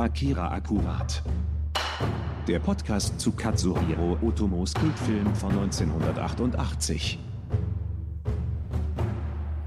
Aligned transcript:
Akira 0.00 0.50
Akkurat. 0.50 1.22
Der 2.48 2.58
Podcast 2.58 3.20
zu 3.20 3.32
Katsuhiro 3.32 4.16
Otomos 4.22 4.72
Kultfilm 4.72 5.34
von 5.34 5.50
1988. 5.50 7.18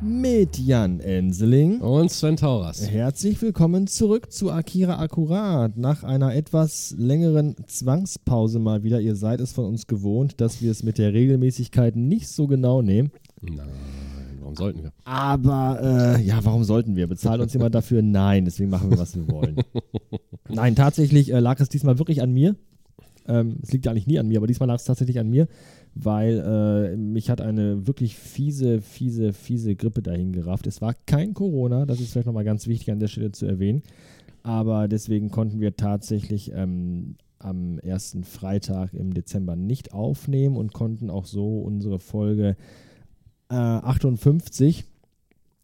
Mit 0.02 0.57
Jan 0.57 1.00
Enseling. 1.02 1.82
Und 1.82 2.09
Sven 2.09 2.36
Tauras. 2.36 2.89
Herzlich 2.89 3.39
willkommen 3.43 3.86
zurück 3.86 4.32
zu 4.32 4.52
Akira 4.52 4.98
Akkurat. 4.98 5.77
Nach 5.77 6.04
einer 6.04 6.34
etwas 6.34 6.95
längeren 6.97 7.55
Zwangspause 7.68 8.57
mal 8.57 8.81
wieder. 8.81 9.00
Ihr 9.02 9.15
seid 9.15 9.39
es 9.39 9.54
von 9.54 9.65
uns 9.65 9.86
gewohnt, 9.86 10.41
dass 10.41 10.63
wir 10.63 10.71
es 10.71 10.81
mit 10.81 10.97
der 10.97 11.13
Regelmäßigkeit 11.13 11.95
nicht 11.95 12.27
so 12.27 12.47
genau 12.47 12.81
nehmen. 12.81 13.11
Nein, 13.39 13.70
warum 14.57 14.73
sollten 14.73 14.83
wir? 14.83 14.93
Aber 15.05 16.15
äh, 16.17 16.21
ja, 16.21 16.39
warum 16.43 16.63
sollten 16.63 16.95
wir? 16.95 17.07
Bezahlt 17.07 17.41
uns 17.41 17.53
jemand 17.53 17.75
dafür? 17.75 18.02
Nein, 18.03 18.45
deswegen 18.45 18.70
machen 18.70 18.89
wir, 18.89 18.97
was 18.97 19.15
wir 19.15 19.27
wollen. 19.29 19.57
Nein, 20.49 20.75
tatsächlich 20.75 21.31
äh, 21.34 21.39
lag 21.39 21.59
es 21.59 21.70
diesmal 21.70 21.99
wirklich 21.99 22.21
an 22.21 22.31
mir. 22.31 22.55
Ähm, 23.27 23.58
es 23.61 23.71
liegt 23.71 23.85
ja 23.85 23.91
eigentlich 23.91 24.08
nie 24.08 24.20
an 24.20 24.27
mir, 24.27 24.38
aber 24.38 24.47
diesmal 24.47 24.67
lag 24.67 24.75
es 24.75 24.84
tatsächlich 24.84 25.20
an 25.20 25.30
mir, 25.30 25.47
weil 25.95 26.39
äh, 26.39 26.97
mich 26.97 27.30
hat 27.30 27.39
eine 27.39 27.88
wirklich 27.88 28.17
fiese, 28.17 28.81
fiese, 28.81 29.31
fiese 29.31 29.75
Grippe 29.75 30.02
dahin 30.02 30.34
gerafft. 30.34 30.67
Es 30.67 30.81
war 30.81 30.94
kein 31.05 31.33
Corona, 31.33 31.85
das 31.85 32.02
ist 32.02 32.11
vielleicht 32.11 32.27
nochmal 32.27 32.44
ganz 32.44 32.67
wichtig 32.67 32.91
an 32.91 32.99
der 32.99 33.08
Stelle 33.08 33.31
zu 33.31 33.45
erwähnen. 33.45 33.81
Aber 34.44 34.89
deswegen 34.89 35.31
konnten 35.31 35.61
wir 35.61 35.77
tatsächlich 35.77 36.52
ähm, 36.53 37.16
am 37.39 37.80
ersten 37.80 38.23
Freitag 38.23 38.94
im 38.94 39.13
Dezember 39.13 39.55
nicht 39.55 39.94
aufnehmen 39.94 40.58
und 40.58 40.73
konnten 40.73 41.09
auch 41.09 41.25
so 41.25 41.59
unsere 41.59 41.99
Folge 41.99 42.55
äh, 43.53 43.85
58 43.85 44.85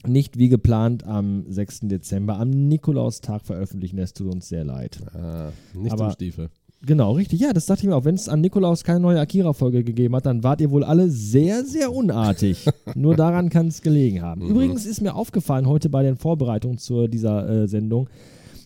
nicht 0.08 0.38
wie 0.38 0.48
geplant 0.48 1.04
am 1.06 1.44
6. 1.50 1.82
Dezember 1.84 2.40
am 2.40 2.50
Nikolaustag 2.50 3.46
veröffentlichen. 3.46 3.98
Es 3.98 4.14
tut 4.14 4.34
uns 4.34 4.48
sehr 4.48 4.64
leid. 4.64 5.00
Ah, 5.14 5.52
nicht 5.74 5.92
Aber- 5.92 6.06
zum 6.06 6.14
Stiefel. 6.14 6.50
Genau, 6.82 7.12
richtig. 7.12 7.42
Ja, 7.42 7.52
das 7.52 7.66
dachte 7.66 7.82
ich 7.82 7.90
mir 7.90 7.96
auch. 7.98 8.06
Wenn 8.06 8.16
es 8.16 8.30
an 8.30 8.40
Nikolaus 8.40 8.86
keine 8.86 9.02
neue 9.02 9.20
Akira-Folge 9.20 9.84
gegeben 9.84 10.16
hat, 10.16 10.26
dann 10.26 10.44
wart 10.44 10.62
ihr 10.62 10.72
wohl 10.72 10.86
alle 10.86 11.10
sehr, 11.10 11.66
sehr 11.66 11.94
unartig. 11.94 12.66
Nur 12.96 13.18
daran 13.18 13.50
kann 13.50 13.68
es 13.68 13.82
gelegen 13.82 14.22
haben. 14.22 14.46
Mhm. 14.46 14.52
Übrigens 14.52 14.86
ist 14.86 15.02
mir 15.02 15.14
aufgefallen 15.14 15.68
heute 15.68 15.90
bei 15.90 16.04
den 16.04 16.16
Vorbereitungen 16.16 16.78
zu 16.78 17.08
dieser 17.10 17.50
äh, 17.50 17.68
Sendung, 17.68 18.10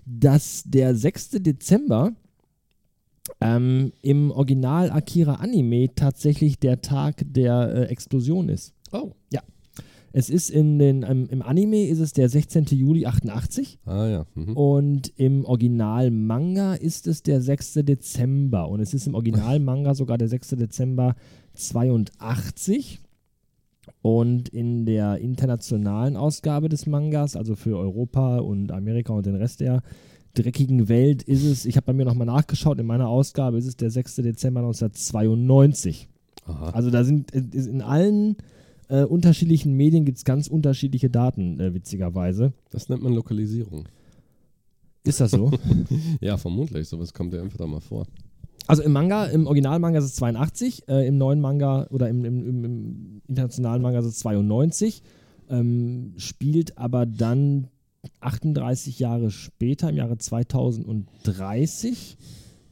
dass 0.05 0.61
der 0.67 0.94
6. 0.95 1.31
Dezember 1.39 2.11
ähm, 3.42 3.94
im 4.03 4.30
Original 4.30 4.92
Akira 4.92 5.36
Anime 5.36 5.95
tatsächlich 5.95 6.59
der 6.59 6.81
Tag 6.81 7.23
der 7.26 7.73
äh, 7.73 7.83
Explosion 7.86 8.48
ist. 8.50 8.73
Oh. 8.94 9.11
Es 10.16 10.30
ist 10.30 10.52
in 10.52 10.77
den, 10.77 11.03
ähm, 11.03 11.27
im 11.31 11.41
Anime 11.41 11.88
ist 11.88 11.97
es 11.97 12.13
der 12.13 12.30
16. 12.30 12.66
Juli 12.66 13.08
88 13.08 13.80
Ah 13.83 14.08
ja. 14.08 14.25
Mhm. 14.36 14.55
und 14.55 15.11
im 15.17 15.44
Original-Manga 15.44 16.75
ist 16.75 17.08
es 17.08 17.23
der 17.23 17.41
6. 17.41 17.80
Dezember. 17.83 18.69
Und 18.69 18.80
es 18.80 18.94
ist 18.94 19.08
im 19.08 19.16
Original-Manga 19.16 19.95
sogar 19.95 20.19
der 20.19 20.27
6. 20.27 20.49
Dezember 20.49 21.16
82. 21.55 22.99
Und 24.03 24.49
in 24.49 24.86
der 24.86 25.17
internationalen 25.17 26.16
Ausgabe 26.16 26.69
des 26.69 26.86
Mangas, 26.86 27.36
also 27.36 27.55
für 27.55 27.75
Europa 27.80 28.38
und 28.38 28.71
Amerika 28.71 29.14
und 29.14 29.25
den 29.25 29.36
Rest 29.36 29.61
der 29.61 29.81
dreckigen 30.36 30.89
Welt, 30.89 31.23
ist 31.23 31.44
es, 31.44 31.66
ich 31.66 31.75
habe 31.75 31.88
bei 31.88 31.94
mir 31.94 32.05
nochmal 32.05 32.27
nachgeschaut, 32.27 32.80
in 32.80 32.86
meiner 32.86 33.08
Ausgabe 33.08 33.58
ist 33.58 33.66
es 33.66 33.77
der 33.77 33.89
6. 33.89 34.17
Dezember 34.17 34.59
1992. 34.59 36.08
Aha. 36.45 36.69
Also 36.69 36.91
da 36.91 37.03
sind 37.03 37.31
in 37.31 37.81
allen 37.81 38.36
äh, 38.89 39.03
unterschiedlichen 39.03 39.76
Medien 39.76 40.06
gibt 40.06 40.17
es 40.17 40.26
ganz 40.26 40.48
unterschiedliche 40.48 41.09
Daten, 41.09 41.59
äh, 41.59 41.73
witzigerweise. 41.73 42.53
Das 42.70 42.89
nennt 42.89 43.03
man 43.03 43.14
Lokalisierung. 43.14 43.88
Ist 45.03 45.20
das 45.20 45.31
so? 45.31 45.52
Ja, 46.22 46.38
vermutlich. 46.38 46.88
Sowas 46.88 47.14
kommt 47.14 47.34
ja 47.34 47.42
einfach 47.42 47.58
da 47.58 47.67
mal 47.67 47.81
vor. 47.81 48.06
Also 48.67 48.84
im 48.84 48.94
Manga, 48.94 49.26
im 49.26 49.45
Originalmanga 49.45 50.00
ist 50.00 50.06
es 50.06 50.16
82, 50.16 50.88
äh, 50.88 51.06
im 51.08 51.17
neuen 51.17 51.42
Manga 51.42 51.88
oder 51.89 52.08
im, 52.08 52.23
im, 52.23 52.48
im, 52.48 52.64
im 52.64 53.21
internationalen 53.27 53.82
Manga 53.82 53.99
ist 53.99 54.05
es 54.05 54.20
92, 54.20 55.04
ähm, 55.50 56.14
spielt 56.15 56.77
aber 56.77 57.05
dann 57.05 57.67
38 58.21 59.00
Jahre 59.00 59.32
später, 59.32 59.89
im 59.89 59.98
Jahre 59.98 60.17
2030, 60.17 62.17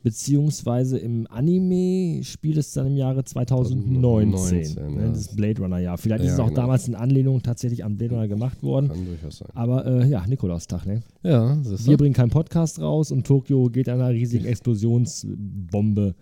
beziehungsweise 0.04 0.98
im 0.98 1.28
Anime 1.30 2.24
spielt 2.24 2.58
es 2.58 2.74
dann 2.74 2.88
im 2.88 2.98
Jahre 2.98 3.24
2019. 3.24 4.64
2019, 4.66 4.96
ne, 4.96 5.02
ja. 5.04 5.10
Das 5.10 5.36
Blade 5.36 5.62
Runner 5.62 5.80
Jahr. 5.80 5.98
Vielleicht 5.98 6.24
ist 6.24 6.30
Ja, 6.30 6.34
es 6.36 6.40
auch 6.40 6.48
genau. 6.48 6.62
damals 6.62 6.88
in 6.88 6.96
Anlehnung 6.96 7.42
tatsächlich 7.42 7.84
an 7.86 7.98
Blade 7.98 8.16
Runner 8.16 8.28
gemacht 8.28 8.62
worden. 8.64 8.88
Kann 8.90 9.06
durchaus 9.06 9.38
sein. 9.40 9.50
Aber 9.54 9.86
äh, 9.86 10.08
ja, 10.08 10.26
Nikolaustag, 10.26 10.86
ne? 10.86 11.02
Ja, 11.24 11.58
siehst 11.64 11.86
Wir 11.86 11.98
du? 11.98 12.04
bringen 12.04 12.14
keinen 12.16 12.30
Podcast 12.32 12.80
raus 12.80 13.12
und 13.12 13.26
Tokio 13.28 13.70
geht 13.70 13.90
einer 13.90 14.10
riesigen 14.10 14.46
Explosionsbombe 14.46 16.16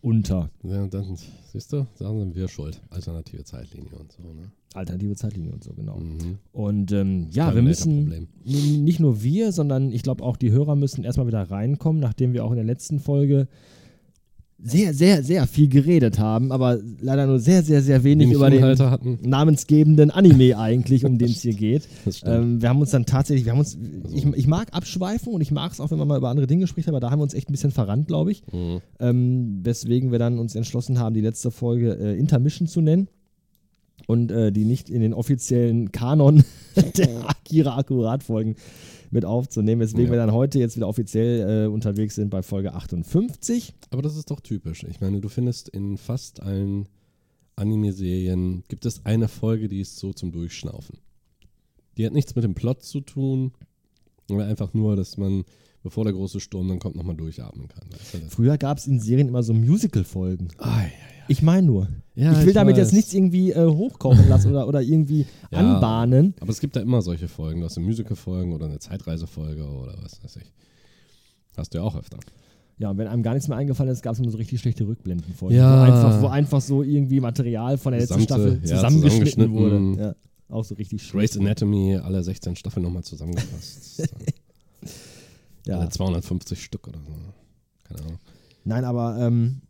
unter. 0.00 0.50
Ja, 0.62 0.86
dann, 0.86 1.16
siehst 1.52 1.72
du, 1.72 1.86
da 1.98 2.08
sind 2.18 2.34
wir 2.34 2.48
schuld. 2.48 2.80
Alternative 2.90 3.44
Zeitlinie 3.44 3.90
und 3.98 4.12
so, 4.12 4.22
ne? 4.22 4.50
Alternative 4.74 5.16
Zeitlinie 5.16 5.52
und 5.52 5.64
so, 5.64 5.72
genau. 5.72 5.96
Mhm. 5.96 6.38
Und 6.52 6.92
ähm, 6.92 7.26
ja, 7.32 7.54
wir 7.54 7.62
müssen 7.62 8.28
nicht 8.44 9.00
nur 9.00 9.22
wir, 9.22 9.50
sondern 9.50 9.90
ich 9.92 10.02
glaube 10.02 10.22
auch 10.22 10.36
die 10.36 10.52
Hörer 10.52 10.76
müssen 10.76 11.02
erstmal 11.02 11.26
wieder 11.26 11.50
reinkommen, 11.50 12.00
nachdem 12.00 12.32
wir 12.32 12.44
auch 12.44 12.50
in 12.50 12.56
der 12.56 12.64
letzten 12.64 13.00
Folge 13.00 13.48
sehr, 14.62 14.92
sehr, 14.92 15.22
sehr 15.22 15.46
viel 15.46 15.68
geredet 15.68 16.18
haben, 16.18 16.52
aber 16.52 16.78
leider 17.00 17.26
nur 17.26 17.38
sehr, 17.38 17.62
sehr, 17.62 17.82
sehr 17.82 18.04
wenig 18.04 18.26
Wenig 18.26 18.36
über 18.36 18.50
den 18.50 18.62
hatten. 18.78 19.18
namensgebenden 19.22 20.10
Anime 20.10 20.58
eigentlich, 20.58 21.04
um 21.04 21.18
den 21.18 21.30
es 21.30 21.40
hier 21.40 21.54
geht. 21.56 21.88
Ähm, 22.24 22.60
wir 22.60 22.68
haben 22.68 22.80
uns 22.80 22.90
dann 22.90 23.06
tatsächlich, 23.06 23.46
wir 23.46 23.52
haben 23.52 23.58
uns, 23.58 23.78
ich, 24.12 24.26
ich 24.26 24.46
mag 24.46 24.68
abschweifen 24.72 25.32
und 25.32 25.40
ich 25.40 25.50
mag 25.50 25.72
es 25.72 25.80
auch, 25.80 25.90
wenn 25.90 25.98
man 25.98 26.08
mal 26.08 26.18
über 26.18 26.28
andere 26.28 26.46
Dinge 26.46 26.66
spricht, 26.66 26.88
aber 26.88 27.00
da 27.00 27.10
haben 27.10 27.20
wir 27.20 27.24
uns 27.24 27.34
echt 27.34 27.48
ein 27.48 27.52
bisschen 27.52 27.70
verrannt, 27.70 28.06
glaube 28.06 28.32
ich. 28.32 28.42
Mhm. 28.52 28.80
Ähm, 28.98 29.60
weswegen 29.62 30.12
wir 30.12 30.18
dann 30.18 30.38
uns 30.38 30.54
entschlossen 30.54 30.98
haben, 30.98 31.14
die 31.14 31.22
letzte 31.22 31.50
Folge 31.50 31.94
äh, 31.94 32.18
Intermission 32.18 32.68
zu 32.68 32.82
nennen 32.82 33.08
und 34.06 34.30
äh, 34.32 34.50
die 34.52 34.64
nicht 34.64 34.90
in 34.90 35.00
den 35.00 35.12
offiziellen 35.14 35.92
Kanon 35.92 36.44
der 36.96 37.28
Akira 37.28 37.76
Akkurat 37.76 38.22
Folgen 38.22 38.56
mit 39.10 39.24
aufzunehmen, 39.24 39.80
weswegen 39.80 40.06
Ja. 40.06 40.12
wir 40.12 40.18
dann 40.18 40.32
heute 40.32 40.58
jetzt 40.58 40.76
wieder 40.76 40.86
offiziell 40.88 41.64
äh, 41.64 41.66
unterwegs 41.68 42.14
sind 42.14 42.30
bei 42.30 42.42
Folge 42.42 42.74
58. 42.74 43.74
Aber 43.90 44.02
das 44.02 44.16
ist 44.16 44.30
doch 44.30 44.40
typisch. 44.40 44.84
Ich 44.84 45.00
meine, 45.00 45.20
du 45.20 45.28
findest 45.28 45.68
in 45.68 45.96
fast 45.96 46.42
allen 46.42 46.86
Anime-Serien 47.56 48.64
gibt 48.68 48.86
es 48.86 49.04
eine 49.04 49.28
Folge, 49.28 49.68
die 49.68 49.80
ist 49.80 49.98
so 49.98 50.12
zum 50.12 50.32
Durchschnaufen. 50.32 50.98
Die 51.96 52.06
hat 52.06 52.12
nichts 52.12 52.34
mit 52.34 52.44
dem 52.44 52.54
Plot 52.54 52.82
zu 52.82 53.00
tun, 53.00 53.52
aber 54.30 54.44
einfach 54.46 54.72
nur, 54.74 54.96
dass 54.96 55.16
man, 55.18 55.44
bevor 55.82 56.04
der 56.04 56.12
große 56.14 56.40
Sturm 56.40 56.68
dann 56.68 56.78
kommt, 56.78 56.96
nochmal 56.96 57.16
durchatmen 57.16 57.68
kann. 57.68 57.88
Früher 58.28 58.56
gab 58.56 58.78
es 58.78 58.86
in 58.86 59.00
Serien 59.00 59.28
immer 59.28 59.42
so 59.42 59.52
Musical-Folgen. 59.52 60.48
Ah, 60.58 60.82
ja, 60.82 60.84
ja. 60.86 61.19
Ich 61.30 61.42
meine 61.42 61.66
nur. 61.66 61.88
Ja, 62.16 62.32
ich 62.32 62.40
will 62.40 62.48
ich 62.48 62.54
damit 62.54 62.72
weiß. 62.72 62.78
jetzt 62.86 62.92
nichts 62.92 63.14
irgendwie 63.14 63.52
äh, 63.52 63.64
hochkochen 63.64 64.28
lassen 64.28 64.50
oder, 64.50 64.66
oder 64.66 64.82
irgendwie 64.82 65.26
Ja. 65.52 65.58
anbahnen. 65.58 66.34
Aber 66.40 66.50
es 66.50 66.58
gibt 66.60 66.74
da 66.74 66.80
immer 66.80 67.02
solche 67.02 67.28
Folgen. 67.28 67.60
Du 67.60 67.66
hast 67.66 67.78
eine 67.78 67.86
Musical-Folge 67.86 68.52
oder 68.52 68.66
eine 68.66 68.80
Zeitreisefolge 68.80 69.64
oder 69.64 69.96
was 70.02 70.22
weiß 70.22 70.36
ich. 70.36 70.52
Hast 71.56 71.72
du 71.72 71.78
ja 71.78 71.84
auch 71.84 71.96
öfter. 71.96 72.18
Ja, 72.78 72.90
und 72.90 72.98
wenn 72.98 73.06
einem 73.06 73.22
gar 73.22 73.34
nichts 73.34 73.48
mehr 73.48 73.56
eingefallen 73.58 73.92
ist, 73.92 74.02
gab 74.02 74.14
es 74.14 74.18
immer 74.18 74.30
so 74.30 74.38
richtig 74.38 74.60
schlechte 74.60 74.86
Rückblendenfolgen. 74.88 75.56
Ja. 75.56 75.78
Wo, 75.78 75.82
einfach, 75.92 76.22
wo 76.22 76.26
einfach 76.26 76.60
so 76.60 76.82
irgendwie 76.82 77.20
Material 77.20 77.78
von 77.78 77.92
der 77.92 78.00
letzten 78.00 78.22
Staffel 78.22 78.60
ja, 78.64 78.76
zusammengeschnitten 78.76 79.52
wurde. 79.52 80.02
Ja, 80.02 80.14
auch 80.48 80.64
so 80.64 80.74
richtig 80.74 81.02
schön. 81.02 81.20
Grey's 81.20 81.38
Anatomy, 81.38 81.96
alle 81.96 82.22
16 82.24 82.56
Staffeln 82.56 82.82
nochmal 82.82 83.04
zusammengefasst. 83.04 84.02
Ja. 85.66 85.78
Alle 85.78 85.90
250 85.90 86.64
Stück 86.64 86.88
oder 86.88 86.98
so. 87.06 87.12
Keine 87.84 88.00
Ahnung. 88.00 88.18
Nein, 88.64 88.84
aber 88.84 89.18
ähm, 89.20 89.60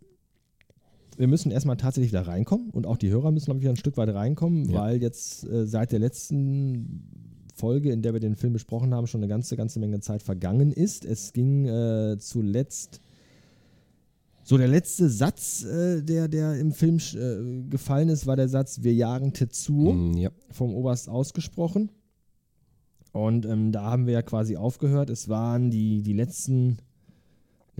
wir 1.20 1.28
müssen 1.28 1.50
erstmal 1.52 1.76
tatsächlich 1.76 2.12
da 2.12 2.22
reinkommen 2.22 2.70
und 2.70 2.86
auch 2.86 2.96
die 2.96 3.10
Hörer 3.10 3.30
müssen, 3.30 3.44
glaube 3.44 3.58
ich, 3.58 3.62
wieder 3.62 3.72
ein 3.72 3.76
Stück 3.76 3.96
weit 3.96 4.08
reinkommen, 4.08 4.70
Ja. 4.70 4.80
weil 4.80 5.02
jetzt 5.02 5.44
äh, 5.44 5.66
seit 5.66 5.92
der 5.92 5.98
letzten 5.98 7.04
Folge, 7.54 7.92
in 7.92 8.00
der 8.00 8.14
wir 8.14 8.20
den 8.20 8.36
Film 8.36 8.54
besprochen 8.54 8.94
haben, 8.94 9.06
schon 9.06 9.20
eine 9.20 9.28
ganze, 9.28 9.54
ganze 9.56 9.80
Menge 9.80 10.00
Zeit 10.00 10.22
vergangen 10.22 10.72
ist. 10.72 11.04
Es 11.04 11.32
ging 11.34 11.66
äh, 11.66 12.16
zuletzt. 12.18 13.00
So, 14.42 14.56
der 14.56 14.68
letzte 14.68 15.10
Satz, 15.10 15.62
äh, 15.64 16.02
der, 16.02 16.26
der 16.28 16.58
im 16.58 16.72
Film 16.72 16.96
äh, 16.96 17.68
gefallen 17.68 18.08
ist, 18.08 18.26
war 18.26 18.36
der 18.36 18.48
Satz: 18.48 18.82
Wir 18.82 18.94
jagen 18.94 19.34
Tetsuo. 19.34 19.92
Mm, 19.92 20.16
ja. 20.16 20.30
vom 20.50 20.74
Oberst 20.74 21.10
ausgesprochen. 21.10 21.90
Und 23.12 23.44
ähm, 23.44 23.72
da 23.72 23.82
haben 23.84 24.06
wir 24.06 24.14
ja 24.14 24.22
quasi 24.22 24.56
aufgehört. 24.56 25.10
Es 25.10 25.28
waren 25.28 25.70
die, 25.70 26.02
die 26.02 26.14
letzten, 26.14 26.78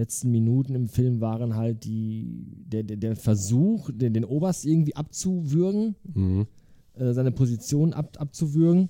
letzten 0.00 0.31
Minuten 0.31 0.75
im 0.75 0.88
Film 0.88 1.20
waren 1.20 1.55
halt 1.55 1.85
die, 1.85 2.26
der, 2.67 2.82
der, 2.82 2.97
der 2.97 3.17
Versuch, 3.17 3.91
den, 3.93 4.12
den 4.12 4.25
Oberst 4.25 4.67
irgendwie 4.67 4.97
abzuwürgen, 4.97 5.94
Mhm. 6.14 6.47
äh, 6.94 7.12
seine 7.12 7.31
Position 7.31 7.93
ab, 7.93 8.17
abzuwürgen, 8.19 8.88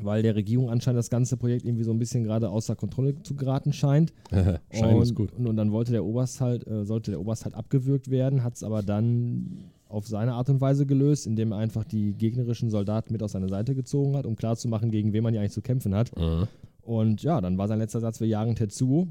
weil 0.00 0.22
der 0.22 0.34
Regierung 0.36 0.70
anscheinend 0.70 0.98
das 0.98 1.10
ganze 1.10 1.36
Projekt 1.36 1.64
irgendwie 1.64 1.84
so 1.84 1.90
ein 1.92 1.98
bisschen 1.98 2.24
gerade 2.24 2.50
außer 2.50 2.76
Kontrolle 2.76 3.20
zu 3.22 3.34
geraten 3.34 3.72
scheint. 3.72 4.12
Schein 4.72 4.96
und, 4.96 5.02
ist 5.02 5.14
gut. 5.14 5.32
Und, 5.32 5.46
und 5.46 5.56
dann 5.56 5.72
wollte 5.72 5.92
der 5.92 6.04
Oberst 6.04 6.40
halt, 6.40 6.66
äh, 6.66 6.84
sollte 6.84 7.10
der 7.10 7.20
Oberst 7.20 7.44
halt 7.44 7.54
abgewürgt 7.54 8.10
werden, 8.10 8.42
hat 8.44 8.54
es 8.54 8.62
aber 8.62 8.82
dann 8.82 9.70
auf 9.88 10.06
seine 10.06 10.34
Art 10.34 10.50
und 10.50 10.60
Weise 10.60 10.84
gelöst, 10.86 11.26
indem 11.26 11.52
er 11.52 11.58
einfach 11.58 11.84
die 11.84 12.12
gegnerischen 12.12 12.68
Soldaten 12.70 13.12
mit 13.12 13.22
auf 13.22 13.30
seine 13.30 13.48
Seite 13.48 13.74
gezogen 13.74 14.16
hat, 14.16 14.26
um 14.26 14.36
klarzumachen, 14.36 14.90
gegen 14.90 15.12
wen 15.12 15.22
man 15.22 15.34
ja 15.34 15.40
eigentlich 15.40 15.52
zu 15.52 15.62
kämpfen 15.62 15.94
hat. 15.94 16.16
Mhm. 16.16 16.46
Und 16.82 17.22
ja, 17.22 17.40
dann 17.40 17.58
war 17.58 17.68
sein 17.68 17.78
letzter 17.80 18.00
Satz, 18.00 18.20
wir 18.20 18.28
jagen 18.28 18.54
Tetsuo, 18.54 19.08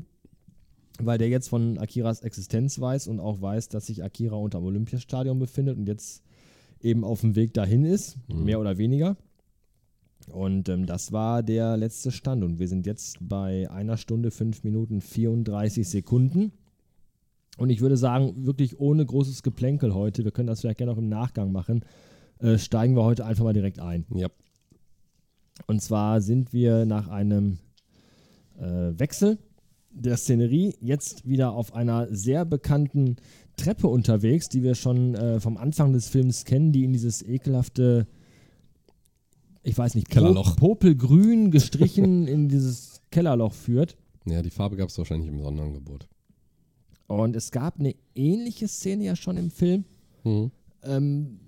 weil 1.02 1.18
der 1.18 1.30
jetzt 1.30 1.50
von 1.50 1.78
Akiras 1.78 2.22
Existenz 2.22 2.80
weiß 2.80 3.08
und 3.08 3.20
auch 3.20 3.42
weiß, 3.42 3.70
dass 3.70 3.86
sich 3.88 4.04
Akira 4.04 4.36
unter 4.36 4.60
dem 4.60 4.66
Olympiastadion 4.66 5.40
befindet 5.40 5.78
und 5.78 5.88
jetzt 5.88 6.24
eben 6.82 7.04
auf 7.04 7.22
dem 7.22 7.36
Weg 7.36 7.54
dahin 7.54 7.86
ist, 7.86 8.18
Mhm. 8.28 8.44
mehr 8.44 8.60
oder 8.60 8.78
weniger. 8.78 9.18
Und 10.32 10.68
ähm, 10.70 10.86
das 10.86 11.12
war 11.12 11.42
der 11.44 11.78
letzte 11.78 12.12
Stand. 12.12 12.44
Und 12.44 12.60
wir 12.60 12.68
sind 12.68 12.86
jetzt 12.86 13.18
bei 13.22 13.70
einer 13.72 13.98
Stunde, 13.98 14.30
fünf 14.32 14.64
Minuten, 14.64 15.00
34 15.02 15.88
Sekunden. 15.88 16.52
Und 17.58 17.70
ich 17.70 17.82
würde 17.82 17.98
sagen, 17.98 18.46
wirklich 18.46 18.80
ohne 18.80 19.06
großes 19.06 19.42
Geplänkel 19.42 19.94
heute, 19.94 20.24
wir 20.26 20.32
können 20.32 20.48
das 20.48 20.62
vielleicht 20.62 20.80
gerne 20.80 20.92
auch 20.92 20.98
im 20.98 21.10
Nachgang 21.10 21.52
machen, 21.52 21.84
äh, 22.40 22.58
steigen 22.58 22.96
wir 22.96 23.04
heute 23.04 23.26
einfach 23.26 23.44
mal 23.44 23.54
direkt 23.54 23.80
ein. 23.80 24.06
Ja. 24.14 24.28
Und 25.66 25.82
zwar 25.82 26.22
sind 26.22 26.54
wir 26.54 26.86
nach 26.86 27.08
einem 27.08 27.58
äh, 28.60 29.00
Wechsel 29.00 29.40
der 30.00 30.18
Szenerie 30.18 30.76
jetzt 30.82 31.28
wieder 31.28 31.52
auf 31.54 31.74
einer 31.74 32.08
sehr 32.14 32.46
bekannten 32.46 33.16
Treppe 33.56 33.88
unterwegs, 33.88 34.50
die 34.50 34.64
wir 34.64 34.76
schon 34.76 35.16
äh, 35.16 35.40
vom 35.40 35.58
Anfang 35.58 35.94
des 35.94 36.08
Films 36.10 36.46
kennen, 36.46 36.72
die 36.72 36.84
in 36.84 36.94
dieses 36.94 37.22
ekelhafte, 37.24 38.08
ich 39.64 39.78
weiß 39.78 39.96
nicht, 39.96 40.10
Kellerloch. 40.10 40.56
Po- 40.56 40.68
Popelgrün 40.76 41.52
gestrichen 41.52 42.28
in 42.28 42.50
dieses 42.50 43.02
Kellerloch 43.12 43.54
führt. 43.54 43.98
Ja, 44.26 44.42
die 44.42 44.50
Farbe 44.50 44.76
gab 44.76 44.90
es 44.90 44.98
wahrscheinlich 44.98 45.30
im 45.30 45.42
Sonderangebot. 45.42 46.08
Und 47.08 47.36
es 47.36 47.52
gab 47.52 47.80
eine 47.80 47.96
ähnliche 48.16 48.68
Szene 48.68 49.06
ja 49.06 49.16
schon 49.16 49.38
im 49.38 49.50
Film. 49.50 49.86
Mhm. 50.24 50.52
ähm, 50.84 51.40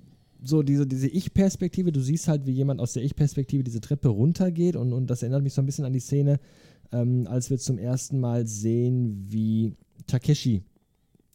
so 0.41 0.63
diese, 0.63 0.87
diese 0.87 1.09
Ich-Perspektive, 1.09 1.91
du 1.91 1.99
siehst 1.99 2.29
halt, 2.29 2.45
wie 2.47 2.53
jemand 2.53 2.79
aus 2.79 2.93
der 2.93 3.03
Ich-Perspektive 3.03 3.61
diese 3.61 3.81
Treppe 3.81 4.07
runtergeht 4.07 4.77
und, 4.77 4.93
und 4.93 5.07
das 5.07 5.21
erinnert 5.21 5.43
mich 5.43 5.53
so 5.53 5.61
ein 5.61 5.65
bisschen 5.65 5.83
an 5.83 5.91
die 5.91 5.99
Szene, 5.99 6.39
ähm, 6.91 7.27
als 7.27 7.49
wir 7.49 7.57
zum 7.57 7.77
ersten 7.77 8.19
Mal 8.19 8.47
sehen, 8.47 9.25
wie 9.29 9.73
Takeshi 10.07 10.63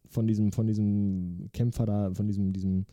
von 0.09 0.27
diesem, 0.27 0.53
von 0.53 0.67
diesem 0.67 1.49
Kämpfer 1.53 1.87
da, 1.87 2.11
von 2.15 2.27
diesem, 2.27 2.53
diesem 2.53 2.87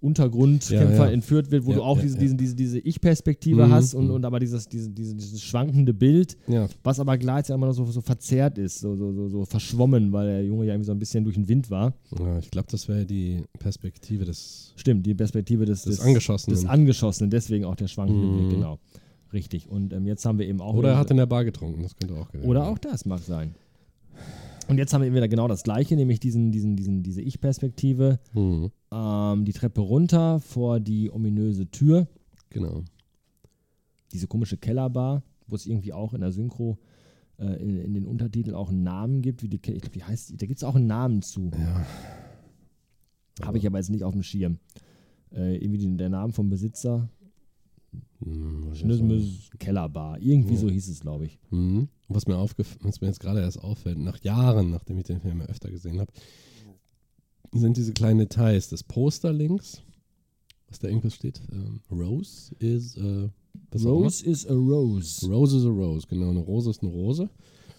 Untergrundkämpfer 0.00 0.94
Ja, 0.96 1.06
ja. 1.06 1.10
entführt 1.10 1.50
wird, 1.50 1.64
wo 1.66 1.70
Ja, 1.70 1.76
du 1.78 1.82
auch 1.82 2.00
diese, 2.00 2.16
diese, 2.16 2.36
diese, 2.36 2.54
diese 2.54 2.78
Ich-Perspektive 2.78 3.66
Mhm, 3.66 3.70
hast 3.70 3.94
und, 3.94 4.06
mhm. 4.06 4.12
und 4.12 4.24
aber 4.24 4.38
dieses, 4.38 4.68
diese, 4.68 4.90
diese, 4.90 5.14
dieses 5.16 5.42
schwankende 5.42 5.92
Bild, 5.92 6.36
was 6.84 7.00
aber 7.00 7.18
gleichzeitig 7.18 7.56
immer 7.56 7.66
noch 7.66 7.72
so, 7.72 7.84
so 7.86 8.00
verzerrt 8.00 8.58
ist, 8.58 8.78
so, 8.78 8.94
so, 8.94 9.12
so, 9.12 9.28
so 9.28 9.44
verschwommen, 9.44 10.12
weil 10.12 10.26
der 10.28 10.44
Junge 10.44 10.66
ja 10.66 10.74
irgendwie 10.74 10.86
so 10.86 10.92
ein 10.92 10.98
bisschen 11.00 11.24
durch 11.24 11.34
den 11.34 11.48
Wind 11.48 11.68
war. 11.70 11.94
ja 12.16 12.38
ich 12.38 12.50
glaube, 12.50 12.68
das 12.70 12.86
wäre 12.88 13.04
die 13.06 13.42
Perspektive 13.58 14.24
des, 14.24 14.72
Stimmt, 14.76 15.04
die 15.04 15.14
Perspektive 15.14 15.64
des, 15.64 15.82
des 15.82 15.98
Angeschossenen. 16.00 16.54
des 16.56 16.66
Angeschossenen, 16.66 17.30
deswegen 17.30 17.64
auch 17.64 17.74
der 17.74 17.88
schwankende 17.88 18.26
Mhm. 18.28 18.32
Blick, 18.34 18.50
genau. 18.50 18.78
Richtig. 19.32 19.68
Und 19.68 19.92
ähm, 19.92 20.06
jetzt 20.06 20.24
haben 20.24 20.38
wir 20.38 20.46
eben 20.46 20.60
auch. 20.60 20.74
Oder 20.74 20.90
er 20.92 20.98
hat 20.98 21.10
in 21.10 21.16
der 21.18 21.26
Bar 21.26 21.44
getrunken, 21.44 21.82
das 21.82 21.96
könnte 21.96 22.14
auch 22.14 22.30
gewesen 22.30 22.48
oder 22.48 22.66
auch 22.66 22.78
das 22.78 23.04
mag 23.04 23.20
sein. 23.20 23.54
Und 24.68 24.76
jetzt 24.76 24.92
haben 24.92 25.00
wir 25.00 25.06
eben 25.06 25.16
wieder 25.16 25.28
genau 25.28 25.48
das 25.48 25.62
Gleiche, 25.62 25.96
nämlich 25.96 26.20
diesen, 26.20 26.52
diesen, 26.52 26.76
diesen, 26.76 27.02
diese 27.02 27.22
Ich-Perspektive. 27.22 28.20
Mhm. 28.34 28.70
Ähm, 28.92 29.44
die 29.44 29.52
Treppe 29.52 29.80
runter 29.80 30.40
vor 30.40 30.78
die 30.80 31.10
ominöse 31.10 31.70
Tür, 31.70 32.06
Genau. 32.50 32.82
diese 34.12 34.26
komische 34.26 34.56
Kellerbar, 34.58 35.22
wo 35.46 35.56
es 35.56 35.66
irgendwie 35.66 35.92
auch 35.92 36.12
in 36.12 36.20
der 36.20 36.32
Synchro 36.32 36.78
äh, 37.38 37.62
in, 37.62 37.78
in 37.78 37.94
den 37.94 38.06
Untertiteln 38.06 38.54
auch 38.54 38.68
einen 38.70 38.82
Namen 38.82 39.22
gibt, 39.22 39.42
wie 39.42 39.48
die, 39.48 39.56
ich 39.56 39.62
glaube, 39.62 39.90
die 39.90 40.04
heißt, 40.04 40.32
da 40.40 40.46
gibt 40.46 40.58
es 40.58 40.64
auch 40.64 40.74
einen 40.74 40.86
Namen 40.86 41.22
zu. 41.22 41.50
Ja. 41.52 41.86
Habe 43.46 43.58
ich 43.58 43.66
aber 43.66 43.78
jetzt 43.78 43.90
nicht 43.90 44.04
auf 44.04 44.12
dem 44.12 44.22
Schirm. 44.22 44.58
Äh, 45.32 45.56
irgendwie 45.56 45.78
den, 45.78 45.98
der 45.98 46.08
Name 46.08 46.32
vom 46.32 46.48
Besitzer, 46.48 47.08
Sagen. 48.20 49.58
Kellerbar. 49.58 50.18
Irgendwie 50.20 50.54
Ja. 50.54 50.60
so 50.60 50.68
hieß 50.70 50.88
es, 50.88 51.00
glaube 51.00 51.26
ich. 51.26 51.38
Mhm. 51.50 51.88
Was 52.08 52.26
mir, 52.26 52.36
was 52.38 53.00
mir 53.00 53.06
jetzt 53.08 53.20
gerade 53.20 53.40
erst 53.40 53.62
auffällt, 53.62 53.98
nach 53.98 54.18
Jahren, 54.22 54.70
nachdem 54.70 54.98
ich 54.98 55.04
den 55.04 55.20
Film 55.20 55.40
öfter 55.42 55.70
gesehen 55.70 56.00
habe, 56.00 56.12
sind 57.52 57.76
diese 57.76 57.92
kleinen 57.92 58.18
Details. 58.18 58.68
Das 58.68 58.82
Poster 58.82 59.32
links, 59.32 59.82
was 60.68 60.78
da 60.78 60.88
irgendwas 60.88 61.14
steht, 61.14 61.40
ähm, 61.52 61.80
Rose 61.90 62.54
is 62.58 62.96
immer. 62.96 63.30
Rose 63.74 64.24
is 64.24 64.46
a 64.46 64.54
rose. 64.54 65.26
Rose 65.26 65.56
is 65.56 65.64
a 65.64 65.68
Rose, 65.68 66.06
genau. 66.08 66.30
Eine 66.30 66.40
Rose 66.40 66.70
ist 66.70 66.82
eine 66.82 66.90
Rose. 66.92 67.28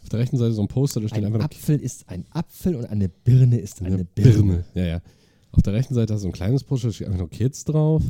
Auf 0.02 0.10
der 0.10 0.20
rechten 0.20 0.38
Seite 0.38 0.54
so 0.54 0.62
ein 0.62 0.68
Poster, 0.68 1.02
da 1.02 1.08
steht 1.08 1.20
Ein 1.20 1.26
einfach 1.26 1.40
nur 1.40 1.46
Apfel 1.46 1.80
ist 1.80 2.08
ein 2.10 2.26
Apfel 2.32 2.76
und 2.76 2.86
eine 2.86 3.10
Birne 3.10 3.60
ist 3.60 3.82
eine, 3.82 3.96
eine 3.96 4.06
Birne. 4.06 4.32
Birne. 4.34 4.66
Ja, 4.74 4.86
ja. 4.86 5.02
Auf 5.52 5.62
der 5.64 5.74
rechten 5.74 5.94
Seite 5.94 6.14
hast 6.14 6.24
du 6.24 6.28
ein 6.28 6.34
kleines 6.34 6.64
Poster, 6.64 6.88
da 6.88 6.94
steht 6.94 7.08
einfach 7.08 7.20
nur 7.20 7.30
Kids 7.30 7.66
drauf. 7.66 8.04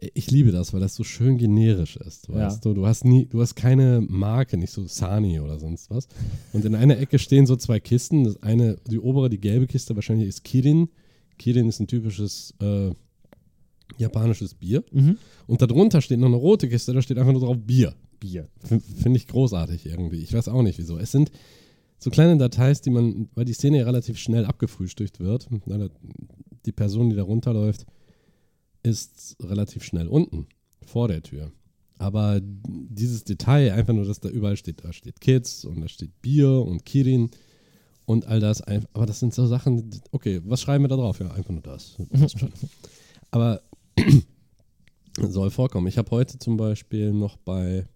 Ich 0.00 0.30
liebe 0.30 0.52
das, 0.52 0.72
weil 0.72 0.80
das 0.80 0.94
so 0.94 1.02
schön 1.02 1.38
generisch 1.38 1.96
ist. 1.96 2.28
Weißt 2.28 2.64
du, 2.64 2.72
du 2.72 2.86
hast 2.86 3.04
nie, 3.04 3.26
du 3.26 3.40
hast 3.40 3.56
keine 3.56 4.00
Marke, 4.00 4.56
nicht 4.56 4.72
so 4.72 4.86
Sani 4.86 5.40
oder 5.40 5.58
sonst 5.58 5.90
was. 5.90 6.06
Und 6.52 6.64
in 6.64 6.76
einer 6.76 6.98
Ecke 6.98 7.18
stehen 7.18 7.46
so 7.46 7.56
zwei 7.56 7.80
Kisten. 7.80 8.24
Das 8.24 8.40
eine, 8.42 8.76
die 8.88 9.00
obere, 9.00 9.28
die 9.28 9.40
gelbe 9.40 9.66
Kiste 9.66 9.96
wahrscheinlich 9.96 10.28
ist 10.28 10.44
Kirin. 10.44 10.88
Kirin 11.36 11.68
ist 11.68 11.80
ein 11.80 11.88
typisches 11.88 12.54
äh, 12.60 12.92
japanisches 13.96 14.54
Bier. 14.54 14.84
Mhm. 14.92 15.18
Und 15.46 15.62
darunter 15.62 16.00
steht 16.00 16.20
noch 16.20 16.28
eine 16.28 16.36
rote 16.36 16.68
Kiste, 16.68 16.92
da 16.92 17.02
steht 17.02 17.18
einfach 17.18 17.32
nur 17.32 17.42
drauf 17.42 17.56
Bier. 17.58 17.94
Bier. 18.20 18.48
Finde 18.62 19.16
ich 19.16 19.26
großartig 19.26 19.86
irgendwie. 19.86 20.18
Ich 20.18 20.32
weiß 20.32 20.48
auch 20.48 20.62
nicht 20.62 20.78
wieso. 20.78 20.98
Es 20.98 21.12
sind 21.12 21.30
so 21.98 22.10
kleine 22.10 22.36
Details, 22.36 22.80
die 22.80 22.90
man, 22.90 23.28
weil 23.34 23.44
die 23.44 23.52
Szene 23.52 23.78
ja 23.78 23.84
relativ 23.84 24.18
schnell 24.18 24.44
abgefrühstückt 24.44 25.18
wird. 25.20 25.48
weil 25.66 25.90
Die 26.66 26.72
Person, 26.72 27.10
die 27.10 27.16
da 27.16 27.22
runterläuft, 27.22 27.86
ist 28.88 29.36
relativ 29.42 29.84
schnell 29.84 30.08
unten 30.08 30.46
vor 30.84 31.08
der 31.08 31.22
Tür. 31.22 31.52
Aber 31.98 32.40
dieses 32.42 33.24
Detail, 33.24 33.72
einfach 33.72 33.92
nur, 33.92 34.04
dass 34.04 34.20
da 34.20 34.28
überall 34.28 34.56
steht, 34.56 34.84
da 34.84 34.92
steht 34.92 35.20
Kids 35.20 35.64
und 35.64 35.80
da 35.80 35.88
steht 35.88 36.22
Bier 36.22 36.50
und 36.50 36.84
Kirin 36.84 37.30
und 38.06 38.26
all 38.26 38.40
das. 38.40 38.62
Aber 38.62 39.06
das 39.06 39.20
sind 39.20 39.34
so 39.34 39.46
Sachen, 39.46 39.90
okay, 40.12 40.40
was 40.44 40.62
schreiben 40.62 40.84
wir 40.84 40.88
da 40.88 40.96
drauf? 40.96 41.18
Ja, 41.18 41.30
einfach 41.32 41.50
nur 41.50 41.62
das. 41.62 41.96
Aber 43.30 43.62
soll 45.18 45.50
vorkommen. 45.50 45.88
Ich 45.88 45.98
habe 45.98 46.10
heute 46.12 46.38
zum 46.38 46.56
Beispiel 46.56 47.12
noch 47.12 47.36
bei 47.36 47.86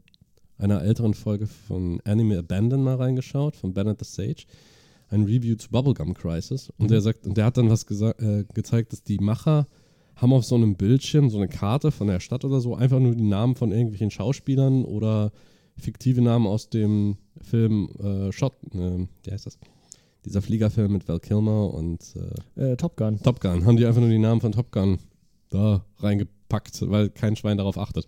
einer 0.59 0.83
älteren 0.83 1.15
Folge 1.15 1.47
von 1.47 2.01
Anime 2.05 2.39
Abandon 2.39 2.83
mal 2.83 2.97
reingeschaut, 2.97 3.57
von 3.57 3.73
Bennett 3.73 4.05
the 4.05 4.05
Sage. 4.05 4.45
Ein 5.09 5.25
Review 5.25 5.57
zu 5.57 5.71
Bubblegum 5.71 6.15
Crisis. 6.15 6.73
Und 6.79 6.91
der 6.91 7.01
sagt, 7.01 7.27
und 7.27 7.37
der 7.37 7.45
hat 7.45 7.57
dann 7.57 7.71
was 7.71 7.85
äh, 7.85 8.45
gezeigt, 8.53 8.93
dass 8.93 9.03
die 9.03 9.19
Macher 9.19 9.67
haben 10.23 10.33
auf 10.33 10.45
so 10.45 10.55
einem 10.55 10.77
Bildschirm 10.77 11.29
so 11.29 11.39
eine 11.39 11.49
Karte 11.49 11.91
von 11.91 12.07
der 12.07 12.21
Stadt 12.21 12.45
oder 12.45 12.61
so 12.61 12.77
einfach 12.77 13.01
nur 13.01 13.17
die 13.17 13.25
Namen 13.25 13.57
von 13.57 13.73
irgendwelchen 13.73 14.13
Schauspielern 14.13 14.85
oder 14.85 15.33
fiktive 15.77 16.23
Namen 16.23 16.47
aus 16.47 16.71
dem 16.71 17.17
Film 17.41 17.89
äh, 17.99 18.31
Shot, 18.33 18.53
äh, 18.73 19.07
wie 19.25 19.31
heißt 19.31 19.47
das? 19.47 19.59
Dieser 20.25 20.41
Fliegerfilm 20.41 20.93
mit 20.93 21.09
Val 21.09 21.19
Kilmer 21.19 21.75
und 21.75 22.15
äh, 22.57 22.73
Äh, 22.73 22.77
Top 22.77 22.97
Gun. 22.97 23.21
Top 23.21 23.41
Gun. 23.41 23.67
Haben 23.67 23.77
die 23.77 23.85
einfach 23.85 24.01
nur 24.01 24.11
die 24.11 24.19
Namen 24.19 24.41
von 24.41 24.53
Top 24.53 24.71
Gun 24.71 25.01
da 25.51 25.85
reingepackt, 25.99 26.89
weil 26.89 27.11
kein 27.11 27.35
Schwein 27.35 27.57
darauf 27.57 27.77
achtet. 27.77 28.07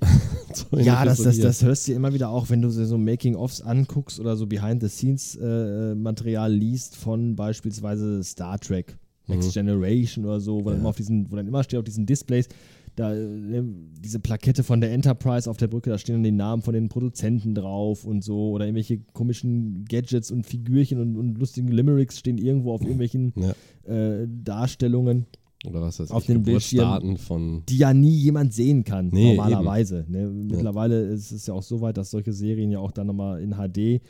so 0.54 0.78
Ja, 0.78 1.04
das, 1.04 1.20
das, 1.22 1.38
das 1.38 1.64
hörst 1.64 1.88
du 1.88 1.92
immer 1.92 2.14
wieder 2.14 2.28
auch, 2.28 2.48
wenn 2.50 2.62
du 2.62 2.70
so 2.70 2.84
so 2.84 2.96
Making-ofs 2.96 3.60
anguckst 3.60 4.20
oder 4.20 4.36
so 4.36 4.46
Behind-the-Scenes-Material 4.46 6.52
liest 6.52 6.94
von 6.96 7.34
beispielsweise 7.34 8.22
Star 8.22 8.60
Trek, 8.60 8.96
Next 9.34 9.48
Mhm. 9.48 9.52
Generation 9.66 10.24
oder 10.24 10.40
so, 10.40 10.60
wo, 10.64 10.64
dann 10.70 10.74
Ja. 10.74 10.80
immer 10.80 10.88
auf 10.90 10.96
diesen, 10.96 11.30
wo 11.30 11.36
dann 11.36 11.46
immer 11.46 11.62
steht 11.62 11.78
auf 11.78 11.84
diesen 11.84 12.06
Displays, 12.06 12.48
da, 12.94 13.14
äh, 13.14 13.62
diese 14.04 14.20
Plakette 14.20 14.62
von 14.62 14.80
der 14.82 14.92
Enterprise 14.92 15.48
auf 15.48 15.56
der 15.56 15.66
Brücke, 15.68 15.88
da 15.90 15.96
stehen 15.96 16.16
dann 16.16 16.24
die 16.24 16.30
Namen 16.30 16.60
von 16.62 16.74
den 16.74 16.88
Produzenten 16.90 17.54
drauf 17.54 18.04
und 18.04 18.22
so 18.22 18.50
oder 18.50 18.66
irgendwelche 18.66 18.98
komischen 19.14 19.84
Gadgets 19.88 20.30
und 20.30 20.44
Figürchen 20.46 21.00
und, 21.00 21.16
und 21.16 21.38
lustigen 21.38 21.68
Limericks 21.68 22.18
stehen 22.18 22.36
irgendwo 22.36 22.72
auf 22.72 22.82
irgendwelchen 22.82 23.32
Ja. 23.36 23.54
äh, 23.90 24.28
Darstellungen, 24.28 25.24
Oder 25.66 25.80
was 25.80 26.00
weiß 26.00 26.10
auf 26.10 26.26
den 26.26 26.44
Geburtsdaten 26.44 27.16
von. 27.16 27.62
die 27.68 27.78
ja 27.78 27.94
nie 27.94 28.10
jemand 28.14 28.52
sehen 28.52 28.84
kann, 28.84 29.08
Nee, 29.10 29.24
normalerweise. 29.36 30.04
Ne? 30.08 30.28
Mittlerweile 30.28 31.02
ist 31.06 31.32
es 31.32 31.46
ja 31.46 31.54
auch 31.54 31.62
so 31.62 31.80
weit, 31.80 31.96
dass 31.96 32.10
solche 32.10 32.32
Serien 32.34 32.70
ja 32.70 32.78
auch 32.80 32.92
dann 32.92 33.06
nochmal 33.06 33.40
in 33.40 33.52
HD 33.54 34.02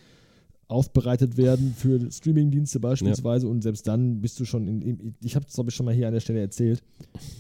aufbereitet 0.72 1.36
werden 1.36 1.74
für 1.76 2.10
Streamingdienste 2.10 2.80
beispielsweise. 2.80 3.46
Und 3.48 3.62
selbst 3.62 3.86
dann 3.86 4.20
bist 4.20 4.40
du 4.40 4.44
schon 4.44 4.66
in, 4.66 5.14
ich 5.22 5.36
habe 5.36 5.46
es 5.48 5.54
glaube 5.54 5.70
ich 5.70 5.76
schon 5.76 5.86
mal 5.86 5.94
hier 5.94 6.06
an 6.08 6.12
der 6.14 6.20
Stelle 6.20 6.40
erzählt, 6.40 6.82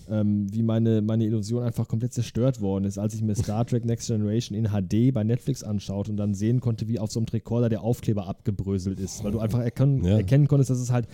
ähm, 0.08 0.46
wie 0.52 0.62
meine, 0.62 1.02
meine 1.02 1.24
Illusion 1.24 1.62
einfach 1.62 1.88
komplett 1.88 2.12
zerstört 2.12 2.60
worden 2.60 2.84
ist, 2.84 2.98
als 2.98 3.14
ich 3.14 3.22
mir 3.22 3.34
Star 3.34 3.64
Trek 3.66 3.84
Next 3.84 4.06
Generation 4.08 4.56
in 4.56 4.66
HD 4.68 5.12
bei 5.12 5.24
Netflix 5.24 5.62
anschaute 5.62 6.10
und 6.10 6.16
dann 6.16 6.34
sehen 6.34 6.60
konnte, 6.60 6.88
wie 6.88 6.98
auf 6.98 7.10
so 7.10 7.20
einem 7.20 7.26
Rekorder 7.28 7.68
der 7.68 7.82
Aufkleber 7.82 8.26
abgebröselt 8.28 9.00
ist, 9.00 9.24
weil 9.24 9.32
du 9.32 9.38
einfach 9.40 9.60
erkennen, 9.60 10.04
Ja. 10.04 10.16
erkennen 10.18 10.46
konntest, 10.48 10.70
dass 10.70 10.78
es 10.78 10.90
halt 10.92 11.08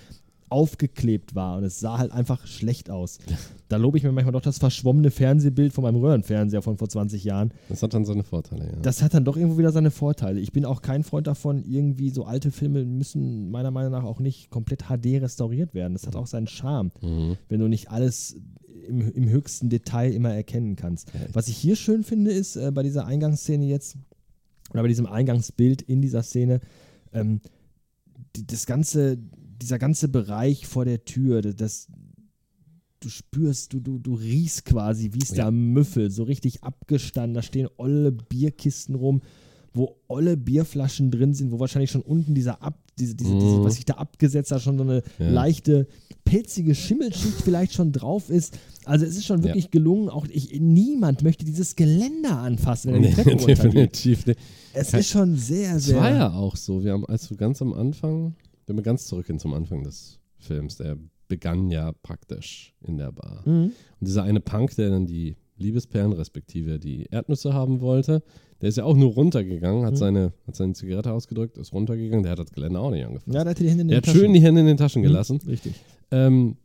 aufgeklebt 0.50 1.34
war 1.34 1.58
und 1.58 1.64
es 1.64 1.80
sah 1.80 1.98
halt 1.98 2.12
einfach 2.12 2.46
schlecht 2.46 2.90
aus. 2.90 3.18
Da 3.68 3.76
lobe 3.76 3.98
ich 3.98 4.04
mir 4.04 4.12
manchmal 4.12 4.32
doch 4.32 4.40
das 4.40 4.58
verschwommene 4.58 5.10
Fernsehbild 5.10 5.72
von 5.72 5.82
meinem 5.82 5.96
Röhrenfernseher 5.96 6.62
von 6.62 6.78
vor 6.78 6.88
20 6.88 7.22
Jahren. 7.24 7.52
Das 7.68 7.82
hat 7.82 7.94
dann 7.94 8.04
seine 8.04 8.24
Vorteile, 8.24 8.66
ja. 8.66 8.78
Das 8.80 9.02
hat 9.02 9.14
dann 9.14 9.24
doch 9.24 9.36
irgendwo 9.36 9.58
wieder 9.58 9.72
seine 9.72 9.90
Vorteile. 9.90 10.40
Ich 10.40 10.52
bin 10.52 10.64
auch 10.64 10.82
kein 10.82 11.04
Freund 11.04 11.26
davon, 11.26 11.62
irgendwie 11.64 12.10
so 12.10 12.24
alte 12.24 12.50
Filme 12.50 12.84
müssen 12.84 13.50
meiner 13.50 13.70
Meinung 13.70 13.92
nach 13.92 14.04
auch 14.04 14.20
nicht 14.20 14.50
komplett 14.50 14.84
HD 14.84 15.20
restauriert 15.20 15.74
werden. 15.74 15.92
Das 15.92 16.06
hat 16.06 16.16
auch 16.16 16.26
seinen 16.26 16.46
Charme, 16.46 16.90
mhm. 17.02 17.36
wenn 17.48 17.60
du 17.60 17.68
nicht 17.68 17.90
alles 17.90 18.36
im, 18.88 19.00
im 19.12 19.28
höchsten 19.28 19.68
Detail 19.68 20.12
immer 20.12 20.34
erkennen 20.34 20.76
kannst. 20.76 21.12
Was 21.32 21.48
ich 21.48 21.56
hier 21.56 21.76
schön 21.76 22.02
finde, 22.02 22.30
ist 22.30 22.56
äh, 22.56 22.70
bei 22.72 22.82
dieser 22.82 23.06
Eingangsszene 23.06 23.66
jetzt, 23.66 23.96
oder 24.70 24.82
bei 24.82 24.88
diesem 24.88 25.06
Eingangsbild 25.06 25.82
in 25.82 26.00
dieser 26.00 26.22
Szene, 26.22 26.60
ähm, 27.12 27.40
die, 28.36 28.46
das 28.46 28.66
ganze, 28.66 29.18
dieser 29.60 29.78
ganze 29.78 30.08
Bereich 30.08 30.66
vor 30.66 30.84
der 30.84 31.04
Tür, 31.04 31.42
das, 31.42 31.88
du 33.00 33.08
spürst, 33.08 33.72
du, 33.72 33.80
du, 33.80 33.98
du 33.98 34.14
riechst 34.14 34.64
quasi, 34.64 35.10
wie 35.14 35.20
es 35.22 35.30
Ja. 35.30 35.44
da 35.46 35.50
müffelt, 35.50 36.12
so 36.12 36.22
richtig 36.24 36.62
abgestanden. 36.64 37.34
Da 37.34 37.42
stehen 37.42 37.68
olle 37.76 38.12
Bierkisten 38.12 38.94
rum, 38.94 39.22
wo 39.74 39.96
olle 40.08 40.36
Bierflaschen 40.36 41.10
drin 41.10 41.34
sind, 41.34 41.52
wo 41.52 41.60
wahrscheinlich 41.60 41.90
schon 41.90 42.00
unten 42.02 42.34
dieser 42.34 42.62
ab, 42.62 42.78
diese, 42.98 43.14
diese, 43.14 43.34
diese 43.34 43.58
Mhm. 43.58 43.64
was 43.64 43.74
sich 43.76 43.84
da 43.84 43.94
abgesetzt 43.94 44.50
hat, 44.50 44.62
schon 44.62 44.76
so 44.78 44.82
eine 44.82 45.02
Ja. 45.20 45.30
leichte 45.30 45.86
pelzige 46.24 46.74
Schimmelschicht 46.74 47.40
vielleicht 47.42 47.72
schon 47.74 47.92
drauf 47.92 48.28
ist. 48.30 48.58
Also 48.84 49.04
es 49.06 49.16
ist 49.16 49.26
schon 49.26 49.38
Ja. 49.40 49.44
wirklich 49.46 49.70
gelungen. 49.70 50.08
Auch 50.08 50.26
ich, 50.26 50.58
niemand 50.60 51.22
möchte 51.22 51.44
dieses 51.44 51.76
Geländer 51.76 52.38
anfassen, 52.38 52.92
wenn 52.92 53.04
er 53.04 53.10
die 53.10 53.16
Nee, 53.16 53.22
Treppe 53.22 53.30
runtergeht. 53.38 53.64
definitiv 53.64 54.26
nicht. 54.26 54.40
Es 54.72 54.90
Kein- 54.90 55.00
ist 55.00 55.08
schon 55.10 55.36
sehr, 55.36 55.76
Es 55.76 55.84
sehr. 55.86 55.96
war 56.00 56.10
ja 56.10 56.32
auch 56.32 56.56
so. 56.56 56.82
Wir 56.82 56.92
haben, 56.92 57.06
als 57.06 57.30
wir 57.30 57.36
ganz 57.36 57.62
am 57.62 57.72
Anfang, 57.72 58.34
wenn 58.68 58.76
wir 58.76 58.82
ganz 58.82 59.06
zurückgehen 59.06 59.38
zum 59.38 59.54
Anfang 59.54 59.82
des 59.82 60.20
Films, 60.38 60.76
der 60.76 60.96
begann 61.26 61.70
ja 61.70 61.92
praktisch 62.02 62.74
in 62.80 62.96
der 62.96 63.12
Bar. 63.12 63.42
Mhm. 63.44 63.72
Und 64.00 64.06
dieser 64.08 64.22
eine 64.22 64.40
Punk, 64.40 64.74
der 64.76 64.90
dann 64.90 65.06
die 65.06 65.36
Liebesperlen 65.56 66.12
respektive 66.12 66.78
die 66.78 67.06
Erdnüsse 67.10 67.52
haben 67.52 67.80
wollte, 67.80 68.22
der 68.60 68.68
ist 68.68 68.78
ja 68.78 68.84
auch 68.84 68.96
nur 68.96 69.12
runtergegangen, 69.12 69.84
hat, 69.84 69.92
Mhm. 69.94 69.96
seine, 69.96 70.32
hat 70.46 70.56
seine 70.56 70.72
Zigarette 70.74 71.12
ausgedrückt, 71.12 71.58
ist 71.58 71.72
runtergegangen, 71.72 72.22
der 72.22 72.32
hat 72.32 72.38
das 72.38 72.52
Geländer 72.52 72.80
auch 72.80 72.90
nicht 72.90 73.04
angefasst. 73.04 73.26
Ja, 73.34 73.44
da 73.44 73.50
hat 73.50 73.58
er 73.58 73.64
die 73.64 73.68
Hände 73.70 73.82
in 73.82 73.88
der 73.88 74.00
den 74.00 74.08
hat 74.08 74.16
schön 74.16 74.32
die 74.32 74.40
Hände 74.40 74.60
in 74.60 74.66
den 74.66 74.76
Taschen 74.76 75.02
Mhm. 75.02 75.06
gelassen. 75.06 75.40
Richtig. 75.46 75.74
Ähm, 76.10 76.56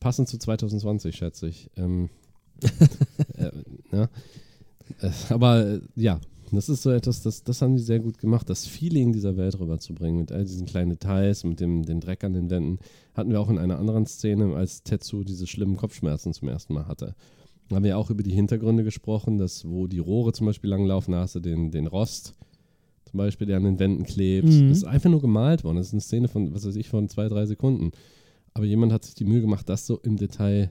passend 0.00 0.28
zu 0.28 0.38
2020, 0.38 1.16
schätze 1.16 1.48
ich. 1.48 1.70
Ähm, 1.76 2.10
äh, 3.36 3.50
ja. 3.92 4.04
Äh, 5.00 5.10
aber 5.30 5.66
äh, 5.66 5.80
ja, 5.96 6.20
das 6.56 6.68
ist 6.68 6.82
so 6.82 6.90
etwas, 6.90 7.22
das, 7.22 7.44
das 7.44 7.62
haben 7.62 7.74
die 7.74 7.82
sehr 7.82 8.00
gut 8.00 8.18
gemacht, 8.18 8.48
das 8.50 8.66
Feeling 8.66 9.12
dieser 9.12 9.36
Welt 9.36 9.58
rüberzubringen, 9.58 10.20
mit 10.20 10.32
all 10.32 10.44
diesen 10.44 10.66
kleinen 10.66 10.90
Details, 10.90 11.44
mit 11.44 11.60
dem 11.60 11.84
den 11.84 12.00
Dreck 12.00 12.24
an 12.24 12.32
den 12.32 12.50
Wänden. 12.50 12.78
Hatten 13.14 13.30
wir 13.30 13.40
auch 13.40 13.50
in 13.50 13.58
einer 13.58 13.78
anderen 13.78 14.06
Szene, 14.06 14.54
als 14.54 14.82
Tetsu 14.82 15.24
diese 15.24 15.46
schlimmen 15.46 15.76
Kopfschmerzen 15.76 16.32
zum 16.32 16.48
ersten 16.48 16.74
Mal 16.74 16.86
hatte. 16.86 17.14
Da 17.68 17.76
haben 17.76 17.84
wir 17.84 17.96
auch 17.96 18.10
über 18.10 18.22
die 18.22 18.34
Hintergründe 18.34 18.84
gesprochen, 18.84 19.38
dass 19.38 19.66
wo 19.66 19.86
die 19.86 19.98
Rohre 19.98 20.32
zum 20.32 20.46
Beispiel 20.46 20.70
langlaufen, 20.70 21.12
da 21.12 21.20
hast 21.20 21.34
du 21.34 21.40
den, 21.40 21.70
den 21.70 21.86
Rost 21.86 22.34
zum 23.12 23.18
Beispiel, 23.18 23.46
der 23.46 23.58
an 23.58 23.64
den 23.64 23.78
Wänden 23.78 24.04
klebt. 24.04 24.48
Mhm. 24.48 24.68
Das 24.68 24.78
ist 24.78 24.84
einfach 24.84 25.10
nur 25.10 25.20
gemalt 25.20 25.64
worden. 25.64 25.76
Das 25.76 25.88
ist 25.88 25.92
eine 25.92 26.00
Szene 26.00 26.28
von, 26.28 26.54
was 26.54 26.66
weiß 26.66 26.76
ich, 26.76 26.88
von 26.88 27.08
zwei, 27.08 27.28
drei 27.28 27.46
Sekunden. 27.46 27.92
Aber 28.54 28.64
jemand 28.64 28.92
hat 28.92 29.04
sich 29.04 29.14
die 29.14 29.24
Mühe 29.24 29.40
gemacht, 29.40 29.68
das 29.68 29.86
so 29.86 29.98
im 29.98 30.16
Detail 30.16 30.70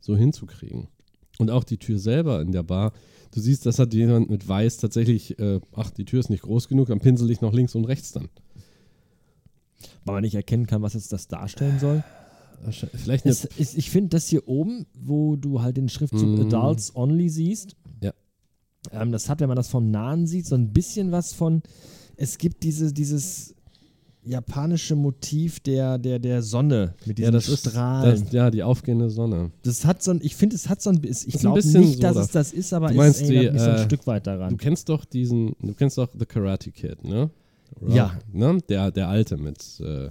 so 0.00 0.16
hinzukriegen. 0.16 0.88
Und 1.38 1.50
auch 1.50 1.64
die 1.64 1.78
Tür 1.78 1.98
selber 1.98 2.40
in 2.40 2.52
der 2.52 2.62
Bar. 2.62 2.92
Du 3.34 3.40
siehst, 3.40 3.66
das 3.66 3.80
hat 3.80 3.92
jemand 3.94 4.30
mit 4.30 4.46
Weiß 4.46 4.76
tatsächlich, 4.76 5.38
äh, 5.40 5.60
ach, 5.74 5.90
die 5.90 6.04
Tür 6.04 6.20
ist 6.20 6.30
nicht 6.30 6.42
groß 6.42 6.68
genug, 6.68 6.86
dann 6.88 7.00
pinsel 7.00 7.28
ich 7.32 7.40
noch 7.40 7.52
links 7.52 7.74
und 7.74 7.84
rechts 7.84 8.12
dann. 8.12 8.28
Weil 10.04 10.14
man 10.14 10.22
nicht 10.22 10.36
erkennen 10.36 10.66
kann, 10.66 10.82
was 10.82 10.94
jetzt 10.94 11.12
das 11.12 11.26
darstellen 11.26 11.78
soll. 11.80 12.04
Vielleicht 12.94 13.26
Es, 13.26 13.44
ist, 13.44 13.76
ich 13.76 13.90
finde 13.90 14.10
das 14.10 14.28
hier 14.28 14.46
oben, 14.48 14.86
wo 14.94 15.34
du 15.36 15.60
halt 15.62 15.76
den 15.76 15.88
Schriftzug 15.88 16.28
Mhm. 16.30 16.40
Adults 16.42 16.94
Only 16.94 17.28
siehst, 17.28 17.74
Ja. 18.00 18.12
ähm, 18.92 19.10
das 19.10 19.28
hat, 19.28 19.40
wenn 19.40 19.48
man 19.48 19.56
das 19.56 19.68
vom 19.68 19.90
Nahen 19.90 20.26
sieht, 20.28 20.46
so 20.46 20.54
ein 20.54 20.72
bisschen 20.72 21.10
was 21.10 21.32
von, 21.34 21.62
es 22.16 22.38
gibt 22.38 22.62
diese, 22.62 22.92
dieses 22.92 23.54
japanische 24.26 24.94
Motiv 24.96 25.60
der, 25.60 25.98
der, 25.98 26.18
der 26.18 26.42
Sonne 26.42 26.94
mit 27.06 27.18
diesen 27.18 27.24
ja, 27.26 27.30
das 27.30 27.48
ist 27.48 27.68
Strahlen. 27.70 28.22
das, 28.24 28.32
ja, 28.32 28.50
die 28.50 28.62
aufgehende 28.62 29.10
Sonne. 29.10 29.50
Das, 29.62 29.84
hat 29.84 30.02
so 30.02 30.12
ein, 30.12 30.20
ich 30.22 30.34
finde, 30.36 30.56
es 30.56 30.68
hat 30.68 30.80
so 30.82 30.90
ein 30.90 31.00
bisschen, 31.00 31.28
ich 31.28 31.34
Ist 31.36 31.40
glaube 31.42 31.58
nicht, 31.66 32.02
dass 32.02 32.14
so 32.14 32.20
es 32.20 32.28
das 32.30 32.52
ist, 32.52 32.72
aber 32.72 32.86
Du 32.88 32.92
es 32.92 32.96
meinst 32.98 33.22
erinnert 33.22 33.44
die, 33.44 33.50
mich 33.52 33.62
so 33.62 33.70
ein 33.70 33.76
äh, 33.76 33.84
Stück 33.84 34.06
weit 34.06 34.26
Du 34.26 34.30
daran. 34.30 34.56
kennst 34.56 34.88
doch 34.88 35.04
diesen, 35.04 35.54
du 35.60 35.74
kennst 35.74 35.98
doch 35.98 36.08
The 36.18 36.24
Karate 36.26 36.70
Kid, 36.70 37.04
ne? 37.04 37.30
Ja. 37.86 38.18
Ne? 38.32 38.58
Der, 38.68 38.90
der 38.90 39.08
Alte 39.08 39.36
mit 39.36 39.58
äh, 39.80 40.08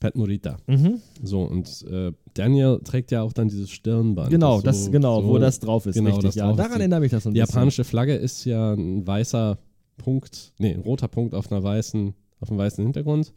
Pat 0.00 0.14
Morita. 0.16 0.56
Mhm. 0.66 1.00
So, 1.22 1.42
und 1.42 1.84
äh, 1.90 2.12
Daniel 2.34 2.80
trägt 2.84 3.10
ja 3.10 3.22
auch 3.22 3.32
dann 3.32 3.48
dieses 3.48 3.70
Stirnband. 3.70 4.30
Genau, 4.30 4.60
das, 4.60 4.84
so- 4.86 4.90
genau, 4.90 5.20
so, 5.22 5.28
wo 5.28 5.38
das 5.38 5.58
drauf 5.60 5.86
ist, 5.86 5.94
genau, 5.94 6.10
richtig. 6.10 6.26
das 6.26 6.34
Ja, 6.36 6.50
ist. 6.50 6.56
daran 6.56 6.78
erinnert 6.80 7.00
mich 7.00 7.10
das 7.10 7.24
so 7.24 7.30
ein 7.30 7.34
Die 7.34 7.40
bisschen. 7.40 7.54
japanische 7.54 7.84
Flagge 7.84 8.14
ist 8.14 8.44
ja 8.44 8.72
ein 8.74 9.06
weißer 9.06 9.58
Punkt, 9.98 10.52
nee, 10.58 10.72
ein 10.72 10.80
roter 10.80 11.08
Punkt 11.08 11.34
auf 11.34 11.50
einer 11.50 11.62
weißen, 11.62 12.14
auf 12.40 12.50
einem 12.50 12.58
weißen 12.58 12.82
Hintergrund, 12.84 13.32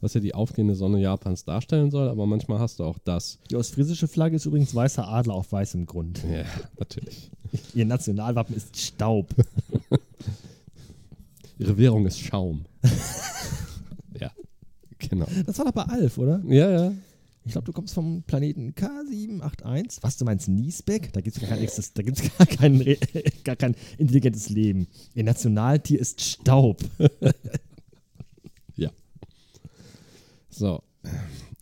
was 0.00 0.14
ja 0.14 0.20
die 0.20 0.34
aufgehende 0.34 0.74
Sonne 0.74 1.00
Japans 1.00 1.44
darstellen 1.44 1.90
soll, 1.90 2.08
aber 2.08 2.26
manchmal 2.26 2.58
hast 2.58 2.78
du 2.80 2.84
auch 2.84 2.98
das. 3.04 3.38
Die 3.50 3.56
ostfriesische 3.56 4.08
Flagge 4.08 4.36
ist 4.36 4.46
übrigens 4.46 4.74
weißer 4.74 5.06
Adler 5.08 5.34
auf 5.34 5.50
weißem 5.52 5.86
Grund. 5.86 6.22
Ja, 6.30 6.44
natürlich. 6.78 7.30
Ihr 7.74 7.86
Nationalwappen 7.86 8.54
ist 8.56 8.76
Staub. 8.76 9.34
Ihre 11.58 11.78
Währung 11.78 12.06
ist 12.06 12.18
Schaum. 12.20 12.66
ja, 14.20 14.30
genau. 14.98 15.26
Das 15.46 15.58
war 15.58 15.64
doch 15.66 15.72
bei 15.72 15.84
Alf, 15.84 16.18
oder? 16.18 16.42
Ja, 16.46 16.70
ja. 16.70 16.92
Ich 17.46 17.52
glaube, 17.52 17.64
du 17.64 17.72
kommst 17.72 17.94
vom 17.94 18.24
Planeten 18.24 18.74
K781. 18.74 19.98
Was, 20.00 20.16
du 20.16 20.24
meinst 20.24 20.48
Niesbeck? 20.48 21.12
Da 21.12 21.20
gibt 21.20 21.36
es 21.36 21.40
gar, 21.40 21.48
kein 21.50 21.60
exis- 21.64 21.92
da 21.94 22.02
gibt's 22.02 22.22
gar, 22.36 22.46
kein, 22.46 22.84
gar 23.44 23.54
kein 23.54 23.76
intelligentes 23.98 24.50
Leben. 24.50 24.88
Ihr 25.14 25.22
Nationaltier 25.22 26.00
ist 26.00 26.20
Staub. 26.20 26.82
So. 30.56 30.80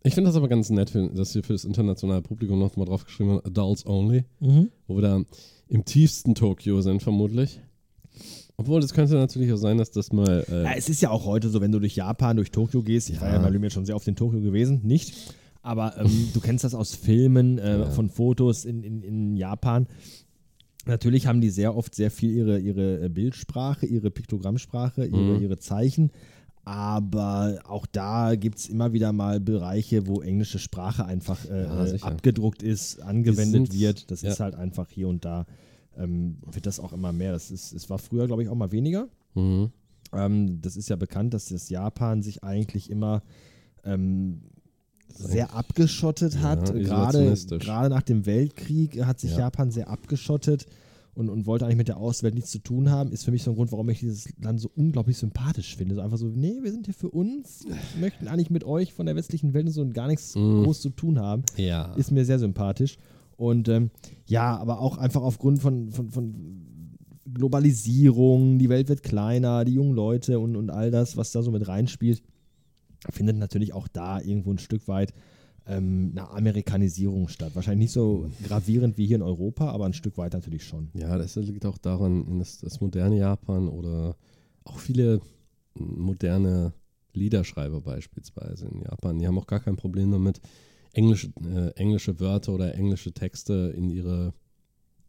Ich 0.03 0.15
finde 0.15 0.29
das 0.29 0.37
aber 0.37 0.49
ganz 0.49 0.71
nett, 0.71 0.95
dass 1.15 1.33
hier 1.33 1.43
für 1.43 1.53
das 1.55 1.65
internationale 1.65 2.23
Publikum 2.23 2.59
noch 2.59 2.77
mal 2.77 2.85
drauf 2.85 3.05
geschrieben 3.05 3.31
wird, 3.31 3.47
Adults 3.47 3.87
Only, 3.87 4.25
wo 4.87 4.97
wir 4.97 5.03
da 5.03 5.23
im 5.69 5.85
tiefsten 5.85 6.35
Tokio 6.35 6.81
sind, 6.81 7.03
vermutlich. 7.03 7.61
Obwohl, 8.57 8.81
das 8.81 8.95
könnte 8.95 9.15
natürlich 9.15 9.53
auch 9.53 9.57
sein, 9.57 9.79
dass 9.79 9.91
das 9.91 10.13
mal. 10.13 10.45
Äh, 10.49 10.63
Ja, 10.63 10.73
es 10.77 10.89
ist 10.89 11.03
ja 11.03 11.11
auch 11.11 11.25
heute 11.27 11.49
so, 11.49 11.61
wenn 11.61 11.73
du 11.73 11.81
durch 11.81 11.97
Japan, 11.97 12.37
durch 12.37 12.53
Tokio 12.53 12.83
gehst. 12.83 13.11
Ich 13.11 13.21
war 13.21 13.29
ja 13.29 13.35
Ja. 13.37 13.43
bei 13.43 13.49
Lumia 13.51 13.71
schon 13.71 13.85
sehr 13.85 13.97
oft 13.97 14.07
in 14.07 14.15
Tokio 14.15 14.41
gewesen. 14.41 14.81
Nicht. 14.85 15.35
Aber 15.63 15.99
ähm, 15.99 16.09
du 16.35 16.41
kennst 16.41 16.63
das 16.63 16.75
aus 16.75 16.95
Filmen, 16.95 17.59
äh, 17.59 17.81
Ja. 17.81 17.87
von 17.91 18.09
Fotos 18.11 18.65
in, 18.65 18.85
in, 18.85 19.03
in 19.03 19.37
Japan. 19.37 19.89
Natürlich 20.87 21.27
haben 21.27 21.41
die 21.41 21.51
sehr 21.51 21.75
oft 21.77 21.95
sehr 21.95 22.11
viel 22.11 22.31
ihre, 22.31 22.59
ihre 22.61 23.07
äh, 23.07 23.09
Bildsprache, 23.09 23.87
ihre 23.87 24.11
Piktogrammsprache, 24.11 25.07
ihre, 25.07 25.17
Mhm. 25.37 25.43
ihre 25.43 25.59
Zeichen. 25.59 26.11
Aber 26.65 27.59
auch 27.65 27.85
da 27.87 28.37
gibt 28.37 28.59
es 28.59 28.69
immer 28.69 28.93
wieder 28.93 29.13
mal 29.13 29.39
Bereiche, 29.39 30.07
wo 30.07 30.23
englische 30.23 30.59
Sprache 30.59 31.05
einfach 31.05 31.45
äh, 31.47 31.65
Ja, 31.65 31.97
abgedruckt 32.03 32.63
ist, 32.63 33.03
angewendet 33.03 33.73
wird. 33.75 34.11
Das 34.11 34.23
ja. 34.23 34.31
ist 34.31 34.41
halt 34.41 34.55
einfach 34.55 34.89
hier 34.89 35.09
und 35.09 35.25
da, 35.25 35.45
ähm, 35.97 36.39
wird 36.51 36.67
das 36.67 36.81
auch 36.81 36.93
immer 36.93 37.13
mehr. 37.13 37.33
Das 37.33 37.51
ist, 37.51 37.73
es 37.73 37.91
war 37.91 37.99
früher, 37.99 38.27
glaube 38.27 38.43
ich, 38.43 38.49
auch 38.49 38.55
mal 38.55 38.73
weniger. 38.73 39.09
mhm. 39.35 39.71
Ähm, 40.13 40.61
das 40.63 40.77
ist 40.77 40.89
ja 40.89 40.97
bekannt, 40.97 41.35
dass 41.35 41.49
das 41.49 41.69
Japan 41.71 42.23
sich 42.23 42.45
eigentlich 42.45 42.89
immer 42.89 43.23
ähm, 43.83 44.43
sehr 45.09 45.55
abgeschottet 45.55 46.41
hat. 46.41 46.69
Ja, 46.69 46.75
Gerade 46.83 47.35
gerade 47.59 47.89
nach 47.91 48.03
dem 48.03 48.25
Weltkrieg 48.25 49.05
hat 49.05 49.19
sich 49.19 49.33
Ja. 49.33 49.39
Japan 49.41 49.71
sehr 49.73 49.89
abgeschottet 49.89 50.67
und, 51.15 51.29
und 51.29 51.47
wollte 51.47 51.65
eigentlich 51.65 51.77
mit 51.79 51.89
der 51.89 51.97
Außenwelt 51.99 52.35
nichts 52.35 52.51
zu 52.51 52.59
tun 52.59 52.91
haben. 52.91 53.13
Ist 53.13 53.25
für 53.25 53.31
mich 53.31 53.43
so 53.45 53.51
ein 53.53 53.57
Grund, 53.57 53.71
warum 53.73 53.89
ich 53.89 54.01
dieses 54.01 54.29
Land 54.41 54.61
so 54.61 54.71
unglaublich 54.75 55.17
sympathisch 55.17 55.77
finde. 55.77 55.95
So 55.95 56.01
einfach 56.01 56.17
so, 56.19 56.27
nee, 56.27 56.55
wir 56.63 56.73
sind 56.73 56.87
hier 56.87 56.95
für 56.95 57.11
uns, 57.11 57.67
möchten 58.01 58.27
eigentlich 58.29 58.51
mit 58.51 58.65
euch 58.65 58.93
von 58.93 59.07
der 59.07 59.15
westlichen 59.17 59.55
Welt 59.55 59.67
und 59.67 59.73
so 59.73 59.89
gar 59.91 60.09
nichts 60.09 60.35
Mhm. 60.35 60.65
groß 60.65 60.81
zu 60.81 60.91
tun 60.91 61.19
haben 61.21 61.43
Ja. 61.57 61.95
ist 61.95 62.11
mir 62.11 62.25
sehr 62.25 62.39
sympathisch. 62.39 62.97
Und 63.37 63.69
ähm, 63.69 63.91
ja, 64.27 64.57
aber 64.57 64.81
auch 64.81 64.97
einfach 64.99 65.23
aufgrund 65.23 65.61
von, 65.61 65.91
von, 65.91 66.11
von 66.11 66.35
Globalisierung, 67.33 68.59
die 68.59 68.69
Welt 68.69 68.89
wird 68.89 69.03
kleiner, 69.03 69.65
die 69.65 69.75
jungen 69.75 69.95
Leute 69.95 70.39
und, 70.39 70.57
und 70.57 70.71
all 70.71 70.91
das, 70.91 71.17
was 71.17 71.33
da 71.33 71.43
so 71.43 71.51
mit 71.51 71.67
reinspielt, 71.69 72.23
findet 73.11 73.37
natürlich 73.37 73.73
auch 73.73 73.89
da 73.89 74.21
irgendwo 74.21 74.51
ein 74.53 74.59
Stück 74.59 74.89
weit 74.89 75.13
ähm, 75.67 76.13
eine 76.13 76.29
Amerikanisierung 76.31 77.29
statt. 77.29 77.55
Wahrscheinlich 77.55 77.87
nicht 77.87 77.93
so 77.93 78.31
gravierend 78.47 78.99
wie 78.99 79.07
hier 79.07 79.17
in 79.17 79.23
Europa, 79.23 79.71
aber 79.71 79.87
ein 79.87 79.95
Stück 79.95 80.19
weit 80.19 80.33
natürlich 80.33 80.65
schon. 80.65 80.91
Ja, 80.95 81.17
das 81.17 81.37
liegt 81.37 81.65
auch 81.67 81.79
daran, 81.79 82.39
dass 82.39 82.59
das 82.59 82.81
moderne 82.81 83.19
Japan 83.19 83.69
oder 83.69 84.17
auch 84.65 84.79
viele 84.79 85.21
moderne 85.75 86.73
Liederschreiber 87.13 87.81
beispielsweise 87.81 88.67
in 88.67 88.83
Japan, 88.83 89.19
die 89.19 89.27
haben 89.27 89.39
auch 89.39 89.47
gar 89.47 89.61
kein 89.61 89.77
Problem 89.77 90.11
damit, 90.11 90.41
englische, 90.93 91.33
äh, 91.45 91.71
englische 91.77 92.21
Wörter 92.21 92.53
oder 92.55 92.75
englische 92.75 93.13
Texte 93.13 93.73
in 93.77 93.91
ihre 93.91 94.33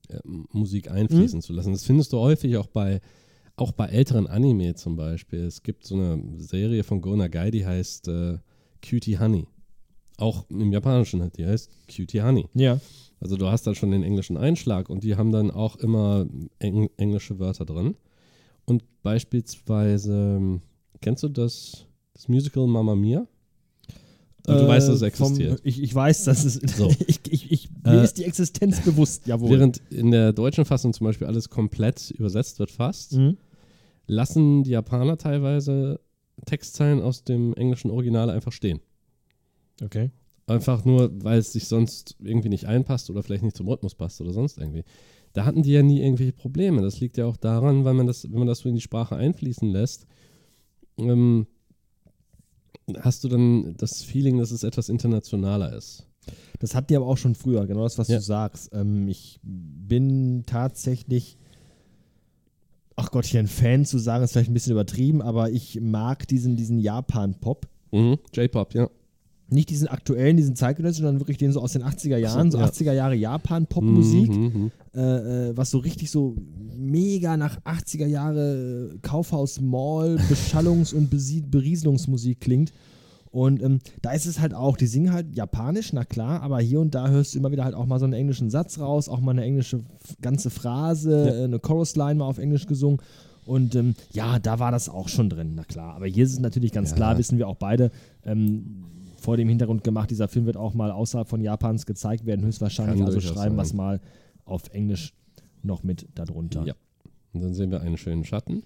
äh, 0.10 0.20
Musik 0.24 0.90
einfließen 0.90 1.42
zu 1.42 1.54
lassen. 1.54 1.72
Das 1.72 1.86
findest 1.86 2.14
du 2.14 2.18
häufig 2.18 2.58
auch 2.58 2.68
bei, 2.68 3.02
auch 3.56 3.72
bei 3.72 3.88
älteren 3.88 4.28
Anime 4.28 4.76
zum 4.76 4.96
Beispiel. 4.96 5.40
Es 5.40 5.64
gibt 5.64 5.86
so 5.86 5.96
eine 5.96 6.22
Serie 6.38 6.84
von 6.84 7.02
Go 7.02 7.16
Nagai, 7.16 7.52
die 7.52 7.66
heißt 7.66 8.08
äh, 8.08 8.38
Cutie 8.88 9.20
Honey. 9.20 9.48
Auch 10.18 10.46
im 10.50 10.72
Japanischen 10.72 11.22
halt, 11.22 11.38
die 11.38 11.46
heißt 11.46 11.70
Cutie 11.94 12.22
Honey. 12.22 12.48
Ja. 12.54 12.80
Also 13.20 13.38
du 13.38 13.48
hast 13.48 13.68
dann 13.68 13.76
schon 13.76 13.92
den 13.92 14.04
englischen 14.04 14.38
Einschlag 14.38 14.90
und 14.90 15.04
die 15.04 15.16
haben 15.16 15.32
dann 15.32 15.52
auch 15.52 15.76
immer 15.78 16.26
eng 16.60 16.90
englische 16.98 17.40
Wörter 17.40 17.66
drin. 17.66 17.96
Und 18.66 18.84
beispielsweise, 19.04 20.14
ähm, 20.38 20.62
kennst 21.02 21.24
du 21.24 21.30
das, 21.30 21.86
das 22.14 22.28
Musical 22.28 22.68
Mamma 22.68 22.96
Mia? 22.96 23.28
Also 24.48 24.62
du 24.64 24.68
weißt, 24.68 24.90
dass 24.90 24.96
es 24.98 25.02
Äh, 25.02 25.12
vom- 25.12 25.28
existiert. 25.34 25.62
ich, 25.64 25.82
ich 25.82 25.94
weiß, 25.96 26.24
dass 26.26 26.46
es. 26.46 26.54
So. 26.78 26.90
ich, 27.08 27.20
ich, 27.30 27.52
ich, 27.52 27.70
mir 27.84 28.02
Äh, 28.02 28.04
ist 28.04 28.18
die 28.20 28.26
Existenz 28.26 28.80
bewusst, 28.82 29.26
jawohl. 29.26 29.50
Während 29.50 29.82
in 29.90 30.12
der 30.12 30.34
deutschen 30.34 30.66
Fassung 30.66 30.94
zum 30.94 31.06
Beispiel 31.06 31.26
alles 31.28 31.50
komplett 31.50 32.12
übersetzt 32.12 32.60
wird 32.60 32.70
fast, 32.72 33.14
Mhm. 33.14 33.38
lassen 34.08 34.64
die 34.64 34.72
Japaner 34.72 35.18
teilweise 35.18 36.00
Textzeilen 36.46 37.02
aus 37.02 37.24
dem 37.24 37.54
englischen 37.56 37.90
Original 37.90 38.30
einfach 38.30 38.52
stehen. 38.52 38.82
Okay. 39.84 40.12
Einfach 40.48 40.86
nur, 40.86 41.12
weil 41.24 41.40
es 41.40 41.54
sich 41.54 41.68
sonst 41.68 42.16
irgendwie 42.20 42.50
nicht 42.50 42.66
einpasst 42.66 43.10
oder 43.10 43.24
vielleicht 43.24 43.44
nicht 43.44 43.58
zum 43.58 43.68
Rhythmus 43.68 43.96
passt 43.96 44.22
oder 44.22 44.32
sonst 44.32 44.58
irgendwie. 44.58 44.84
Da 45.34 45.44
hatten 45.46 45.64
die 45.64 45.72
ja 45.72 45.82
nie 45.84 46.02
irgendwelche 46.02 46.34
Probleme. 46.34 46.82
Das 46.82 47.00
liegt 47.00 47.18
ja 47.18 47.26
auch 47.26 47.36
daran, 47.38 47.84
weil 47.84 47.94
man 47.96 48.08
das, 48.08 48.24
wenn 48.32 48.38
man 48.40 48.48
das 48.48 48.60
so 48.60 48.70
in 48.70 48.76
die 48.76 48.82
Sprache 48.82 49.16
einfließen 49.16 49.68
lässt, 49.70 50.06
ähm, 50.98 51.48
hast 53.00 53.24
du 53.24 53.28
dann 53.28 53.76
das 53.78 54.04
Feeling, 54.04 54.38
dass 54.38 54.52
es 54.52 54.64
etwas 54.64 54.90
internationaler 54.90 55.76
ist. 55.76 56.08
Das 56.60 56.74
hatten 56.76 56.88
die 56.88 56.96
aber 56.96 57.08
auch 57.08 57.18
schon 57.18 57.36
früher, 57.36 57.66
genau 57.68 57.84
das, 57.84 57.98
was 57.98 58.08
Ja. 58.08 58.18
du 58.18 58.24
sagst. 58.24 58.70
Ähm, 58.74 59.08
ich 59.08 59.40
bin 59.44 60.44
tatsächlich, 60.46 61.38
ach 62.96 63.12
Gott, 63.12 63.26
hier 63.26 63.40
ein 63.40 63.48
Fan 63.48 63.84
zu 63.86 63.98
sagen, 63.98 64.24
ist 64.24 64.32
vielleicht 64.34 64.50
ein 64.52 64.54
bisschen 64.54 64.72
übertrieben, 64.74 65.22
aber 65.22 65.50
ich 65.50 65.80
mag 65.82 66.28
diesen, 66.28 66.56
diesen 66.56 66.80
Japan-Pop. 66.80 67.68
Mhm. 67.92 68.18
J-Pop, 68.34 68.74
ja. 68.74 68.90
Nicht 69.56 69.70
diesen 69.72 69.88
aktuellen, 69.88 70.38
diesen 70.38 70.56
zeitgenössischen, 70.56 71.06
sondern 71.06 71.22
wirklich 71.22 71.38
den 71.40 71.52
so 71.52 71.62
aus 71.62 71.74
den 71.74 71.82
80er 71.84 72.18
Jahren, 72.18 72.52
so 72.52 72.60
ja. 72.60 72.66
80er 72.66 72.94
Jahre 72.94 73.16
Japan-Pop-Musik, 73.16 74.30
Mhm, 74.36 74.44
mhm. 74.44 74.72
äh, 74.94 75.50
äh, 75.50 75.58
was 75.58 75.72
so 75.72 75.80
richtig 75.80 76.12
so 76.12 76.36
mega 76.78 77.38
nach 77.38 77.60
80er 77.62 78.06
Jahre 78.06 78.92
äh, 78.94 78.98
Kaufhaus 79.02 79.60
Mall, 79.62 80.18
Beschallungs- 80.30 80.94
und 80.94 81.10
Berieselungsmusik 81.50 82.40
klingt. 82.42 82.72
Und 83.32 83.62
ähm, 83.62 83.80
da 84.02 84.12
ist 84.12 84.26
es 84.28 84.40
halt 84.40 84.54
auch, 84.54 84.78
die 84.78 84.88
singen 84.88 85.12
halt 85.12 85.36
japanisch, 85.36 85.92
na 85.92 86.06
klar, 86.06 86.42
aber 86.42 86.60
hier 86.62 86.80
und 86.80 86.96
da 86.96 87.10
hörst 87.10 87.34
du 87.34 87.40
immer 87.40 87.52
wieder 87.52 87.66
halt 87.66 87.76
auch 87.76 87.86
mal 87.86 88.00
so 88.00 88.06
einen 88.06 88.14
englischen 88.14 88.50
Satz 88.50 88.80
raus, 88.80 89.10
auch 89.10 89.20
mal 89.20 89.32
eine 89.32 89.44
englische 89.44 89.82
ganze 90.22 90.50
Phrase, 90.50 91.12
Ja. 91.12 91.36
äh, 91.42 91.44
eine 91.44 91.60
Chorusline 91.60 92.16
mal 92.16 92.26
auf 92.28 92.38
Englisch 92.38 92.66
gesungen. 92.66 93.00
Und 93.46 93.76
ähm, 93.76 93.94
ja, 94.12 94.40
da 94.40 94.58
war 94.60 94.72
das 94.72 94.90
auch 94.90 95.08
schon 95.10 95.30
drin, 95.30 95.52
na 95.56 95.64
klar. 95.66 95.96
Aber 95.96 96.08
hier 96.08 96.24
ist 96.24 96.32
es 96.34 96.40
natürlich 96.40 96.72
ganz 96.72 96.92
Ja. 96.92 96.96
klar, 96.96 97.18
wissen 97.18 97.38
wir 97.38 97.48
auch 97.48 97.58
beide, 97.58 97.92
ähm, 98.26 98.86
vor 99.26 99.38
dem 99.38 99.50
Hintergrund 99.50 99.84
gemacht, 99.84 100.10
dieser 100.12 100.28
Film 100.28 100.46
wird 100.46 100.56
auch 100.56 100.74
mal 100.76 100.92
außerhalb 100.92 101.28
von 101.28 101.42
Japans 101.42 101.86
gezeigt 101.86 102.26
werden, 102.26 102.46
höchstwahrscheinlich. 102.46 103.00
Kann 103.00 103.08
also 103.08 103.20
schreiben 103.20 103.56
wir 103.56 103.64
es 103.64 103.74
mal 103.74 104.00
auf 104.46 104.70
Englisch 104.70 105.14
noch 105.64 105.84
mit 105.84 106.08
darunter. 106.16 106.64
Ja. 106.66 106.76
Und 107.34 107.42
dann 107.42 107.54
sehen 107.54 107.72
wir 107.72 107.82
einen 107.82 107.98
schönen 107.98 108.24
Schatten, 108.24 108.64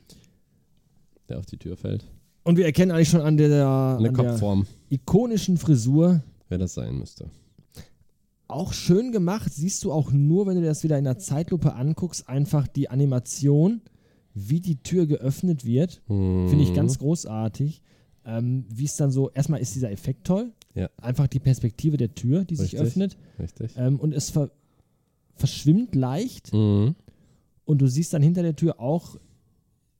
der 1.30 1.40
auf 1.40 1.46
die 1.46 1.58
Tür 1.58 1.78
fällt. 1.78 2.06
Und 2.44 2.58
wir 2.58 2.66
erkennen 2.66 2.92
eigentlich 2.92 3.10
schon 3.10 3.22
an 3.22 3.38
der, 3.38 3.66
an 3.68 4.04
der 4.04 4.14
Kopfform, 4.14 4.66
ikonischen 4.90 5.58
Frisur, 5.58 6.22
wer 6.50 6.58
das 6.58 6.74
sein 6.74 6.98
müsste. 6.98 7.30
auch 8.48 8.74
schön 8.74 9.12
gemacht, 9.12 9.54
siehst 9.54 9.84
du 9.84 9.92
auch 9.92 10.12
nur, 10.12 10.48
wenn 10.48 10.56
du 10.60 10.64
das 10.64 10.84
wieder 10.84 10.98
in 10.98 11.04
der 11.06 11.20
Zeitlupe 11.20 11.74
anguckst, 11.76 12.28
einfach 12.28 12.68
die 12.68 12.90
Animation, 12.90 13.82
wie 14.34 14.60
die 14.60 14.78
Tür 14.82 15.06
geöffnet 15.06 15.66
wird. 15.66 16.02
Finde 16.08 16.62
ich 16.62 16.72
Mhm. 16.72 16.76
ganz 16.76 16.98
großartig. 17.00 17.82
Ähm, 18.38 18.66
wie 18.70 18.86
es 18.86 18.96
dann 18.96 19.12
so, 19.12 19.30
erstmal 19.32 19.60
ist 19.60 19.74
dieser 19.76 19.92
Effekt 19.92 20.26
toll. 20.28 20.52
Ja. 20.76 20.90
Einfach 20.98 21.28
die 21.28 21.40
Perspektive 21.40 21.98
der 21.98 22.14
Tür, 22.14 22.46
die 22.46 22.56
sich 22.56 22.74
Richtig. 22.74 22.82
öffnet. 22.88 23.18
Richtig. 23.40 23.72
Ähm, 23.76 24.00
und 24.00 24.14
es 24.14 24.30
ver 24.30 24.52
verschwimmt 25.36 25.96
leicht. 25.96 26.54
Mhm. 26.54 26.96
Und 27.66 27.82
du 27.82 27.88
siehst 27.88 28.14
dann 28.14 28.22
hinter 28.22 28.44
der 28.44 28.56
Tür 28.56 28.80
auch 28.80 29.16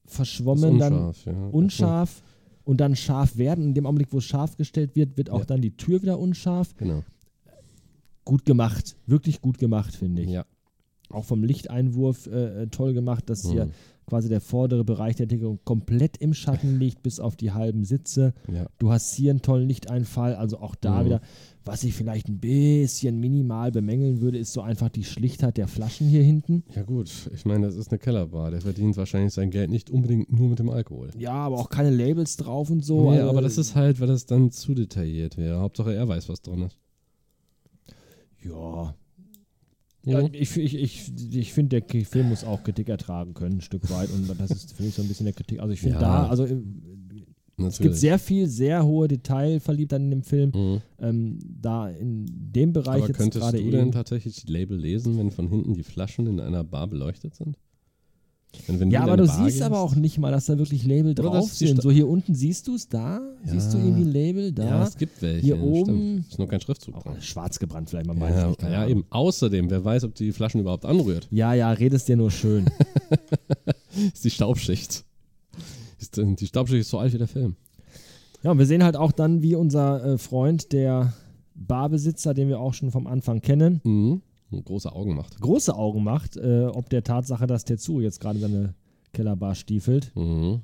verschwommen, 0.06 0.80
dann 0.80 0.94
unscharf, 0.94 1.26
ja. 1.26 1.48
unscharf 1.50 2.24
und 2.66 2.78
dann 2.82 2.96
scharf 2.96 3.38
werden. 3.38 3.64
In 3.66 3.74
dem 3.74 3.86
Augenblick, 3.86 4.12
wo 4.12 4.18
es 4.18 4.26
scharf 4.26 4.58
gestellt 4.58 4.96
wird, 4.96 5.18
wird 5.18 5.30
auch 5.30 5.40
Ja. 5.40 5.46
dann 5.46 5.62
die 5.62 5.76
Tür 5.78 6.02
wieder 6.02 6.20
unscharf. 6.20 6.76
Genau. 6.78 7.04
Gut 8.26 8.46
gemacht, 8.46 8.96
wirklich 9.08 9.42
gut 9.42 9.58
gemacht, 9.58 9.96
finde 9.96 10.22
ich. 10.24 10.30
Ja. 10.30 10.46
Auch 11.10 11.26
vom 11.26 11.44
Lichteinwurf 11.44 12.28
äh, 12.28 12.64
äh, 12.64 12.68
toll 12.68 12.94
gemacht, 12.94 13.30
dass 13.30 13.50
hier 13.50 13.66
Mhm. 13.68 13.72
Quasi 14.10 14.28
der 14.30 14.42
vordere 14.42 14.84
Bereich 14.84 15.16
der 15.16 15.26
Deckung 15.28 15.60
komplett 15.64 16.18
im 16.18 16.34
Schatten 16.34 16.80
liegt, 16.80 17.02
bis 17.04 17.20
auf 17.20 17.36
die 17.36 17.52
halben 17.52 17.84
Sitze. 17.86 18.34
ja. 18.52 18.66
Du 18.80 18.92
hast 18.92 19.14
hier 19.16 19.30
einen 19.32 19.42
tollen 19.42 19.68
Lichteinfall, 19.68 20.36
also 20.36 20.60
auch 20.60 20.76
da 20.76 21.02
Mhm. 21.02 21.06
wieder. 21.06 21.22
Was 21.66 21.84
ich 21.84 21.94
vielleicht 21.94 22.28
ein 22.30 22.40
bisschen 22.40 23.20
minimal 23.20 23.72
bemängeln 23.72 24.22
würde, 24.22 24.38
ist 24.40 24.54
so 24.54 24.62
einfach 24.62 24.90
die 24.90 25.04
Schlichtheit 25.04 25.58
der 25.58 25.68
Flaschen 25.68 26.08
hier 26.08 26.24
hinten. 26.24 26.64
Ja 26.76 26.82
gut, 26.84 27.12
ich 27.34 27.46
meine, 27.46 27.68
das 27.68 27.76
ist 27.76 27.90
eine 27.92 28.00
Kellerbar. 28.00 28.50
Der 28.50 28.62
verdient 28.62 28.98
wahrscheinlich 28.98 29.34
sein 29.34 29.52
Geld 29.52 29.70
nicht 29.70 29.90
unbedingt 29.92 30.32
nur 30.32 30.50
mit 30.50 30.58
dem 30.60 30.70
Alkohol. 30.70 31.12
Ja, 31.18 31.34
aber 31.34 31.58
auch 31.58 31.70
keine 31.70 31.92
Labels 31.92 32.38
drauf 32.38 32.70
und 32.72 32.84
so. 32.84 33.12
nee, 33.12 33.18
also- 33.20 33.30
aber 33.30 33.42
das 33.42 33.58
ist 33.60 33.76
halt, 33.76 34.00
weil 34.00 34.08
das 34.08 34.26
dann 34.26 34.50
zu 34.52 34.74
detailliert 34.74 35.38
wäre. 35.38 35.60
Hauptsache 35.60 35.94
er 35.94 36.08
weiß, 36.08 36.28
was 36.30 36.42
drin 36.42 36.64
ist. 36.64 36.78
Ja. 38.44 38.96
Ja, 40.06 40.22
Mhm. 40.24 40.30
ich, 40.34 40.56
ich, 40.58 40.76
ich, 40.76 41.12
ich 41.36 41.54
finde, 41.54 41.82
der 41.82 42.06
Film 42.06 42.30
muss 42.30 42.44
auch 42.44 42.64
Kritik 42.64 42.88
ertragen 42.90 43.34
können, 43.34 43.58
ein 43.58 43.62
Stück 43.62 43.90
weit. 43.90 44.10
Und 44.12 44.30
das 44.40 44.52
ist 44.52 44.74
für 44.74 44.84
mich 44.84 44.96
so 44.96 45.02
ein 45.02 45.08
bisschen 45.08 45.26
der 45.26 45.34
Kritik. 45.34 45.60
Also 45.60 45.74
ich 45.74 45.82
finde 45.82 45.96
Ja. 45.96 46.02
da, 46.02 46.28
also 46.28 46.46
äh, 46.46 46.56
Natürlich. 47.58 47.74
es 47.74 47.80
gibt 47.80 47.96
sehr 47.96 48.18
viel, 48.20 48.48
sehr 48.48 48.86
hohe 48.86 49.10
Detailverliebtheit 49.10 50.00
in 50.00 50.10
dem 50.12 50.24
Film. 50.24 50.52
Mhm. 50.56 50.82
Ähm, 51.00 51.40
da 51.62 51.90
in 51.90 52.26
dem 52.30 52.72
Bereich 52.72 53.00
Aber 53.00 53.08
jetzt 53.08 53.18
könntest 53.18 53.44
gerade 53.44 53.62
du 53.62 53.70
denn 53.72 53.92
tatsächlich 53.92 54.38
die 54.46 54.52
Label 54.52 54.78
lesen, 54.80 55.18
wenn 55.18 55.32
von 55.32 55.50
hinten 55.50 55.74
die 55.74 55.84
Flaschen 55.84 56.28
in 56.28 56.40
einer 56.40 56.64
Bar 56.64 56.88
beleuchtet 56.88 57.36
sind? 57.36 57.58
Wenn, 58.66 58.80
wenn 58.80 58.92
Ja, 58.92 59.02
aber 59.04 59.16
du 59.18 59.26
Bar 59.26 59.36
siehst 59.38 59.48
gehst? 59.58 59.62
aber 59.62 59.80
auch 59.80 59.96
nicht 59.96 60.18
mal, 60.18 60.32
dass 60.32 60.48
da 60.48 60.58
wirklich 60.58 60.84
Label 60.84 61.12
Oder 61.12 61.24
drauf 61.24 61.54
sind. 61.54 61.82
So 61.82 61.92
hier 61.92 62.08
unten 62.08 62.34
siehst 62.34 62.68
du 62.68 62.76
es 62.76 62.88
da, 62.90 63.22
siehst 63.46 63.74
du 63.74 63.78
Ja. 63.78 63.84
irgendwie 63.84 64.04
ein 64.04 64.12
Label 64.12 64.52
da. 64.52 64.66
Ja, 64.66 64.84
es 64.84 64.98
gibt 64.98 65.22
welche. 65.22 65.42
Hier 65.46 65.56
ja, 65.56 65.62
oben- 65.62 65.84
Stimmt. 65.86 66.28
Ist 66.32 66.40
nur 66.40 66.48
kein 66.48 66.62
Schriftzug 66.62 66.96
auch 66.96 67.04
dran. 67.04 67.22
schwarz 67.22 67.60
gebrannt 67.60 67.90
vielleicht, 67.90 68.08
man 68.08 68.20
weiß 68.20 68.36
es 68.36 68.42
Ja, 68.42 68.48
nicht. 68.50 68.62
ja, 68.64 68.88
eben. 68.88 69.06
Außerdem, 69.12 69.70
wer 69.70 69.86
weiß, 69.86 70.04
ob 70.04 70.16
die 70.16 70.32
Flaschen 70.32 70.62
überhaupt 70.62 70.86
anrührt. 70.86 71.28
Ja, 71.32 71.54
ja, 71.54 71.72
redest 71.72 72.08
dir 72.08 72.18
nur 72.18 72.32
schön. 72.32 72.66
ist 74.14 74.24
die 74.26 74.30
Staubschicht. 74.32 75.04
Ist, 76.00 76.18
die 76.18 76.48
Staubschicht 76.48 76.82
ist 76.82 76.90
so 76.90 76.98
alt 76.98 77.14
wie 77.14 77.18
der 77.18 77.28
Film. 77.28 77.56
Ja, 78.42 78.52
und 78.52 78.58
wir 78.58 78.66
sehen 78.66 78.84
halt 78.84 78.96
auch 78.96 79.12
dann, 79.12 79.42
wie 79.42 79.56
unser 79.56 80.04
äh, 80.14 80.18
Freund, 80.18 80.72
der 80.72 81.14
Barbesitzer, 81.56 82.34
den 82.34 82.48
wir 82.48 82.60
auch 82.60 82.74
schon 82.74 82.90
vom 82.90 83.06
Anfang 83.06 83.42
kennen, 83.42 83.82
Mhm. 83.84 84.22
Große 84.52 84.92
Augen 84.92 85.16
macht. 85.16 85.40
große 85.40 85.76
Augen 85.76 86.04
macht, 86.04 86.36
äh, 86.38 86.66
ob 86.66 86.90
der 86.90 87.04
Tatsache, 87.04 87.46
dass 87.46 87.66
Tetsuo 87.66 88.02
jetzt 88.02 88.20
gerade 88.20 88.40
seine 88.40 88.74
Kellerbar 89.14 89.56
stiefelt. 89.56 90.12
Mhm. 90.16 90.62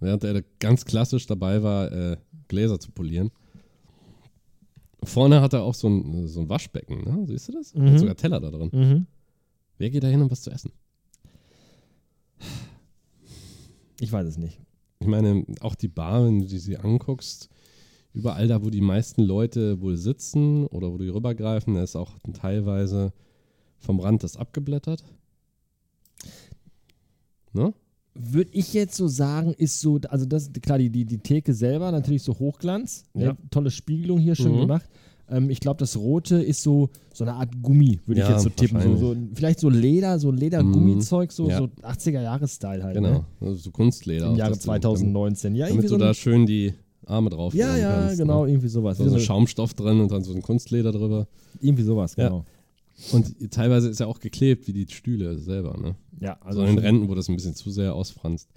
Während 0.00 0.24
er 0.24 0.42
ganz 0.58 0.84
klassisch 0.84 1.26
dabei 1.26 1.62
war, 1.62 1.92
äh, 1.92 2.16
Gläser 2.48 2.78
zu 2.78 2.90
polieren. 2.92 3.30
Vorne 5.02 5.40
hat 5.40 5.52
er 5.52 5.62
auch 5.62 5.74
so 5.74 5.88
ein, 5.88 6.26
so 6.26 6.40
ein 6.40 6.48
Waschbecken, 6.48 7.04
ne? 7.04 7.26
Siehst 7.26 7.48
du 7.48 7.52
das? 7.52 7.74
Mhm. 7.74 7.90
Hat 7.90 7.98
sogar 7.98 8.16
Teller 8.16 8.40
da 8.40 8.50
drin. 8.50 8.70
Mhm. 8.72 9.06
Wer 9.78 9.90
geht 9.90 10.02
da 10.02 10.08
hin, 10.08 10.22
um 10.22 10.30
was 10.30 10.42
zu 10.42 10.50
essen? 10.50 10.72
Ich 14.00 14.12
weiß 14.12 14.26
es 14.26 14.38
nicht. 14.38 14.60
Ich 15.00 15.06
meine, 15.06 15.44
auch 15.60 15.74
die 15.74 15.88
Bar, 15.88 16.24
wenn 16.24 16.40
du 16.40 16.46
sie 16.46 16.76
anguckst, 16.76 17.48
überall 18.12 18.48
da, 18.48 18.64
wo 18.64 18.70
die 18.70 18.80
meisten 18.80 19.22
Leute 19.22 19.80
wohl 19.80 19.96
sitzen 19.96 20.66
oder 20.66 20.90
wo 20.90 20.98
die 20.98 21.08
rübergreifen, 21.08 21.74
da 21.74 21.82
ist 21.82 21.96
auch 21.96 22.12
teilweise 22.32 23.12
vom 23.78 24.00
Rand 24.00 24.22
das 24.24 24.36
abgeblättert. 24.36 25.04
Ne? 27.52 27.72
Würde 28.14 28.50
ich 28.52 28.72
jetzt 28.72 28.96
so 28.96 29.08
sagen, 29.08 29.52
ist 29.52 29.80
so, 29.80 30.00
also 30.08 30.24
das, 30.24 30.50
klar, 30.62 30.78
die, 30.78 30.88
die, 30.90 31.04
die 31.04 31.18
Theke 31.18 31.52
selber 31.54 31.90
natürlich 31.92 32.22
so 32.22 32.38
Hochglanz. 32.38 33.04
Ja. 33.14 33.28
Ne? 33.32 33.36
Tolle 33.50 33.70
Spiegelung 33.70 34.18
hier 34.18 34.34
schön 34.34 34.52
Mhm. 34.54 34.60
gemacht. 34.60 34.88
Ähm, 35.28 35.50
ich 35.50 35.60
glaube, 35.60 35.78
das 35.78 35.96
Rote 35.96 36.36
ist 36.40 36.62
so, 36.62 36.88
so 37.12 37.24
eine 37.24 37.34
Art 37.34 37.50
Gummi, 37.60 38.00
würde 38.06 38.20
ich 38.20 38.26
Ja, 38.26 38.34
jetzt 38.34 38.44
so 38.44 38.48
tippen. 38.50 38.80
So, 38.80 38.96
so, 39.14 39.16
vielleicht 39.34 39.58
so 39.60 39.68
Leder, 39.68 40.18
so 40.18 40.30
Leder-Gummi-Zeug, 40.30 41.32
so, 41.32 41.48
Ja. 41.48 41.58
so 41.58 41.68
80er-Jahres-Style 41.82 42.82
halt. 42.84 42.94
Genau. 42.94 43.10
Ne? 43.10 43.24
Also 43.40 43.54
so 43.56 43.70
Kunstleder. 43.72 44.28
Im 44.30 44.36
Jahre 44.36 44.50
dass 44.52 44.60
du- 44.60 44.64
2019. 44.66 45.54
Ja, 45.56 45.66
Damit, 45.66 45.82
irgendwie 45.84 45.88
damit 45.88 45.90
so 45.90 45.96
du 45.98 46.04
da 46.04 46.14
schön 46.14 46.46
die 46.46 46.72
Arme 47.06 47.30
drauf 47.30 47.54
Ja, 47.54 47.76
ja, 47.76 47.92
kannst, 48.02 48.18
genau, 48.18 48.44
Ne? 48.44 48.52
irgendwie 48.52 48.68
sowas. 48.68 48.98
So, 48.98 49.08
so 49.08 49.18
Schaumstoff 49.18 49.74
drin 49.74 50.00
und 50.00 50.10
dann 50.10 50.22
so 50.22 50.32
ein 50.32 50.42
Kunstleder 50.42 50.92
drüber. 50.92 51.26
irgendwie 51.60 51.82
sowas, 51.84 52.14
Ja. 52.16 52.44
Und 53.12 53.50
teilweise 53.50 53.88
ist 53.88 54.00
ja 54.00 54.06
auch 54.06 54.20
geklebt, 54.20 54.66
wie 54.68 54.72
die 54.72 54.92
Stühle 54.92 55.38
selber. 55.38 55.76
Ne? 55.78 55.96
Ja, 56.20 56.38
Also 56.40 56.62
also 56.62 56.72
in 56.72 56.78
Renten, 56.78 57.08
wo 57.08 57.14
das 57.14 57.28
ein 57.28 57.36
bisschen 57.36 57.54
zu 57.54 57.70
sehr 57.70 57.94
ausfranst. 57.94 58.48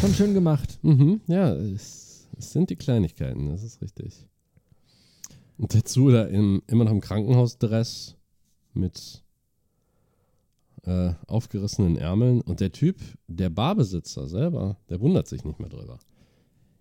schon 0.00 0.14
schön 0.14 0.34
gemacht. 0.34 0.78
Mhm, 0.82 1.20
ja, 1.26 1.54
es, 1.54 2.26
es 2.38 2.52
sind 2.52 2.70
die 2.70 2.76
Kleinigkeiten, 2.76 3.50
das 3.50 3.62
ist 3.62 3.82
richtig. 3.82 4.26
Und 5.58 5.74
dazu 5.74 6.10
da 6.10 6.24
im, 6.24 6.62
immer 6.66 6.84
noch 6.84 6.92
im 6.92 7.00
Krankenhausdress 7.00 8.16
mit 8.72 9.22
äh, 10.84 11.12
aufgerissenen 11.26 11.96
Ärmeln. 11.96 12.40
Und 12.40 12.60
der 12.60 12.72
Typ, 12.72 12.96
der 13.28 13.50
Barbesitzer 13.50 14.28
selber, 14.28 14.78
der 14.88 15.00
wundert 15.00 15.28
sich 15.28 15.44
nicht 15.44 15.60
mehr 15.60 15.68
drüber. 15.68 15.98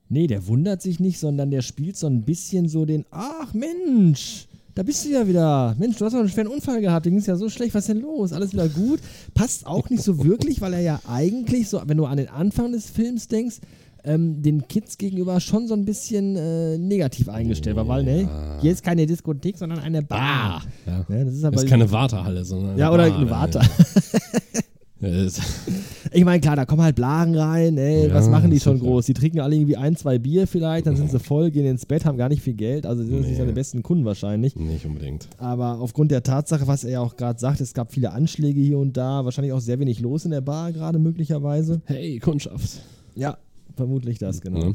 Nee, 0.07 0.27
der 0.27 0.47
wundert 0.47 0.81
sich 0.81 0.99
nicht, 0.99 1.19
sondern 1.19 1.51
der 1.51 1.61
spielt 1.61 1.95
so 1.97 2.07
ein 2.07 2.23
bisschen 2.23 2.67
so 2.67 2.85
den, 2.85 3.05
ach 3.11 3.53
Mensch, 3.53 4.47
da 4.75 4.83
bist 4.83 5.05
du 5.05 5.09
ja 5.09 5.27
wieder. 5.27 5.75
Mensch, 5.79 5.97
du 5.97 6.05
hast 6.05 6.13
doch 6.13 6.19
einen 6.19 6.29
schweren 6.29 6.47
Unfall 6.47 6.81
gehabt, 6.81 7.05
dir 7.05 7.09
ging 7.09 7.19
es 7.19 7.25
ja 7.27 7.35
so 7.35 7.49
schlecht, 7.49 7.73
was 7.73 7.83
ist 7.83 7.89
denn 7.89 8.01
los? 8.01 8.31
Alles 8.33 8.53
wieder 8.53 8.67
gut? 8.69 8.99
Passt 9.33 9.65
auch 9.65 9.89
nicht 9.89 10.03
so 10.03 10.23
wirklich, 10.23 10.61
weil 10.61 10.73
er 10.73 10.81
ja 10.81 10.99
eigentlich, 11.07 11.69
so, 11.69 11.81
wenn 11.85 11.97
du 11.97 12.05
an 12.05 12.17
den 12.17 12.29
Anfang 12.29 12.71
des 12.71 12.89
Films 12.89 13.27
denkst, 13.27 13.57
ähm, 14.03 14.41
den 14.41 14.67
Kids 14.67 14.97
gegenüber 14.97 15.39
schon 15.39 15.67
so 15.67 15.75
ein 15.75 15.85
bisschen 15.85 16.35
äh, 16.35 16.77
negativ 16.79 17.29
eingestellt 17.29 17.75
war, 17.75 17.87
weil, 17.87 18.03
ne, 18.03 18.27
hier 18.61 18.71
ist 18.71 18.81
keine 18.83 19.05
Diskothek, 19.05 19.57
sondern 19.59 19.77
eine 19.79 20.01
Bar. 20.01 20.63
Ja. 20.87 21.05
Ja, 21.07 21.23
das 21.23 21.33
ist 21.35 21.43
Das 21.43 21.53
aber 21.53 21.63
ist 21.63 21.69
keine 21.69 21.91
Wartehalle, 21.91 22.43
sondern. 22.43 22.77
ja, 22.79 22.91
oder 22.91 23.03
eine 23.03 23.25
ne? 23.25 23.29
Warte. 23.29 23.59
Ja, 23.59 23.65
das- 23.93 24.63
Ich 26.13 26.25
meine, 26.25 26.41
klar, 26.41 26.55
da 26.57 26.65
kommen 26.65 26.81
halt 26.81 26.95
Blagen 26.95 27.35
rein, 27.37 27.77
ey, 27.77 28.07
Ja, 28.07 28.13
was 28.13 28.27
machen 28.29 28.51
die 28.51 28.59
schon 28.59 28.79
groß? 28.79 29.05
Die 29.05 29.13
trinken 29.13 29.39
alle 29.39 29.55
irgendwie 29.55 29.77
ein, 29.77 29.95
zwei 29.95 30.19
Bier 30.19 30.45
vielleicht, 30.45 30.85
dann 30.87 30.97
sind 30.97 31.09
sie 31.09 31.19
voll, 31.19 31.51
gehen 31.51 31.65
ins 31.65 31.85
Bett, 31.85 32.03
haben 32.05 32.17
gar 32.17 32.27
nicht 32.27 32.41
viel 32.41 32.53
Geld, 32.55 32.85
also 32.85 33.01
sind 33.01 33.13
das 33.13 33.21
nicht 33.21 33.31
Nee. 33.31 33.37
seine 33.37 33.53
besten 33.53 33.81
Kunden 33.81 34.03
wahrscheinlich. 34.03 34.55
Nicht 34.57 34.85
unbedingt. 34.85 35.29
Aber 35.37 35.79
aufgrund 35.79 36.11
der 36.11 36.21
Tatsache, 36.23 36.67
was 36.67 36.83
er 36.83 36.91
ja 36.91 36.99
auch 36.99 37.15
gerade 37.15 37.39
sagt, 37.39 37.61
es 37.61 37.73
gab 37.73 37.93
viele 37.93 38.11
Anschläge 38.11 38.59
hier 38.59 38.77
und 38.77 38.97
da, 38.97 39.23
wahrscheinlich 39.23 39.53
auch 39.53 39.61
sehr 39.61 39.79
wenig 39.79 40.01
los 40.01 40.25
in 40.25 40.31
der 40.31 40.41
Bar 40.41 40.73
gerade 40.73 40.99
möglicherweise. 40.99 41.81
Hey, 41.85 42.19
Kundschaft. 42.19 42.81
Ja, 43.15 43.37
vermutlich 43.77 44.17
das, 44.19 44.41
genau. 44.41 44.59
Ja. 44.59 44.71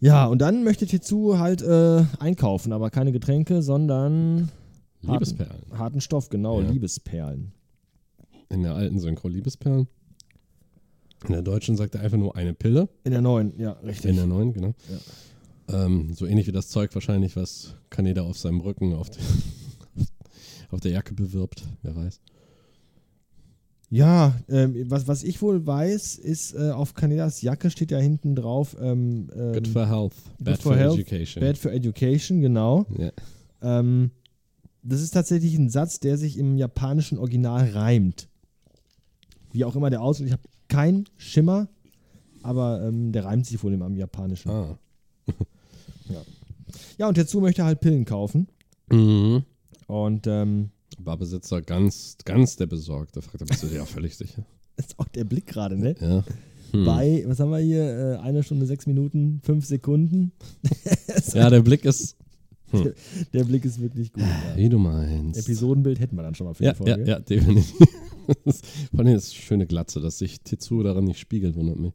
Ja, 0.00 0.26
und 0.26 0.40
dann 0.42 0.64
möchte 0.64 0.86
Tetsu 0.86 1.38
halt 1.38 1.62
äh, 1.62 2.02
einkaufen, 2.18 2.72
aber 2.72 2.90
keine 2.90 3.12
Getränke, 3.12 3.62
sondern 3.62 4.50
Liebesperlen. 5.02 5.62
harten 5.72 6.00
Stoff, 6.00 6.28
genau, 6.28 6.60
Ja. 6.60 6.68
Liebesperlen. 6.70 7.52
In 8.48 8.62
der 8.62 8.74
alten 8.74 8.98
Synchro 8.98 9.28
Liebesperlen. 9.28 9.88
In 11.26 11.32
der 11.32 11.42
deutschen 11.42 11.76
sagt 11.76 11.94
er 11.94 12.02
einfach 12.02 12.18
nur 12.18 12.36
eine 12.36 12.54
Pille. 12.54 12.88
In 13.04 13.12
der 13.12 13.22
neuen, 13.22 13.58
ja, 13.58 13.72
richtig. 13.72 14.10
In 14.10 14.16
der 14.16 14.26
neuen, 14.26 14.52
genau. 14.52 14.74
Ähm, 15.68 16.12
so 16.14 16.26
ähnlich 16.26 16.46
wie 16.46 16.52
das 16.52 16.68
Zeug 16.68 16.94
wahrscheinlich, 16.94 17.34
was 17.34 17.74
Kaneda 17.90 18.22
auf 18.22 18.38
seinem 18.38 18.60
Rücken 18.60 18.92
auf, 18.92 19.10
der- 19.10 19.22
auf 20.70 20.80
der 20.80 20.92
Jacke 20.92 21.14
bewirbt. 21.14 21.64
Wer 21.82 21.96
weiß. 21.96 22.20
Ja, 23.88 24.36
ähm, 24.48 24.74
was, 24.90 25.06
was 25.06 25.22
ich 25.22 25.40
wohl 25.42 25.64
weiß, 25.64 26.16
ist, 26.16 26.54
äh, 26.54 26.70
auf 26.70 26.94
Kanedas 26.94 27.40
Jacke 27.42 27.70
steht 27.70 27.92
ja 27.92 27.98
hinten 27.98 28.34
drauf 28.34 28.76
ähm, 28.80 29.28
ähm, 29.34 29.52
Good 29.52 29.68
for 29.68 29.86
health, 29.88 30.12
bad 30.40 30.60
for 30.60 30.72
for, 30.72 30.76
health, 30.76 30.98
education. 30.98 31.40
Bad 31.40 31.56
for 31.56 31.70
Education, 31.72 32.40
genau. 32.40 32.86
Ja. 32.98 33.10
Ähm, 33.62 34.10
das 34.82 35.00
ist 35.02 35.12
tatsächlich 35.12 35.56
ein 35.56 35.70
Satz, 35.70 36.00
der 36.00 36.18
sich 36.18 36.36
im 36.36 36.56
japanischen 36.56 37.18
Original 37.18 37.70
reimt. 37.70 38.28
Wie 39.56 39.64
auch 39.64 39.74
immer 39.74 39.88
der 39.88 40.02
aussieht. 40.02 40.26
Ich 40.26 40.32
habe 40.32 40.42
keinen 40.68 41.08
Schimmer, 41.16 41.68
aber 42.42 42.82
ähm, 42.82 43.10
der 43.10 43.24
reimt 43.24 43.46
sich 43.46 43.62
wohl 43.64 43.72
im, 43.72 43.80
am 43.82 43.96
japanischen. 43.96 44.50
Ah. 44.50 44.78
Ja, 46.98 47.08
und 47.08 47.16
dazu 47.18 47.40
möchte 47.40 47.62
er 47.62 47.66
halt 47.66 47.80
Pillen 47.80 48.04
kaufen. 48.04 48.48
Mhm. 48.90 49.44
Und 49.86 50.26
ähm, 50.26 50.70
Barbe 50.98 51.26
sitzt 51.26 51.50
da 51.52 51.60
ganz, 51.60 52.16
ganz 52.24 52.56
der 52.56 52.66
Besorgte. 52.66 53.22
Fragt 53.22 53.40
er, 53.40 53.46
bist 53.46 53.62
du 53.62 53.66
dir 53.66 53.82
auch 53.82 53.88
völlig 53.88 54.16
sicher? 54.16 54.44
ist 54.76 54.98
auch 54.98 55.08
der 55.08 55.24
Blick 55.24 55.46
gerade, 55.46 55.76
ne? 55.78 55.94
Ja. 56.00 56.24
Hm. 56.72 56.84
Bei, 56.84 57.24
was 57.26 57.38
haben 57.40 57.50
wir 57.50 57.58
hier? 57.58 57.82
Äh, 57.82 58.16
eine 58.18 58.42
Stunde, 58.42 58.66
sechs 58.66 58.86
Minuten, 58.86 59.40
fünf 59.42 59.64
Sekunden. 59.66 60.32
Ja, 61.34 61.50
der 61.50 61.60
Blick 61.60 61.84
ist, 61.84 62.16
Der 63.32 63.44
Blick 63.44 63.64
ist 63.64 63.80
wirklich 63.80 64.12
gut. 64.12 64.22
Ja. 64.22 64.56
wie 64.56 64.68
du 64.68 64.78
meinst. 64.78 65.40
Episodenbild 65.40 65.98
hätten 66.00 66.16
wir 66.16 66.22
dann 66.22 66.34
schon 66.34 66.46
mal 66.46 66.54
für 66.54 66.64
Ja, 66.64 66.72
die 66.72 66.84
ja, 66.88 66.94
Folge. 66.94 67.10
ja, 67.10 67.18
definitiv. 67.20 67.74
Vor 68.90 69.00
allem 69.04 69.14
ist 69.14 69.34
schöne 69.34 69.66
Glatze, 69.66 70.00
dass 70.00 70.18
sich 70.18 70.40
Tetsuo 70.40 70.82
daran 70.82 71.04
nicht 71.04 71.18
spiegelt, 71.18 71.56
wundert 71.56 71.78
mich. 71.78 71.92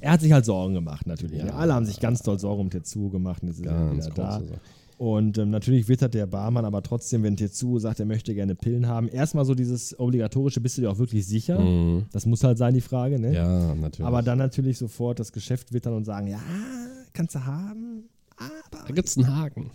Er 0.00 0.12
hat 0.12 0.20
sich 0.20 0.32
halt 0.32 0.44
Sorgen 0.44 0.74
gemacht, 0.74 1.06
natürlich. 1.06 1.42
Ja. 1.42 1.54
Alle 1.54 1.74
haben 1.74 1.86
sich 1.86 2.00
ganz 2.00 2.22
doll 2.22 2.38
Sorgen 2.38 2.62
um 2.62 2.70
Tetsuo 2.70 3.08
gemacht 3.08 3.42
und 3.42 3.48
jetzt 3.48 3.60
ist 3.60 3.66
er 3.66 3.92
wieder 3.92 4.10
da. 4.10 4.40
Sache. 4.40 4.60
Und 4.98 5.36
ähm, 5.38 5.50
natürlich 5.50 5.88
wittert 5.88 6.14
der 6.14 6.26
Barmann 6.26 6.64
aber 6.64 6.82
trotzdem, 6.82 7.24
wenn 7.24 7.36
Tetsuo 7.36 7.78
sagt, 7.80 7.98
er 7.98 8.06
möchte 8.06 8.34
gerne 8.34 8.54
Pillen 8.54 8.86
haben, 8.86 9.08
erstmal 9.08 9.44
so 9.44 9.54
dieses 9.54 9.98
obligatorische, 9.98 10.60
bist 10.60 10.78
du 10.78 10.82
dir 10.82 10.90
auch 10.90 10.98
wirklich 10.98 11.26
sicher? 11.26 11.58
Mhm. 11.58 12.04
Das 12.12 12.24
muss 12.24 12.44
halt 12.44 12.56
sein, 12.58 12.74
die 12.74 12.80
Frage, 12.80 13.18
ne? 13.18 13.34
Ja, 13.34 13.74
natürlich. 13.74 14.06
Aber 14.06 14.22
dann 14.22 14.38
natürlich 14.38 14.78
sofort 14.78 15.18
das 15.18 15.32
Geschäft 15.32 15.72
wittern 15.72 15.94
und 15.94 16.04
sagen, 16.04 16.28
ja, 16.28 16.40
kannst 17.14 17.34
du 17.34 17.44
haben, 17.44 18.04
aber 18.36 18.86
da 18.86 18.94
gibt's 18.94 19.16
einen 19.16 19.34
Haken. 19.34 19.70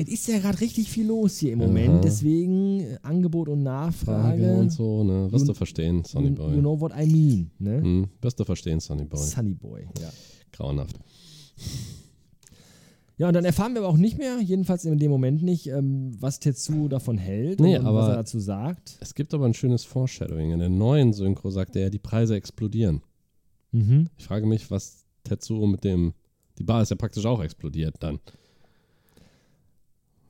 Es 0.00 0.08
ist 0.08 0.28
ja 0.28 0.38
gerade 0.38 0.60
richtig 0.60 0.88
viel 0.88 1.06
los 1.06 1.38
hier 1.38 1.52
im 1.52 1.58
Moment, 1.58 1.88
Aha. 1.90 2.00
deswegen 2.02 2.80
äh, 2.80 2.98
Angebot 3.02 3.48
und 3.48 3.64
Frage 3.64 3.86
Nachfrage. 3.86 4.52
und 4.54 4.70
so, 4.70 5.02
ne? 5.02 5.30
Wirst 5.32 5.48
du 5.48 5.54
verstehen, 5.54 6.04
Sonny 6.04 6.28
You, 6.28 6.34
Boy. 6.34 6.54
you 6.54 6.60
know 6.60 6.80
what 6.80 6.92
I 6.96 7.04
mean, 7.06 7.50
ne? 7.58 7.82
Hm, 7.82 8.06
wirst 8.20 8.38
du 8.38 8.44
verstehen, 8.44 8.78
Sonny 8.78 9.04
Boy. 9.04 9.18
Sunny 9.18 9.54
Boy, 9.54 9.88
ja. 10.00 10.10
Grauenhaft. 10.52 10.98
Ja, 13.16 13.26
und 13.26 13.34
dann 13.34 13.44
erfahren 13.44 13.74
wir 13.74 13.80
aber 13.80 13.88
auch 13.88 13.96
nicht 13.96 14.16
mehr, 14.16 14.38
jedenfalls 14.40 14.84
in 14.84 14.96
dem 15.00 15.10
Moment 15.10 15.42
nicht, 15.42 15.66
ähm, 15.66 16.12
was 16.20 16.38
Tetsu 16.38 16.86
davon 16.86 17.18
hält 17.18 17.58
Nee, 17.58 17.76
und 17.76 17.84
was 17.84 18.08
er 18.08 18.14
dazu 18.16 18.38
sagt. 18.38 18.96
Es 19.00 19.12
gibt 19.16 19.34
aber 19.34 19.46
ein 19.46 19.54
schönes 19.54 19.84
Foreshadowing. 19.84 20.52
In 20.52 20.60
der 20.60 20.68
neuen 20.68 21.12
Synchro 21.12 21.50
sagt 21.50 21.74
er, 21.74 21.90
die 21.90 21.98
Preise 21.98 22.36
explodieren. 22.36 23.02
Mhm. 23.72 24.08
Ich 24.16 24.24
frage 24.24 24.46
mich, 24.46 24.70
was 24.70 25.04
Tetsuo 25.24 25.66
mit 25.66 25.82
dem. 25.82 26.14
Die 26.60 26.62
Bar 26.62 26.82
ist 26.82 26.90
ja 26.90 26.96
praktisch 26.96 27.26
auch 27.26 27.42
explodiert 27.42 27.96
dann. 27.98 28.20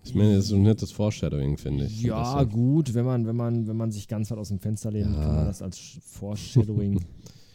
Ich 0.05 0.15
meine, 0.15 0.35
das 0.37 0.45
ist 0.45 0.51
so 0.51 0.57
ein 0.57 0.63
nettes 0.63 0.91
Foreshadowing, 0.93 1.59
finde 1.59 1.85
ich. 1.85 2.03
Ja, 2.03 2.45
gut, 2.45 2.95
wenn 2.95 3.05
man, 3.05 3.27
wenn, 3.27 3.37
man, 3.37 3.67
wenn 3.67 3.77
man 3.77 3.91
sich 3.91 4.09
ganz 4.09 4.31
weit 4.31 4.39
aus 4.39 4.49
dem 4.49 4.59
Fenster 4.59 4.91
lehnt, 4.91 5.15
Ja. 5.15 5.23
kann 5.23 5.35
man 5.37 5.45
das 5.47 5.61
als 5.61 5.79
Foreshadowing. 6.03 7.05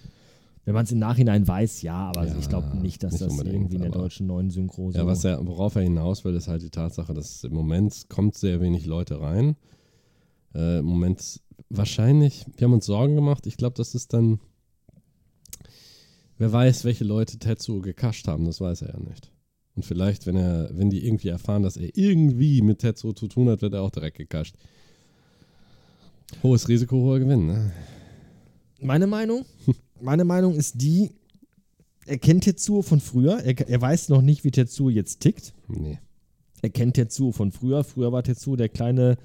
wenn 0.65 0.73
man 0.73 0.85
es 0.85 0.91
im 0.91 0.99
Nachhinein 0.99 1.47
weiß, 1.47 1.81
ja, 1.81 1.95
aber 2.09 2.25
Ja, 2.27 2.37
ich 2.37 2.47
glaube 2.47 2.77
nicht, 2.77 3.03
dass 3.03 3.13
nicht 3.13 3.25
das 3.25 3.37
irgendwie 3.39 3.75
in 3.75 3.81
der 3.81 3.91
deutschen 3.91 4.27
neuen 4.27 4.49
Synchro 4.49 4.91
so. 4.91 4.97
Ja, 4.99 5.05
was 5.05 5.25
er, 5.25 5.45
worauf 5.45 5.75
er 5.75 5.81
hinaus 5.81 6.23
will, 6.23 6.35
ist 6.35 6.47
halt 6.47 6.61
die 6.61 6.69
Tatsache, 6.69 7.13
dass 7.13 7.43
im 7.43 7.53
Moment 7.53 8.05
kommt 8.07 8.35
sehr 8.35 8.61
wenig 8.61 8.85
Leute 8.85 9.19
rein. 9.19 9.55
Äh, 10.55 10.79
Im 10.79 10.85
Moment 10.85 11.41
wahrscheinlich, 11.69 12.45
wir 12.55 12.65
haben 12.65 12.73
uns 12.73 12.85
Sorgen 12.85 13.15
gemacht. 13.15 13.45
Ich 13.47 13.57
glaube, 13.57 13.73
das 13.75 13.95
ist 13.95 14.13
dann, 14.13 14.39
wer 16.37 16.51
weiß, 16.53 16.85
welche 16.85 17.03
Leute 17.03 17.39
Tetsuo 17.39 17.81
gekascht 17.81 18.27
haben, 18.27 18.45
das 18.45 18.61
weiß 18.61 18.83
er 18.83 18.93
ja 18.93 18.99
nicht. 18.99 19.32
Und 19.75 19.85
vielleicht, 19.85 20.27
wenn 20.27 20.35
er, 20.35 20.69
wenn 20.73 20.89
die 20.89 21.05
irgendwie 21.05 21.29
erfahren, 21.29 21.63
dass 21.63 21.77
er 21.77 21.89
irgendwie 21.97 22.61
mit 22.61 22.79
Tetsuo 22.79 23.13
zu 23.13 23.27
tun 23.27 23.49
hat, 23.49 23.61
wird 23.61 23.73
er 23.73 23.81
auch 23.81 23.89
direkt 23.89 24.17
gekascht. 24.17 24.55
Hohes 26.41 26.67
Risiko, 26.67 26.95
hoher 26.97 27.19
Gewinn, 27.19 27.47
ne? 27.47 27.71
Meine 28.79 29.07
Meinung? 29.07 29.45
Meine 30.01 30.25
Meinung 30.25 30.55
ist 30.55 30.81
die, 30.81 31.11
er 32.05 32.17
kennt 32.17 32.43
Tetsuo 32.43 32.81
von 32.81 32.99
früher, 32.99 33.39
er, 33.39 33.67
er 33.67 33.81
weiß 33.81 34.09
noch 34.09 34.21
nicht, 34.21 34.43
wie 34.43 34.51
Tetsuo 34.51 34.89
jetzt 34.89 35.21
tickt. 35.21 35.53
Nee. 35.67 35.99
Er 36.61 36.69
kennt 36.69 36.95
Tetsuo 36.95 37.31
von 37.31 37.51
früher. 37.51 37.83
Früher 37.83 38.11
war 38.11 38.23
Tetsuo 38.23 38.55
der 38.55 38.69
kleine 38.69 39.17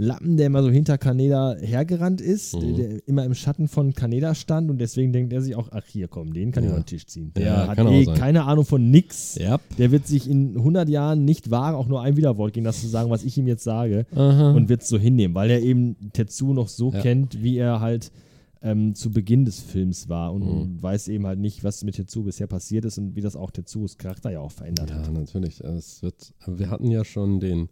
Lappen, 0.00 0.36
der 0.36 0.46
immer 0.46 0.62
so 0.62 0.70
hinter 0.70 0.96
Kaneda 0.96 1.56
hergerannt 1.60 2.20
ist, 2.20 2.54
Mhm. 2.54 2.60
der, 2.76 2.88
der 2.88 3.08
immer 3.08 3.24
im 3.24 3.34
Schatten 3.34 3.66
von 3.66 3.94
Kaneda 3.94 4.34
stand 4.36 4.70
und 4.70 4.78
deswegen 4.78 5.12
denkt 5.12 5.32
er 5.32 5.42
sich 5.42 5.56
auch, 5.56 5.68
ach 5.72 5.84
hier 5.86 6.06
komm, 6.06 6.32
den 6.32 6.52
kann 6.52 6.62
ich 6.62 6.68
Ja. 6.70 6.76
über 6.76 6.82
den 6.84 6.86
Tisch 6.86 7.06
ziehen. 7.06 7.32
Der 7.34 7.44
Ja, 7.46 7.66
hat 7.66 7.78
eh 7.78 8.04
keine 8.06 8.44
Ahnung 8.44 8.64
von 8.64 8.90
nix. 8.92 9.34
Ja. 9.34 9.58
Der 9.76 9.90
wird 9.90 10.06
sich 10.06 10.30
in 10.30 10.56
100 10.56 10.88
Jahren 10.88 11.24
nicht 11.24 11.50
wagen, 11.50 11.76
auch 11.76 11.88
nur 11.88 12.00
ein 12.00 12.16
Widerwort 12.16 12.52
gegen 12.52 12.64
das 12.64 12.80
zu 12.80 12.86
sagen, 12.86 13.10
was 13.10 13.24
ich 13.24 13.36
ihm 13.38 13.48
jetzt 13.48 13.64
sage 13.64 14.06
Aha. 14.14 14.52
und 14.52 14.68
wird 14.68 14.82
es 14.82 14.88
so 14.88 14.98
hinnehmen, 14.98 15.34
weil 15.34 15.50
er 15.50 15.60
eben 15.62 15.96
Tetsuo 16.12 16.54
noch 16.54 16.68
so 16.68 16.92
Ja. 16.92 17.00
kennt, 17.00 17.42
wie 17.42 17.56
er 17.58 17.80
halt 17.80 18.12
ähm, 18.60 18.96
zu 18.96 19.10
Beginn 19.12 19.44
des 19.44 19.60
Films 19.60 20.08
war 20.08 20.32
und, 20.32 20.42
Mhm. 20.42 20.82
weiß 20.82 21.06
eben 21.08 21.26
halt 21.28 21.38
nicht, 21.38 21.62
was 21.62 21.84
mit 21.84 21.94
Tetsuo 21.94 22.22
bisher 22.24 22.48
passiert 22.48 22.84
ist 22.84 22.98
und 22.98 23.14
wie 23.14 23.20
das 23.20 23.36
auch 23.36 23.52
Tetsuos 23.52 23.98
Charakter 23.98 24.30
ja 24.32 24.40
auch 24.40 24.50
verändert 24.50 24.92
hat. 24.92 25.06
Ja, 25.06 25.12
natürlich. 25.12 25.60
Es 25.60 26.02
wird, 26.02 26.32
wir 26.46 26.68
hatten 26.68 26.90
ja 26.90 27.04
schon 27.04 27.38
den, 27.38 27.68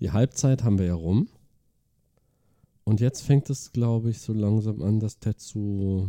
die 0.00 0.10
Halbzeit 0.10 0.64
haben 0.64 0.78
wir 0.80 0.86
ja 0.86 0.94
rum. 0.94 1.28
Und 2.84 3.00
jetzt 3.00 3.22
fängt 3.22 3.50
es, 3.50 3.72
glaube 3.72 4.10
ich, 4.10 4.20
so 4.20 4.32
langsam 4.32 4.82
an, 4.82 5.00
dass 5.00 5.18
Tetsu 5.18 6.08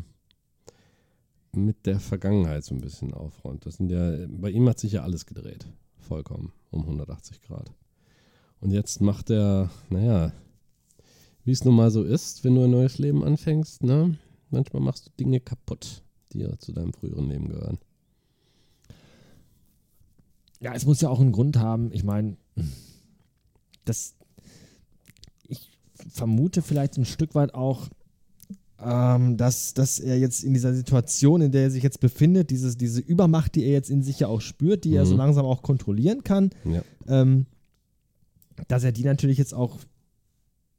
mit 1.53 1.85
der 1.85 1.99
Vergangenheit 1.99 2.63
so 2.63 2.73
ein 2.73 2.81
bisschen 2.81 3.13
aufräumt. 3.13 3.65
Das 3.65 3.75
sind 3.75 3.91
ja, 3.91 4.25
bei 4.27 4.49
ihm 4.49 4.67
hat 4.69 4.79
sich 4.79 4.93
ja 4.93 5.03
alles 5.03 5.25
gedreht. 5.25 5.65
Vollkommen. 5.99 6.51
Um 6.71 6.81
180 6.81 7.41
Grad. 7.41 7.71
Und 8.61 8.71
jetzt 8.71 9.01
macht 9.01 9.29
er, 9.29 9.69
naja, 9.89 10.31
wie 11.43 11.51
es 11.51 11.65
nun 11.65 11.75
mal 11.75 11.91
so 11.91 12.03
ist, 12.03 12.43
wenn 12.43 12.55
du 12.55 12.63
ein 12.63 12.71
neues 12.71 12.99
Leben 12.99 13.23
anfängst, 13.23 13.83
ne? 13.83 14.17
Manchmal 14.49 14.81
machst 14.81 15.07
du 15.07 15.11
Dinge 15.19 15.39
kaputt, 15.39 16.03
die 16.31 16.39
ja 16.39 16.57
zu 16.59 16.71
deinem 16.71 16.93
früheren 16.93 17.29
Leben 17.29 17.47
gehören. 17.49 17.79
Ja, 20.59 20.73
es 20.73 20.85
muss 20.85 21.01
ja 21.01 21.09
auch 21.09 21.19
einen 21.19 21.31
Grund 21.31 21.57
haben. 21.57 21.91
Ich 21.91 22.03
meine, 22.03 22.37
das. 23.85 24.15
Ich 26.07 26.13
vermute 26.13 26.61
vielleicht 26.61 26.97
ein 26.97 27.05
Stück 27.05 27.35
weit 27.35 27.53
auch, 27.53 27.87
ähm, 28.83 29.37
dass, 29.37 29.73
dass 29.73 29.99
er 29.99 30.17
jetzt 30.17 30.43
in 30.43 30.53
dieser 30.53 30.73
Situation, 30.73 31.41
in 31.41 31.51
der 31.51 31.63
er 31.63 31.71
sich 31.71 31.83
jetzt 31.83 31.99
befindet, 31.99 32.49
dieses, 32.49 32.77
diese 32.77 32.99
Übermacht, 33.01 33.55
die 33.55 33.63
er 33.63 33.71
jetzt 33.71 33.89
in 33.91 34.01
sich 34.01 34.19
ja 34.19 34.27
auch 34.27 34.41
spürt, 34.41 34.83
die 34.85 34.95
er 34.95 35.03
Mhm. 35.05 35.09
so 35.09 35.15
langsam 35.15 35.45
auch 35.45 35.61
kontrollieren 35.61 36.23
kann, 36.23 36.49
Ja. 36.65 36.81
ähm, 37.07 37.45
dass 38.67 38.83
er 38.83 38.91
die 38.91 39.03
natürlich 39.03 39.37
jetzt 39.37 39.53
auch 39.53 39.77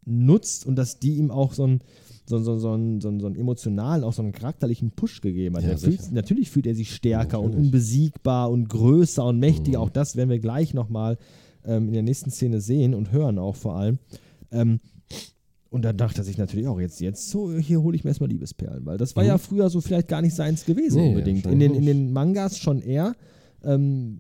nutzt 0.05 0.67
und 0.67 0.77
dass 0.77 0.99
die 0.99 1.17
ihm 1.17 1.31
auch 1.31 1.53
so 1.55 1.65
einen 1.65 1.81
so, 2.25 2.39
so, 2.39 2.57
so, 2.57 2.71
einen- 2.73 3.01
so, 3.01 3.09
einen- 3.09 3.19
so 3.21 3.27
einen 3.27 3.35
emotionalen, 3.35 4.05
auch 4.05 4.13
so 4.13 4.23
einen 4.23 4.31
charakterlichen 4.31 4.93
Push 4.93 5.21
gegeben 5.23 5.57
hat. 5.57 5.65
Ja, 5.65 5.71
er 5.71 5.79
fühlt, 5.79 6.13
natürlich 6.13 6.51
fühlt 6.51 6.67
er 6.69 6.75
sich 6.77 6.95
stärker 6.95 7.41
und 7.41 7.47
Natürlich. 7.51 7.67
unbesiegbar 7.67 8.49
und 8.51 8.69
größer 8.69 9.25
und 9.27 9.41
mächtiger. 9.41 9.79
Mhm. 9.81 9.85
Auch 9.85 9.91
das 9.91 10.15
werden 10.17 10.31
wir 10.31 10.39
gleich 10.39 10.73
nochmal 10.73 11.19
ähm, 11.65 11.89
in 11.89 11.93
der 11.95 12.03
nächsten 12.05 12.31
Szene 12.31 12.61
sehen 12.61 12.95
und 12.95 13.11
hören 13.13 13.39
auch 13.41 13.57
vor 13.57 13.75
allem. 13.77 13.99
Ähm, 14.53 14.79
und 15.73 15.83
dann 15.85 15.97
dachte 15.97 16.23
sich 16.23 16.39
natürlich 16.39 16.69
auch, 16.69 16.79
jetzt, 16.79 17.01
jetzt 17.01 17.31
so, 17.31 17.53
hier 17.59 17.83
hole 17.83 17.97
ich 17.97 18.05
mir 18.05 18.11
erstmal 18.11 18.29
Liebesperlen, 18.31 18.85
weil 18.87 18.99
das 18.99 19.17
war 19.17 19.23
Mhm. 19.25 19.29
ja 19.31 19.39
früher 19.39 19.71
so 19.71 19.81
vielleicht 19.81 20.07
gar 20.09 20.21
nicht 20.23 20.35
seins 20.35 20.65
gewesen 20.65 21.01
Nee, 21.01 21.09
unbedingt. 21.09 21.47
In 21.47 21.59
den, 21.59 21.75
in 21.75 21.87
den 21.87 22.13
Mangas 22.13 22.59
schon 22.59 22.81
eher. 22.83 23.15
Ähm, 23.65 24.19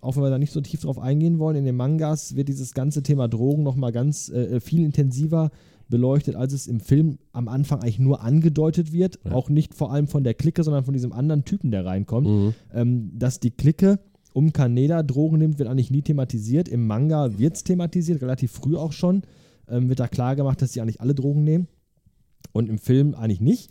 auch 0.00 0.16
wenn 0.16 0.22
wir 0.22 0.30
da 0.30 0.38
nicht 0.38 0.52
so 0.52 0.60
tief 0.60 0.80
drauf 0.82 0.98
eingehen 0.98 1.38
wollen, 1.38 1.56
in 1.56 1.64
den 1.64 1.76
Mangas 1.76 2.36
wird 2.36 2.48
dieses 2.48 2.74
ganze 2.74 3.02
Thema 3.02 3.28
Drogen 3.28 3.62
nochmal 3.62 3.92
ganz 3.92 4.28
äh, 4.28 4.60
viel 4.60 4.84
intensiver 4.84 5.50
beleuchtet, 5.88 6.36
als 6.36 6.52
es 6.52 6.66
im 6.66 6.80
Film 6.80 7.18
am 7.32 7.48
Anfang 7.48 7.80
eigentlich 7.82 7.98
nur 7.98 8.22
angedeutet 8.22 8.92
wird. 8.92 9.18
Ja. 9.24 9.32
Auch 9.32 9.50
nicht 9.50 9.74
vor 9.74 9.92
allem 9.92 10.08
von 10.08 10.24
der 10.24 10.34
Clique, 10.34 10.62
sondern 10.64 10.84
von 10.84 10.94
diesem 10.94 11.12
anderen 11.12 11.44
Typen, 11.44 11.70
der 11.70 11.84
reinkommt. 11.84 12.26
Mhm. 12.28 12.54
Ähm, 12.72 13.10
dass 13.18 13.40
die 13.40 13.50
Clique 13.50 13.98
um 14.32 14.52
Kaneda 14.52 15.02
Drogen 15.02 15.38
nimmt, 15.38 15.58
wird 15.58 15.68
eigentlich 15.68 15.90
nie 15.90 16.02
thematisiert. 16.02 16.68
Im 16.68 16.86
Manga 16.86 17.38
wird 17.38 17.56
es 17.56 17.64
thematisiert, 17.64 18.20
relativ 18.22 18.52
früh 18.52 18.76
auch 18.76 18.92
schon. 18.92 19.22
Ähm, 19.68 19.88
wird 19.88 20.00
da 20.00 20.08
klar 20.08 20.36
gemacht, 20.36 20.60
dass 20.62 20.72
sie 20.72 20.80
eigentlich 20.80 21.00
alle 21.00 21.14
Drogen 21.14 21.44
nehmen. 21.44 21.68
Und 22.52 22.68
im 22.68 22.78
Film 22.78 23.14
eigentlich 23.14 23.40
nicht. 23.40 23.70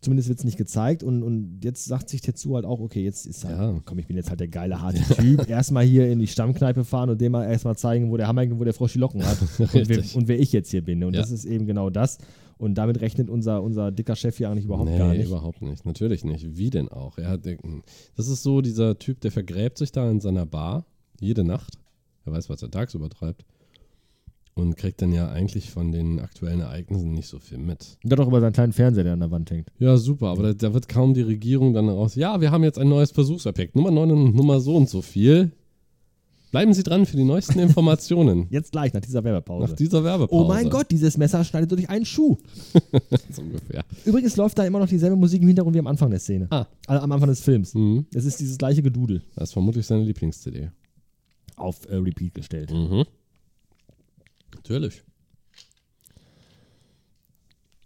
Zumindest 0.00 0.28
wird 0.28 0.38
es 0.38 0.44
nicht 0.44 0.58
gezeigt. 0.58 1.02
Und, 1.02 1.22
und 1.22 1.60
jetzt 1.64 1.86
sagt 1.86 2.10
sich 2.10 2.20
Tetsu 2.20 2.54
halt 2.54 2.64
auch, 2.66 2.78
okay, 2.80 3.02
jetzt 3.02 3.26
ist 3.26 3.44
halt, 3.44 3.56
Ja. 3.58 3.80
komm, 3.84 3.98
ich 3.98 4.06
bin 4.06 4.16
jetzt 4.16 4.28
halt 4.28 4.38
der 4.40 4.48
geile, 4.48 4.80
harte 4.80 5.00
Typ. 5.14 5.48
erstmal 5.48 5.84
hier 5.84 6.10
in 6.10 6.18
die 6.18 6.26
Stammkneipe 6.26 6.84
fahren 6.84 7.08
und 7.10 7.20
dem 7.20 7.32
mal 7.32 7.44
erstmal 7.44 7.74
zeigen, 7.76 8.10
wo 8.10 8.16
der 8.16 8.28
Hammer, 8.28 8.44
wo 8.58 8.64
der 8.64 8.74
Frosch 8.74 8.92
die 8.92 8.98
Locken 8.98 9.24
hat. 9.24 9.38
und, 9.58 9.88
wer, 9.88 10.04
und 10.14 10.28
wer 10.28 10.38
ich 10.38 10.52
jetzt 10.52 10.70
hier 10.70 10.84
bin. 10.84 11.02
Und 11.04 11.14
Ja. 11.14 11.20
das 11.20 11.30
ist 11.30 11.44
eben 11.46 11.66
genau 11.66 11.88
das. 11.90 12.18
Und 12.58 12.74
damit 12.76 13.00
rechnet 13.00 13.30
unser, 13.30 13.62
unser 13.62 13.90
dicker 13.90 14.14
Chef 14.14 14.36
hier 14.36 14.48
eigentlich 14.50 14.66
überhaupt 14.66 14.90
nee, 14.90 14.98
gar 14.98 15.12
nicht. 15.14 15.26
überhaupt 15.26 15.60
nicht. 15.62 15.84
Natürlich 15.84 16.22
nicht. 16.24 16.56
Wie 16.56 16.70
denn 16.70 16.88
auch? 16.88 17.18
Er 17.18 17.28
hat, 17.28 17.46
das 18.16 18.28
ist 18.28 18.42
so 18.42 18.60
dieser 18.60 18.98
Typ, 18.98 19.20
der 19.20 19.32
vergräbt 19.32 19.78
sich 19.78 19.90
da 19.90 20.08
in 20.10 20.20
seiner 20.20 20.46
Bar 20.46 20.84
jede 21.18 21.44
Nacht. 21.44 21.78
Er 22.26 22.32
weiß, 22.32 22.48
was 22.48 22.62
er 22.62 22.70
tagsüber 22.70 23.08
treibt. 23.10 23.44
Und 24.56 24.76
kriegt 24.76 25.02
dann 25.02 25.12
ja 25.12 25.28
eigentlich 25.30 25.70
von 25.70 25.90
den 25.90 26.20
aktuellen 26.20 26.60
Ereignissen 26.60 27.12
nicht 27.12 27.26
so 27.26 27.40
viel 27.40 27.58
mit. 27.58 27.98
Und 28.04 28.12
dann 28.12 28.20
auch 28.20 28.28
über 28.28 28.40
seinen 28.40 28.52
kleinen 28.52 28.72
Fernseher, 28.72 29.02
der 29.02 29.14
an 29.14 29.20
der 29.20 29.30
Wand 29.32 29.50
hängt. 29.50 29.68
Ja, 29.80 29.96
super, 29.96 30.28
aber 30.28 30.44
da, 30.44 30.52
da 30.52 30.72
wird 30.74 30.88
kaum 30.88 31.12
die 31.12 31.22
Regierung 31.22 31.74
dann 31.74 31.88
raus. 31.88 32.14
Ja, 32.14 32.40
wir 32.40 32.52
haben 32.52 32.62
jetzt 32.62 32.78
ein 32.78 32.88
neues 32.88 33.10
Versuchsobjekt. 33.10 33.74
Nummer 33.74 33.90
9 33.90 34.10
und 34.12 34.34
Nummer 34.36 34.60
so 34.60 34.76
und 34.76 34.88
so 34.88 35.02
viel. 35.02 35.50
Bleiben 36.52 36.72
Sie 36.72 36.84
dran 36.84 37.04
für 37.04 37.16
die 37.16 37.24
neuesten 37.24 37.58
Informationen. 37.58 38.46
Jetzt 38.50 38.70
gleich, 38.70 38.92
nach 38.94 39.00
dieser 39.00 39.24
Werbepause. 39.24 39.70
Nach 39.70 39.76
dieser 39.76 40.04
Werbepause. 40.04 40.44
oh 40.44 40.46
mein 40.46 40.70
Gott, 40.70 40.88
dieses 40.88 41.18
Messer 41.18 41.42
schneidet 41.42 41.68
so 41.68 41.74
durch 41.74 41.90
einen 41.90 42.04
Schuh. 42.04 42.36
So 43.30 43.42
ungefähr. 43.42 43.82
Übrigens 44.04 44.36
läuft 44.36 44.56
da 44.56 44.64
immer 44.64 44.78
noch 44.78 44.86
dieselbe 44.86 45.16
Musik 45.16 45.42
im 45.42 45.48
Hintergrund 45.48 45.74
wie 45.74 45.80
am 45.80 45.88
Anfang 45.88 46.10
der 46.10 46.20
Szene. 46.20 46.46
Ah. 46.50 46.66
Also 46.86 47.02
am 47.02 47.10
Anfang 47.10 47.28
des 47.28 47.40
Films. 47.40 47.74
Mhm. 47.74 48.06
Es 48.14 48.24
ist 48.24 48.38
dieses 48.38 48.56
gleiche 48.56 48.82
Gedudel 48.82 49.22
Das 49.34 49.48
ist 49.48 49.52
vermutlich 49.52 49.84
seine 49.84 50.04
Lieblings-CD. 50.04 50.70
auf 51.56 51.88
äh, 51.90 51.96
Repeat 51.96 52.34
gestellt. 52.34 52.70
Mhm. 52.72 53.02
Natürlich. 54.54 55.02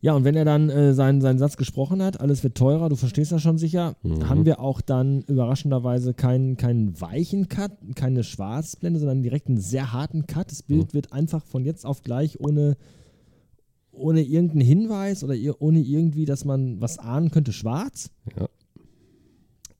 Ja, 0.00 0.12
und 0.14 0.22
wenn 0.22 0.36
er 0.36 0.44
dann 0.44 0.70
äh, 0.70 0.94
seinen, 0.94 1.20
seinen 1.20 1.40
Satz 1.40 1.56
gesprochen 1.56 2.00
hat, 2.02 2.20
alles 2.20 2.44
wird 2.44 2.56
teurer, 2.56 2.88
du 2.88 2.94
verstehst 2.94 3.32
das 3.32 3.42
schon 3.42 3.58
sicher, 3.58 3.96
Mhm. 4.04 4.28
haben 4.28 4.46
wir 4.46 4.60
auch 4.60 4.80
dann 4.80 5.22
überraschenderweise 5.22 6.14
keinen, 6.14 6.56
keinen 6.56 7.00
weichen 7.00 7.48
Cut, 7.48 7.72
keine 7.96 8.22
Schwarzblende, 8.22 9.00
sondern 9.00 9.24
direkt 9.24 9.48
einen 9.48 9.58
sehr 9.60 9.92
harten 9.92 10.26
Cut. 10.26 10.52
Das 10.52 10.62
Bild 10.62 10.88
Mhm. 10.88 10.94
wird 10.94 11.12
einfach 11.12 11.44
von 11.44 11.64
jetzt 11.64 11.84
auf 11.84 12.02
gleich 12.04 12.38
ohne, 12.38 12.76
ohne 13.90 14.22
irgendeinen 14.22 14.60
Hinweis 14.60 15.24
oder 15.24 15.34
ir- 15.34 15.56
ohne 15.60 15.80
irgendwie, 15.80 16.26
dass 16.26 16.44
man 16.44 16.80
was 16.80 16.98
ahnen 17.00 17.32
könnte, 17.32 17.52
schwarz. 17.52 18.12
Ja. 18.38 18.48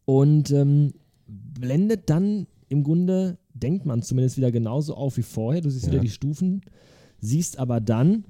Und 0.04 0.50
ähm, 0.50 0.94
blendet 1.28 2.10
dann 2.10 2.48
im 2.68 2.82
Grunde, 2.82 3.38
denkt 3.62 3.86
man 3.86 4.02
zumindest 4.02 4.36
wieder 4.36 4.50
genauso 4.52 4.94
auf 4.94 5.16
wie 5.16 5.22
vorher. 5.22 5.60
Du 5.62 5.70
siehst 5.70 5.86
Ja. 5.86 5.92
wieder 5.92 6.02
die 6.02 6.10
Stufen, 6.10 6.62
siehst 7.20 7.58
aber 7.58 7.80
dann, 7.80 8.24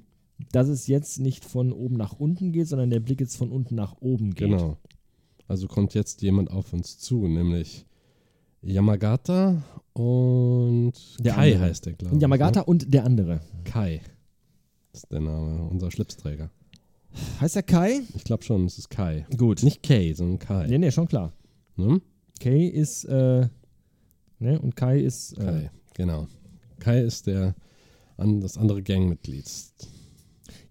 dass 0.51 0.67
es 0.67 0.87
jetzt 0.87 1.19
nicht 1.19 1.43
von 1.45 1.71
oben 1.73 1.95
nach 1.97 2.13
unten 2.19 2.51
geht, 2.51 2.67
sondern 2.67 2.89
der 2.89 2.99
Blick 3.01 3.19
jetzt 3.19 3.35
von 3.37 3.51
unten 3.51 3.75
nach 3.75 3.95
oben 3.99 4.33
geht. 4.35 4.49
Genau. 4.49 4.77
Also 5.47 5.67
kommt 5.67 5.93
jetzt 5.93 6.21
jemand 6.21 6.51
auf 6.51 6.73
uns 6.73 6.97
zu, 6.99 7.27
nämlich 7.27 7.85
Yamagata 8.61 9.63
und 9.93 10.93
Der 11.19 11.33
Kai 11.33 11.53
andere. 11.53 11.69
heißt 11.69 11.85
der, 11.85 11.93
glaube 11.93 12.15
ich. 12.15 12.21
Yamagata 12.21 12.59
Ne? 12.61 12.65
und 12.65 12.93
der 12.93 13.05
andere. 13.05 13.41
Kai. 13.63 14.01
Das 14.91 15.03
ist 15.03 15.11
der 15.11 15.21
Name, 15.21 15.63
unser 15.69 15.91
Schlipsträger. 15.91 16.49
Heißt 17.41 17.55
der 17.55 17.63
Kai? 17.63 18.01
Ich 18.15 18.23
glaube 18.23 18.43
schon, 18.43 18.65
es 18.65 18.77
ist 18.77 18.89
Kai. 18.89 19.25
Gut. 19.37 19.63
Nicht 19.63 19.81
Kay, 19.83 20.13
sondern 20.13 20.39
Kai. 20.39 20.67
Nee, 20.67 20.77
nee, 20.77 20.91
schon 20.91 21.07
klar. 21.07 21.33
Ne? 21.75 22.01
Kay 22.39 22.67
ist, 22.67 23.05
äh, 23.05 23.47
ne, 24.39 24.59
und 24.59 24.75
Kai 24.75 24.99
ist, 24.99 25.33
äh, 25.37 25.43
Kai, 25.43 25.71
genau. 25.93 26.27
Kai 26.79 27.01
ist 27.01 27.27
der 27.27 27.55
an, 28.17 28.41
das 28.41 28.57
andere 28.57 28.81
Gangmitglied. 28.81 29.45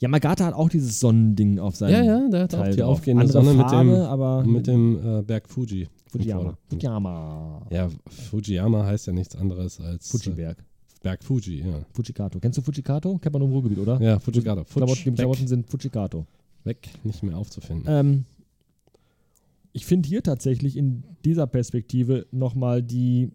Yamagata 0.01 0.47
hat 0.47 0.55
auch 0.55 0.69
dieses 0.69 1.01
Sonnending 1.01 1.59
auf 1.59 1.77
seinem 1.77 1.93
Ja, 1.93 2.03
ja, 2.03 2.29
der 2.29 2.43
hat 2.43 2.55
auch 2.55 2.61
Teil 2.61 2.71
die 2.73 2.81
drauf. 2.81 2.99
aufgehende 2.99 3.23
Andere 3.25 3.45
Sonne 3.45 3.59
Farbe, 3.59 4.47
mit 4.49 4.67
dem, 4.67 4.93
mit 4.93 5.03
dem 5.03 5.19
äh, 5.19 5.23
Berg 5.23 5.49
Fuji. 5.49 5.89
Fujiyama. 6.11 6.57
Fujiyama. 6.71 7.67
Ja, 7.71 7.89
Fujiyama 8.31 8.85
heißt 8.87 9.09
ja 9.09 9.13
nichts 9.13 9.37
anderes 9.37 9.81
als 9.81 10.07
äh, 10.07 10.19
Fujiberg. 10.19 10.65
Berg 11.03 11.23
Fuji, 11.23 11.61
ja. 11.61 11.85
Fujikato. 11.93 12.41
Kennst 12.41 12.59
du 12.59 12.63
Fujikato? 12.63 13.19
Kennt 13.19 13.33
man 13.33 13.41
nur 13.41 13.49
im 13.49 13.55
Ruhrgebiet, 13.55 13.79
oder? 13.79 14.01
Ja. 14.01 14.19
Klamotten, 14.19 14.65
Fuji, 14.67 15.05
die 15.05 15.13
Klamotten 15.13 15.47
sind 15.47 15.71
Fujikato. 15.71 16.27
weg, 16.65 16.89
nicht 17.05 17.23
mehr 17.23 17.37
aufzufinden. 17.37 17.85
Ähm, 17.89 18.25
ich 19.73 19.87
finde 19.87 20.09
hier 20.09 20.23
tatsächlich 20.23 20.77
in 20.77 21.05
dieser 21.25 21.47
Perspektive 21.47 22.27
nochmal 22.33 22.83
die 22.83 23.31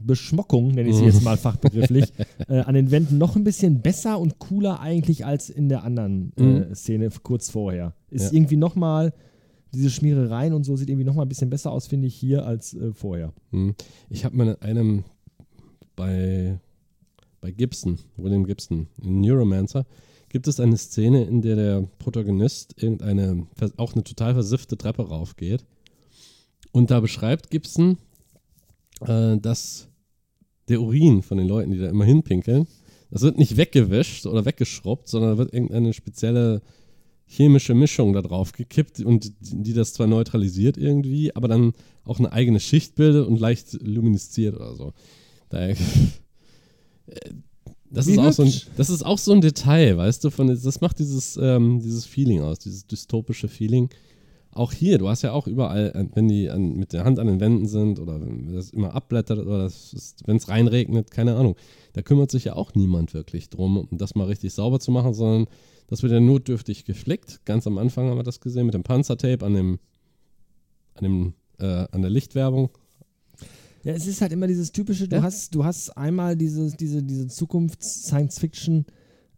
Beschmockung, 0.00 0.68
nenne 0.68 0.90
ich 0.90 0.96
sie 0.96 1.04
jetzt 1.04 1.22
mal 1.22 1.36
fachbegrifflich, 1.36 2.12
äh, 2.48 2.60
an 2.60 2.74
den 2.74 2.90
Wänden 2.90 3.18
noch 3.18 3.36
ein 3.36 3.44
bisschen 3.44 3.80
besser 3.82 4.18
und 4.18 4.38
cooler 4.38 4.80
eigentlich 4.80 5.24
als 5.26 5.50
in 5.50 5.68
der 5.68 5.82
anderen 5.84 6.32
äh, 6.36 6.42
Mhm. 6.42 6.74
Szene 6.74 7.08
kurz 7.22 7.50
vorher. 7.50 7.94
Ist 8.10 8.32
Ja. 8.32 8.36
irgendwie 8.38 8.56
nochmal, 8.56 9.12
diese 9.74 9.90
Schmierereien 9.90 10.52
und 10.54 10.64
so 10.64 10.76
sieht 10.76 10.88
irgendwie 10.88 11.04
nochmal 11.04 11.26
ein 11.26 11.28
bisschen 11.28 11.50
besser 11.50 11.70
aus, 11.72 11.86
finde 11.86 12.06
ich, 12.08 12.14
hier 12.14 12.46
als 12.46 12.74
äh, 12.74 12.92
vorher. 12.92 13.32
Hm. 13.50 13.74
Ich 14.10 14.24
habe 14.24 14.36
mal 14.36 14.48
in 14.48 14.62
einem 14.62 15.04
bei, 15.96 16.58
bei 17.40 17.50
Gibson, 17.50 17.98
William 18.16 18.44
Gibson, 18.46 18.86
in 19.02 19.20
Neuromancer, 19.20 19.86
gibt 20.28 20.46
es 20.48 20.60
eine 20.60 20.76
Szene, 20.76 21.24
in 21.24 21.42
der 21.42 21.56
der 21.56 21.88
Protagonist 21.98 22.74
irgendeine, 22.82 23.46
auch 23.76 23.94
eine 23.94 24.04
total 24.04 24.34
versiffte 24.34 24.76
Treppe 24.76 25.08
raufgeht. 25.08 25.64
Und 26.72 26.90
da 26.90 27.00
beschreibt 27.00 27.50
Gibson, 27.50 27.96
äh, 29.06 29.38
dass 29.38 29.88
der 30.68 30.80
Urin 30.80 31.22
von 31.22 31.38
den 31.38 31.48
Leuten, 31.48 31.70
die 31.70 31.78
da 31.78 31.88
immer 31.88 32.04
hinpinkeln, 32.04 32.66
das 33.10 33.22
wird 33.22 33.38
nicht 33.38 33.56
weggewischt 33.56 34.26
oder 34.26 34.44
weggeschrubbt, 34.44 35.08
sondern 35.08 35.32
da 35.32 35.38
wird 35.38 35.54
irgendeine 35.54 35.92
spezielle 35.94 36.62
chemische 37.26 37.74
Mischung 37.74 38.12
da 38.12 38.22
drauf 38.22 38.52
gekippt 38.52 39.00
und 39.00 39.32
die, 39.40 39.74
das 39.74 39.92
zwar 39.92 40.06
neutralisiert 40.06 40.78
irgendwie, 40.78 41.34
aber 41.36 41.48
dann 41.48 41.72
auch 42.04 42.18
eine 42.18 42.32
eigene 42.32 42.58
Schicht 42.58 42.94
bildet 42.94 43.26
und 43.26 43.38
leicht 43.38 43.74
luminesziert 43.82 44.56
oder 44.56 44.74
so. 44.74 44.92
Da, 45.50 45.68
äh, 45.68 45.76
das, 47.90 48.06
Wie 48.06 48.12
ist 48.12 48.18
auch 48.18 48.32
so 48.32 48.42
ein, 48.42 48.52
das 48.76 48.90
ist 48.90 49.04
auch 49.04 49.18
so 49.18 49.32
ein 49.32 49.40
Detail, 49.40 49.96
weißt 49.96 50.24
du, 50.24 50.30
von, 50.30 50.46
das 50.48 50.80
macht 50.80 50.98
dieses, 50.98 51.38
ähm, 51.40 51.80
dieses 51.80 52.04
Feeling 52.04 52.40
aus, 52.40 52.58
dieses 52.58 52.86
dystopische 52.86 53.48
Feeling. 53.48 53.88
Auch 54.52 54.72
hier, 54.72 54.98
du 54.98 55.08
hast 55.08 55.22
ja 55.22 55.32
auch 55.32 55.46
überall, 55.46 55.92
äh, 55.94 56.06
wenn 56.14 56.28
die 56.28 56.50
an, 56.50 56.74
mit 56.74 56.92
der 56.92 57.04
Hand 57.04 57.18
an 57.18 57.26
den 57.26 57.38
Wänden 57.40 57.66
sind 57.66 58.00
oder 58.00 58.20
wenn 58.20 58.52
das 58.52 58.70
immer 58.70 58.94
abblättert 58.94 59.38
oder 59.38 59.70
wenn 60.24 60.36
es 60.36 60.48
reinregnet, 60.48 61.10
keine 61.10 61.36
Ahnung, 61.36 61.54
da 61.92 62.02
kümmert 62.02 62.30
sich 62.30 62.44
ja 62.44 62.54
auch 62.56 62.74
niemand 62.74 63.14
wirklich 63.14 63.50
drum, 63.50 63.76
um 63.76 63.98
das 63.98 64.14
mal 64.14 64.24
richtig 64.26 64.52
sauber 64.54 64.80
zu 64.80 64.90
machen, 64.90 65.14
sondern 65.14 65.46
das 65.88 66.02
wird 66.02 66.12
ja 66.12 66.20
notdürftig 66.20 66.84
geflickt. 66.84 67.40
Ganz 67.44 67.66
am 67.66 67.78
Anfang 67.78 68.08
haben 68.08 68.18
wir 68.18 68.22
das 68.24 68.40
gesehen 68.40 68.66
mit 68.66 68.74
dem 68.74 68.82
Panzertape 68.82 69.44
an 69.44 69.54
dem, 69.54 69.78
an 70.94 71.02
dem, 71.04 71.34
äh, 71.58 71.86
an 71.90 72.02
der 72.02 72.10
Lichtwerbung. 72.10 72.70
Ja, 73.84 73.92
es 73.94 74.06
ist 74.06 74.20
halt 74.20 74.32
immer 74.32 74.46
dieses 74.46 74.72
typische, 74.72 75.08
du 75.08 75.16
Ja. 75.16 75.22
hast, 75.22 75.54
du 75.54 75.64
hast 75.64 75.90
einmal 75.96 76.36
diese, 76.36 76.74
diese, 76.76 77.02
diese 77.02 77.28
Zukunfts-Science-Fiction 77.28 78.86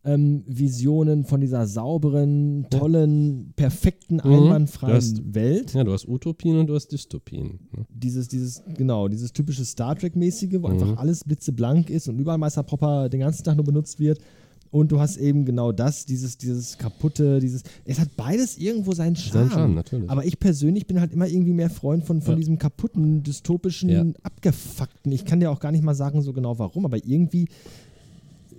ähm, 0.03 0.45
Visionen 0.47 1.25
von 1.25 1.41
dieser 1.43 1.67
sauberen, 1.67 2.67
tollen, 2.71 3.53
perfekten, 3.57 4.17
Mhm. 4.17 4.33
einwandfreien 4.33 4.97
hast- 4.97 5.35
Welt. 5.35 5.75
Ja, 5.75 5.85
du 5.85 5.93
hast 5.93 6.09
Utopien 6.09 6.57
und 6.59 6.69
du 6.69 6.75
hast 6.75 6.89
Dystopien. 6.89 7.59
ne? 7.77 7.85
Dieses, 7.95 8.29
dieses, 8.29 8.63
genau, 8.77 9.09
dieses 9.09 9.33
typische 9.33 9.65
Star 9.65 9.95
Trek-mäßige, 9.97 10.55
wo 10.63 10.69
Mhm. 10.69 10.73
einfach 10.75 10.97
alles 10.97 11.23
blitzeblank 11.25 11.91
ist 11.91 12.09
und 12.09 12.19
überall 12.19 12.39
Meister 12.39 12.63
Popper 12.63 13.09
den 13.11 13.21
ganzen 13.21 13.45
Tag 13.45 13.57
nur 13.57 13.65
benutzt 13.67 14.01
wird. 14.01 14.19
Und 14.73 14.93
du 14.93 15.01
hast 15.01 15.17
eben 15.17 15.45
genau 15.45 15.73
das, 15.73 16.07
dieses, 16.07 16.39
dieses 16.39 16.79
kaputte, 16.79 17.41
dieses. 17.41 17.65
Es 17.85 17.99
hat 17.99 18.09
beides 18.17 18.57
irgendwo 18.57 18.93
seinen 18.93 19.17
Charme. 19.17 19.49
Sein 19.49 19.59
Charme, 19.59 19.75
natürlich. 19.75 20.09
Aber 20.09 20.25
ich 20.25 20.39
persönlich 20.39 20.87
bin 20.87 21.01
halt 21.01 21.13
immer 21.13 21.27
irgendwie 21.27 21.53
mehr 21.53 21.71
Freund 21.71 22.05
von, 22.05 22.23
von 22.23 22.35
Ja. 22.35 22.39
diesem 22.39 22.57
kaputten, 22.57 23.25
dystopischen, 23.25 23.89
Ja. 23.91 24.05
abgefuckten. 24.23 25.11
Ich 25.11 25.25
kann 25.25 25.41
dir 25.41 25.51
auch 25.51 25.59
gar 25.59 25.73
nicht 25.73 25.83
mal 25.83 25.95
sagen, 25.97 26.23
so 26.23 26.33
genau 26.33 26.57
warum, 26.61 26.85
aber 26.85 27.05
irgendwie 27.05 27.49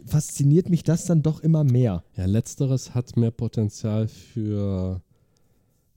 fasziniert 0.06 0.70
mich 0.70 0.84
das 0.84 1.06
dann 1.06 1.22
doch 1.22 1.40
immer 1.42 1.64
mehr. 1.64 2.04
Ja, 2.18 2.26
letzteres 2.26 2.94
hat 2.96 3.16
mehr 3.18 3.32
Potenzial 3.32 4.08
für, 4.08 5.02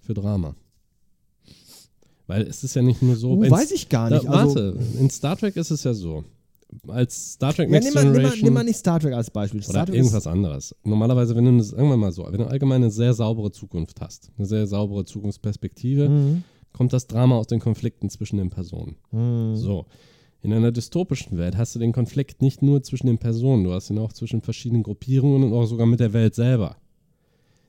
für 0.00 0.14
Drama. 0.14 0.54
Weil 2.26 2.42
es 2.42 2.64
ist 2.64 2.74
ja 2.74 2.82
nicht 2.82 3.02
nur 3.02 3.16
so. 3.16 3.40
Wenn's- 3.40 3.50
weiß 3.50 3.70
ich 3.72 3.88
gar 3.88 4.08
Da, 4.10 4.16
nicht. 4.18 4.28
also, 4.28 4.54
warte, 4.56 4.78
in 4.98 5.10
Star 5.10 5.36
Trek 5.36 5.56
ist 5.56 5.70
es 5.70 5.84
ja 5.84 5.92
so. 5.92 6.24
Als 6.88 7.34
Star 7.34 7.52
Trek 7.52 7.68
ja, 7.68 7.72
Next 7.78 7.84
nimm, 7.86 7.94
mal, 7.94 8.00
nimm, 8.04 8.12
mal, 8.12 8.16
Generation 8.18 8.44
nimm 8.44 8.54
mal 8.54 8.64
nicht 8.64 8.76
Star 8.78 8.98
Trek 8.98 9.12
als 9.14 9.30
Beispiel. 9.30 9.62
Star 9.62 9.74
oder 9.74 9.86
Trek 9.86 9.94
irgendwas 9.96 10.26
anderes. 10.26 10.74
Normalerweise, 10.84 11.36
wenn 11.36 11.44
du, 11.58 11.62
sagen 11.62 11.88
wir 11.88 11.96
mal 11.96 12.12
so, 12.12 12.24
wenn 12.28 12.38
du 12.40 12.46
allgemein 12.46 12.82
eine 12.82 12.90
sehr 12.90 13.12
saubere 13.14 13.52
Zukunft 13.52 14.00
hast, 14.00 14.30
eine 14.38 14.46
sehr 14.46 14.66
saubere 14.66 15.04
Zukunftsperspektive, 15.04 16.08
Mhm. 16.08 16.44
kommt 16.72 16.92
das 16.92 17.06
Drama 17.06 17.36
aus 17.36 17.46
den 17.46 17.60
Konflikten 17.60 18.08
zwischen 18.10 18.38
den 18.38 18.50
Personen. 18.50 18.96
Mhm. 19.12 19.54
So. 19.56 19.86
In 20.44 20.52
einer 20.52 20.72
dystopischen 20.72 21.38
Welt 21.38 21.56
hast 21.56 21.74
du 21.74 21.78
den 21.78 21.92
Konflikt 21.92 22.42
nicht 22.42 22.60
nur 22.60 22.82
zwischen 22.82 23.06
den 23.06 23.16
Personen, 23.16 23.64
du 23.64 23.72
hast 23.72 23.88
ihn 23.88 23.98
auch 23.98 24.12
zwischen 24.12 24.42
verschiedenen 24.42 24.82
Gruppierungen 24.82 25.42
und 25.42 25.54
auch 25.54 25.64
sogar 25.64 25.86
mit 25.86 26.00
der 26.00 26.12
Welt 26.12 26.34
selber. 26.34 26.76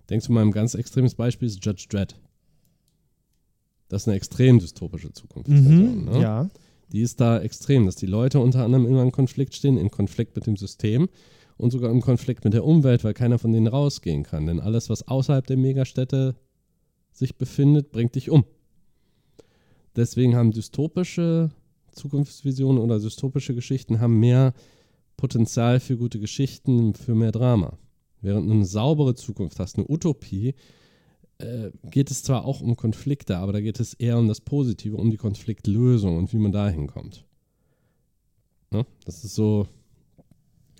Denkst 0.09 0.27
du 0.27 0.33
mal, 0.33 0.41
ein 0.41 0.51
ganz 0.51 0.73
extremes 0.73 1.15
Beispiel 1.15 1.47
ist 1.47 1.63
Judge 1.63 1.85
Dredd. 1.89 2.19
Das 3.87 4.01
ist 4.01 4.07
eine 4.09 4.17
extrem 4.17 4.59
dystopische 4.59 5.13
Zukunft. 5.13 5.47
Mhm, 5.47 6.09
ne? 6.11 6.21
Ja. 6.21 6.49
Die 6.91 6.99
ist 6.99 7.21
da 7.21 7.39
extrem, 7.39 7.85
dass 7.85 7.95
die 7.95 8.07
Leute 8.07 8.41
unter 8.41 8.65
anderem 8.65 8.85
immer 8.85 9.03
in 9.03 9.13
Konflikt 9.13 9.55
stehen, 9.55 9.77
in 9.77 9.89
Konflikt 9.89 10.35
mit 10.35 10.45
dem 10.45 10.57
System 10.57 11.07
und 11.55 11.71
sogar 11.71 11.91
im 11.91 12.01
Konflikt 12.01 12.43
mit 12.43 12.53
der 12.53 12.65
Umwelt, 12.65 13.05
weil 13.05 13.13
keiner 13.13 13.39
von 13.39 13.53
denen 13.53 13.67
rausgehen 13.67 14.23
kann. 14.23 14.47
Denn 14.47 14.59
alles, 14.59 14.89
was 14.89 15.07
außerhalb 15.07 15.47
der 15.47 15.55
Megastädte 15.55 16.35
sich 17.13 17.37
befindet, 17.37 17.93
bringt 17.93 18.15
dich 18.15 18.29
um. 18.29 18.43
Deswegen 19.95 20.35
haben 20.35 20.51
dystopische 20.51 21.51
Zukunftsvisionen 21.95 22.81
oder 22.81 22.99
dystopische 22.99 23.55
Geschichten 23.55 23.99
haben 23.99 24.19
mehr 24.19 24.53
Potenzial 25.17 25.79
für 25.79 25.97
gute 25.97 26.19
Geschichten, 26.19 26.93
für 26.93 27.15
mehr 27.15 27.31
Drama. 27.31 27.77
Während 28.21 28.49
du 28.49 28.53
eine 28.53 28.65
saubere 28.65 29.15
Zukunft 29.15 29.59
hast, 29.59 29.77
eine 29.77 29.89
Utopie, 29.89 30.55
äh, 31.37 31.71
geht 31.83 32.11
es 32.11 32.23
zwar 32.23 32.45
auch 32.45 32.61
um 32.61 32.75
Konflikte, 32.75 33.37
aber 33.37 33.53
da 33.53 33.61
geht 33.61 33.79
es 33.79 33.93
eher 33.93 34.17
um 34.17 34.27
das 34.27 34.41
Positive, 34.41 34.97
um 34.97 35.11
die 35.11 35.17
Konfliktlösung 35.17 36.17
und 36.17 36.31
wie 36.33 36.37
man 36.37 36.51
da 36.51 36.69
hinkommt. 36.69 37.25
Ne? 38.71 38.85
Das 39.05 39.23
ist 39.23 39.35
so, 39.35 39.67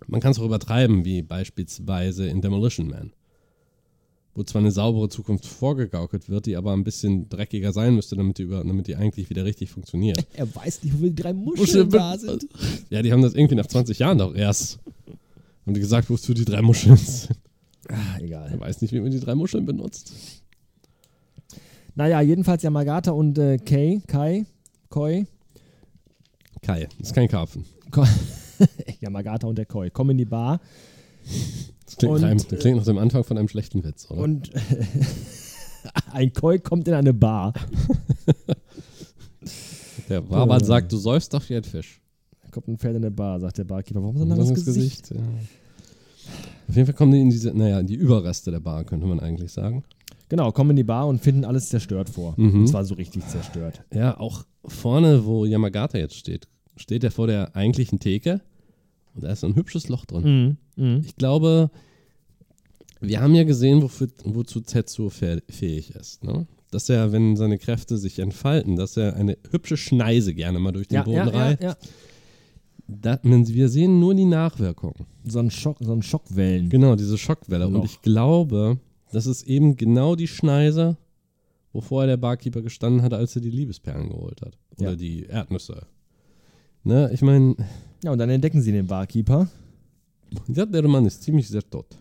man 0.07 0.21
kann 0.21 0.31
es 0.31 0.39
auch 0.39 0.45
übertreiben, 0.45 1.05
wie 1.05 1.21
beispielsweise 1.21 2.27
in 2.27 2.41
Demolition 2.41 2.87
Man. 2.87 3.13
Wo 4.35 4.43
zwar 4.43 4.61
eine 4.61 4.71
saubere 4.71 5.09
Zukunft 5.09 5.45
vorgegaukelt 5.45 6.29
wird, 6.29 6.45
die 6.45 6.57
aber 6.57 6.73
ein 6.73 6.83
bisschen 6.83 7.29
dreckiger 7.29 7.71
sein 7.71 7.95
müsste, 7.95 8.15
damit 8.17 8.37
die, 8.37 8.43
über, 8.43 8.63
damit 8.63 8.87
die 8.87 8.95
eigentlich 8.95 9.29
wieder 9.29 9.45
richtig 9.45 9.71
funktioniert. 9.71 10.25
Er 10.35 10.53
weiß 10.53 10.83
nicht, 10.83 10.99
wo 10.99 11.03
die 11.03 11.15
drei 11.15 11.33
Muscheln 11.33 11.59
Muscheln 11.59 11.89
da 11.89 12.17
sind. 12.17 12.47
Ja, 12.89 13.01
die 13.01 13.11
haben 13.11 13.21
das 13.21 13.33
irgendwie 13.33 13.55
nach 13.55 13.65
20 13.65 13.97
Jahren 13.97 14.17
doch 14.17 14.35
erst. 14.35 14.79
Haben 15.65 15.73
die 15.73 15.79
gesagt, 15.79 16.09
wozu 16.09 16.33
die 16.33 16.45
drei 16.45 16.61
Muscheln 16.61 16.97
sind. 16.97 17.31
Ah, 17.89 18.19
egal. 18.19 18.51
Er 18.51 18.59
weiß 18.59 18.81
nicht, 18.81 18.93
wie 18.93 18.99
man 18.99 19.11
die 19.11 19.19
drei 19.19 19.35
Muscheln 19.35 19.65
benutzt. 19.65 20.13
Naja, 21.95 22.19
jedenfalls 22.21 22.61
Yamagata 22.61 23.11
und 23.11 23.37
äh, 23.37 23.57
Kei, 23.57 24.01
Kai, 24.05 24.45
Koi, 24.89 25.25
Kai, 26.65 26.87
das 26.97 27.09
ist 27.09 27.13
kein 27.13 27.27
Karpfen. 27.27 27.63
Yamagata 28.99 29.47
und 29.47 29.57
der 29.57 29.67
Koi 29.67 29.91
kommen 29.91 30.11
in 30.11 30.17
die 30.17 30.25
Bar 30.25 30.59
Das 31.85 31.97
klingt, 31.97 32.13
Und, 32.15 32.21
nach 32.21 32.29
einem, 32.29 32.39
das 32.49 32.59
klingt 32.59 32.77
nach 32.77 32.85
dem 32.85 32.97
Anfang 32.97 33.23
von 33.23 33.37
einem 33.37 33.47
schlechten 33.47 33.83
Witz, 33.83 34.09
oder? 34.09 34.21
und 34.21 34.51
ein 36.11 36.33
Koi 36.33 36.59
kommt 36.59 36.87
in 36.87 36.93
eine 36.93 37.13
Bar. 37.13 37.53
Der 40.09 40.21
Barbat 40.21 40.61
Äh. 40.61 40.65
sagt, 40.65 40.91
du 40.91 40.97
säufst 40.97 41.33
doch 41.33 41.47
wie 41.49 41.55
ein 41.55 41.63
Fisch. 41.63 42.01
Da 42.43 42.49
kommt 42.49 42.67
ein 42.67 42.77
Pferd 42.77 42.95
in 42.95 43.03
eine 43.03 43.11
Bar, 43.11 43.39
sagt 43.39 43.57
der 43.57 43.63
Barkeeper. 43.63 44.01
Warum 44.01 44.17
so 44.17 44.23
ein 44.23 44.29
langes 44.29 44.47
Langes 44.49 44.65
Gesicht? 44.65 45.09
ja. 45.11 45.17
Auf 46.67 46.75
jeden 46.75 46.87
Fall 46.87 46.95
kommen 46.95 47.11
die 47.11 47.21
in 47.21 47.29
diese, 47.29 47.53
naja, 47.53 47.79
in 47.79 47.85
die 47.87 47.93
Überreste 47.95 48.49
der 48.51 48.59
Bar, 48.59 48.83
könnte 48.83 49.05
man 49.05 49.19
eigentlich 49.19 49.51
sagen. 49.51 49.83
Genau, 50.29 50.51
kommen 50.51 50.71
in 50.71 50.75
die 50.77 50.83
Bar 50.83 51.07
und 51.07 51.21
finden 51.21 51.45
alles 51.45 51.69
zerstört 51.69 52.09
vor. 52.09 52.33
Mhm. 52.37 52.61
Und 52.61 52.67
zwar 52.67 52.83
so 52.83 52.95
richtig 52.95 53.27
zerstört. 53.27 53.83
Ja, 53.93 54.19
auch 54.19 54.45
vorne, 54.65 55.25
wo 55.25 55.45
Yamagata 55.45 55.99
jetzt 55.99 56.15
steht, 56.15 56.47
steht 56.75 57.03
er 57.03 57.11
vor 57.11 57.27
der 57.27 57.55
eigentlichen 57.55 57.99
Theke 57.99 58.41
und 59.15 59.23
da 59.23 59.31
ist 59.31 59.39
so 59.41 59.47
ein 59.47 59.55
hübsches 59.55 59.87
Loch 59.89 60.05
drin. 60.05 60.57
Mhm. 60.77 60.83
Mhm. 60.83 61.01
Ich 61.05 61.15
glaube, 61.15 61.71
wir 63.01 63.21
haben 63.21 63.35
ja 63.35 63.43
gesehen, 63.43 63.81
wofür, 63.81 64.07
wozu 64.23 64.61
Tetsuo 64.61 65.07
fäh- 65.09 65.41
fähig 65.51 65.91
ist. 65.95 66.23
Ne? 66.23 66.47
Dass 66.71 66.89
er, 66.89 67.11
wenn 67.11 67.35
seine 67.35 67.57
Kräfte 67.57 67.97
sich 67.97 68.19
entfalten, 68.19 68.75
dass 68.75 68.97
er 68.97 69.15
eine 69.15 69.37
hübsche 69.51 69.77
Schneise 69.77 70.33
gerne 70.33 70.59
mal 70.59 70.71
durch 70.71 70.87
den 70.87 70.95
Ja, 70.95 71.03
Boden 71.03 71.15
ja, 71.17 71.23
reißt. 71.29 71.61
ja. 71.61 71.75
Da, 72.87 73.19
wir 73.23 73.69
sehen 73.69 73.99
nur 73.99 74.13
die 74.13 74.25
Nachwirkungen. 74.25 75.07
So 75.23 75.39
ein 75.39 75.49
Schock, 75.49 75.77
so 75.81 75.91
ein 75.91 76.03
Schockwellen. 76.03 76.69
Genau, 76.69 76.95
diese 76.95 77.17
Schockwelle. 77.17 77.65
Loch. 77.65 77.79
Und 77.79 77.85
ich 77.85 78.01
glaube, 78.03 78.79
das 79.11 79.25
ist 79.25 79.43
eben 79.47 79.75
genau 79.75 80.15
die 80.15 80.27
Schneise, 80.27 80.95
wovor 81.73 82.05
der 82.05 82.17
Barkeeper 82.17 82.61
gestanden 82.61 83.01
hat, 83.01 83.13
als 83.13 83.35
er 83.35 83.41
die 83.41 83.49
Liebesperlen 83.49 84.09
geholt 84.09 84.41
hat. 84.41 84.57
Oder 84.77 84.91
Ja. 84.91 84.95
die 84.95 85.23
Erdnüsse. 85.25 85.87
Ne, 86.85 87.09
ich 87.13 87.21
meine, 87.21 87.55
Ja, 88.03 88.11
und 88.11 88.19
dann 88.19 88.29
entdecken 88.29 88.61
sie 88.61 88.71
den 88.71 88.87
Barkeeper. 88.87 89.47
ja, 90.47 90.65
der 90.65 90.87
Mann 90.87 91.05
ist 91.05 91.23
ziemlich 91.23 91.47
sehr 91.49 91.67
tot. 91.67 91.97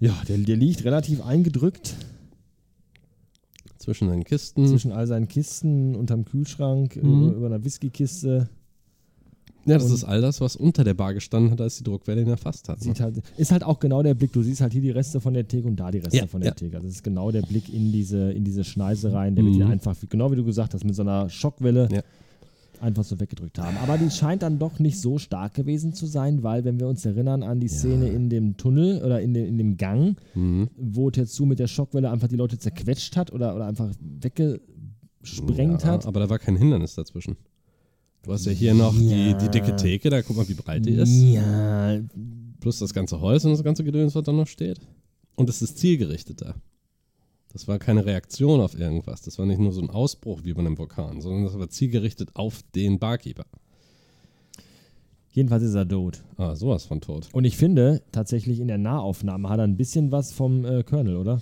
Ja, 0.00 0.14
der, 0.28 0.38
der 0.38 0.56
liegt 0.56 0.84
relativ 0.84 1.24
eingedrückt 1.24 1.94
Zwischen 3.78 4.08
seinen 4.08 4.24
Kisten. 4.24 4.66
zwischen 4.66 4.92
all 4.92 5.06
seinen 5.06 5.28
Kisten 5.28 5.94
unterm 5.96 6.24
Kühlschrank, 6.24 6.96
Mhm. 6.96 7.02
über, 7.28 7.32
über 7.36 7.46
einer 7.46 7.64
Whiskykiste. 7.64 8.48
ja, 9.66 9.74
das 9.74 9.84
und- 9.84 9.92
ist 9.94 10.04
all 10.04 10.20
das, 10.20 10.40
was 10.40 10.56
unter 10.56 10.82
der 10.84 10.94
Bar 10.94 11.14
gestanden 11.14 11.50
hat, 11.50 11.60
als 11.60 11.76
die 11.78 11.84
Druckwelle 11.84 12.22
ihn 12.22 12.28
erfasst 12.28 12.68
hat. 12.68 12.84
Ne? 12.86 12.94
Halt, 12.98 13.20
ist 13.36 13.50
halt 13.52 13.64
auch 13.64 13.80
genau 13.80 14.02
der 14.02 14.14
Blick. 14.14 14.32
Du 14.32 14.42
siehst 14.42 14.60
halt 14.62 14.72
hier 14.72 14.82
die 14.82 14.90
Reste 14.90 15.20
von 15.20 15.34
der 15.34 15.46
Theke 15.46 15.66
und 15.68 15.76
da 15.76 15.90
die 15.90 15.98
Reste 15.98 16.16
Ja, 16.16 16.26
von 16.26 16.40
der 16.40 16.50
ja. 16.50 16.54
Theke. 16.54 16.76
Also 16.76 16.86
das 16.86 16.96
ist 16.96 17.02
genau 17.02 17.30
der 17.30 17.42
Blick 17.42 17.72
in 17.72 17.92
diese, 17.92 18.32
in 18.32 18.44
diese 18.44 18.64
Schneise 18.64 19.12
rein, 19.12 19.34
der 19.34 19.44
wird 19.44 19.56
Mhm. 19.56 19.60
ihn 19.62 19.66
einfach, 19.68 19.96
genau 20.08 20.30
wie 20.32 20.36
du 20.36 20.44
gesagt 20.44 20.72
hast, 20.74 20.84
mit 20.84 20.94
so 20.94 21.02
einer 21.02 21.28
Schockwelle 21.28 21.88
Ja. 21.90 22.02
Einfach 22.80 23.04
so 23.04 23.18
weggedrückt 23.20 23.58
haben. 23.58 23.76
Aber 23.78 23.98
die 23.98 24.10
scheint 24.10 24.42
dann 24.42 24.58
doch 24.58 24.78
nicht 24.78 25.00
so 25.00 25.18
stark 25.18 25.54
gewesen 25.54 25.92
zu 25.92 26.06
sein, 26.06 26.42
weil, 26.42 26.64
wenn 26.64 26.78
wir 26.80 26.86
uns 26.88 27.04
erinnern 27.04 27.42
an 27.42 27.60
die 27.60 27.68
Szene 27.68 28.08
in 28.08 28.28
dem 28.30 28.56
Tunnel 28.56 29.02
oder 29.04 29.20
in, 29.20 29.34
dem 29.34 29.46
in 29.46 29.58
dem 29.58 29.76
Gang, 29.76 30.16
Mhm. 30.34 30.68
wo 30.76 31.10
Tetsu 31.10 31.46
mit 31.46 31.58
der 31.58 31.66
Schockwelle 31.68 32.10
einfach 32.10 32.28
die 32.28 32.36
Leute 32.36 32.58
zerquetscht 32.58 33.16
hat 33.16 33.32
oder, 33.32 33.54
oder 33.56 33.66
einfach 33.66 33.90
weggesprengt 35.20 35.82
ja, 35.82 35.88
hat. 35.88 36.06
Aber 36.06 36.20
da 36.20 36.28
war 36.30 36.38
kein 36.38 36.56
Hindernis 36.56 36.94
dazwischen. 36.94 37.36
Du 38.22 38.32
hast 38.32 38.46
ja 38.46 38.52
hier 38.52 38.74
noch 38.74 38.94
die, 38.96 39.30
Ja. 39.30 39.32
die 39.34 39.48
dicke 39.48 39.76
Theke, 39.76 40.10
da 40.10 40.22
guck 40.22 40.36
mal, 40.36 40.48
wie 40.48 40.54
breit 40.54 40.84
die 40.84 40.92
ist. 40.94 41.10
Ja, 41.10 41.98
Plus 42.60 42.78
das 42.80 42.92
ganze 42.92 43.20
Holz 43.20 43.44
und 43.44 43.52
das 43.52 43.62
ganze 43.62 43.84
Gedöns, 43.84 44.14
was 44.16 44.24
da 44.24 44.32
noch 44.32 44.48
steht. 44.48 44.80
Und 45.36 45.48
es 45.48 45.62
ist 45.62 45.78
zielgerichteter. 45.78 46.56
Das 47.58 47.66
war 47.66 47.80
keine 47.80 48.06
Reaktion 48.06 48.60
auf 48.60 48.78
irgendwas. 48.78 49.22
Das 49.22 49.36
war 49.36 49.44
nicht 49.44 49.58
nur 49.58 49.72
so 49.72 49.80
ein 49.80 49.90
Ausbruch 49.90 50.42
wie 50.44 50.52
bei 50.52 50.60
einem 50.60 50.78
Vulkan, 50.78 51.20
sondern 51.20 51.42
das 51.42 51.58
war 51.58 51.68
zielgerichtet 51.68 52.30
auf 52.34 52.60
den 52.76 53.00
Barkeeper. 53.00 53.46
jedenfalls 55.32 55.64
ist 55.64 55.74
er 55.74 55.88
tot. 55.88 56.22
Ah, 56.36 56.54
sowas 56.54 56.84
von 56.84 57.00
tot. 57.00 57.28
Und 57.32 57.44
ich 57.44 57.56
finde, 57.56 58.00
tatsächlich 58.12 58.60
in 58.60 58.68
der 58.68 58.78
Nahaufnahme 58.78 59.48
hat 59.48 59.58
er 59.58 59.64
ein 59.64 59.76
bisschen 59.76 60.12
was 60.12 60.30
vom 60.32 60.64
äh, 60.64 60.84
Colonel, 60.84 61.16
oder? 61.16 61.40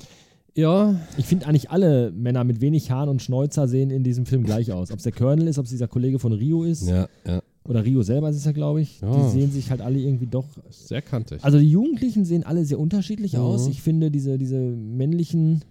Ja, 0.54 0.98
Ich 1.18 1.26
finde 1.26 1.46
eigentlich 1.46 1.70
alle 1.70 2.10
Männer 2.12 2.42
mit 2.44 2.62
wenig 2.62 2.90
Haaren 2.90 3.10
und 3.10 3.20
Schnäuzer 3.20 3.68
sehen 3.68 3.90
in 3.90 4.02
diesem 4.02 4.24
Film 4.24 4.42
gleich 4.42 4.72
aus. 4.72 4.90
Ob 4.90 4.96
es 4.96 5.02
der 5.02 5.12
Colonel 5.12 5.46
ist, 5.48 5.58
ob 5.58 5.66
es 5.66 5.70
dieser 5.70 5.86
Kollege 5.86 6.18
von 6.18 6.32
Rio 6.32 6.64
ist 6.64 6.88
ja, 6.88 7.08
ja. 7.26 7.42
oder 7.68 7.84
Rio 7.84 8.00
selber 8.02 8.30
ist 8.30 8.36
es 8.36 8.46
ja, 8.46 8.52
glaube 8.52 8.80
ich. 8.80 9.02
Ja. 9.02 9.14
Die 9.14 9.30
sehen 9.38 9.50
sich 9.52 9.68
halt 9.70 9.82
alle 9.82 9.98
irgendwie 9.98 10.26
doch. 10.26 10.46
Sehr 10.70 11.02
kantig. 11.02 11.44
Also 11.44 11.58
die 11.58 11.70
Jugendlichen 11.70 12.24
sehen 12.24 12.42
alle 12.44 12.64
sehr 12.64 12.78
unterschiedlich 12.80 13.34
Mhm. 13.34 13.40
aus. 13.40 13.68
Ich 13.68 13.82
finde, 13.82 14.10
diese, 14.10 14.38
diese 14.38 14.56
männlichen, 14.58 15.62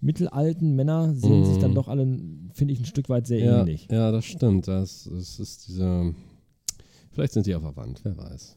mittelalten 0.00 0.74
Männer 0.76 1.14
sehen 1.14 1.40
Mhm. 1.40 1.44
sich 1.44 1.58
dann 1.58 1.74
doch 1.74 1.88
alle, 1.88 2.04
finde 2.54 2.72
ich, 2.74 2.80
ein 2.80 2.84
Stück 2.86 3.08
weit 3.08 3.26
sehr 3.26 3.38
ja, 3.40 3.60
ähnlich. 3.60 3.88
ja, 3.90 4.10
das 4.10 4.24
stimmt. 4.24 4.66
Das, 4.68 5.08
das 5.12 5.38
ist 5.38 5.68
dieser. 5.68 6.12
Vielleicht 7.12 7.32
sind 7.32 7.46
die 7.46 7.54
auch 7.54 7.60
verwandt, 7.62 8.00
wer 8.04 8.16
weiß. 8.16 8.56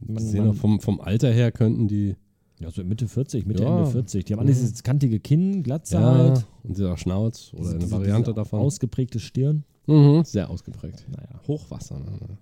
Man- 0.00 0.22
Sie 0.22 0.30
sehen 0.30 0.40
man- 0.46 0.50
auch 0.50 0.54
vom, 0.60 0.80
vom 0.80 1.00
Alter 1.00 1.32
her 1.32 1.50
könnten 1.52 1.88
die. 1.88 2.16
Ja, 2.60 2.70
so 2.72 2.82
Mitte 2.82 3.06
40, 3.06 3.46
Mitte, 3.46 3.62
Ja. 3.62 3.78
Ende 3.78 3.90
40. 3.90 4.24
Die 4.24 4.32
haben 4.32 4.40
alle 4.40 4.48
dieses 4.48 4.82
kantige 4.82 5.20
Kinn, 5.20 5.62
Glatze 5.62 5.94
Ja, 5.94 6.14
halt. 6.14 6.44
und 6.64 6.76
dieser 6.76 6.96
Schnauz 6.96 7.52
oder 7.52 7.62
diese- 7.62 7.70
eine 7.70 7.78
diese- 7.84 7.92
Variante 7.92 8.30
diese 8.30 8.34
davon. 8.34 8.60
Ausgeprägte 8.60 9.20
Stirn. 9.20 9.64
Mhm, 9.86 10.24
sehr 10.24 10.50
ausgeprägt. 10.50 11.06
Naja. 11.08 11.40
Hochwasser. 11.46 11.98
Ne? 12.00 12.36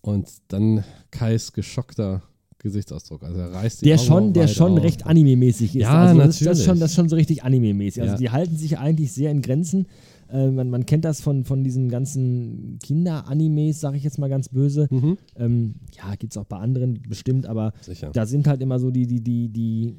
Und 0.00 0.28
dann 0.48 0.84
Kais 1.10 1.52
geschockter 1.52 2.22
Gesichtsausdruck. 2.58 3.22
Also 3.22 3.38
er 3.40 3.52
reißt 3.52 3.80
die 3.82 3.86
Der 3.86 3.96
Augen 3.98 4.06
schon, 4.06 4.32
der 4.32 4.48
schon 4.48 4.72
auf. 4.78 4.82
recht 4.82 5.06
anime-mäßig 5.06 5.76
ist. 5.76 5.82
Ja, 5.82 6.06
also 6.06 6.18
das, 6.18 6.26
das, 6.26 6.34
ist 6.36 6.42
natürlich. 6.46 6.64
schon, 6.66 6.80
das 6.80 6.90
ist 6.90 6.96
schon 6.96 7.08
so 7.08 7.16
richtig 7.16 7.44
anime-mäßig. 7.44 8.02
Also 8.02 8.14
Ja. 8.14 8.18
die 8.18 8.30
halten 8.30 8.56
sich 8.56 8.78
eigentlich 8.78 9.12
sehr 9.12 9.30
in 9.30 9.42
Grenzen. 9.42 9.86
Äh, 10.30 10.50
man, 10.50 10.68
man 10.68 10.84
kennt 10.84 11.04
das 11.04 11.20
von, 11.20 11.44
von 11.44 11.64
diesen 11.64 11.88
ganzen 11.88 12.78
Kinder-Animes, 12.82 13.80
sage 13.80 13.96
ich 13.96 14.02
jetzt 14.04 14.18
mal 14.18 14.28
ganz 14.28 14.48
böse. 14.48 14.88
Mhm. 14.90 15.16
Ähm, 15.36 15.74
ja, 15.96 16.14
gibt 16.16 16.32
es 16.32 16.36
auch 16.36 16.44
bei 16.44 16.58
anderen 16.58 17.00
bestimmt, 17.08 17.46
aber 17.46 17.72
Sicher. 17.80 18.10
da 18.12 18.26
sind 18.26 18.46
halt 18.46 18.60
immer 18.60 18.78
so 18.78 18.90
die, 18.90 19.06
die, 19.06 19.20
die, 19.22 19.48
die 19.48 19.94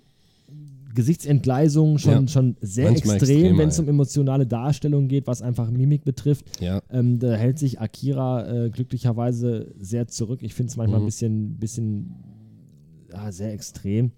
Gesichtsentgleisungen 0.94 2.00
schon, 2.00 2.12
Ja. 2.24 2.28
schon 2.28 2.58
sehr 2.62 2.92
Manchmal 2.92 3.16
extrem, 3.18 3.58
wenn 3.58 3.70
es 3.70 3.80
um 3.80 3.88
emotionale 3.88 4.46
Darstellung 4.48 5.08
geht, 5.08 5.28
was 5.28 5.42
einfach 5.42 5.70
Mimik 5.72 6.04
betrifft. 6.04 6.46
Ja, 6.62 6.82
Ähm, 6.92 7.20
da 7.20 7.34
hält 7.36 7.60
sich 7.60 7.80
Akira 7.80 8.66
äh, 8.66 8.70
glücklicherweise 8.70 9.74
sehr 9.80 10.08
zurück. 10.08 10.40
Ich 10.42 10.54
finde 10.54 10.72
es 10.72 10.78
manchmal 10.78 11.00
Mhm. 11.00 11.06
ein 11.06 11.08
bisschen, 11.08 11.56
bisschen 11.58 12.16
ja, 13.12 13.32
sehr 13.32 13.54
extrem. 13.54 14.12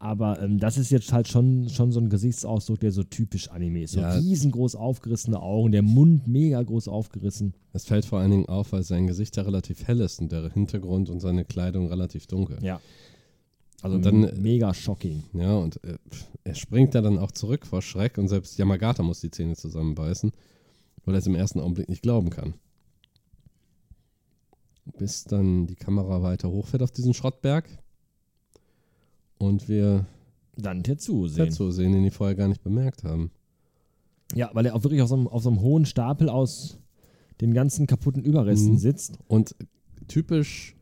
Aber 0.00 0.40
ähm, 0.40 0.58
das 0.60 0.78
ist 0.78 0.90
jetzt 0.90 1.12
halt 1.12 1.26
schon, 1.26 1.68
schon 1.70 1.90
so 1.90 1.98
ein 1.98 2.08
Gesichtsausdruck, 2.08 2.78
der 2.78 2.92
so 2.92 3.02
typisch 3.02 3.48
Anime 3.48 3.82
ist. 3.82 3.94
So 3.94 4.00
Ja. 4.00 4.12
riesengroß 4.12 4.76
aufgerissene 4.76 5.40
Augen, 5.42 5.72
der 5.72 5.82
Mund 5.82 6.28
mega 6.28 6.62
groß 6.62 6.86
aufgerissen. 6.86 7.52
es 7.72 7.84
fällt 7.84 8.04
vor 8.04 8.20
allen 8.20 8.30
Dingen 8.30 8.46
auf, 8.46 8.70
weil 8.72 8.84
sein 8.84 9.08
Gesicht 9.08 9.36
ja 9.36 9.42
relativ 9.42 9.88
hell 9.88 10.00
ist 10.00 10.20
und 10.20 10.30
der 10.30 10.52
Hintergrund 10.52 11.10
und 11.10 11.18
seine 11.18 11.44
Kleidung 11.44 11.88
relativ 11.88 12.28
dunkel. 12.28 12.58
Ja. 12.62 12.80
Also 13.82 13.96
Und 13.96 14.04
dann, 14.04 14.22
m- 14.24 14.40
mega 14.42 14.72
shocking. 14.72 15.24
Ja, 15.32 15.56
und 15.56 15.82
äh, 15.84 15.98
er 16.44 16.54
springt 16.54 16.94
da 16.94 17.00
dann 17.00 17.18
auch 17.18 17.32
zurück 17.32 17.66
vor 17.66 17.82
Schreck 17.82 18.18
und 18.18 18.28
selbst 18.28 18.56
Yamagata 18.56 19.02
muss 19.02 19.20
die 19.20 19.30
Zähne 19.32 19.56
zusammenbeißen, 19.56 20.30
weil 21.06 21.14
er 21.14 21.18
es 21.18 21.26
im 21.26 21.34
ersten 21.34 21.58
Augenblick 21.58 21.88
nicht 21.88 22.02
glauben 22.02 22.30
kann. 22.30 22.54
Bis 24.96 25.24
dann 25.24 25.66
die 25.66 25.74
Kamera 25.76 26.22
weiter 26.22 26.50
hochfährt 26.50 26.82
auf 26.82 26.90
diesen 26.90 27.14
Schrottberg 27.14 27.68
und 29.38 29.68
wir 29.68 30.06
Dann 30.56 30.82
Tetsu 30.82 31.26
sehen. 31.28 31.44
Tetsu 31.46 31.70
sehen, 31.70 31.92
den 31.92 32.02
die 32.04 32.10
vorher 32.10 32.34
gar 32.36 32.48
nicht 32.48 32.62
bemerkt 32.62 33.04
haben. 33.04 33.30
Ja, 34.34 34.50
weil 34.52 34.66
er 34.66 34.74
auch 34.74 34.82
wirklich 34.84 35.00
auf 35.02 35.08
so, 35.08 35.14
einem, 35.16 35.26
auf 35.28 35.42
so 35.42 35.48
einem 35.48 35.60
hohen 35.60 35.86
Stapel 35.86 36.28
aus 36.28 36.78
den 37.40 37.54
ganzen 37.54 37.86
kaputten 37.86 38.22
Überresten 38.22 38.72
Mhm. 38.72 38.78
sitzt. 38.78 39.18
Und 39.28 39.54
typisch 40.08 40.74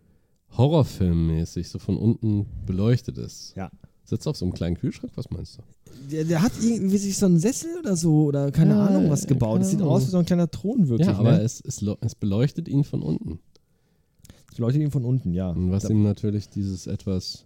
Horrorfilmmäßig 0.57 1.69
so 1.69 1.79
von 1.79 1.97
unten 1.97 2.47
beleuchtet 2.67 3.19
ist. 3.19 3.55
Ja. 3.57 3.71
Sitzt 4.05 4.27
auf 4.29 4.37
so 4.37 4.45
einem 4.45 4.55
kleinen 4.55 4.77
Kühlschrank, 4.77 5.13
was 5.17 5.31
meinst 5.31 5.59
du? 5.59 5.63
Der, 6.11 6.25
der 6.25 6.43
hat 6.43 6.53
irgendwie 6.63 6.99
sich 6.99 7.17
so 7.19 7.27
einen 7.27 7.39
Sessel 7.39 7.79
oder 7.79 7.97
so 7.97 8.25
oder 8.27 8.51
keine 8.53 8.75
Ja, 8.75 8.87
Ahnung 8.87 9.11
was 9.11 9.27
gebaut. 9.27 9.55
keine 9.55 9.61
Das 9.61 9.71
sieht 9.71 9.83
aus 9.83 10.07
wie 10.07 10.11
so 10.11 10.19
ein 10.19 10.25
kleiner 10.27 10.51
Thron 10.51 10.89
wirklich. 10.89 11.09
ja, 11.09 11.17
aber 11.17 11.33
ne? 11.33 11.41
es, 11.43 11.61
es, 11.61 11.83
es 12.01 12.15
beleuchtet 12.15 12.69
ihn 12.69 12.85
von 12.85 13.03
unten. 13.03 13.41
Das 14.49 14.57
beleuchtet 14.57 14.83
ihn 14.83 14.91
von 14.91 15.05
unten, 15.05 15.33
ja. 15.35 15.51
Und 15.51 15.71
was 15.71 15.89
ihm 15.91 16.03
natürlich 16.03 16.49
dieses 16.49 16.87
etwas. 16.87 17.46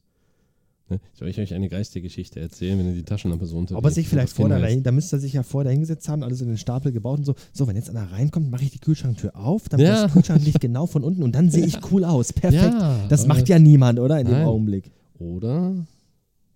Ne, 0.91 0.99
soll 1.15 1.29
ich 1.29 1.39
euch 1.39 1.55
eine 1.55 1.69
geistige 1.69 2.03
Geschichte 2.03 2.41
erzählen, 2.41 2.77
wenn 2.79 2.89
ihr 2.89 2.95
die 2.95 3.05
Taschenlampe 3.05 3.47
so 3.47 3.57
unter 3.57 3.77
Ob 3.77 3.85
er 3.85 3.93
sich 3.93 4.09
vielleicht 4.09 4.33
vorher, 4.35 4.59
dahin, 4.59 4.83
da 4.83 4.91
müsste 4.91 5.17
er 5.17 5.21
sich 5.21 5.33
ja 5.33 5.45
vorher 5.45 5.71
hingesetzt 5.71 6.09
haben, 6.09 6.25
alles 6.25 6.41
in 6.41 6.49
den 6.49 6.59
Stapel 6.59 6.91
gebaut 6.91 7.21
und 7.21 7.25
so. 7.25 7.35
So, 7.53 7.69
wenn 7.69 7.77
jetzt 7.77 7.89
einer 7.91 8.11
reinkommt, 8.11 8.51
mache 8.51 8.65
ich 8.65 8.73
die 8.73 8.81
Kühlschranktür 8.81 9.37
auf, 9.37 9.69
dann 9.69 9.79
Ja. 9.79 10.03
das 10.03 10.13
Kühlschranklicht 10.13 10.61
genau 10.61 10.87
von 10.87 11.05
unten 11.05 11.23
und 11.23 11.33
dann 11.37 11.49
sehe 11.49 11.65
ich 11.65 11.79
cool 11.93 12.05
aus. 12.05 12.33
Perfekt. 12.33 12.75
Ja, 12.75 12.99
das 13.09 13.27
macht 13.27 13.49
ja 13.49 13.59
niemand, 13.61 14.01
oder? 14.01 14.19
In 14.19 14.27
dem 14.27 14.33
Nein. 14.35 14.47
Augenblick. 14.47 14.91
Oder 15.21 15.87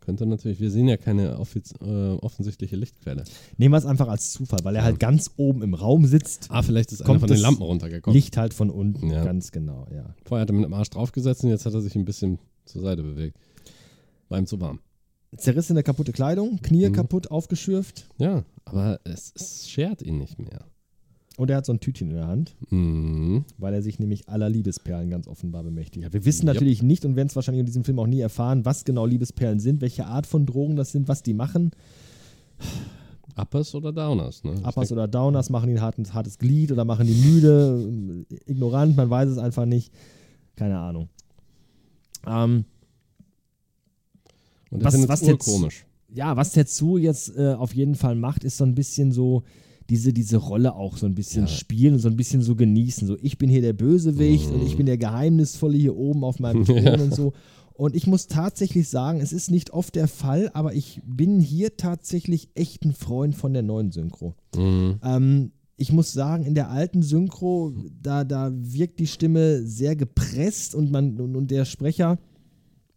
könnte 0.00 0.26
natürlich, 0.26 0.58
wir 0.60 0.70
sehen 0.70 0.88
ja 0.88 0.96
keine 0.96 1.38
äh, 1.80 1.86
offensichtliche 2.20 2.74
Lichtquelle. 2.76 3.22
Nehmen 3.56 3.72
wir 3.72 3.78
es 3.78 3.86
einfach 3.86 4.08
als 4.08 4.32
Zufall, 4.32 4.58
weil 4.64 4.74
er 4.74 4.80
Ja. 4.80 4.84
halt 4.86 4.98
ganz 4.98 5.30
oben 5.36 5.62
im 5.62 5.74
Raum 5.74 6.06
sitzt. 6.06 6.48
Ah, 6.50 6.62
vielleicht 6.62 6.90
ist 6.92 7.02
einer 7.02 7.20
von 7.20 7.28
den 7.28 7.38
Lampen 7.38 7.62
runtergekommen. 7.62 8.14
Licht 8.14 8.36
halt 8.36 8.52
von 8.52 8.68
unten, 8.68 9.10
Ja. 9.10 9.24
ganz 9.24 9.52
genau, 9.52 9.86
ja. 9.94 10.14
Vorher 10.24 10.42
hat 10.42 10.50
er 10.50 10.54
mit 10.56 10.64
dem 10.64 10.74
Arsch 10.74 10.90
draufgesetzt 10.90 11.44
und 11.44 11.50
jetzt 11.50 11.64
hat 11.66 11.72
er 11.72 11.80
sich 11.80 11.94
ein 11.94 12.04
bisschen 12.04 12.38
zur 12.66 12.82
Seite 12.82 13.02
bewegt. 13.02 13.36
War 14.34 14.40
ihm 14.40 14.46
zu 14.46 14.60
warm. 14.60 14.80
Zerrissene, 15.36 15.84
kaputte 15.84 16.10
Kleidung, 16.12 16.60
Knie 16.60 16.88
Mhm. 16.88 16.92
kaputt, 16.92 17.30
aufgeschürft 17.30 18.08
Ja, 18.18 18.42
aber 18.64 18.98
es, 19.04 19.32
es 19.36 19.68
schert 19.68 20.02
ihn 20.02 20.18
nicht 20.18 20.40
mehr. 20.40 20.64
und 21.36 21.50
er 21.50 21.58
hat 21.58 21.66
so 21.66 21.72
ein 21.72 21.78
Tütchen 21.78 22.10
in 22.10 22.16
der 22.16 22.26
Hand, 22.26 22.56
Mhm. 22.70 23.44
weil 23.58 23.74
er 23.74 23.82
sich 23.82 24.00
nämlich 24.00 24.28
aller 24.28 24.48
Liebesperlen 24.48 25.08
ganz 25.10 25.28
offenbar 25.28 25.62
bemächtigt 25.62 26.04
hat. 26.04 26.12
Wir 26.14 26.24
wissen 26.24 26.46
Yep. 26.48 26.54
natürlich 26.54 26.82
nicht 26.82 27.04
und 27.04 27.14
werden 27.14 27.28
es 27.28 27.36
wahrscheinlich 27.36 27.60
in 27.60 27.66
diesem 27.66 27.84
Film 27.84 28.00
auch 28.00 28.08
nie 28.08 28.18
erfahren, 28.20 28.64
was 28.64 28.84
genau 28.84 29.06
Liebesperlen 29.06 29.60
sind, 29.60 29.80
welche 29.80 30.06
Art 30.06 30.26
von 30.26 30.46
Drogen 30.46 30.74
das 30.74 30.90
sind, 30.90 31.06
was 31.06 31.22
die 31.22 31.34
machen. 31.34 31.70
Uppers 33.36 33.72
oder 33.74 33.92
Downers, 33.92 34.42
ne? 34.44 34.54
Uppers 34.64 34.90
oder 34.92 35.08
Downers 35.08 35.48
machen 35.50 35.70
ein 35.70 35.80
hartes, 35.80 36.12
hartes 36.14 36.38
Glied 36.38 36.70
oder 36.72 36.84
machen 36.84 37.06
die 37.06 37.14
müde, 37.14 38.24
ignorant, 38.46 38.96
man 38.96 39.10
weiß 39.10 39.28
es 39.28 39.38
einfach 39.38 39.64
nicht. 39.66 39.92
Keine 40.56 40.78
Ahnung. 40.78 41.08
Ähm, 42.26 42.64
Und 44.74 44.80
er 44.82 44.86
was- 44.92 45.08
was 45.08 45.20
jetzt- 45.22 45.44
komisch. 45.44 45.86
ja, 46.14 46.36
was 46.36 46.52
Tetsu 46.52 46.98
jetzt 46.98 47.36
äh, 47.36 47.54
auf 47.54 47.74
jeden 47.74 47.94
Fall 47.94 48.14
macht, 48.14 48.44
ist 48.44 48.56
so 48.58 48.64
ein 48.64 48.74
bisschen 48.74 49.12
so 49.12 49.42
diese, 49.90 50.12
diese 50.12 50.38
Rolle 50.38 50.74
auch 50.74 50.96
so 50.96 51.04
ein 51.06 51.14
bisschen 51.14 51.42
Ja. 51.42 51.48
spielen 51.48 51.94
und 51.94 52.00
so 52.00 52.08
ein 52.08 52.16
bisschen 52.16 52.40
so 52.42 52.54
genießen. 52.56 53.06
So, 53.06 53.16
ich 53.20 53.36
bin 53.38 53.50
hier 53.50 53.60
der 53.60 53.74
Bösewicht 53.74 54.48
Mhm. 54.48 54.54
und 54.60 54.66
ich 54.66 54.76
bin 54.76 54.86
der 54.86 54.96
Geheimnisvolle 54.98 55.76
hier 55.76 55.96
oben 55.96 56.24
auf 56.24 56.38
meinem 56.38 56.64
Thron 56.64 56.84
Ja. 56.84 57.00
und 57.00 57.14
so. 57.14 57.32
Und 57.76 57.96
ich 57.96 58.06
muss 58.06 58.28
tatsächlich 58.28 58.88
sagen, 58.88 59.20
es 59.20 59.32
ist 59.32 59.50
nicht 59.50 59.72
oft 59.72 59.94
der 59.96 60.06
Fall, 60.08 60.48
aber 60.54 60.74
ich 60.74 61.00
bin 61.04 61.40
hier 61.40 61.76
tatsächlich 61.76 62.48
echt 62.54 62.84
ein 62.84 62.92
Freund 62.92 63.34
von 63.34 63.52
der 63.52 63.62
neuen 63.62 63.90
Synchro. 63.90 64.34
Mhm. 64.56 65.00
Ähm, 65.02 65.50
ich 65.76 65.90
muss 65.92 66.12
sagen, 66.12 66.44
in 66.44 66.54
der 66.54 66.70
alten 66.70 67.02
Synchro, 67.02 67.72
da, 68.00 68.22
da 68.22 68.52
wirkt 68.54 69.00
die 69.00 69.08
Stimme 69.08 69.66
sehr 69.66 69.96
gepresst 69.96 70.76
und, 70.76 70.92
man, 70.92 71.20
und, 71.20 71.34
und 71.34 71.50
der 71.50 71.64
Sprecher 71.64 72.16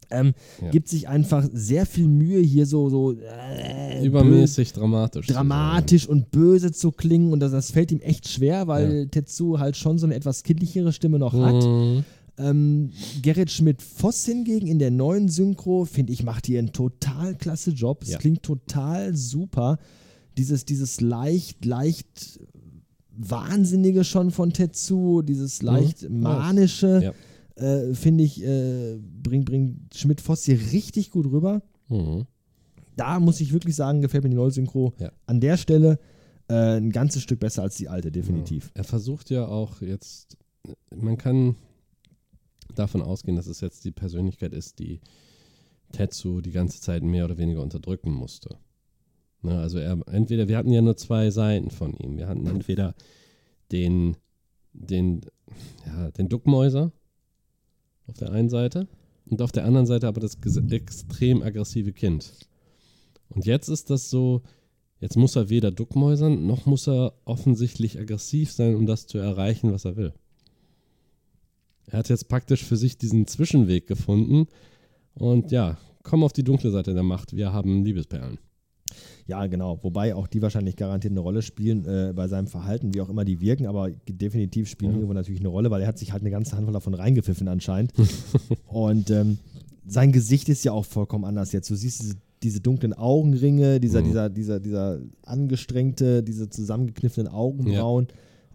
ähm, 0.09 0.33
Ja. 0.61 0.69
gibt 0.69 0.87
sich 0.87 1.07
einfach 1.07 1.47
sehr 1.51 1.85
viel 1.85 2.07
Mühe, 2.07 2.39
hier 2.39 2.65
so, 2.65 2.89
so 2.89 3.13
äh, 3.13 4.05
Übermäßig 4.05 4.73
dramatisch. 4.73 5.27
dramatisch 5.27 6.07
und 6.07 6.31
böse 6.31 6.71
zu 6.71 6.91
klingen. 6.91 7.31
Und 7.33 7.39
das, 7.41 7.51
das 7.51 7.71
fällt 7.71 7.91
ihm 7.91 7.99
echt 7.99 8.27
schwer, 8.27 8.67
weil 8.67 9.07
Tetsu 9.09 9.59
halt 9.59 9.75
schon 9.77 9.97
so 9.99 10.05
eine 10.05 10.15
etwas 10.15 10.43
kindlichere 10.43 10.93
Stimme 10.93 11.19
noch 11.19 11.33
hat. 11.33 11.63
Mhm. 11.63 12.03
Ähm, 12.39 12.91
Gerrit 13.23 13.49
Schmidt-Voss 13.49 14.25
hingegen 14.25 14.67
in 14.67 14.77
der 14.77 14.91
neuen 14.91 15.27
Synchro, 15.27 15.85
finde 15.85 16.13
ich, 16.13 16.23
macht 16.23 16.45
hier 16.45 16.59
einen 16.59 16.71
total 16.71 17.33
klasse 17.35 17.71
Job. 17.71 18.03
Es 18.03 18.09
Ja. 18.11 18.17
klingt 18.19 18.43
total 18.43 19.15
super. 19.15 19.79
Dieses, 20.37 20.63
dieses 20.65 21.01
leicht, 21.01 21.65
leicht 21.65 22.39
Wahnsinnige 23.19 24.03
schon 24.03 24.29
von 24.29 24.53
Tetsu, 24.53 25.23
dieses 25.23 25.63
leicht 25.63 26.07
manische, 26.09 26.97
Mhm. 26.97 27.01
Ja. 27.01 27.11
Äh, 27.57 27.93
finde 27.93 28.23
ich, 28.23 28.43
äh, 28.43 28.97
bringt, 29.23 29.45
bringt 29.45 29.95
Schmidt-Voss 29.95 30.45
hier 30.45 30.59
richtig 30.71 31.11
gut 31.11 31.25
rüber. 31.25 31.61
Mhm. 31.89 32.25
Da 32.95 33.19
muss 33.19 33.41
ich 33.41 33.53
wirklich 33.53 33.75
sagen, 33.75 34.01
gefällt 34.01 34.23
mir 34.23 34.29
die 34.31 34.35
neue 34.35 34.51
Synchro 34.51 34.93
Ja. 34.99 35.11
an 35.25 35.39
der 35.39 35.57
Stelle 35.57 35.99
äh, 36.49 36.77
ein 36.77 36.91
ganzes 36.91 37.21
Stück 37.23 37.39
besser 37.39 37.61
als 37.63 37.75
die 37.75 37.89
alte, 37.89 38.11
definitiv. 38.11 38.71
Er 38.73 38.83
versucht 38.83 39.29
ja 39.29 39.47
auch 39.47 39.81
jetzt, 39.81 40.37
man 40.95 41.17
kann 41.17 41.55
davon 42.73 43.01
ausgehen, 43.01 43.35
dass 43.35 43.47
es 43.47 43.61
jetzt 43.61 43.85
die 43.85 43.91
Persönlichkeit 43.91 44.53
ist, 44.53 44.79
die 44.79 44.99
Tetsu 45.91 46.41
die 46.41 46.51
ganze 46.51 46.81
Zeit 46.81 47.03
mehr 47.03 47.25
oder 47.25 47.37
weniger 47.37 47.61
unterdrücken 47.61 48.11
musste. 48.11 48.57
Ne, 49.41 49.59
also 49.59 49.77
er, 49.77 49.99
entweder, 50.07 50.47
wir 50.47 50.57
hatten 50.57 50.71
ja 50.71 50.81
nur 50.81 50.97
zwei 50.97 51.29
Seiten 51.29 51.69
von 51.69 51.93
ihm. 51.93 52.17
Wir 52.17 52.27
hatten 52.27 52.47
entweder 52.47 52.95
den, 53.71 54.17
den, 54.73 55.21
ja, 55.85 56.11
den 56.11 56.29
Duckmäuser 56.29 56.91
auf 58.07 58.17
der 58.17 58.31
einen 58.31 58.49
Seite 58.49 58.87
und 59.25 59.41
auf 59.41 59.51
der 59.51 59.65
anderen 59.65 59.85
Seite 59.85 60.07
aber 60.07 60.21
das 60.21 60.37
extrem 60.69 61.41
aggressive 61.41 61.91
Kind. 61.91 62.33
Und 63.29 63.45
jetzt 63.45 63.67
ist 63.67 63.89
das 63.89 64.09
so, 64.09 64.41
jetzt 64.99 65.17
muss 65.17 65.35
er 65.35 65.49
weder 65.49 65.71
Duckmäusern, 65.71 66.45
noch 66.47 66.65
muss 66.65 66.87
er 66.87 67.13
offensichtlich 67.25 67.99
aggressiv 67.99 68.51
sein, 68.51 68.75
um 68.75 68.85
das 68.85 69.07
zu 69.07 69.17
erreichen, 69.17 69.71
was 69.71 69.85
er 69.85 69.97
will. 69.97 70.13
Er 71.87 71.99
hat 71.99 72.09
jetzt 72.09 72.27
praktisch 72.27 72.63
für 72.63 72.77
sich 72.77 72.97
diesen 72.97 73.27
Zwischenweg 73.27 73.87
gefunden 73.87 74.47
und 75.13 75.51
ja, 75.51 75.77
komm 76.03 76.23
auf 76.23 76.33
die 76.33 76.43
dunkle 76.43 76.71
Seite 76.71 76.93
der 76.93 77.03
Macht, 77.03 77.35
wir 77.35 77.53
haben 77.53 77.83
Liebesperlen. 77.83 78.39
Ja, 79.27 79.45
genau. 79.47 79.77
Wobei 79.83 80.15
auch 80.15 80.25
die 80.27 80.41
wahrscheinlich 80.41 80.75
garantiert 80.77 81.11
eine 81.11 81.19
Rolle 81.19 81.41
spielen 81.41 81.85
äh, 81.85 82.13
bei 82.15 82.27
seinem 82.29 82.47
Verhalten, 82.47 82.93
wie 82.93 83.01
auch 83.01 83.09
immer 83.09 83.25
die 83.25 83.41
wirken, 83.41 83.67
aber 83.67 83.89
definitiv 84.07 84.69
spielen 84.69 84.91
Ja. 84.91 84.97
irgendwo 84.97 85.13
natürlich 85.13 85.41
eine 85.41 85.49
Rolle, 85.49 85.69
weil 85.69 85.81
er 85.81 85.87
hat 85.87 85.99
sich 85.99 86.13
halt 86.13 86.21
eine 86.23 86.31
ganze 86.31 86.55
Handvoll 86.55 86.73
davon 86.73 86.93
reingepfiffen 86.93 87.47
anscheinend. 87.49 87.91
Und 88.67 89.09
ähm, 89.11 89.37
sein 89.85 90.11
Gesicht 90.13 90.47
ist 90.49 90.63
ja 90.63 90.71
auch 90.71 90.85
vollkommen 90.85 91.25
anders 91.25 91.51
jetzt. 91.51 91.69
Du 91.69 91.75
siehst 91.75 92.01
diese, 92.01 92.15
diese 92.43 92.61
dunklen 92.61 92.93
Augenringe, 92.93 93.79
dieser, 93.81 94.01
Mhm. 94.01 94.05
dieser, 94.05 94.29
dieser, 94.29 94.59
dieser 94.61 94.99
angestrengte, 95.23 96.23
diese 96.23 96.49
zusammengekniffenen 96.49 97.27
Augenbrauen. 97.31 98.07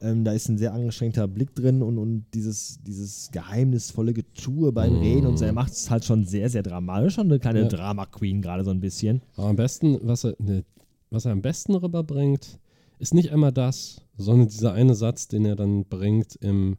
Ähm, 0.03 0.25
da 0.25 0.33
ist 0.33 0.49
ein 0.49 0.59
sehr 0.59 0.75
angestrengter 0.75 1.29
Blick 1.29 1.55
drin 1.55 1.81
und, 1.83 1.97
und 1.99 2.25
dieses, 2.35 2.81
dieses 2.83 3.31
geheimnisvolle 3.31 4.13
Getue 4.13 4.73
beim 4.73 4.95
Mhm. 4.97 5.01
Reden 5.01 5.27
und 5.27 5.39
so. 5.39 5.45
Er 5.45 5.53
macht 5.53 5.73
es 5.73 5.91
halt 5.91 6.05
schon 6.05 6.25
sehr, 6.25 6.51
sehr 6.51 6.63
dramatisch. 6.65 7.15
Schon 7.15 7.27
eine 7.29 7.39
kleine 7.39 7.63
Ja. 7.63 7.69
Drama-Queen 7.69 8.43
gerade 8.43 8.65
so 8.65 8.71
ein 8.71 8.81
bisschen. 8.81 9.23
Aber 9.37 9.49
am 9.49 9.57
besten, 9.57 9.99
was 10.03 10.25
er, 10.25 10.35
ne, 10.39 10.65
was 11.11 11.25
er 11.25 11.33
am 11.33 11.41
besten 11.43 11.75
rüberbringt, 11.77 12.59
ist 12.99 13.15
nicht 13.15 13.31
einmal 13.33 13.53
das, 13.53 14.01
sondern 14.17 14.49
dieser 14.49 14.73
eine 14.73 14.95
Satz, 14.95 15.29
den 15.29 15.45
er 15.45 15.57
dann 15.57 15.85
bringt 15.85 16.37
im, 16.41 16.77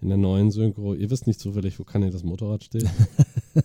in 0.00 0.08
der 0.08 0.18
neuen 0.18 0.50
Synchro. 0.50 0.94
Ihr 0.94 1.10
wisst 1.10 1.26
nicht 1.26 1.40
zufällig, 1.40 1.78
wo 1.78 1.84
kann 1.84 2.08
das 2.10 2.22
Motorrad 2.22 2.64
steht. 2.64 2.86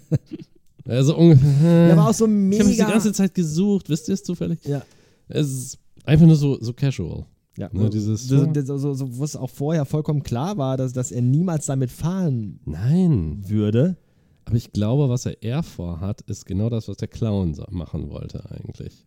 also 0.85 1.15
ungefähr. 1.17 1.87
Der 1.87 1.97
war 1.97 2.09
auch 2.09 2.13
so 2.13 2.25
ich 2.25 2.31
mega. 2.31 2.63
habe 2.63 2.69
es 2.71 2.77
die 2.77 2.83
ganze 2.83 3.13
Zeit 3.13 3.33
gesucht, 3.35 3.89
wisst 3.89 4.07
ihr 4.07 4.13
es 4.13 4.23
zufällig? 4.23 4.59
Ja. 4.65 4.81
Es 5.27 5.47
ist 5.51 5.79
einfach 6.05 6.25
nur 6.25 6.35
so, 6.35 6.57
so 6.61 6.73
casual. 6.73 7.25
Ja, 7.57 7.69
Ne, 7.73 7.89
dieses- 7.89 8.27
so, 8.27 8.77
so, 8.77 8.93
so, 8.93 9.17
wo 9.17 9.23
es 9.23 9.35
auch 9.35 9.49
vorher 9.49 9.85
vollkommen 9.85 10.21
klar 10.23 10.57
war, 10.57 10.77
dass, 10.77 10.93
dass 10.93 11.11
er 11.11 11.21
niemals 11.21 11.65
damit 11.65 11.89
fahren 11.91 12.59
Nein. 12.65 13.43
würde. 13.47 13.97
Aber 14.45 14.55
ich 14.55 14.71
glaube, 14.71 15.09
was 15.09 15.25
er 15.25 15.41
eher 15.43 15.63
vorhat, 15.63 16.21
ist 16.21 16.45
genau 16.45 16.69
das, 16.69 16.87
was 16.87 16.97
der 16.97 17.07
Clown 17.07 17.55
machen 17.71 18.09
wollte 18.09 18.49
eigentlich. 18.51 19.05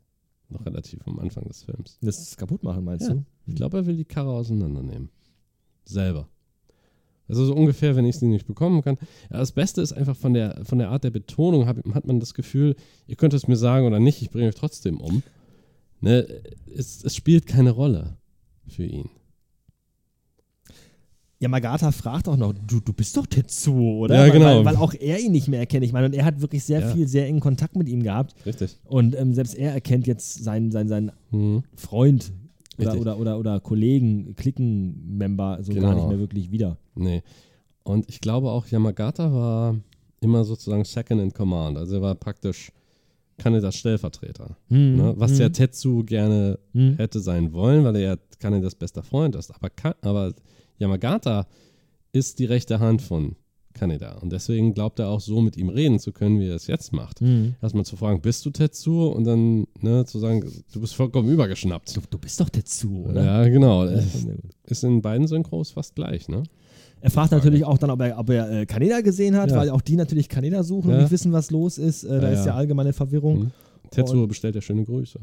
Noch 0.50 0.66
relativ 0.66 1.00
am 1.06 1.18
Anfang 1.20 1.44
des 1.44 1.62
Films. 1.62 1.96
Das 2.02 2.36
kaputt 2.36 2.62
machen, 2.64 2.84
meinst 2.84 3.08
Ja. 3.08 3.14
du? 3.14 3.24
Ich 3.46 3.54
glaube, 3.54 3.78
er 3.78 3.86
will 3.86 3.96
die 3.96 4.04
Karre 4.04 4.30
auseinandernehmen. 4.30 5.08
Selber. 5.84 6.28
Also 7.28 7.44
so 7.46 7.54
ungefähr, 7.54 7.94
wenn 7.94 8.04
ich 8.04 8.16
sie 8.18 8.26
nicht 8.26 8.46
bekommen 8.48 8.82
kann. 8.82 8.96
Ja, 9.30 9.38
das 9.38 9.52
Beste 9.52 9.80
ist 9.80 9.92
einfach 9.92 10.16
von 10.16 10.34
der, 10.34 10.64
von 10.64 10.78
der 10.78 10.90
Art 10.90 11.04
der 11.04 11.10
Betonung, 11.10 11.66
hab, 11.66 11.76
hat 11.94 12.04
man 12.06 12.18
das 12.18 12.34
Gefühl, 12.34 12.74
ihr 13.06 13.14
könnt 13.14 13.32
es 13.32 13.46
mir 13.46 13.54
sagen 13.56 13.86
oder 13.86 14.00
nicht, 14.00 14.20
ich 14.20 14.30
bringe 14.30 14.48
euch 14.48 14.56
trotzdem 14.56 15.00
um. 15.00 15.22
Ne, 16.00 16.26
es, 16.74 17.04
es 17.04 17.14
spielt 17.14 17.46
keine 17.46 17.70
Rolle 17.70 18.16
für 18.70 18.84
ihn. 18.84 19.08
Ja, 21.42 21.48
Magata 21.48 21.90
fragt 21.90 22.28
auch 22.28 22.36
noch, 22.36 22.52
du, 22.52 22.80
du 22.80 22.92
bist 22.92 23.16
doch 23.16 23.26
Tetsuo, 23.26 24.00
oder? 24.00 24.26
Ja, 24.26 24.30
genau. 24.32 24.58
Weil, 24.58 24.64
weil 24.66 24.76
auch 24.76 24.92
er 24.92 25.18
ihn 25.18 25.32
nicht 25.32 25.48
mehr 25.48 25.60
erkennt. 25.60 25.84
Ich 25.86 25.92
meine, 25.92 26.04
und 26.06 26.14
er 26.14 26.26
hat 26.26 26.42
wirklich 26.42 26.62
sehr 26.64 26.80
Ja. 26.80 26.88
viel, 26.92 27.08
sehr 27.08 27.26
engen 27.26 27.40
Kontakt 27.40 27.76
mit 27.76 27.88
ihm 27.88 28.02
gehabt. 28.02 28.34
Richtig. 28.44 28.76
Und 28.84 29.16
ähm, 29.18 29.32
selbst 29.32 29.54
er 29.54 29.72
erkennt 29.72 30.06
jetzt 30.06 30.44
seinen, 30.44 30.70
seinen, 30.70 30.88
seinen 30.88 31.12
Mhm. 31.30 31.62
Freund 31.76 32.30
oder, 32.76 32.98
oder, 33.00 33.18
oder, 33.18 33.38
oder 33.38 33.60
Kollegen, 33.60 34.34
Klicken-Member 34.36 35.60
so 35.62 35.72
gar 35.72 35.80
Genau. 35.80 35.94
nicht 35.94 36.08
mehr 36.08 36.18
wirklich 36.18 36.50
wieder. 36.50 36.76
Nee. 36.94 37.22
Und 37.84 38.06
ich 38.10 38.20
glaube 38.20 38.50
auch, 38.50 38.66
Yamagata 38.66 39.32
war 39.32 39.76
immer 40.20 40.44
sozusagen 40.44 40.84
Second 40.84 41.22
in 41.22 41.32
Command. 41.32 41.78
Also 41.78 41.96
er 41.96 42.02
war 42.02 42.14
praktisch 42.16 42.70
Kanedas 43.40 43.76
Stellvertreter. 43.76 44.56
Hm, 44.68 44.96
Ne? 44.96 45.14
Was 45.16 45.32
hm, 45.32 45.40
ja 45.40 45.48
Tetsu 45.48 46.04
gerne 46.04 46.58
hm. 46.72 46.96
hätte 46.96 47.20
sein 47.20 47.52
wollen, 47.52 47.84
weil 47.84 47.96
er 47.96 48.02
ja 48.02 48.16
Kanedas 48.38 48.74
bester 48.74 49.02
Freund 49.02 49.34
ist. 49.34 49.50
Aber, 49.54 49.70
Ka 49.70 49.94
aber 50.02 50.34
Yamagata 50.78 51.46
ist 52.12 52.38
die 52.38 52.44
rechte 52.44 52.80
Hand 52.80 53.02
von 53.02 53.36
Kaneda. 53.72 54.18
Und 54.18 54.32
deswegen 54.32 54.74
glaubt 54.74 54.98
er 54.98 55.08
auch 55.08 55.20
so 55.20 55.40
mit 55.40 55.56
ihm 55.56 55.68
reden 55.68 55.98
zu 55.98 56.12
können, 56.12 56.40
wie 56.40 56.48
er 56.48 56.56
es 56.56 56.66
jetzt 56.66 56.92
macht. 56.92 57.20
Hm. 57.20 57.54
Erstmal 57.62 57.84
zu 57.84 57.96
fragen, 57.96 58.20
bist 58.20 58.44
du 58.44 58.50
Tetsu? 58.50 59.06
Und 59.08 59.24
dann 59.24 59.66
ne, 59.80 60.04
zu 60.04 60.18
sagen, 60.18 60.44
du 60.72 60.80
bist 60.80 60.94
vollkommen 60.94 61.28
übergeschnappt. 61.30 61.96
Du, 61.96 62.00
du 62.10 62.18
bist 62.18 62.40
doch 62.40 62.48
dazu, 62.48 63.06
oder? 63.08 63.24
Ja, 63.24 63.48
genau. 63.48 63.84
Ist 64.64 64.84
in 64.84 65.00
beiden 65.02 65.26
Synchros 65.26 65.70
fast 65.70 65.94
gleich, 65.94 66.28
ne? 66.28 66.42
Er 67.02 67.10
fragt 67.10 67.32
natürlich 67.32 67.64
auch 67.64 67.78
dann, 67.78 67.90
ob 67.90 68.00
er, 68.00 68.18
ob 68.18 68.28
er 68.30 68.50
äh, 68.50 68.66
Kaneda 68.66 69.00
gesehen 69.00 69.36
hat, 69.36 69.50
Ja. 69.50 69.56
weil 69.56 69.70
auch 69.70 69.80
die 69.80 69.96
natürlich 69.96 70.28
Kaneda 70.28 70.62
suchen 70.62 70.90
Ja. 70.90 70.96
und 70.96 71.02
nicht 71.02 71.10
wissen, 71.12 71.32
was 71.32 71.50
los 71.50 71.78
ist. 71.78 72.04
Äh, 72.04 72.20
da 72.20 72.26
Ja, 72.28 72.32
ist 72.34 72.40
ja 72.40 72.46
ja. 72.46 72.54
allgemeine 72.56 72.92
Verwirrung. 72.92 73.38
Mhm. 73.44 73.50
Tetsuo 73.90 74.26
bestellt 74.26 74.54
ja 74.54 74.60
schöne 74.60 74.84
Grüße. 74.84 75.18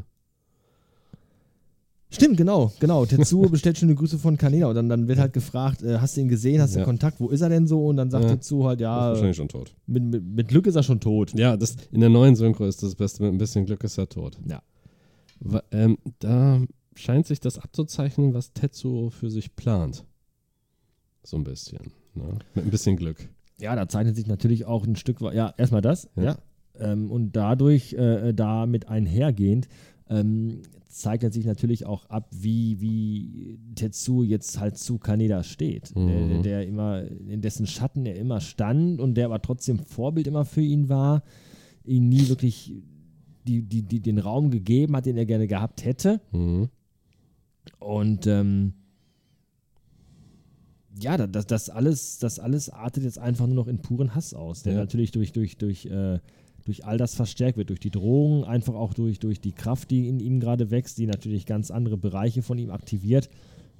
Stimmt, 2.10 2.38
genau, 2.38 2.72
genau. 2.80 3.06
Tetsuo 3.06 3.42
bestellt 3.50 3.78
schöne 3.78 3.94
Grüße 3.94 4.18
von 4.18 4.38
Kaneda 4.38 4.68
und 4.68 4.76
dann, 4.76 4.88
dann 4.88 5.08
wird 5.10 5.20
halt 5.20 5.34
gefragt, 5.34 5.84
äh, 5.84 6.00
hast 6.00 6.16
du 6.16 6.22
ihn 6.22 6.30
gesehen, 6.30 6.62
hast 6.62 6.74
du 6.74 6.80
Ja. 6.80 6.86
Kontakt, 6.86 7.20
wo 7.20 7.28
ist 7.30 7.42
er 7.42 7.50
denn 7.50 7.68
so? 7.68 7.86
Und 7.88 7.98
dann 7.98 8.10
sagt 8.10 8.24
Ja. 8.24 8.30
Tetsuo 8.32 8.66
halt, 8.66 8.80
ist 8.80 8.84
ja, 8.84 9.10
wahrscheinlich 9.10 9.36
schon 9.36 9.50
tot. 9.50 9.76
mit, 9.88 10.04
mit, 10.04 10.24
mit 10.24 10.48
Glück 10.48 10.68
ist 10.68 10.76
er 10.76 10.84
schon 10.84 11.02
tot. 11.02 11.38
Ja, 11.38 11.58
das, 11.58 11.76
in 11.92 12.00
der 12.00 12.10
neuen 12.10 12.36
Synchro 12.36 12.66
ist 12.66 12.82
das 12.82 12.96
Beste, 12.96 13.24
mit 13.24 13.34
ein 13.34 13.38
bisschen 13.38 13.66
Glück 13.66 13.84
ist 13.84 13.98
er 13.98 14.08
tot. 14.08 14.38
Ja. 14.48 14.62
Wa- 15.42 15.64
Ähm, 15.72 15.98
da 16.20 16.62
scheint 16.96 17.28
sich 17.28 17.42
das 17.42 17.60
abzuzeichnen, 17.60 18.34
was 18.34 18.54
Tetsuo 18.54 19.10
für 19.10 19.30
sich 19.30 19.56
plant. 19.56 20.06
So 21.28 21.36
ein 21.36 21.44
bisschen. 21.44 21.92
Ne? 22.16 22.40
Mit 22.56 22.64
ein 22.64 22.72
bisschen 22.72 22.96
Glück. 22.96 23.28
Ja, 23.60 23.76
da 23.76 23.90
zeichnet 23.90 24.16
sich 24.16 24.28
natürlich 24.28 24.64
auch 24.64 24.88
ein 24.88 24.96
Stück 24.96 25.22
weit, 25.22 25.34
ja, 25.34 25.54
erstmal 25.58 25.82
das, 25.82 26.10
ja. 26.16 26.24
Ja. 26.24 26.38
Ähm, 26.80 27.12
und 27.12 27.36
dadurch, 27.36 27.92
äh, 27.96 28.32
damit 28.34 28.88
einhergehend, 28.88 29.68
ähm, 30.10 30.62
zeichnet 30.88 31.34
sich 31.34 31.46
natürlich 31.46 31.86
auch 31.86 32.10
ab, 32.10 32.30
wie, 32.32 32.80
wie 32.80 33.60
Tetsuo 33.76 34.24
jetzt 34.24 34.58
halt 34.58 34.78
zu 34.78 35.00
Kaneda 35.00 35.44
steht. 35.44 35.94
Mhm. 35.98 36.30
Der, 36.30 36.42
der 36.44 36.66
immer, 36.66 37.04
in 37.04 37.42
dessen 37.42 37.68
Schatten 37.68 38.06
er 38.06 38.16
immer 38.16 38.40
stand 38.40 39.02
und 39.02 39.16
der 39.16 39.26
aber 39.26 39.42
trotzdem 39.42 39.80
Vorbild 39.80 40.28
immer 40.28 40.46
für 40.46 40.62
ihn 40.62 40.88
war, 40.88 41.24
ihn 41.84 42.08
nie 42.08 42.30
wirklich 42.30 42.74
die, 43.46 43.64
die, 43.64 43.82
die, 43.82 44.00
den 44.00 44.20
Raum 44.20 44.50
gegeben 44.50 44.96
hat, 44.96 45.06
den 45.06 45.18
er 45.18 45.26
gerne 45.26 45.48
gehabt 45.48 45.84
hätte. 45.84 46.22
Mhm. 46.32 46.70
Und 47.80 48.28
ähm, 48.28 48.72
ja, 51.00 51.18
da- 51.18 51.28
das, 51.28 51.46
das, 51.48 51.70
alles, 51.70 52.18
das 52.20 52.40
alles 52.40 52.70
artet 52.70 53.04
jetzt 53.04 53.20
einfach 53.20 53.46
nur 53.48 53.56
noch 53.56 53.68
in 53.68 53.80
puren 53.80 54.16
Hass 54.16 54.34
aus, 54.34 54.64
der 54.64 54.74
Ja. 54.74 54.80
natürlich 54.80 55.12
durch, 55.12 55.32
durch, 55.32 55.58
durch, 55.58 55.86
äh, 55.86 56.20
durch 56.66 56.86
all 56.86 56.98
das 56.98 57.16
verstärkt 57.16 57.58
wird, 57.58 57.70
durch 57.70 57.80
die 57.80 57.92
Drohungen, 57.92 58.44
einfach 58.44 58.74
auch 58.76 58.94
durch, 58.94 59.20
durch 59.20 59.40
die 59.40 59.54
Kraft, 59.54 59.90
die 59.92 60.08
in 60.08 60.20
ihm 60.20 60.40
gerade 60.40 60.70
wächst, 60.72 60.98
die 60.98 61.08
natürlich 61.08 61.46
ganz 61.46 61.72
andere 61.72 61.98
Bereiche 61.98 62.42
von 62.42 62.58
ihm 62.58 62.70
aktiviert 62.72 63.30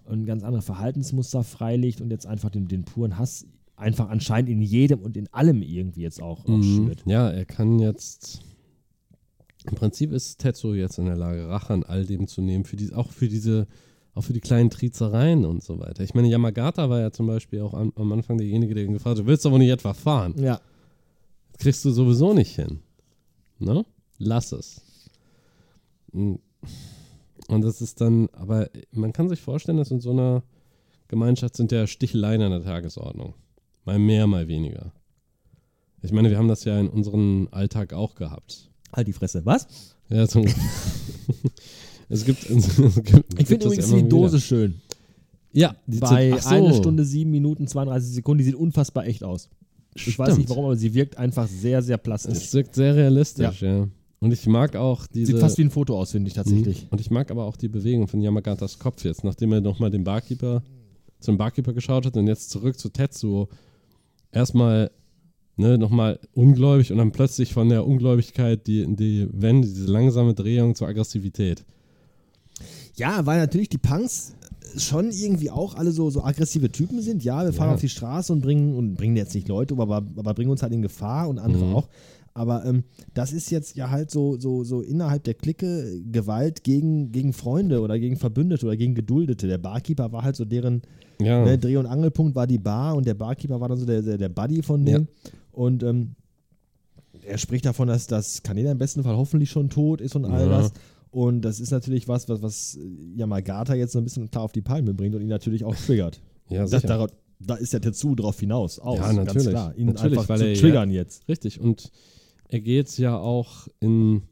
und 0.06 0.26
ganz 0.26 0.44
andere 0.44 0.62
Verhaltensmuster 0.62 1.44
freilegt 1.44 2.00
und 2.02 2.12
jetzt 2.12 2.26
einfach 2.26 2.50
den, 2.50 2.68
den 2.68 2.84
puren 2.86 3.18
Hass 3.18 3.46
einfach 3.76 4.10
anscheinend 4.10 4.50
in 4.50 4.62
jedem 4.62 5.02
und 5.02 5.18
in 5.18 5.28
allem 5.34 5.62
irgendwie 5.62 6.02
jetzt 6.02 6.22
auch, 6.22 6.46
auch 6.46 6.50
Mhm. 6.58 6.64
schürt. 6.64 7.04
Ja, 7.06 7.30
er 7.30 7.46
kann 7.46 7.78
jetzt. 7.80 8.40
Im 9.70 9.76
Prinzip 9.76 10.14
ist 10.14 10.40
Tetsuo 10.40 10.74
jetzt 10.74 10.98
in 10.98 11.06
der 11.06 11.18
Lage, 11.18 11.50
Rache 11.50 11.74
an 11.74 11.84
all 11.84 12.06
dem 12.06 12.28
zu 12.28 12.42
nehmen, 12.42 12.64
für 12.64 12.78
die, 12.78 12.94
auch 12.94 13.12
für 13.12 13.28
diese, 13.28 13.68
auch 14.18 14.24
für 14.24 14.34
die 14.34 14.42
kleinen 14.42 14.70
Triezereien 14.70 15.46
und 15.46 15.64
so 15.64 15.80
weiter. 15.80 16.04
Ich 16.04 16.14
meine, 16.14 16.28
Yamagata 16.28 16.90
war 16.90 17.00
ja 17.00 17.12
zum 17.12 17.28
Beispiel 17.28 17.62
auch 17.62 17.74
am, 17.74 17.94
am 17.96 18.12
Anfang 18.12 18.38
derjenige, 18.38 18.74
der 18.74 18.84
ihn 18.84 18.94
gefragt 18.94 19.18
hat, 19.18 19.26
du 19.26 19.28
willst 19.28 19.46
aber 19.46 19.60
nicht 19.60 19.70
etwa 19.70 19.94
fahren. 19.94 20.34
Ja. 20.38 20.60
Das 21.52 21.60
kriegst 21.60 21.86
du 21.86 21.92
sowieso 21.92 22.34
nicht 22.34 22.56
hin. 22.56 22.80
Ne? 23.60 23.86
Lass 24.18 24.52
es. 24.52 24.82
Mm. 26.12 26.36
Und 27.48 27.62
das 27.62 27.82
ist 27.82 28.02
dann, 28.02 28.28
aber 28.34 28.70
man 28.92 29.14
kann 29.14 29.30
sich 29.30 29.40
vorstellen, 29.40 29.78
dass 29.78 29.92
in 29.92 30.02
so 30.02 30.12
einer 30.12 30.44
Gemeinschaft 31.08 31.56
sind 31.56 31.72
ja 31.72 31.88
Sticheleien 31.88 32.42
an 32.42 32.52
der 32.52 32.64
Tagesordnung. 32.64 33.36
Mal 33.86 34.00
mehr, 34.00 34.28
mal 34.28 34.48
weniger. 34.48 34.92
Ich 36.02 36.12
meine, 36.12 36.30
wir 36.30 36.38
haben 36.38 36.50
das 36.50 36.66
ja 36.66 36.78
in 36.80 36.90
unserem 36.90 37.48
Alltag 37.52 37.94
auch 37.94 38.16
gehabt. 38.16 38.70
Halt 38.92 39.08
die 39.08 39.14
Fresse. 39.14 39.46
Was? 39.46 39.96
Ja, 40.10 40.28
so, 40.28 40.44
es 42.10 42.26
gibt, 42.26 42.50
es 42.50 42.76
gibt 42.76 43.40
Ich 43.40 43.48
finde 43.48 43.66
übrigens 43.66 43.88
die 43.90 43.98
wieder. 43.98 44.08
Dose 44.08 44.40
schön. 44.40 44.82
Ja, 45.54 45.76
die 45.88 46.00
Bei 46.00 46.38
so. 46.40 46.50
eine 46.50 46.74
Stunde, 46.74 47.04
sieben 47.04 47.32
Minuten, 47.32 47.68
32 47.68 48.14
Sekunden, 48.14 48.40
die 48.40 48.46
sieht 48.46 48.56
unfassbar 48.56 49.06
echt 49.08 49.24
aus. 49.24 49.50
Ich 49.96 50.18
weiß 50.18 50.30
nicht 50.30 50.36
Stimmt. 50.36 50.50
warum, 50.50 50.66
aber 50.66 50.76
sie 50.76 50.94
wirkt 50.94 51.18
einfach 51.18 51.48
sehr, 51.48 51.82
sehr 51.82 51.98
plastisch. 51.98 52.38
Es 52.38 52.54
wirkt 52.54 52.76
sehr 52.76 52.96
realistisch, 52.96 53.62
ja. 53.62 53.88
Und 54.20 54.32
ich 54.32 54.46
mag 54.48 54.76
auch 54.76 55.06
diese. 55.08 55.34
Sieht 55.34 55.42
fast 55.42 55.58
wie 55.58 55.64
ein 55.64 55.70
Foto 55.70 55.98
aus, 55.98 56.12
finde 56.12 56.28
ich 56.28 56.34
tatsächlich. 56.34 56.84
Mhm. 56.84 56.88
Und 56.92 57.02
ich 57.02 57.12
mag 57.12 57.30
aber 57.32 57.46
auch 57.46 57.56
die 57.56 57.68
Bewegung 57.68 58.08
von 58.08 58.22
Yamagatas 58.22 58.80
Kopf 58.80 59.04
jetzt, 59.04 59.24
nachdem 59.24 59.52
er 59.52 59.62
nochmal 59.62 59.92
den 59.92 60.04
Barkeeper 60.04 60.64
zum 61.20 61.38
Barkeeper 61.38 61.74
geschaut 61.74 62.06
hat 62.06 62.18
und 62.18 62.28
jetzt 62.28 62.50
zurück 62.50 62.80
zu 62.80 62.90
Tetsuo. 62.90 63.48
Erstmal 64.32 64.92
ne, 65.56 65.78
nochmal 65.78 66.20
ungläubig 66.34 66.92
und 66.92 66.98
dann 66.98 67.12
plötzlich 67.12 67.54
von 67.54 67.70
der 67.70 67.86
Ungläubigkeit 67.86 68.66
die, 68.68 68.86
die 68.96 69.28
Wende, 69.32 69.68
diese 69.68 69.88
langsame 69.88 70.34
Drehung 70.34 70.76
zur 70.76 70.88
Aggressivität. 70.88 71.66
Ja, 72.98 73.26
weil 73.26 73.40
natürlich 73.40 73.70
die 73.70 73.78
Punks 73.78 74.34
schon 74.76 75.12
irgendwie 75.12 75.50
auch 75.50 75.76
alle 75.76 75.92
so, 75.92 76.10
so 76.10 76.24
aggressive 76.24 76.72
Typen 76.72 77.02
sind. 77.02 77.24
Ja, 77.24 77.44
wir 77.46 77.54
fahren 77.54 77.70
Ja. 77.70 77.76
auf 77.76 77.82
die 77.82 77.90
Straße 77.90 78.34
und 78.34 78.42
bringen, 78.42 78.76
und 78.76 78.96
bringen 78.96 79.16
jetzt 79.16 79.34
nicht 79.34 79.48
Leute, 79.48 79.76
aber, 79.78 79.98
aber 80.16 80.34
bringen 80.34 80.52
uns 80.52 80.62
halt 80.62 80.74
in 80.74 80.82
Gefahr 80.82 81.30
und 81.30 81.40
andere 81.40 81.66
Mhm. 81.66 81.76
auch. 81.76 81.88
Aber 82.34 82.64
ähm, 82.66 82.84
das 83.16 83.34
ist 83.34 83.50
jetzt 83.50 83.76
ja 83.76 83.90
halt 83.90 84.12
so, 84.12 84.38
so, 84.40 84.64
so 84.64 84.82
innerhalb 84.82 85.24
der 85.24 85.34
Clique 85.34 86.00
Gewalt 86.12 86.64
gegen, 86.64 87.12
gegen 87.12 87.34
Freunde 87.34 87.82
oder 87.82 87.98
gegen 87.98 88.16
Verbündete 88.18 88.66
oder 88.68 88.78
gegen 88.78 88.94
Geduldete. 88.94 89.48
Der 89.48 89.58
Barkeeper 89.58 90.12
war 90.12 90.22
halt 90.24 90.36
so 90.36 90.46
deren 90.46 90.84
Ja, 91.20 91.44
Ne, 91.44 91.58
Dreh- 91.58 91.78
und 91.78 91.88
Angelpunkt 91.88 92.36
war 92.36 92.46
die 92.46 92.60
Bar 92.60 92.96
und 92.96 93.08
der 93.08 93.16
Barkeeper 93.16 93.60
war 93.60 93.70
dann 93.70 93.80
so 93.80 93.88
der, 93.88 94.04
der, 94.04 94.20
der 94.20 94.30
Buddy 94.30 94.62
von 94.62 94.86
denen. 94.86 95.08
Und 95.52 95.82
ähm, 95.82 96.12
er 97.26 97.40
spricht 97.40 97.66
davon, 97.66 97.88
dass 97.88 98.06
das 98.06 98.44
Kaneda 98.44 98.72
im 98.72 98.78
besten 98.78 99.02
Fall 99.02 99.16
hoffentlich 99.16 99.50
schon 99.50 99.70
tot 99.70 100.00
ist 100.00 100.16
und 100.16 100.26
all 100.26 100.42
Ja. 100.46 100.60
das. 100.62 100.72
Und 101.12 101.42
das 101.42 101.60
ist 101.60 101.72
natürlich 101.72 102.08
was, 102.08 102.28
was, 102.30 102.42
was 102.42 102.78
Yamagata 103.16 103.74
jetzt 103.76 103.94
so 103.94 104.00
ein 104.00 104.04
bisschen 104.04 104.30
klar 104.30 104.44
auf 104.44 104.52
die 104.52 104.62
Palme 104.62 104.94
bringt 104.94 105.16
und 105.16 105.22
ihn 105.22 105.28
natürlich 105.28 105.64
auch 105.64 105.76
triggert. 105.76 106.22
ja 106.50 106.62
Das, 106.62 106.72
sicher. 106.72 106.88
darauf, 106.88 107.12
da 107.40 107.56
ist 107.56 107.74
der 107.74 107.82
Tetsu 107.82 108.16
drauf 108.16 108.40
hinaus. 108.40 108.80
Aus, 108.80 109.00
Ja, 109.00 109.14
natürlich. 109.14 109.46
Ganz 109.46 109.50
klar. 109.50 109.76
Ihn 109.78 109.88
Natürlich, 109.88 110.18
einfach 110.18 110.30
weil 110.30 110.38
zu 110.40 110.46
er 110.46 110.54
ja- 110.54 110.60
triggern 110.60 110.92
jetzt. 110.92 111.28
Richtig. 111.30 111.60
Und 111.60 111.92
er 112.50 112.60
geht 112.62 112.98
ja 112.98 113.18
auch 113.18 113.68
in. 113.80 114.24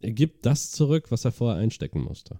Er 0.00 0.12
gibt 0.12 0.46
das 0.46 0.70
zurück, 0.70 1.10
was 1.10 1.24
er 1.24 1.32
vorher 1.32 1.60
einstecken 1.60 2.00
musste. 2.02 2.38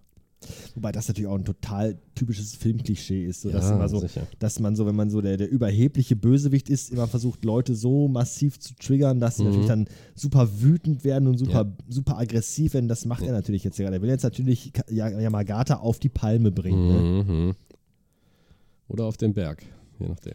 Wobei 0.75 0.93
das 0.93 1.09
natürlich 1.09 1.29
auch 1.29 1.37
ein 1.39 1.45
total 1.45 1.99
typisches 2.15 2.55
Filmklischee 2.57 3.25
ist. 3.25 3.43
So, 3.43 3.51
dass, 3.51 3.65
Ja, 3.71 3.89
so, 3.89 4.05
dass 4.39 4.61
man 4.61 4.77
so, 4.77 4.87
wenn 4.87 4.97
man 4.97 5.11
so 5.11 5.21
der, 5.21 5.37
der 5.37 5.49
überhebliche 5.51 6.17
Bösewicht 6.17 6.69
ist, 6.71 6.91
immer 6.91 7.07
versucht, 7.07 7.45
Leute 7.45 7.75
so 7.75 8.09
massiv 8.09 8.59
zu 8.59 8.75
triggern, 8.75 9.21
dass 9.21 9.37
sie 9.37 9.43
Mhm. 9.43 9.49
natürlich 9.49 9.69
dann 9.69 9.89
super 10.15 10.49
wütend 10.61 11.05
werden 11.05 11.29
und 11.29 11.39
super, 11.39 11.65
Ja. 11.67 11.73
super 11.89 12.19
aggressiv 12.19 12.75
werden. 12.75 12.89
Das 12.89 13.05
macht 13.07 13.23
er 13.23 13.33
natürlich 13.33 13.65
jetzt 13.65 13.77
gerade. 13.79 13.97
Er 13.97 14.03
will 14.03 14.11
jetzt 14.11 14.23
natürlich 14.25 14.73
Ja- 14.91 15.09
Yamagata 15.09 15.77
auf 15.77 15.99
die 15.99 16.09
Palme 16.09 16.51
bringen. 16.51 16.89
Ne? 16.89 17.25
Mhm. 17.25 17.55
Oder 18.89 19.05
auf 19.07 19.17
den 19.17 19.35
Berg, 19.35 19.63
je 19.99 20.09
nachdem. 20.09 20.35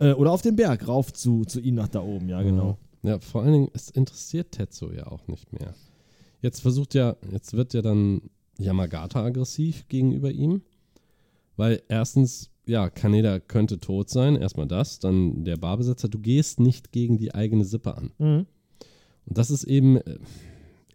Äh, 0.00 0.12
oder 0.12 0.32
auf 0.32 0.42
den 0.42 0.56
Berg, 0.56 0.86
rauf 0.88 1.12
zu, 1.12 1.44
zu 1.44 1.60
ihm 1.60 1.76
nach 1.76 1.88
da 1.88 2.00
oben, 2.00 2.28
ja, 2.28 2.42
genau. 2.42 2.76
Ja, 3.02 3.20
vor 3.20 3.42
allen 3.42 3.52
Dingen, 3.52 3.68
es 3.74 3.90
interessiert 3.90 4.52
Tetsu 4.52 4.90
ja 4.92 5.06
auch 5.06 5.26
nicht 5.28 5.52
mehr. 5.52 5.74
Jetzt 6.42 6.60
versucht 6.60 6.94
ja, 6.94 7.16
jetzt 7.30 7.54
wird 7.54 7.72
ja 7.74 7.82
dann 7.82 8.22
Yamagata 8.58 9.24
aggressiv 9.24 9.86
gegenüber 9.88 10.30
ihm, 10.30 10.62
weil 11.56 11.82
erstens, 11.88 12.50
ja, 12.66 12.90
Kaneda 12.90 13.40
könnte 13.40 13.78
tot 13.80 14.10
sein, 14.10 14.36
erstmal 14.36 14.66
das, 14.66 14.98
dann 14.98 15.44
der 15.44 15.56
Barbesitzer, 15.56 16.08
du 16.08 16.18
gehst 16.18 16.60
nicht 16.60 16.92
gegen 16.92 17.16
die 17.18 17.34
eigene 17.34 17.64
Sippe 17.64 17.96
an. 17.96 18.10
Mhm. 18.18 18.46
Und 19.26 19.38
das 19.38 19.50
ist 19.50 19.64
eben 19.64 19.96
äh, 19.96 20.18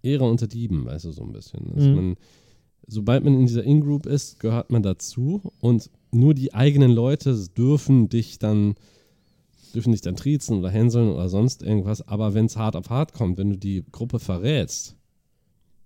Ehre 0.02 0.26
unter 0.26 0.48
Dieben, 0.48 0.86
weißt 0.86 1.06
du, 1.06 1.12
so 1.12 1.24
ein 1.24 1.32
bisschen. 1.32 1.72
Dass 1.74 1.86
Mhm. 1.86 1.96
man, 1.96 2.16
sobald 2.88 3.24
man 3.24 3.34
in 3.36 3.46
dieser 3.46 3.64
In-Group 3.64 4.06
ist, 4.06 4.40
gehört 4.40 4.72
man 4.72 4.84
dazu 4.84 5.42
und 5.60 5.90
nur 6.12 6.34
die 6.34 6.54
eigenen 6.54 6.92
Leute 6.92 7.36
dürfen 7.58 8.10
dich 8.10 8.40
dann 8.40 8.76
dürfen 9.74 9.92
dich 9.92 10.02
dann 10.02 10.16
triezen 10.16 10.60
oder 10.60 10.70
hänseln 10.70 11.10
oder 11.10 11.30
sonst 11.30 11.64
irgendwas, 11.64 12.08
aber 12.08 12.36
wenn 12.36 12.46
es 12.46 12.58
hart 12.58 12.76
auf 12.76 12.92
hart 12.92 13.14
kommt, 13.14 13.40
wenn 13.40 13.50
du 13.50 13.58
die 13.58 13.84
Gruppe 13.92 14.20
verrätst, 14.20 14.96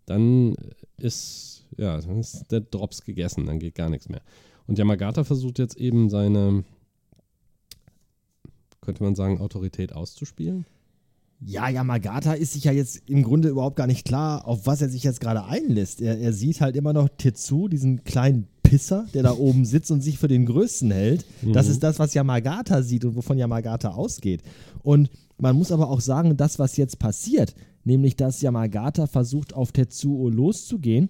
dann 0.05 0.55
ist, 0.97 1.56
ja, 1.75 1.99
dann 1.99 2.19
ist 2.19 2.45
der 2.51 2.61
Drops 2.61 3.03
gegessen, 3.03 3.45
dann 3.45 3.59
geht 3.59 3.75
gar 3.75 3.89
nichts 3.89 4.09
mehr. 4.09 4.21
Und 4.67 4.77
Yamagata 4.77 5.23
versucht 5.23 5.59
jetzt 5.59 5.77
eben 5.77 6.09
seine, 6.09 6.63
könnte 8.81 9.03
man 9.03 9.15
sagen, 9.15 9.39
Autorität 9.39 9.93
auszuspielen. 9.93 10.65
Ja, 11.39 11.69
Yamagata 11.69 12.33
ist 12.33 12.53
sich 12.53 12.63
ja 12.63 12.71
jetzt 12.71 13.09
im 13.09 13.21
Grunde 13.21 13.49
überhaupt 13.49 13.75
gar 13.75 13.87
nicht 13.87 14.05
klar, 14.05 14.47
auf 14.47 14.65
was 14.65 14.81
er 14.81 14.89
sich 14.89 15.03
jetzt 15.03 15.21
gerade 15.21 15.45
einlässt. 15.45 16.01
Er, 16.01 16.17
er 16.17 16.33
sieht 16.33 16.61
halt 16.61 16.75
immer 16.75 16.93
noch 16.93 17.09
Tetsu, 17.09 17.67
diesen 17.67 18.03
kleinen 18.03 18.47
Pisser, 18.63 19.05
der 19.13 19.23
da 19.23 19.31
oben 19.31 19.63
sitzt 19.63 19.91
und 19.91 20.01
sich 20.01 20.17
für 20.17 20.27
den 20.27 20.45
Größten 20.45 20.91
hält. 20.91 21.25
Das 21.53 21.67
ist 21.67 21.83
das, 21.83 21.99
was 21.99 22.13
Yamagata 22.13 22.81
sieht 22.81 23.05
und 23.05 23.15
wovon 23.15 23.37
Yamagata 23.37 23.91
ausgeht. 23.91 24.41
Und 24.83 25.09
man 25.37 25.55
muss 25.55 25.71
aber 25.71 25.89
auch 25.89 26.01
sagen, 26.01 26.35
das, 26.35 26.59
was 26.59 26.75
jetzt 26.75 26.99
passiert, 26.99 27.55
nämlich 27.83 28.15
dass 28.15 28.41
Yamagata 28.41 29.07
versucht, 29.07 29.53
auf 29.53 29.71
Tetsuo 29.71 30.29
loszugehen, 30.29 31.09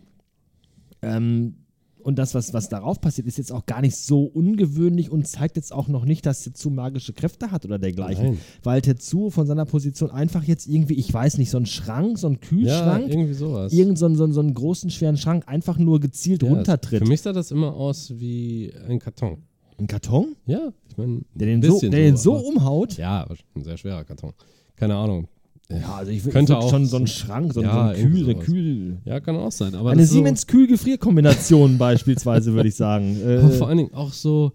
ähm, 1.02 1.56
und 2.04 2.18
das, 2.18 2.34
was, 2.34 2.54
was 2.54 2.70
darauf 2.70 3.02
passiert, 3.02 3.28
ist 3.28 3.38
jetzt 3.38 3.52
auch 3.52 3.66
gar 3.66 3.82
nicht 3.82 3.98
so 3.98 4.24
ungewöhnlich 4.24 5.12
und 5.12 5.28
zeigt 5.28 5.58
jetzt 5.58 5.74
auch 5.74 5.90
noch 5.90 6.06
nicht, 6.06 6.26
dass 6.26 6.42
Tetsuo 6.44 6.70
magische 6.72 7.12
Kräfte 7.12 7.52
hat 7.52 7.66
oder 7.66 7.80
dergleichen. 7.80 8.24
Nein. 8.26 8.38
Weil 8.64 8.82
Tetsuo 8.82 9.30
von 9.30 9.46
seiner 9.46 9.66
Position 9.66 10.10
einfach 10.10 10.44
jetzt 10.46 10.68
irgendwie, 10.68 10.94
ich 10.94 11.14
weiß 11.14 11.38
nicht, 11.38 11.50
so 11.50 11.58
einen 11.58 11.66
Schrank, 11.66 12.18
so 12.18 12.28
einen 12.28 12.36
Ja, 12.42 12.48
Kühlschrank, 12.48 13.10
irgendwie 13.10 13.34
sowas. 13.34 13.74
irgend 13.74 13.98
so 14.00 14.06
einen, 14.06 14.16
so, 14.16 14.24
einen, 14.24 14.32
so 14.32 14.40
einen 14.40 14.54
großen, 14.54 14.90
schweren 14.90 15.18
Schrank 15.18 15.44
einfach 15.48 15.78
nur 15.78 16.00
gezielt 16.00 16.44
Ja, 16.44 16.50
runtertritt. 16.50 17.00
Für 17.04 17.10
mich 17.10 17.22
sah 17.22 17.34
das 17.34 17.52
immer 17.52 17.74
aus 17.74 18.14
wie 18.16 18.72
ein 18.88 19.00
Karton. 19.00 19.40
Ein 19.78 19.88
Karton, 19.88 20.36
Ja, 20.46 20.72
ich 20.90 20.98
meine, 20.98 21.22
der 21.34 21.48
den, 21.48 21.62
so, 21.62 21.80
der 21.82 21.90
den 21.90 22.16
so 22.16 22.36
umhaut. 22.38 22.96
Ja, 22.98 23.28
ein 23.54 23.64
sehr 23.64 23.76
schwerer 23.76 24.06
Karton. 24.06 24.32
Keine 24.78 24.96
Ahnung. 24.96 25.28
Ja, 25.70 25.96
also 25.98 26.12
ich, 26.12 26.24
Könnte 26.24 26.54
ich 26.54 26.60
auch 26.60 26.70
schon 26.70 26.86
so 26.86 26.98
so- 27.00 27.06
Schrank, 27.08 27.54
so, 27.54 27.62
Ja, 27.62 27.94
so 27.94 28.00
irgendwie 28.00 28.24
Kühl. 28.36 28.36
Kühl. 28.36 28.98
Ja, 29.06 29.20
kann 29.20 29.36
auch 29.36 29.52
sein. 29.52 29.76
Aber 29.76 29.92
Eine 29.92 30.06
Siemens-Kühl-Gefrierkombination 30.06 31.78
beispielsweise, 31.78 32.54
würde 32.54 32.70
ich 32.70 32.76
sagen. 32.76 33.16
So, 33.18 33.24
aber 33.24 33.34
Äh, 33.34 33.50
vor 33.52 33.68
allen 33.68 33.78
Dingen 33.80 33.94
auch 33.94 34.14
so, 34.14 34.52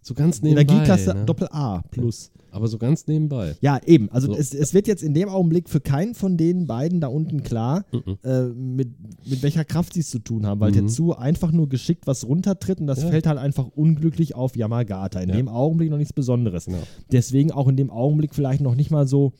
so 0.00 0.14
ganz 0.14 0.42
nebenbei. 0.42 0.62
Energieklasse 0.62 1.14
ne? 1.14 1.24
Doppel 1.26 1.48
A 1.50 1.82
plus. 1.90 2.30
Aber 2.50 2.68
so 2.68 2.78
ganz 2.78 3.06
nebenbei. 3.08 3.56
Ja, 3.60 3.80
eben. 3.84 4.08
Also 4.12 4.28
So. 4.28 4.38
es, 4.38 4.54
es 4.54 4.72
wird 4.74 4.86
jetzt 4.86 5.02
in 5.02 5.12
dem 5.12 5.28
Augenblick 5.28 5.68
für 5.68 5.80
keinen 5.80 6.14
von 6.14 6.36
den 6.36 6.66
beiden 6.68 7.00
da 7.00 7.08
unten 7.08 7.42
klar, 7.42 7.84
Mhm. 7.92 8.18
äh, 8.22 8.42
mit, 8.44 8.88
mit 9.28 9.42
welcher 9.42 9.64
Kraft 9.64 9.92
sie 9.94 10.00
es 10.00 10.10
zu 10.10 10.20
tun 10.20 10.46
haben, 10.46 10.60
weil 10.60 10.70
Mhm. 10.70 10.86
Tetsuo 10.86 11.12
einfach 11.14 11.50
nur 11.50 11.68
geschickt 11.68 12.06
was 12.06 12.24
runtertritt 12.26 12.80
und 12.80 12.86
das 12.86 13.02
Ja. 13.02 13.08
fällt 13.10 13.26
halt 13.26 13.38
einfach 13.38 13.66
unglücklich 13.74 14.36
auf 14.36 14.56
Yamagata. 14.56 15.18
In 15.20 15.30
Ja. 15.30 15.36
dem 15.36 15.48
Augenblick 15.48 15.90
noch 15.90 15.98
nichts 15.98 16.12
Besonderes. 16.12 16.66
Genau. 16.66 16.78
Deswegen 17.10 17.50
auch 17.50 17.66
in 17.66 17.76
dem 17.76 17.90
Augenblick 17.90 18.34
vielleicht 18.36 18.60
noch 18.60 18.76
nicht 18.76 18.92
mal 18.92 19.08
so, 19.08 19.32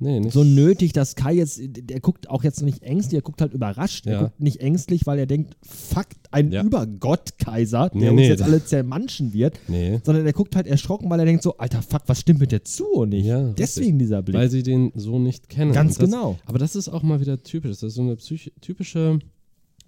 Nee, 0.00 0.20
nicht 0.20 0.32
so 0.32 0.44
nötig, 0.44 0.92
dass 0.92 1.16
Kai 1.16 1.32
jetzt, 1.34 1.60
der 1.60 1.98
guckt 2.00 2.30
auch 2.30 2.44
jetzt 2.44 2.60
noch 2.60 2.66
nicht 2.66 2.82
ängstlich, 2.84 3.18
er 3.18 3.22
guckt 3.22 3.40
halt 3.40 3.52
überrascht. 3.52 4.06
Er 4.06 4.12
Ja. 4.12 4.22
guckt 4.22 4.40
nicht 4.40 4.60
ängstlich, 4.60 5.06
weil 5.06 5.18
er 5.18 5.26
denkt, 5.26 5.56
fuck, 5.62 6.06
ein 6.30 6.52
Ja. 6.52 6.62
Übergott-Kaiser, 6.62 7.90
der 7.90 8.00
Nee, 8.00 8.08
uns 8.10 8.16
nee, 8.16 8.28
jetzt 8.28 8.42
alle 8.42 8.64
zermanschen 8.64 9.32
wird. 9.32 9.58
Nee. 9.66 10.00
Sondern 10.04 10.24
er 10.24 10.32
guckt 10.32 10.54
halt 10.54 10.68
erschrocken, 10.68 11.10
weil 11.10 11.18
er 11.18 11.26
denkt 11.26 11.42
so, 11.42 11.56
alter 11.56 11.82
Fuck, 11.82 12.02
was 12.06 12.20
stimmt 12.20 12.38
mit 12.40 12.52
der 12.52 12.64
zu 12.64 13.04
nicht? 13.06 13.26
Ja, 13.26 13.38
richtig. 13.38 13.56
Deswegen 13.56 13.98
dieser 13.98 14.22
Blick. 14.22 14.36
Weil 14.36 14.50
sie 14.50 14.62
den 14.62 14.92
so 14.94 15.18
nicht 15.18 15.48
kennen. 15.48 15.72
Ganz 15.72 15.96
Und 15.96 16.02
das, 16.02 16.10
genau. 16.10 16.38
Aber 16.46 16.58
das 16.58 16.76
ist 16.76 16.88
auch 16.88 17.02
mal 17.02 17.20
wieder 17.20 17.42
typisch. 17.42 17.70
Das 17.72 17.82
ist 17.82 17.94
so 17.94 18.02
eine 18.02 18.14
psych 18.16 18.52
typische 18.60 19.18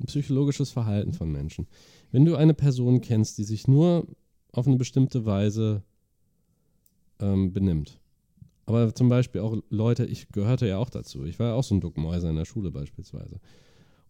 ein 0.00 0.06
psychologisches 0.06 0.70
Verhalten 0.70 1.12
von 1.12 1.30
Menschen. 1.30 1.66
Wenn 2.11 2.24
du 2.24 2.34
eine 2.34 2.54
Person 2.54 3.00
kennst, 3.02 3.36
die 3.38 3.44
sich 3.44 3.68
nur 3.68 4.06
auf 4.50 4.66
eine 4.66 4.76
bestimmte 4.76 5.26
Weise 5.26 5.82
ähm, 7.20 7.52
benimmt, 7.52 7.99
aber 8.71 8.95
zum 8.95 9.09
Beispiel 9.09 9.41
auch 9.41 9.57
Leute, 9.68 10.05
ich 10.05 10.29
gehörte 10.29 10.66
ja 10.66 10.79
auch 10.79 10.91
dazu. 10.91 11.25
Ich 11.25 11.39
war 11.39 11.49
ja 11.49 11.55
auch 11.55 11.64
so 11.64 11.75
ein 11.75 11.81
Duckmäuser 11.81 12.31
in 12.31 12.37
der 12.37 12.45
Schule 12.45 12.71
beispielsweise. 12.71 13.41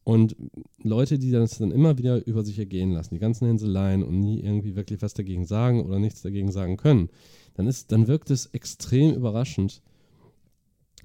Und 0.05 0.37
Leute, 0.83 1.19
die 1.19 1.31
das 1.31 1.59
dann 1.59 1.71
immer 1.71 1.99
wieder 1.99 2.27
über 2.27 2.43
sich 2.43 2.59
ergehen 2.59 2.93
lassen, 2.93 3.15
die 3.15 3.21
ganzen 3.21 3.47
Hänseleien 3.47 4.03
und 4.03 4.19
nie 4.19 4.41
irgendwie 4.41 4.75
wirklich 4.75 5.03
was 5.03 5.15
dagegen 5.15 5.45
sagen 5.45 5.85
oder 5.85 5.99
nichts 5.99 6.23
dagegen 6.23 6.51
sagen 6.51 6.77
können, 6.77 7.11
dann, 7.55 7.67
ist, 7.67 7.93
dann 7.93 8.07
wirkt 8.07 8.31
es 8.31 8.47
extrem 8.47 9.15
überraschend, 9.15 9.83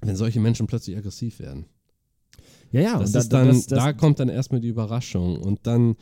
wenn 0.00 0.16
solche 0.16 0.40
Menschen 0.40 0.66
plötzlich 0.66 0.96
aggressiv 0.96 1.40
werden. 1.40 1.66
Ja, 2.72 2.80
ja, 2.80 2.98
Das 2.98 3.08
und 3.08 3.14
da, 3.14 3.18
ist 3.20 3.32
dann, 3.32 3.48
das, 3.48 3.66
das, 3.66 3.84
da 3.84 3.92
kommt 3.92 4.18
dann 4.18 4.28
erstmal 4.28 4.60
die 4.60 4.68
Überraschung 4.68 5.38
und 5.38 5.66
dann, 5.66 5.96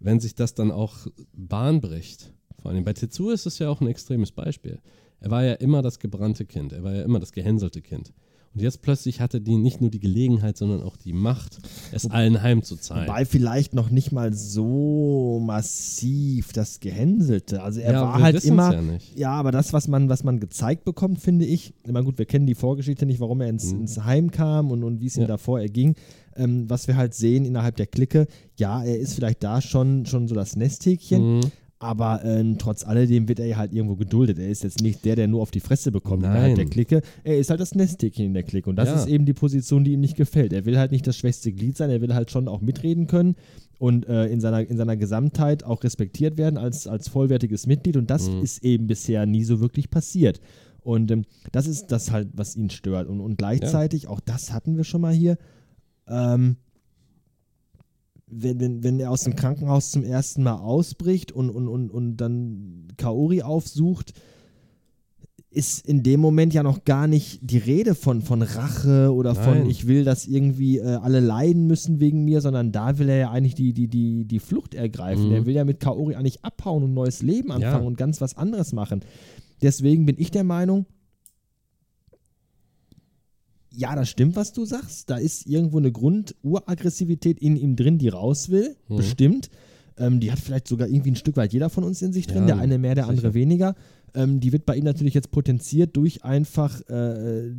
wenn 0.00 0.20
sich 0.20 0.34
das 0.34 0.54
dann 0.54 0.70
auch 0.70 1.06
Bahn 1.32 1.80
bricht, 1.80 2.32
vor 2.60 2.70
allem 2.70 2.84
bei 2.84 2.92
Tetsuo 2.92 3.30
ist 3.30 3.46
es 3.46 3.58
ja 3.58 3.68
auch 3.68 3.80
ein 3.80 3.88
extremes 3.88 4.30
Beispiel. 4.30 4.80
Er 5.22 5.30
war 5.30 5.44
ja 5.44 5.54
immer 5.54 5.82
das 5.82 5.98
gebrannte 5.98 6.44
Kind, 6.44 6.72
er 6.72 6.82
war 6.82 6.94
ja 6.94 7.02
immer 7.02 7.20
das 7.20 7.32
gehänselte 7.32 7.80
Kind. 7.80 8.12
Und 8.54 8.60
jetzt 8.60 8.82
plötzlich 8.82 9.20
hatte 9.22 9.40
die 9.40 9.56
nicht 9.56 9.80
nur 9.80 9.88
die 9.88 9.98
Gelegenheit, 9.98 10.58
sondern 10.58 10.82
auch 10.82 10.98
die 10.98 11.14
Macht, 11.14 11.58
es 11.90 12.10
allen 12.10 12.42
heimzuzahlen. 12.42 13.08
Wobei 13.08 13.24
vielleicht 13.24 13.72
noch 13.72 13.88
nicht 13.88 14.12
mal 14.12 14.34
so 14.34 15.40
massiv 15.42 16.52
das 16.52 16.80
Gehänselte. 16.80 17.62
Also 17.62 17.80
er 17.80 17.92
ja, 17.94 18.02
war 18.02 18.20
halt 18.20 18.44
immer. 18.44 18.72
Ja 18.74 18.82
nicht. 18.82 19.18
Ja, 19.18 19.30
aber 19.30 19.52
das, 19.52 19.72
was 19.72 19.88
man, 19.88 20.10
was 20.10 20.22
man 20.22 20.38
gezeigt 20.38 20.84
bekommt, 20.84 21.20
finde 21.20 21.46
ich, 21.46 21.72
immer 21.84 22.02
gut, 22.02 22.18
wir 22.18 22.26
kennen 22.26 22.46
die 22.46 22.54
Vorgeschichte 22.54 23.06
nicht, 23.06 23.20
warum 23.20 23.40
er 23.40 23.48
ins, 23.48 23.72
Mhm. 23.72 23.80
ins 23.82 24.04
Heim 24.04 24.30
kam 24.30 24.70
und, 24.70 24.84
und 24.84 25.00
wie 25.00 25.06
es 25.06 25.16
ihm 25.16 25.22
Ja. 25.22 25.28
davor 25.28 25.58
erging. 25.60 25.94
Ähm, 26.36 26.68
was 26.68 26.88
wir 26.88 26.96
halt 26.96 27.14
sehen 27.14 27.44
innerhalb 27.46 27.76
der 27.76 27.86
Clique, 27.86 28.26
ja, 28.58 28.82
er 28.84 28.98
ist 28.98 29.14
vielleicht 29.14 29.42
da 29.42 29.60
schon, 29.62 30.04
schon 30.06 30.28
so 30.28 30.34
das 30.34 30.56
Nesthäkchen, 30.56 31.36
Mhm. 31.36 31.40
Aber 31.82 32.24
ähm, 32.24 32.56
trotz 32.58 32.84
alledem 32.86 33.28
wird 33.28 33.40
er 33.40 33.46
ja 33.46 33.56
halt 33.56 33.72
irgendwo 33.74 33.96
geduldet. 33.96 34.38
Er 34.38 34.48
ist 34.48 34.62
jetzt 34.62 34.80
nicht 34.80 35.04
der, 35.04 35.16
der 35.16 35.26
nur 35.28 35.42
auf 35.42 35.50
die 35.50 35.60
Fresse 35.60 35.90
bekommt 35.90 36.22
Nein. 36.22 36.30
innerhalb 36.32 36.54
der 36.54 36.66
Clique. 36.66 37.02
Er 37.24 37.38
ist 37.38 37.50
halt 37.50 37.60
das 37.60 37.74
Nesthäkchen 37.74 38.24
in 38.26 38.34
der 38.34 38.44
Clique 38.44 38.70
und 38.70 38.76
das 38.76 38.88
Ja. 38.88 38.94
ist 38.96 39.06
eben 39.08 39.26
die 39.26 39.32
Position, 39.32 39.82
die 39.84 39.92
ihm 39.92 40.00
nicht 40.00 40.16
gefällt. 40.16 40.52
Er 40.52 40.64
will 40.64 40.78
halt 40.78 40.92
nicht 40.92 41.06
das 41.06 41.16
schwächste 41.16 41.52
Glied 41.52 41.76
sein, 41.76 41.90
er 41.90 42.00
will 42.00 42.14
halt 42.14 42.30
schon 42.30 42.46
auch 42.48 42.60
mitreden 42.60 43.08
können 43.08 43.34
und 43.78 44.06
äh, 44.08 44.26
in, 44.28 44.40
seiner, 44.40 44.60
in 44.68 44.76
seiner 44.76 44.96
Gesamtheit 44.96 45.64
auch 45.64 45.82
respektiert 45.82 46.36
werden 46.38 46.56
als, 46.56 46.86
als 46.86 47.08
vollwertiges 47.08 47.66
Mitglied 47.66 47.96
und 47.96 48.10
das 48.10 48.28
Mhm. 48.30 48.42
ist 48.42 48.64
eben 48.64 48.86
bisher 48.86 49.26
nie 49.26 49.42
so 49.44 49.60
wirklich 49.60 49.90
passiert. 49.90 50.40
Und 50.84 51.10
ähm, 51.10 51.24
das 51.52 51.66
ist 51.66 51.86
das 51.88 52.10
halt, 52.10 52.28
was 52.34 52.56
ihn 52.56 52.70
stört. 52.70 53.08
Und, 53.08 53.20
und 53.20 53.38
gleichzeitig, 53.38 54.08
auch 54.08 54.20
das 54.20 54.52
hatten 54.52 54.76
wir 54.76 54.84
schon 54.84 55.00
mal 55.00 55.12
hier, 55.12 55.36
ähm, 56.08 56.56
wenn, 58.32 58.60
wenn, 58.60 58.82
wenn 58.82 59.00
er 59.00 59.10
aus 59.10 59.22
dem 59.24 59.36
Krankenhaus 59.36 59.90
zum 59.90 60.04
ersten 60.04 60.42
Mal 60.42 60.56
ausbricht 60.56 61.32
und, 61.32 61.50
und, 61.50 61.68
und, 61.68 61.90
und 61.90 62.16
dann 62.16 62.88
Kaori 62.96 63.42
aufsucht, 63.42 64.12
ist 65.50 65.86
in 65.86 66.02
dem 66.02 66.18
Moment 66.20 66.54
ja 66.54 66.62
noch 66.62 66.84
gar 66.84 67.06
nicht 67.06 67.38
die 67.42 67.58
Rede 67.58 67.94
von, 67.94 68.22
von 68.22 68.40
Rache 68.40 69.12
oder 69.12 69.34
von 69.34 69.58
Nein. 69.58 69.70
ich 69.70 69.86
will, 69.86 70.02
dass 70.02 70.26
irgendwie 70.26 70.78
äh, 70.78 70.94
alle 70.94 71.20
leiden 71.20 71.66
müssen 71.66 72.00
wegen 72.00 72.24
mir, 72.24 72.40
sondern 72.40 72.72
da 72.72 72.98
will 72.98 73.10
er 73.10 73.16
ja 73.18 73.30
eigentlich 73.30 73.54
die, 73.54 73.74
die, 73.74 73.86
die, 73.86 74.24
die 74.24 74.38
Flucht 74.38 74.74
ergreifen. 74.74 75.26
Mhm. 75.28 75.34
Er 75.34 75.46
will 75.46 75.54
ja 75.54 75.64
mit 75.66 75.78
Kaori 75.78 76.14
eigentlich 76.14 76.42
abhauen 76.42 76.82
und 76.84 76.92
ein 76.92 76.94
neues 76.94 77.20
Leben 77.22 77.52
anfangen 77.52 77.82
Ja. 77.82 77.86
und 77.86 77.98
ganz 77.98 78.22
was 78.22 78.36
anderes 78.38 78.72
machen. 78.72 79.00
Deswegen 79.60 80.06
bin 80.06 80.16
ich 80.18 80.30
der 80.30 80.44
Meinung, 80.44 80.86
ja, 83.74 83.94
das 83.96 84.08
stimmt, 84.08 84.36
was 84.36 84.52
du 84.52 84.64
sagst. 84.64 85.08
Da 85.10 85.16
ist 85.16 85.46
irgendwo 85.46 85.78
eine 85.78 85.90
Grunduraggressivität 85.92 87.38
in 87.40 87.56
ihm 87.56 87.76
drin, 87.76 87.98
die 87.98 88.08
raus 88.08 88.50
will. 88.50 88.76
Mhm. 88.88 88.96
Bestimmt. 88.96 89.50
Ähm, 89.98 90.20
die 90.20 90.32
hat 90.32 90.38
vielleicht 90.38 90.68
sogar 90.68 90.88
irgendwie 90.88 91.10
ein 91.12 91.16
Stück 91.16 91.36
weit 91.36 91.52
jeder 91.52 91.68
von 91.70 91.84
uns 91.84 92.00
in 92.02 92.12
sich 92.12 92.26
drin. 92.26 92.42
Ja, 92.48 92.54
der 92.54 92.58
eine 92.58 92.78
mehr, 92.78 92.94
der 92.94 93.04
andere 93.08 93.28
sicher. 93.28 93.34
weniger. 93.34 93.74
Ähm, 94.14 94.40
die 94.40 94.52
wird 94.52 94.66
bei 94.66 94.76
ihm 94.76 94.84
natürlich 94.84 95.14
jetzt 95.14 95.30
potenziert 95.30 95.96
durch 95.96 96.24
einfach 96.24 96.80
äh, 96.88 97.52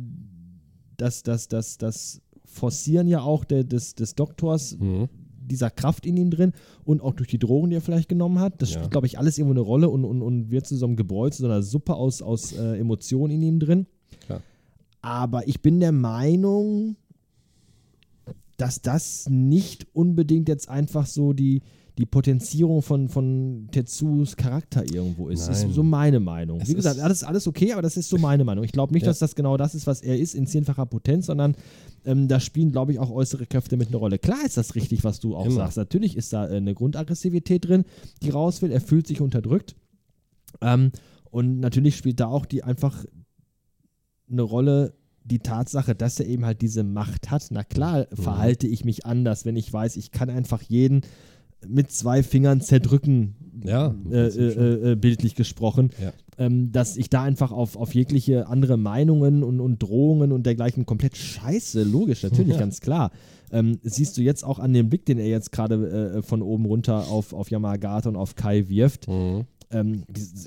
das, 0.96 1.22
das, 1.22 1.48
das, 1.48 1.78
das 1.78 2.20
Forcieren 2.44 3.08
ja 3.08 3.20
auch 3.22 3.44
der, 3.44 3.64
des, 3.64 3.94
des 3.94 4.14
Doktors 4.14 4.76
Mhm. 4.78 5.08
dieser 5.46 5.70
Kraft 5.70 6.06
in 6.06 6.16
ihm 6.16 6.30
drin 6.30 6.52
und 6.84 7.00
auch 7.02 7.14
durch 7.14 7.28
die 7.28 7.38
Drogen, 7.38 7.70
die 7.70 7.76
er 7.76 7.80
vielleicht 7.82 8.08
genommen 8.08 8.38
hat. 8.38 8.62
Das 8.62 8.70
Ja. 8.70 8.76
spielt, 8.78 8.92
glaube 8.92 9.06
ich, 9.08 9.18
alles 9.18 9.36
irgendwo 9.38 9.52
eine 9.54 9.60
Rolle 9.60 9.88
und, 9.88 10.04
und, 10.04 10.22
und 10.22 10.50
wird 10.50 10.66
zu 10.66 10.76
so 10.76 10.86
einem 10.86 10.96
Gebräu, 10.96 11.30
zu 11.30 11.42
so 11.42 11.46
einer 11.46 11.62
Suppe 11.62 11.94
aus, 11.94 12.22
aus 12.22 12.52
äh, 12.52 12.78
Emotionen 12.78 13.32
in 13.34 13.42
ihm 13.42 13.58
drin. 13.60 13.86
Aber 15.04 15.46
ich 15.46 15.60
bin 15.60 15.80
der 15.80 15.92
Meinung, 15.92 16.96
dass 18.56 18.80
das 18.80 19.26
nicht 19.28 19.86
unbedingt 19.92 20.48
jetzt 20.48 20.68
einfach 20.70 21.04
so 21.06 21.34
die, 21.34 21.60
die 21.98 22.06
Potenzierung 22.06 22.80
von, 22.80 23.08
von 23.10 23.68
Tetsus 23.70 24.34
Charakter 24.36 24.82
irgendwo 24.90 25.28
ist. 25.28 25.46
Das 25.46 25.60
Nein. 25.60 25.68
ist 25.68 25.74
so 25.74 25.82
meine 25.82 26.20
Meinung. 26.20 26.60
Es 26.62 26.68
Wie 26.70 26.74
gesagt, 26.74 26.96
ist- 26.96 27.02
alles, 27.02 27.22
alles 27.22 27.46
okay, 27.46 27.72
aber 27.72 27.82
das 27.82 27.98
ist 27.98 28.08
so 28.08 28.16
meine 28.16 28.44
Meinung. 28.44 28.64
Ich 28.64 28.72
glaube 28.72 28.94
nicht, 28.94 29.02
Ja. 29.02 29.10
dass 29.10 29.18
das 29.18 29.34
genau 29.34 29.58
das 29.58 29.74
ist, 29.74 29.86
was 29.86 30.00
er 30.00 30.18
ist 30.18 30.34
in 30.34 30.46
zehnfacher 30.46 30.86
Potenz, 30.86 31.26
sondern 31.26 31.54
ähm, 32.06 32.26
da 32.26 32.40
spielen, 32.40 32.72
glaube 32.72 32.92
ich, 32.92 32.98
auch 32.98 33.10
äußere 33.10 33.44
Kräfte 33.46 33.76
mit 33.76 33.88
eine 33.88 33.98
Rolle. 33.98 34.18
Klar 34.18 34.44
ist 34.46 34.56
das 34.56 34.74
richtig, 34.74 35.04
was 35.04 35.20
du 35.20 35.36
auch 35.36 35.44
Immer. 35.44 35.56
sagst. 35.56 35.76
Natürlich 35.76 36.16
ist 36.16 36.32
da 36.32 36.48
äh, 36.48 36.56
eine 36.56 36.72
Grundaggressivität 36.74 37.68
drin, 37.68 37.84
die 38.22 38.30
raus 38.30 38.62
will. 38.62 38.70
Er 38.72 38.80
fühlt 38.80 39.06
sich 39.06 39.20
unterdrückt. 39.20 39.76
Ähm, 40.62 40.92
und 41.30 41.60
natürlich 41.60 41.96
spielt 41.96 42.20
da 42.20 42.26
auch 42.28 42.46
die 42.46 42.62
einfach 42.64 43.04
eine 44.34 44.42
Rolle 44.42 44.94
die 45.24 45.38
Tatsache, 45.38 45.94
dass 45.94 46.20
er 46.20 46.26
eben 46.26 46.44
halt 46.44 46.60
diese 46.60 46.84
Macht 46.84 47.30
hat. 47.30 47.46
Na 47.50 47.64
klar, 47.64 48.06
Mhm. 48.10 48.22
verhalte 48.22 48.66
ich 48.66 48.84
mich 48.84 49.06
anders, 49.06 49.46
wenn 49.46 49.56
ich 49.56 49.72
weiß, 49.72 49.96
ich 49.96 50.10
kann 50.10 50.28
einfach 50.28 50.60
jeden 50.62 51.00
mit 51.66 51.90
zwei 51.90 52.22
Fingern 52.22 52.60
zerdrücken, 52.60 53.36
Ja, 53.64 53.94
äh, 54.10 54.26
äh, 54.26 54.92
äh, 54.92 54.96
bildlich 54.96 55.34
gesprochen, 55.34 55.90
Ja. 56.02 56.12
ähm, 56.36 56.72
dass 56.72 56.98
ich 56.98 57.08
da 57.08 57.22
einfach 57.22 57.52
auf, 57.52 57.76
auf 57.76 57.94
jegliche 57.94 58.48
andere 58.48 58.76
Meinungen 58.76 59.42
und, 59.42 59.60
und 59.60 59.82
Drohungen 59.82 60.32
und 60.32 60.44
dergleichen 60.44 60.84
komplett 60.84 61.16
scheiße, 61.16 61.84
logisch, 61.84 62.22
natürlich, 62.22 62.54
Ja. 62.54 62.58
ganz 62.58 62.80
klar. 62.80 63.10
Ähm, 63.50 63.78
siehst 63.82 64.18
du 64.18 64.22
jetzt 64.22 64.44
auch 64.44 64.58
an 64.58 64.74
dem 64.74 64.90
Blick, 64.90 65.06
den 65.06 65.18
er 65.18 65.28
jetzt 65.28 65.52
gerade 65.52 66.16
äh, 66.18 66.22
von 66.22 66.42
oben 66.42 66.66
runter 66.66 67.06
auf, 67.08 67.32
auf 67.32 67.50
Yamagata 67.50 68.10
und 68.10 68.16
auf 68.16 68.34
Kai 68.34 68.68
wirft, 68.68 69.08
Mhm. 69.08 69.44
Ähm, 69.74 70.04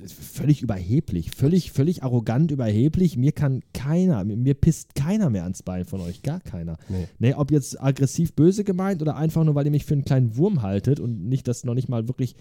völlig 0.08 0.62
überheblich, 0.62 1.32
völlig, 1.32 1.72
völlig 1.72 2.04
arrogant, 2.04 2.52
überheblich. 2.52 3.18
Mir 3.18 3.32
kann 3.32 3.62
keiner, 3.74 4.24
mir 4.24 4.54
pisst 4.54 4.96
keiner 4.96 5.30
mehr 5.30 5.44
ans 5.44 5.64
Bein 5.64 5.86
von 5.86 6.02
euch, 6.02 6.22
gar 6.24 6.40
keiner. 6.40 6.78
Nee. 6.90 7.08
Nee, 7.20 7.34
ob 7.34 7.52
jetzt 7.52 7.82
aggressiv 7.82 8.34
böse 8.34 8.64
gemeint 8.64 9.02
oder 9.02 9.16
einfach 9.16 9.44
nur, 9.44 9.56
weil 9.56 9.66
ihr 9.66 9.72
mich 9.72 9.86
für 9.86 9.94
einen 9.94 10.06
kleinen 10.06 10.38
Wurm 10.38 10.62
haltet 10.62 11.00
und 11.00 11.28
nicht 11.28 11.48
das 11.48 11.64
noch 11.64 11.74
nicht 11.74 11.90
mal 11.90 12.08
wirklich, 12.08 12.36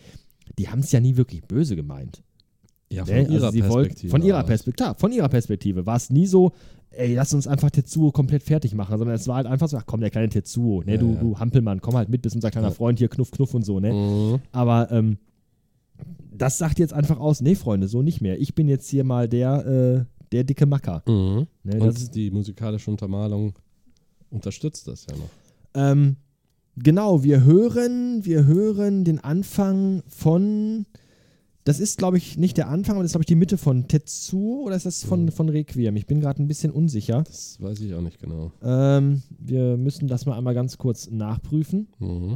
die 0.59 0.69
haben 0.69 0.81
es 0.81 0.93
ja 0.93 1.01
nie 1.01 1.17
wirklich 1.17 1.43
böse 1.43 1.77
gemeint. 1.77 2.23
Ja, 2.93 3.05
von 3.05 3.15
Ne? 3.15 3.23
ihrer 3.23 3.47
Also 3.47 3.51
sie 3.51 3.63
wollten- 3.65 3.73
Perspektive. 3.89 4.11
Von 4.11 4.23
ihrer. 4.23 4.45
Perspektive, 4.45 4.77
klar, 4.85 4.95
von 4.97 5.11
ihrer 5.13 5.29
Perspektive 5.29 5.87
war 5.87 5.97
es 5.97 6.09
nie 6.09 6.27
so, 6.27 6.53
ey, 6.91 7.15
lass 7.15 7.35
uns 7.35 7.49
einfach 7.49 7.69
Tetsuo 7.71 8.13
komplett 8.13 8.45
fertig 8.45 8.75
machen, 8.75 8.97
sondern 8.97 9.17
es 9.17 9.27
war 9.27 9.37
halt 9.37 9.47
einfach 9.49 9.69
so, 9.69 9.77
ach 9.77 9.85
komm, 9.87 10.01
der 10.01 10.11
kleine 10.11 10.29
Tetsuo, 10.29 10.83
ne, 10.85 10.93
Ja, 10.93 10.99
du, 10.99 11.15
ja. 11.15 11.21
du 11.21 11.39
Hampelmann, 11.39 11.81
komm 11.81 11.97
halt 11.97 12.09
mit, 12.09 12.23
bist 12.23 12.37
unser 12.37 12.51
kleiner. 12.53 12.71
Freund 12.71 13.01
hier, 13.01 13.09
knuff, 13.09 13.33
knuff 13.33 13.55
und 13.55 13.65
so, 13.65 13.81
ne. 13.81 13.93
Mhm. 13.93 14.39
Aber 14.53 14.89
ähm, 14.93 15.19
das 16.39 16.59
sagt 16.59 16.79
jetzt 16.79 16.93
einfach 16.93 17.19
aus, 17.19 17.41
nee, 17.41 17.55
Freunde, 17.55 17.89
so 17.89 18.03
nicht 18.03 18.21
mehr. 18.21 18.41
Ich 18.41 18.55
bin 18.55 18.69
jetzt 18.69 18.89
hier 18.89 19.05
mal 19.05 19.29
der, 19.29 19.67
äh, 19.67 20.05
der 20.33 20.45
dicke 20.45 20.67
Macker. 20.67 21.03
Mhm. 21.07 21.47
Ne, 21.65 21.79
das 21.79 21.97
ist, 21.97 22.07
Und 22.09 22.15
die 22.17 22.31
musikalische 22.31 22.91
Untermalung 22.91 23.55
unterstützt 24.31 24.89
das 24.89 25.07
ja 25.11 25.17
noch. 25.17 25.31
ähm, 25.75 26.17
genau, 26.77 27.23
wir 27.23 27.45
hören, 27.45 28.25
wir 28.25 28.45
hören 28.45 29.05
den 29.05 29.19
Anfang 29.21 30.03
von, 30.09 30.85
das 31.65 31.81
ist, 31.81 31.99
glaube 31.99 32.17
ich, 32.19 32.37
nicht 32.37 32.57
der 32.57 32.69
Anfang, 32.69 32.97
aber 32.97 33.03
das 33.03 33.11
ist, 33.11 33.15
glaube 33.15 33.23
ich, 33.23 33.27
die 33.29 33.35
Mitte 33.35 33.57
von 33.59 33.89
Tetsuo 33.89 34.63
oder 34.65 34.77
ist 34.77 34.87
das 34.87 35.05
von, 35.05 35.25
Mhm. 35.25 35.33
von 35.33 35.49
Requiem? 35.49 35.97
Ich 35.97 36.07
bin 36.07 36.21
gerade 36.21 36.43
ein 36.43 36.49
bisschen 36.49 36.71
unsicher. 36.73 37.23
Das 37.25 37.61
weiß 37.61 37.81
ich 37.81 37.95
auch 37.95 38.01
nicht 38.03 38.19
genau. 38.21 38.53
Ähm, 38.63 39.23
wir 39.39 39.77
müssen 39.77 40.07
das 40.09 40.27
mal 40.27 40.37
einmal 40.37 40.55
ganz 40.55 40.77
kurz 40.79 41.11
nachprüfen. 41.11 41.89
Mhm. 41.99 42.35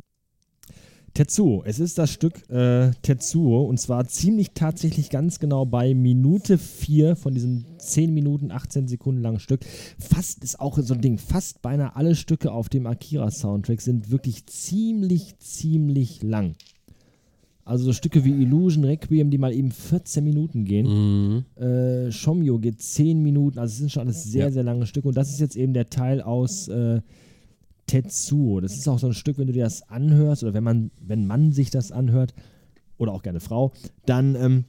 Tetsuo, 1.15 1.63
es 1.65 1.81
ist 1.81 1.99
das 1.99 2.11
Stück 2.11 2.49
äh, 2.51 2.93
Tetsuo 3.03 3.65
und 3.65 3.79
zwar 3.81 4.07
ziemlich 4.07 4.53
tatsächlich 4.55 5.11
ganz 5.11 5.41
genau 5.41 5.67
bei 5.67 5.93
Minute 5.93 6.57
4 6.57 7.17
von 7.17 7.35
diesem 7.35 7.65
10 7.79 8.15
Minuten, 8.15 8.53
18 8.53 8.87
Sekunden 8.87 9.21
langen 9.21 9.41
Stück. 9.41 9.61
Fast 9.99 10.45
ist 10.45 10.61
auch 10.61 10.79
so 10.79 10.95
ein 10.95 11.01
Ding, 11.01 11.19
fast 11.19 11.63
beinahe 11.63 11.97
alle 11.97 12.15
Stücke 12.15 12.53
auf 12.53 12.69
dem 12.69 12.87
Akira-Soundtrack 12.87 13.81
sind 13.81 14.11
wirklich 14.11 14.47
ziemlich, 14.47 15.37
ziemlich 15.41 16.23
lang. 16.23 16.55
Also 17.65 17.85
so 17.87 17.93
Stücke 17.93 18.25
wie 18.25 18.31
Illusion, 18.43 18.85
Requiem, 18.85 19.31
die 19.31 19.39
mal 19.39 19.53
eben 19.53 19.71
14 19.71 20.25
Minuten 20.25 20.65
gehen. 20.65 21.45
Mhm. 21.57 21.63
Äh, 21.63 22.11
Shomyo 22.13 22.59
geht 22.59 22.81
10 22.81 23.21
Minuten, 23.23 23.59
also 23.59 23.73
es 23.73 23.79
sind 23.79 23.93
schon 23.93 24.05
alles 24.05 24.25
sehr, 24.25 24.47
Ja. 24.47 24.51
sehr 24.51 24.63
lange 24.65 24.87
Stücke. 24.87 25.09
Und 25.09 25.17
das 25.17 25.31
ist 25.31 25.41
jetzt 25.41 25.57
eben 25.57 25.73
der 25.75 25.91
Teil 25.91 26.21
aus 26.23 26.69
äh, 26.69 27.01
Tetsuo. 27.91 28.61
Das 28.61 28.77
ist 28.77 28.87
auch 28.89 29.01
so 29.01 29.09
ein 29.09 29.15
Stück, 29.15 29.37
wenn 29.39 29.49
du 29.49 29.53
dir 29.53 29.65
das 29.65 29.83
anhörst 29.89 30.45
oder 30.45 30.55
wenn 30.55 30.63
man, 30.63 30.91
wenn 31.01 31.27
man 31.27 31.53
sich 31.53 31.71
das 31.71 31.91
anhört, 31.91 32.35
oder 32.99 33.13
auch 33.13 33.23
gerne 33.23 33.41
Frau, 33.41 33.73
dann 34.07 34.35
ähm, 34.37 34.65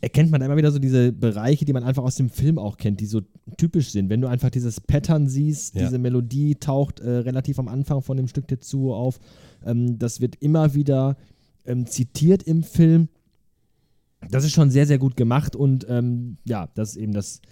erkennt 0.00 0.30
man 0.30 0.40
immer 0.42 0.56
wieder 0.56 0.72
so 0.72 0.78
diese 0.78 1.12
Bereiche, 1.12 1.64
die 1.66 1.72
man 1.72 1.84
einfach 1.84 2.02
aus 2.02 2.16
dem 2.16 2.30
Film 2.30 2.58
auch 2.58 2.78
kennt, 2.78 2.98
die 3.00 3.06
so 3.06 3.20
typisch 3.58 3.90
sind. 3.90 4.08
Wenn 4.08 4.22
du 4.22 4.26
einfach 4.28 4.50
dieses 4.50 4.80
Pattern 4.80 5.28
siehst, 5.28 5.74
Ja. 5.74 5.82
diese 5.82 5.98
Melodie 5.98 6.54
taucht 6.56 7.00
äh, 7.00 7.08
relativ 7.10 7.58
am 7.58 7.68
Anfang 7.68 8.00
von 8.02 8.16
dem 8.16 8.26
Stück 8.26 8.48
Tetsuo 8.48 8.94
auf. 8.94 9.20
Ähm, 9.64 9.98
das 9.98 10.20
wird 10.20 10.36
immer 10.36 10.74
wieder 10.74 11.16
ähm, 11.66 11.86
zitiert 11.86 12.42
im 12.42 12.62
Film. 12.62 13.08
Das 14.30 14.42
ist 14.44 14.52
schon 14.52 14.70
sehr, 14.70 14.86
sehr 14.86 14.98
gut 14.98 15.16
gemacht 15.16 15.54
und 15.54 15.86
ähm, 15.88 16.38
ja, 16.44 16.68
das 16.74 16.90
ist 16.90 16.96
eben 16.96 17.12
das, 17.12 17.42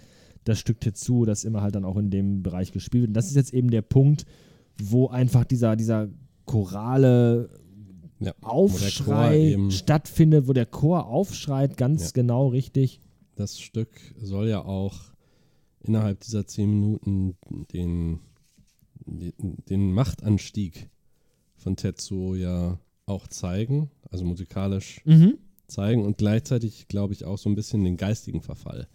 das 0.45 0.59
Stück 0.59 0.79
Tetsuo, 0.81 1.25
das 1.25 1.43
immer 1.43 1.61
halt 1.61 1.75
dann 1.75 1.85
auch 1.85 1.97
in 1.97 2.09
dem 2.09 2.41
Bereich 2.41 2.71
gespielt 2.71 3.03
wird. 3.03 3.09
Und 3.09 3.13
das 3.13 3.27
ist 3.27 3.35
jetzt 3.35 3.53
eben 3.53 3.69
der 3.69 3.83
Punkt, 3.83 4.25
wo 4.81 5.07
einfach 5.07 5.45
dieser, 5.45 5.75
dieser 5.75 6.09
chorale 6.45 7.49
Ja. 8.19 8.33
Aufschrei 8.41 9.57
stattfindet, 9.69 10.47
wo 10.47 10.53
der 10.53 10.65
Chor 10.65 11.07
aufschreit, 11.07 11.77
ganz 11.77 12.05
Ja. 12.05 12.11
genau 12.13 12.47
richtig. 12.47 12.99
Das 13.35 13.59
Stück 13.59 13.89
soll 14.21 14.47
ja 14.47 14.63
auch 14.63 14.95
innerhalb 15.81 16.21
dieser 16.21 16.47
zehn 16.47 16.69
Minuten 16.71 17.35
den, 17.73 18.19
den, 19.05 19.33
den 19.69 19.91
Machtanstieg 19.93 20.89
von 21.55 21.75
Tetsuo 21.75 22.35
ja 22.35 22.79
auch 23.05 23.27
zeigen, 23.27 23.91
also 24.09 24.23
musikalisch 24.25 25.01
Mhm. 25.05 25.37
zeigen 25.67 26.05
und 26.05 26.17
gleichzeitig, 26.17 26.87
glaube 26.87 27.13
ich, 27.13 27.25
auch 27.25 27.37
so 27.37 27.49
ein 27.49 27.55
bisschen 27.55 27.83
den 27.83 27.97
geistigen 27.97 28.41
Verfall. 28.41 28.87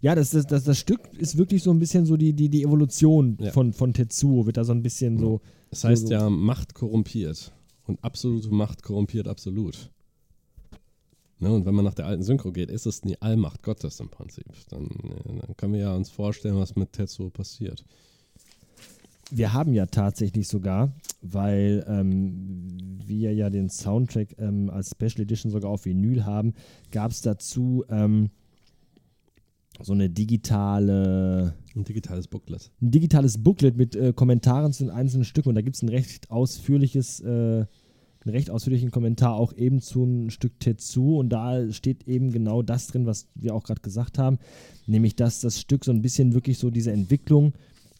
Ja, 0.00 0.14
das, 0.14 0.30
das, 0.30 0.46
das, 0.46 0.64
das 0.64 0.78
Stück 0.78 1.00
ist 1.18 1.36
wirklich 1.36 1.62
so 1.62 1.70
ein 1.70 1.78
bisschen 1.78 2.06
so 2.06 2.16
die, 2.16 2.32
die, 2.32 2.48
die 2.48 2.62
Evolution 2.62 3.36
Ja. 3.40 3.50
von, 3.50 3.72
von 3.72 3.92
Tetsuo, 3.92 4.46
wird 4.46 4.56
da 4.56 4.64
so 4.64 4.72
ein 4.72 4.82
bisschen 4.82 5.18
so. 5.18 5.40
Das 5.70 5.84
heißt 5.84 6.02
So, 6.02 6.06
so. 6.08 6.12
ja, 6.12 6.30
Macht 6.30 6.74
korrumpiert 6.74 7.52
und 7.86 8.02
absolute 8.04 8.48
Macht 8.50 8.82
korrumpiert 8.82 9.26
absolut. 9.28 9.90
Ne, 11.38 11.52
und 11.52 11.66
wenn 11.66 11.74
man 11.74 11.84
nach 11.84 11.94
der 11.94 12.06
alten 12.06 12.22
Synchro 12.22 12.50
geht, 12.50 12.70
ist 12.70 12.86
es 12.86 13.02
die 13.02 13.20
Allmacht 13.20 13.62
Gottes 13.62 14.00
im 14.00 14.08
Prinzip. 14.08 14.46
Dann, 14.70 14.86
äh, 14.86 15.40
dann 15.46 15.56
können 15.56 15.74
wir 15.74 15.80
ja 15.80 15.94
uns 15.94 16.08
vorstellen, 16.08 16.56
was 16.56 16.76
mit 16.76 16.92
Tetsuo 16.92 17.28
passiert. 17.28 17.84
Wir 19.30 19.52
haben 19.52 19.74
ja 19.74 19.86
tatsächlich 19.86 20.46
sogar, 20.48 20.92
weil 21.20 21.84
ähm, 21.88 23.00
wir 23.04 23.34
ja 23.34 23.50
den 23.50 23.68
Soundtrack 23.68 24.36
ähm, 24.38 24.70
als 24.70 24.90
Special 24.92 25.22
Edition 25.22 25.50
sogar 25.50 25.70
auf 25.70 25.84
Vinyl 25.84 26.24
haben, 26.24 26.54
gab 26.92 27.10
es 27.10 27.20
dazu 27.22 27.84
ähm, 27.90 28.30
so 29.82 29.92
eine 29.92 30.08
digitale 30.08 31.54
Ein 31.74 31.84
digitales 31.84 32.28
Booklet. 32.28 32.70
ein 32.80 32.90
digitales 32.90 33.38
Booklet 33.38 33.76
mit 33.76 33.94
äh, 33.94 34.12
Kommentaren 34.12 34.72
zu 34.72 34.84
den 34.84 34.90
einzelnen 34.90 35.24
Stücken 35.24 35.50
und 35.50 35.54
da 35.54 35.62
gibt 35.62 35.76
es 35.76 35.82
ein 35.82 35.88
recht 35.88 36.30
ausführliches, 36.30 37.20
äh, 37.20 37.26
einen 37.26 37.66
recht 38.24 38.50
ausführlichen 38.50 38.90
Kommentar 38.90 39.34
auch 39.34 39.52
eben 39.52 39.80
zu 39.80 40.02
einem 40.02 40.30
Stück 40.30 40.58
Tetsu 40.58 41.18
und 41.18 41.28
da 41.28 41.70
steht 41.72 42.08
eben 42.08 42.32
genau 42.32 42.62
das 42.62 42.88
drin, 42.88 43.06
was 43.06 43.28
wir 43.34 43.54
auch 43.54 43.64
gerade 43.64 43.82
gesagt 43.82 44.18
haben, 44.18 44.38
nämlich 44.86 45.16
dass 45.16 45.40
das 45.40 45.60
Stück 45.60 45.84
so 45.84 45.92
ein 45.92 46.02
bisschen 46.02 46.32
wirklich 46.34 46.58
so 46.58 46.70
diese 46.70 46.92
Entwicklung 46.92 47.52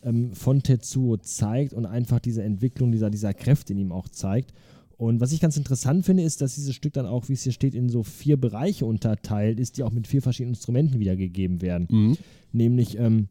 ähm, 0.02 0.32
von 0.32 0.62
Tetsuo 0.62 1.16
zeigt 1.18 1.74
und 1.74 1.86
einfach 1.86 2.20
diese 2.20 2.42
Entwicklung 2.42 2.92
dieser, 2.92 3.10
dieser 3.10 3.34
Kräfte 3.34 3.72
in 3.72 3.78
ihm 3.78 3.92
auch 3.92 4.08
zeigt. 4.08 4.52
Und 4.98 5.20
was 5.20 5.32
ich 5.32 5.40
ganz 5.40 5.56
interessant 5.58 6.06
finde, 6.06 6.22
ist, 6.22 6.40
dass 6.40 6.54
dieses 6.54 6.74
Stück 6.74 6.94
dann 6.94 7.04
auch, 7.06 7.28
wie 7.28 7.34
es 7.34 7.42
hier 7.42 7.52
steht, 7.52 7.74
in 7.74 7.88
so 7.90 8.02
vier 8.02 8.38
Bereiche 8.38 8.86
unterteilt 8.86 9.60
ist, 9.60 9.76
die 9.76 9.82
auch 9.82 9.92
mit 9.92 10.06
vier 10.06 10.22
verschiedenen 10.22 10.54
Instrumenten 10.54 10.98
wiedergegeben 11.00 11.60
werden 11.60 11.86
Mhm. 11.90 12.16
nämlich 12.52 12.98
ähm, 12.98 13.28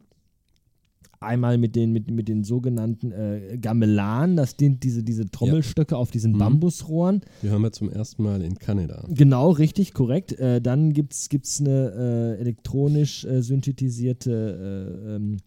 einmal 1.19 1.57
mit 1.57 1.75
den, 1.75 1.91
mit, 1.91 2.11
mit 2.11 2.27
den 2.27 2.43
sogenannten 2.43 3.11
äh, 3.11 3.57
Gamelan, 3.59 4.35
das 4.35 4.55
sind 4.59 4.83
diese, 4.83 5.01
diese 5.01 5.25
Trommelstöcke 5.31 5.97
auf 5.97 6.11
diesen 6.11 6.33
Mhm. 6.33 6.37
Bambusrohren. 6.37 7.21
Die 7.41 7.49
hören 7.49 7.63
wir 7.63 7.71
zum 7.71 7.89
ersten 7.89 8.21
Mal 8.21 8.43
in 8.43 8.59
Kanada. 8.59 9.03
Genau, 9.09 9.49
richtig, 9.49 9.93
korrekt. 9.93 10.33
Äh, 10.37 10.61
dann 10.61 10.93
gibt 10.93 11.13
es 11.13 11.59
eine 11.59 12.35
äh, 12.37 12.41
elektronisch 12.41 13.25
äh, 13.25 13.41
synthetisierte 13.41 15.07
äh, 15.09 15.15
ähm, 15.15 15.37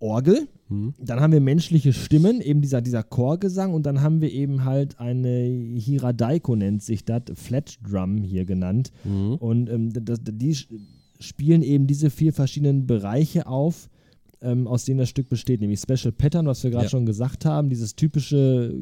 Orgel. 0.00 0.48
Mhm. 0.68 0.94
Dann 1.02 1.20
haben 1.20 1.32
wir 1.32 1.40
menschliche 1.40 1.92
Stimmen, 1.92 2.40
eben 2.40 2.60
dieser, 2.60 2.80
dieser 2.82 3.02
Chorgesang 3.02 3.72
und 3.74 3.84
dann 3.86 4.00
haben 4.00 4.20
wir 4.20 4.30
eben 4.32 4.64
halt 4.64 4.98
eine 5.00 5.44
Hiradaiko 5.76 6.54
nennt 6.56 6.82
sich 6.82 7.04
das, 7.04 7.22
Flat 7.34 7.78
Drum 7.82 8.22
hier 8.22 8.44
genannt. 8.44 8.92
Mhm. 9.04 9.34
Und 9.34 9.68
ähm, 9.70 9.92
das, 9.92 10.20
die 10.22 10.56
spielen 11.20 11.62
eben 11.62 11.86
diese 11.86 12.10
vier 12.10 12.32
verschiedenen 12.32 12.86
Bereiche 12.86 13.46
auf, 13.46 13.88
ähm, 14.40 14.68
aus 14.68 14.84
denen 14.84 14.98
das 14.98 15.08
Stück 15.08 15.28
besteht, 15.28 15.60
nämlich 15.60 15.80
Special 15.80 16.12
Pattern, 16.12 16.46
was 16.46 16.62
wir 16.62 16.70
gerade 16.70 16.84
Ja. 16.84 16.90
schon 16.90 17.06
gesagt 17.06 17.44
haben, 17.44 17.68
dieses 17.70 17.96
typische 17.96 18.72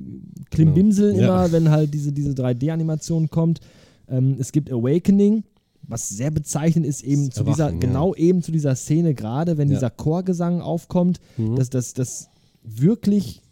Klimbimsel 0.51 1.13
Genau. 1.15 1.23
Ja. 1.23 1.45
immer, 1.47 1.53
wenn 1.53 1.71
halt 1.71 1.95
diese, 1.95 2.13
diese 2.13 2.33
3D-Animation 2.33 3.31
kommt. 3.31 3.61
Ähm, 4.09 4.37
es 4.39 4.53
gibt 4.53 4.71
Awakening, 4.71 5.45
was 5.89 6.09
sehr 6.09 6.31
bezeichnend 6.31 6.87
ist, 6.87 7.03
eben 7.03 7.31
zu 7.31 7.45
dieser, 7.45 7.71
ja. 7.73 7.79
genau 7.79 8.15
eben 8.15 8.43
zu 8.43 8.51
dieser 8.53 8.75
Szene 8.77 9.15
gerade, 9.15 9.57
wenn 9.59 9.69
Ja. 9.69 9.75
dieser 9.77 9.91
Chorgesang 9.91 10.61
aufkommt, 10.61 11.21
Mhm. 11.37 11.57
dass 11.57 11.71
das, 11.71 11.93
das 11.95 12.29
wirklich, 12.63 13.43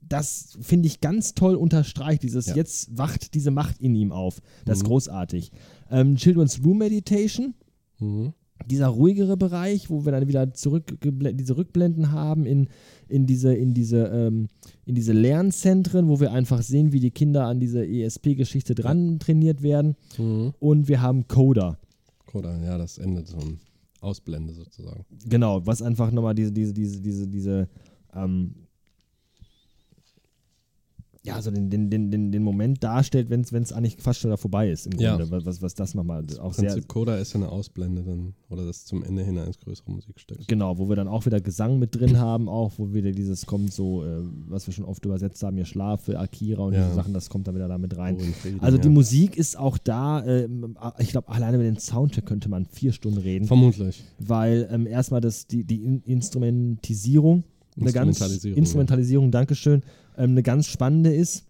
das 0.00 0.58
finde 0.60 0.88
ich 0.88 1.00
ganz 1.00 1.34
toll 1.34 1.54
unterstreicht. 1.54 2.22
Dieses 2.22 2.46
Ja. 2.46 2.56
jetzt 2.56 2.96
wacht 2.98 3.34
diese 3.34 3.50
Macht 3.50 3.80
in 3.80 3.94
ihm 3.94 4.12
auf. 4.12 4.40
Das 4.64 4.78
ist 4.78 4.84
Mhm. 4.84 4.88
großartig. 4.88 5.52
Ähm, 5.90 6.16
Children's 6.16 6.60
Room 6.64 6.78
Meditation, 6.78 7.54
Mhm. 7.98 8.32
Dieser 8.66 8.88
ruhigere 8.88 9.36
Bereich, 9.36 9.90
wo 9.90 10.04
wir 10.04 10.12
dann 10.12 10.28
wieder 10.28 10.52
zurück 10.54 10.98
diese 11.02 11.56
Rückblenden 11.56 12.12
haben 12.12 12.46
in, 12.46 12.68
in 13.08 13.26
diese, 13.26 13.54
in 13.54 13.74
diese, 13.74 14.06
ähm, 14.06 14.48
in 14.84 14.94
diese 14.94 15.12
Lernzentren, 15.12 16.08
wo 16.08 16.20
wir 16.20 16.32
einfach 16.32 16.62
sehen, 16.62 16.92
wie 16.92 17.00
die 17.00 17.10
Kinder 17.10 17.46
an 17.46 17.60
diese 17.60 17.86
ESP-Geschichte 17.86 18.74
dran 18.74 19.18
trainiert 19.18 19.62
werden. 19.62 19.96
Mhm. 20.18 20.52
Und 20.58 20.88
wir 20.88 21.00
haben 21.00 21.28
Coda. 21.28 21.78
Oder 22.32 22.58
ja, 22.62 22.78
das 22.78 22.98
endet 22.98 23.28
so 23.28 23.38
ein 23.38 23.60
Ausblende 24.00 24.52
sozusagen. 24.52 25.04
Genau, 25.26 25.64
was 25.66 25.82
einfach 25.82 26.10
nochmal 26.10 26.34
diese, 26.34 26.52
diese, 26.52 26.72
diese, 26.72 27.00
diese, 27.00 27.28
diese, 27.28 27.68
ähm, 28.14 28.54
ja, 31.24 31.40
so 31.40 31.52
den, 31.52 31.70
den, 31.70 31.88
den, 31.88 32.10
den, 32.10 32.32
den 32.32 32.42
Moment 32.42 32.82
darstellt, 32.82 33.30
wenn 33.30 33.42
es 33.42 33.72
eigentlich 33.72 33.96
fast 34.00 34.18
schon 34.18 34.30
da 34.32 34.36
vorbei 34.36 34.68
ist 34.70 34.86
im 34.86 34.98
Ja. 34.98 35.16
Grunde. 35.16 35.44
Was, 35.46 35.62
was 35.62 35.74
das 35.74 35.94
nochmal 35.94 36.24
auch 36.40 36.46
Im 36.48 36.52
sehr. 36.52 36.70
Prinzip 36.72 36.88
Coda 36.88 37.16
ist 37.16 37.32
ja 37.32 37.40
eine 37.40 37.48
Ausblende 37.48 38.02
dann, 38.02 38.34
oder 38.50 38.66
das 38.66 38.84
zum 38.86 39.04
Ende 39.04 39.22
hin 39.22 39.38
eines 39.38 39.56
größeren 39.60 39.94
Musikstücks. 39.94 40.48
Genau, 40.48 40.78
wo 40.78 40.88
wir 40.88 40.96
dann 40.96 41.06
auch 41.06 41.24
wieder 41.24 41.40
Gesang 41.40 41.78
mit 41.78 41.94
drin 41.94 42.18
haben, 42.18 42.48
auch 42.48 42.72
wo 42.76 42.92
wieder 42.92 43.12
dieses 43.12 43.46
kommt, 43.46 43.72
so, 43.72 44.04
äh, 44.04 44.18
was 44.48 44.66
wir 44.66 44.74
schon 44.74 44.84
oft 44.84 45.04
übersetzt 45.04 45.40
haben, 45.44 45.56
ihr 45.58 45.64
Schlafe, 45.64 46.18
Akira 46.18 46.64
und 46.64 46.74
Ja. 46.74 46.82
diese 46.82 46.94
Sachen, 46.96 47.14
das 47.14 47.30
kommt 47.30 47.46
dann 47.46 47.54
wieder 47.54 47.68
da 47.68 47.78
mit 47.78 47.96
rein. 47.96 48.16
Und 48.16 48.34
Frieden, 48.34 48.58
Also 48.60 48.78
die 48.78 48.88
ja. 48.88 48.92
Musik 48.92 49.36
ist 49.36 49.56
auch 49.56 49.78
da, 49.78 50.26
ähm, 50.26 50.76
ich 50.98 51.10
glaube, 51.10 51.28
alleine 51.28 51.56
über 51.56 51.64
den 51.64 51.78
Soundtrack 51.78 52.26
könnte 52.26 52.48
man 52.48 52.66
vier 52.66 52.90
Stunden 52.92 53.18
reden, 53.18 53.46
Vermutlich. 53.46 54.02
weil 54.18 54.68
ähm, 54.72 54.88
erstmal 54.88 55.20
das, 55.20 55.46
die, 55.46 55.62
die 55.62 55.84
In 55.84 56.02
Instrumentisierung, 56.02 57.44
eine 57.80 57.92
ganz 57.92 58.08
Instrumentalisierung, 58.08 58.58
Instrumentalisierung, 58.58 59.30
Dankeschön, 59.30 59.82
ähm, 60.16 60.30
eine 60.30 60.42
ganz 60.42 60.66
spannende 60.66 61.14
ist. 61.14 61.44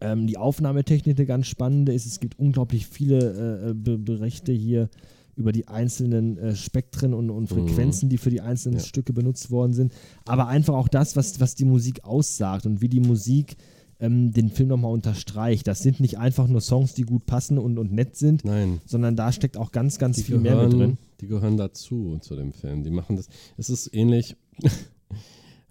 Ähm, 0.00 0.26
die 0.26 0.36
Aufnahmetechnik 0.36 1.16
eine 1.18 1.26
ganz 1.26 1.46
spannende 1.46 1.92
ist. 1.92 2.06
Es 2.06 2.18
gibt 2.20 2.38
unglaublich 2.38 2.86
viele 2.86 3.68
äh, 3.70 3.74
Be 3.74 3.98
Berichte 3.98 4.52
hier 4.52 4.88
über 5.34 5.52
die 5.52 5.68
einzelnen 5.68 6.36
äh, 6.38 6.54
Spektren 6.54 7.14
und, 7.14 7.30
und 7.30 7.46
Frequenzen, 7.48 8.08
die 8.10 8.18
für 8.18 8.28
die 8.30 8.40
einzelnen 8.42 8.78
Ja. 8.78 8.84
Stücke 8.84 9.12
benutzt 9.12 9.50
worden 9.50 9.72
sind. 9.72 9.92
Aber 10.26 10.48
einfach 10.48 10.74
auch 10.74 10.88
das, 10.88 11.16
was, 11.16 11.40
was 11.40 11.54
die 11.54 11.64
Musik 11.64 12.04
aussagt 12.04 12.66
und 12.66 12.82
wie 12.82 12.88
die 12.88 13.00
Musik 13.00 13.56
ähm, 14.00 14.32
den 14.32 14.50
Film 14.50 14.68
nochmal 14.68 14.92
unterstreicht. 14.92 15.66
Das 15.66 15.82
sind 15.82 16.00
nicht 16.00 16.18
einfach 16.18 16.48
nur 16.48 16.60
Songs, 16.60 16.92
die 16.92 17.02
gut 17.02 17.24
passen 17.24 17.56
und, 17.58 17.78
und 17.78 17.92
nett 17.92 18.16
sind, 18.16 18.44
Nein. 18.44 18.80
sondern 18.84 19.16
da 19.16 19.32
steckt 19.32 19.56
auch 19.56 19.72
ganz, 19.72 19.98
ganz 19.98 20.16
Die 20.16 20.24
viel 20.24 20.38
mehr 20.38 20.56
mit 20.56 20.64
drin. 20.72 20.78
gehören, 20.78 20.98
die 21.20 21.26
gehören 21.28 21.56
dazu, 21.56 22.18
zu 22.20 22.36
dem 22.36 22.52
Film. 22.52 22.82
Die 22.82 22.90
machen 22.90 23.16
das. 23.16 23.28
Es 23.56 23.70
ist 23.70 23.94
ähnlich 23.94 24.36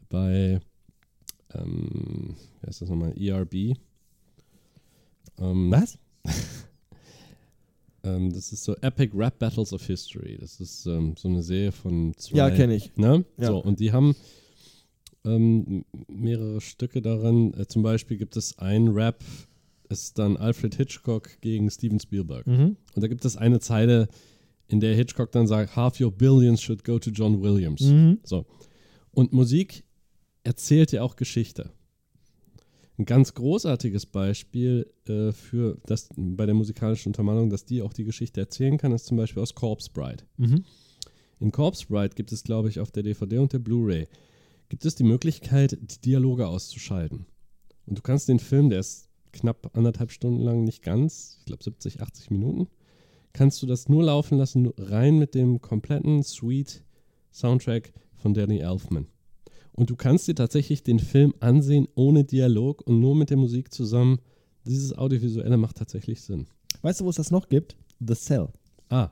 bei, 0.09 0.59
ähm, 1.53 2.35
wie 2.61 2.67
heißt 2.67 2.81
das 2.81 2.89
nochmal, 2.89 3.13
ERB. 3.17 3.75
Ähm, 5.39 5.71
Was? 5.71 5.97
Ähm, 8.03 8.33
das 8.33 8.51
ist 8.51 8.63
so 8.63 8.75
Epic 8.77 9.15
Rap 9.15 9.37
Battles 9.37 9.73
of 9.73 9.85
History. 9.85 10.37
Das 10.39 10.59
ist 10.59 10.85
ähm, 10.85 11.13
so 11.17 11.27
eine 11.27 11.43
Serie 11.43 11.71
von 11.71 12.13
zwei. 12.17 12.37
Ja, 12.37 12.49
kenne 12.49 12.75
ich. 12.75 12.95
Ne? 12.95 13.25
Ja. 13.37 13.47
So, 13.47 13.59
und 13.59 13.79
die 13.79 13.91
haben 13.91 14.15
ähm, 15.23 15.85
mehrere 16.07 16.61
Stücke 16.61 17.01
darin. 17.01 17.53
Äh, 17.53 17.67
zum 17.67 17.83
Beispiel 17.83 18.17
gibt 18.17 18.35
es 18.37 18.57
ein 18.57 18.87
Rap, 18.87 19.23
ist 19.89 20.17
dann 20.17 20.37
Alfred 20.37 20.75
Hitchcock 20.75 21.29
gegen 21.41 21.69
Steven 21.69 21.99
Spielberg. 21.99 22.47
Mhm. 22.47 22.75
Und 22.95 23.01
da 23.01 23.07
gibt 23.07 23.25
es 23.25 23.37
eine 23.37 23.59
Zeile, 23.59 24.07
in 24.67 24.79
der 24.79 24.95
Hitchcock 24.95 25.31
dann 25.31 25.47
sagt, 25.47 25.75
half 25.75 25.99
your 25.99 26.11
billions 26.11 26.61
should 26.61 26.83
go 26.83 26.97
to 26.97 27.11
John 27.11 27.41
Williams. 27.41 27.81
Mhm. 27.81 28.19
So. 28.23 28.45
Und 29.11 29.33
Musik 29.33 29.83
erzählt 30.43 30.91
ja 30.91 31.03
auch 31.03 31.15
Geschichte. 31.15 31.71
Ein 32.97 33.05
ganz 33.05 33.33
großartiges 33.33 34.05
Beispiel 34.05 34.91
äh, 35.07 35.31
für 35.31 35.77
das 35.85 36.09
bei 36.15 36.45
der 36.45 36.55
musikalischen 36.55 37.09
Untermalung, 37.09 37.49
dass 37.49 37.65
die 37.65 37.81
auch 37.81 37.93
die 37.93 38.03
Geschichte 38.03 38.41
erzählen 38.41 38.77
kann, 38.77 38.91
ist 38.91 39.05
zum 39.05 39.17
Beispiel 39.17 39.41
aus 39.41 39.55
Corpse 39.55 39.89
Bride. 39.91 40.23
Mhm. 40.37 40.65
In 41.39 41.51
Corpse 41.51 41.87
Bride 41.87 42.15
gibt 42.15 42.31
es, 42.31 42.43
glaube 42.43 42.69
ich, 42.69 42.79
auf 42.79 42.91
der 42.91 43.03
DVD 43.03 43.39
und 43.39 43.53
der 43.53 43.59
Blu-ray 43.59 44.07
gibt 44.69 44.85
es 44.85 44.95
die 44.95 45.03
Möglichkeit, 45.03 45.77
die 45.81 45.99
Dialoge 45.99 46.47
auszuschalten. 46.47 47.25
Und 47.87 47.97
du 47.97 48.01
kannst 48.01 48.29
den 48.29 48.39
Film, 48.39 48.69
der 48.69 48.79
ist 48.79 49.09
knapp 49.33 49.75
anderthalb 49.75 50.11
Stunden 50.11 50.41
lang, 50.41 50.63
nicht 50.63 50.81
ganz, 50.81 51.37
ich 51.39 51.45
glaube 51.45 51.63
70, 51.63 52.01
80 52.01 52.31
Minuten, 52.31 52.67
kannst 53.33 53.61
du 53.61 53.67
das 53.67 53.89
nur 53.89 54.03
laufen 54.03 54.37
lassen, 54.37 54.71
rein 54.77 55.17
mit 55.17 55.35
dem 55.35 55.59
kompletten 55.59 56.23
Sweet 56.23 56.83
Soundtrack 57.33 57.93
von 58.21 58.33
Danny 58.33 58.59
Elfman. 58.59 59.07
Und 59.73 59.89
du 59.89 59.95
kannst 59.95 60.27
dir 60.27 60.35
tatsächlich 60.35 60.83
den 60.83 60.99
Film 60.99 61.33
ansehen 61.39 61.87
ohne 61.95 62.23
Dialog 62.23 62.81
und 62.85 62.99
nur 62.99 63.15
mit 63.15 63.29
der 63.29 63.37
Musik 63.37 63.73
zusammen. 63.73 64.19
Dieses 64.65 64.97
Audiovisuelle 64.97 65.57
macht 65.57 65.77
tatsächlich 65.77 66.21
Sinn. 66.21 66.45
Weißt 66.81 67.01
du, 67.01 67.05
wo 67.05 67.09
es 67.09 67.15
das 67.15 67.31
noch 67.31 67.49
gibt? 67.49 67.75
The 67.99 68.13
Cell. 68.13 68.49
Ah, 68.89 69.09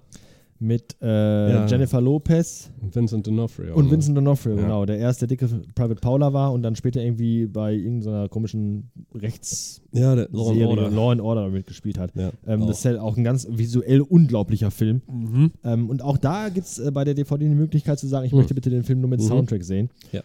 Mit 0.62 0.98
äh, 1.02 1.66
Jennifer 1.68 2.02
Lopez 2.02 2.70
und 2.82 2.94
Vincent 2.94 3.26
D'Onofrio. 3.26 3.72
und? 3.72 3.90
Vincent 3.90 4.18
D'Onofrio, 4.18 4.56
Ja. 4.56 4.62
genau. 4.64 4.86
Der 4.86 4.98
erste 4.98 5.26
dicke 5.26 5.48
Private 5.74 6.02
Paula 6.02 6.34
war 6.34 6.52
und 6.52 6.64
dann 6.64 6.76
später 6.76 7.02
irgendwie 7.02 7.46
bei 7.46 7.74
irgendeiner 7.74 8.28
komischen 8.28 8.92
Rechts 9.16 9.82
Ja, 9.94 10.16
der 10.16 10.28
Law 10.34 10.50
and 10.50 10.58
Serie, 10.58 10.68
Order. 10.68 10.90
Law 10.92 11.12
and 11.12 11.22
Order 11.22 11.50
mitgespielt 11.50 11.98
hat. 11.98 12.12
Ja, 12.16 12.32
Ähm, 12.46 12.64
auch. 12.64 12.68
das 12.68 12.80
ist 12.80 12.86
halt 12.86 13.00
auch 13.00 13.16
ein 13.16 13.24
ganz 13.24 13.48
visuell 13.50 14.02
unglaublicher 14.02 14.70
Film. 14.70 15.02
Mhm. 15.10 15.52
Ähm, 15.64 15.90
und 15.90 16.02
auch 16.04 16.18
da 16.18 16.50
gibt 16.50 16.68
es 16.68 16.78
äh, 16.78 16.92
bei 16.92 17.06
der 17.06 17.14
DVD 17.14 17.46
die 17.48 17.56
Möglichkeit 17.56 17.98
zu 17.98 18.08
sagen, 18.08 18.26
ich 18.26 18.34
Mhm. 18.34 18.40
möchte 18.40 18.54
bitte 18.54 18.70
den 18.70 18.84
Film 18.84 19.00
nur 19.00 19.10
mit 19.10 19.22
Mhm. 19.22 19.28
Soundtrack 19.28 19.64
sehen. 19.64 19.90
Ja. 20.12 20.24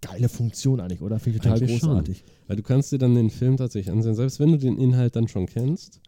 Geile 0.00 0.28
Funktion 0.30 0.80
eigentlich, 0.80 1.02
oder? 1.02 1.18
Finde 1.18 1.36
ich 1.36 1.42
total 1.42 1.58
Eigentlich 1.58 1.78
schon. 1.80 1.88
großartig. 1.90 2.24
Weil 2.46 2.56
du 2.56 2.62
kannst 2.62 2.90
dir 2.92 2.98
dann 2.98 3.14
den 3.14 3.28
Film 3.30 3.58
tatsächlich 3.58 3.92
ansehen, 3.92 4.14
selbst 4.14 4.40
wenn 4.40 4.52
du 4.52 4.58
den 4.58 4.78
Inhalt 4.78 5.14
dann 5.16 5.28
schon 5.28 5.44
kennst. 5.46 6.00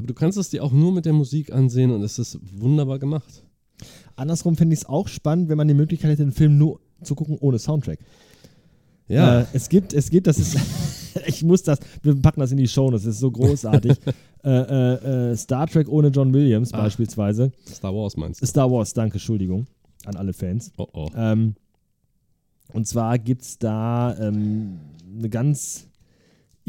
Aber 0.00 0.06
du 0.06 0.14
kannst 0.14 0.38
es 0.38 0.48
dir 0.48 0.64
auch 0.64 0.72
nur 0.72 0.92
mit 0.92 1.04
der 1.04 1.12
Musik 1.12 1.52
ansehen 1.52 1.90
und 1.90 2.02
es 2.02 2.18
ist 2.18 2.38
wunderbar 2.58 2.98
gemacht. 2.98 3.44
Andersrum 4.16 4.56
finde 4.56 4.72
ich 4.72 4.80
es 4.80 4.86
auch 4.86 5.08
spannend, 5.08 5.50
wenn 5.50 5.58
man 5.58 5.68
die 5.68 5.74
Möglichkeit 5.74 6.12
hätte, 6.12 6.22
den 6.24 6.32
Film 6.32 6.56
nur 6.56 6.80
zu 7.02 7.14
gucken 7.14 7.36
ohne 7.38 7.58
Soundtrack. 7.58 7.98
Ja, 9.08 9.40
Äh, 9.40 9.46
es 9.52 9.68
gibt, 9.68 9.92
es 9.92 10.08
gibt, 10.08 10.26
das 10.26 10.38
ist, 10.38 10.56
ich 11.26 11.42
muss 11.42 11.62
das, 11.64 11.80
wir 12.02 12.14
packen 12.18 12.40
das 12.40 12.50
in 12.50 12.56
die 12.56 12.66
Show, 12.66 12.90
das 12.90 13.04
ist 13.04 13.18
so 13.18 13.30
großartig. 13.30 13.98
äh, 14.42 14.48
äh, 14.48 15.32
äh, 15.32 15.36
Star 15.36 15.66
Trek 15.66 15.86
ohne 15.86 16.08
John 16.08 16.32
Williams 16.32 16.72
Ah. 16.72 16.80
beispielsweise. 16.80 17.52
Star 17.70 17.94
Wars 17.94 18.16
meinst 18.16 18.40
du? 18.40 18.46
Star 18.46 18.70
Wars, 18.72 18.94
danke, 18.94 19.16
Entschuldigung 19.16 19.66
an 20.06 20.16
alle 20.16 20.32
Fans. 20.32 20.72
Oh 20.78 20.86
oh. 20.94 21.08
Ähm, 21.14 21.56
und 22.72 22.86
zwar 22.88 23.18
gibt 23.18 23.42
es 23.42 23.58
da 23.58 24.16
ähm, 24.18 24.78
eine 25.18 25.28
ganz 25.28 25.89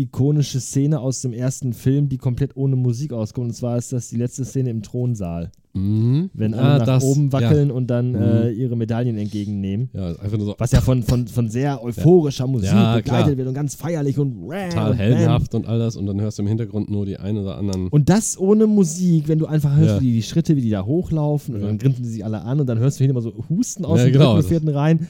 ikonische 0.02 0.60
Szene 0.60 1.00
aus 1.00 1.22
dem 1.22 1.34
ersten 1.34 1.74
Film, 1.74 2.10
die 2.10 2.18
komplett 2.18 2.56
ohne 2.58 2.76
Musik 2.76 3.14
auskommt. 3.14 3.48
Und 3.50 3.54
zwar 3.54 3.78
ist 3.78 3.94
das 3.94 4.10
die 4.10 4.18
letzte 4.18 4.46
Szene 4.46 4.70
im 4.70 4.82
Thronsaal. 4.82 5.52
Mhm. 5.74 6.30
Wenn 6.34 6.54
Ah, 6.54 6.72
alle 6.72 6.80
nach 6.80 6.86
das- 6.86 7.04
oben 7.06 7.32
wackeln 7.32 7.72
und 7.72 7.88
dann 7.88 8.10
Mhm. 8.12 8.16
äh, 8.18 8.52
ihre 8.52 8.76
Medaillen 8.76 9.18
entgegennehmen. 9.18 9.90
Ja, 9.94 10.12
ja 10.12 10.20
einfach 10.20 10.38
nur 10.38 10.48
so 10.48 10.56
Was 10.58 10.72
ja 10.74 10.82
von, 10.82 11.02
von, 11.04 11.28
von 11.28 11.50
sehr 11.50 11.82
euphorischer 11.82 12.46
Musik 12.46 12.68
Ja, 12.72 12.96
begleitet 12.98 13.26
klar. 13.28 13.38
wird 13.38 13.48
und 13.48 13.54
ganz 13.54 13.76
feierlich 13.76 14.20
und 14.20 14.34
total 14.50 14.92
und 14.92 14.98
heldenhaft 14.98 15.56
und 15.56 15.68
all 15.68 15.80
das 15.80 15.96
und 15.96 16.08
dann 16.08 16.20
hörst 16.20 16.40
du 16.40 16.42
im 16.42 16.50
Hintergrund 16.50 16.90
nur 16.90 17.06
die 17.06 17.16
ein 17.18 17.38
oder 17.38 17.58
anderen. 17.58 17.88
Und 17.88 18.10
das 18.10 18.38
ohne 18.38 18.68
Musik, 18.68 19.30
wenn 19.30 19.40
du 19.40 19.46
einfach 19.46 19.74
hörst, 19.78 19.96
Ja. 19.96 20.02
wie 20.02 20.12
die, 20.12 20.24
Schritte, 20.24 20.58
wie 20.58 20.62
die 20.62 20.70
da 20.72 20.84
hochlaufen 20.86 21.56
und 21.56 21.62
Ja. 21.62 21.68
dann 21.68 21.78
grinsen 21.78 22.04
die 22.04 22.10
sich 22.10 22.26
alle 22.26 22.42
an 22.42 22.60
und 22.60 22.68
dann 22.68 22.80
hörst 22.80 23.00
du 23.00 23.06
hinten 23.06 23.16
immer 23.18 23.22
so 23.22 23.34
Husten 23.50 23.86
aus 23.86 24.00
Ja, 24.00 24.06
dem 24.08 24.14
genau. 24.14 24.34
dritten, 24.36 24.50
vierten 24.50 24.68
rein. 24.70 25.08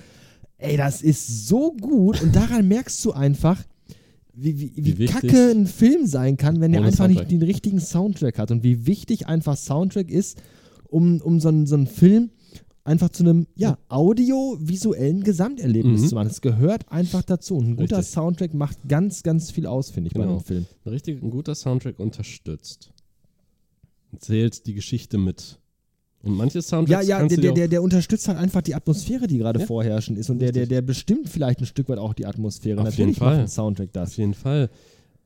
Ey, 0.59 0.77
das 0.77 1.01
ist 1.01 1.47
so 1.47 1.73
gut 1.81 2.21
und 2.21 2.35
daran 2.35 2.67
merkst 2.67 3.03
du 3.03 3.13
einfach, 3.13 3.57
wie, 4.33 4.59
wie, 4.59 4.71
wie, 4.75 4.97
Wie 4.97 5.05
kacke 5.07 5.51
ein 5.51 5.67
Film 5.67 6.05
sein 6.07 6.37
kann, 6.37 6.61
wenn 6.61 6.71
Ohne 6.75 6.85
einfach 6.87 7.05
Soundtrack. 7.05 7.29
nicht 7.29 7.31
den 7.31 7.43
richtigen 7.47 7.79
Soundtrack 7.79 8.37
hat 8.39 8.51
und 8.51 8.63
wie 8.63 8.85
wichtig 8.85 9.27
einfach 9.27 9.57
Soundtrack 9.57 10.09
ist, 10.09 10.41
um, 10.89 11.19
um 11.21 11.39
so, 11.39 11.49
einen, 11.49 11.65
so 11.67 11.75
einen 11.75 11.87
Film 11.87 12.29
einfach 12.83 13.09
zu 13.09 13.23
einem 13.23 13.47
ja, 13.55 13.77
audiovisuellen 13.89 15.23
Gesamterlebnis 15.23 16.01
Mhm. 16.01 16.07
zu 16.07 16.15
machen. 16.15 16.27
Es 16.27 16.41
gehört 16.41 16.91
einfach 16.91 17.21
dazu. 17.23 17.57
Und 17.57 17.67
ein 17.69 17.75
guter 17.75 17.97
Richtig. 17.99 18.13
Soundtrack 18.13 18.53
macht 18.53 18.77
ganz, 18.87 19.21
ganz 19.23 19.51
viel 19.51 19.65
aus, 19.67 19.91
finde 19.91 20.07
ich, 20.07 20.13
bei 20.13 20.21
Genau. 20.21 20.33
einem 20.37 20.43
Film. 20.43 20.65
Ein 20.85 20.89
richtig 20.89 21.21
ein 21.21 21.29
guter 21.29 21.53
Soundtrack 21.55 21.99
unterstützt. 21.99 22.91
Zählt 24.19 24.65
die 24.65 24.73
Geschichte 24.73 25.17
mit. 25.17 25.59
Und 26.23 26.33
manche 26.35 26.59
Ja, 26.59 26.61
Soundtracks 26.61 27.07
ja, 27.07 27.17
kannst 27.19 27.31
der, 27.31 27.37
du 27.37 27.41
der, 27.47 27.53
der, 27.53 27.67
der 27.67 27.83
unterstützt 27.83 28.27
halt 28.27 28.37
einfach 28.37 28.61
die 28.61 28.75
Atmosphäre, 28.75 29.25
die 29.27 29.37
gerade 29.39 29.59
Ja. 29.61 29.65
vorherrschend 29.65 30.17
ist. 30.19 30.29
Und 30.29 30.39
der, 30.39 30.51
der, 30.51 30.67
der 30.67 30.81
bestimmt 30.81 31.27
vielleicht 31.29 31.59
ein 31.59 31.65
Stück 31.65 31.89
weit 31.89 31.97
auch 31.97 32.13
die 32.13 32.25
Atmosphäre. 32.25 32.77
Auf 32.79 32.85
Natürlich 32.85 32.99
jeden 32.99 33.13
Fall. 33.15 33.31
macht 33.37 33.41
ein 33.41 33.47
Soundtrack 33.47 33.87
Auf 33.89 33.93
das. 33.93 34.17
jeden 34.17 34.33
Fall. 34.35 34.69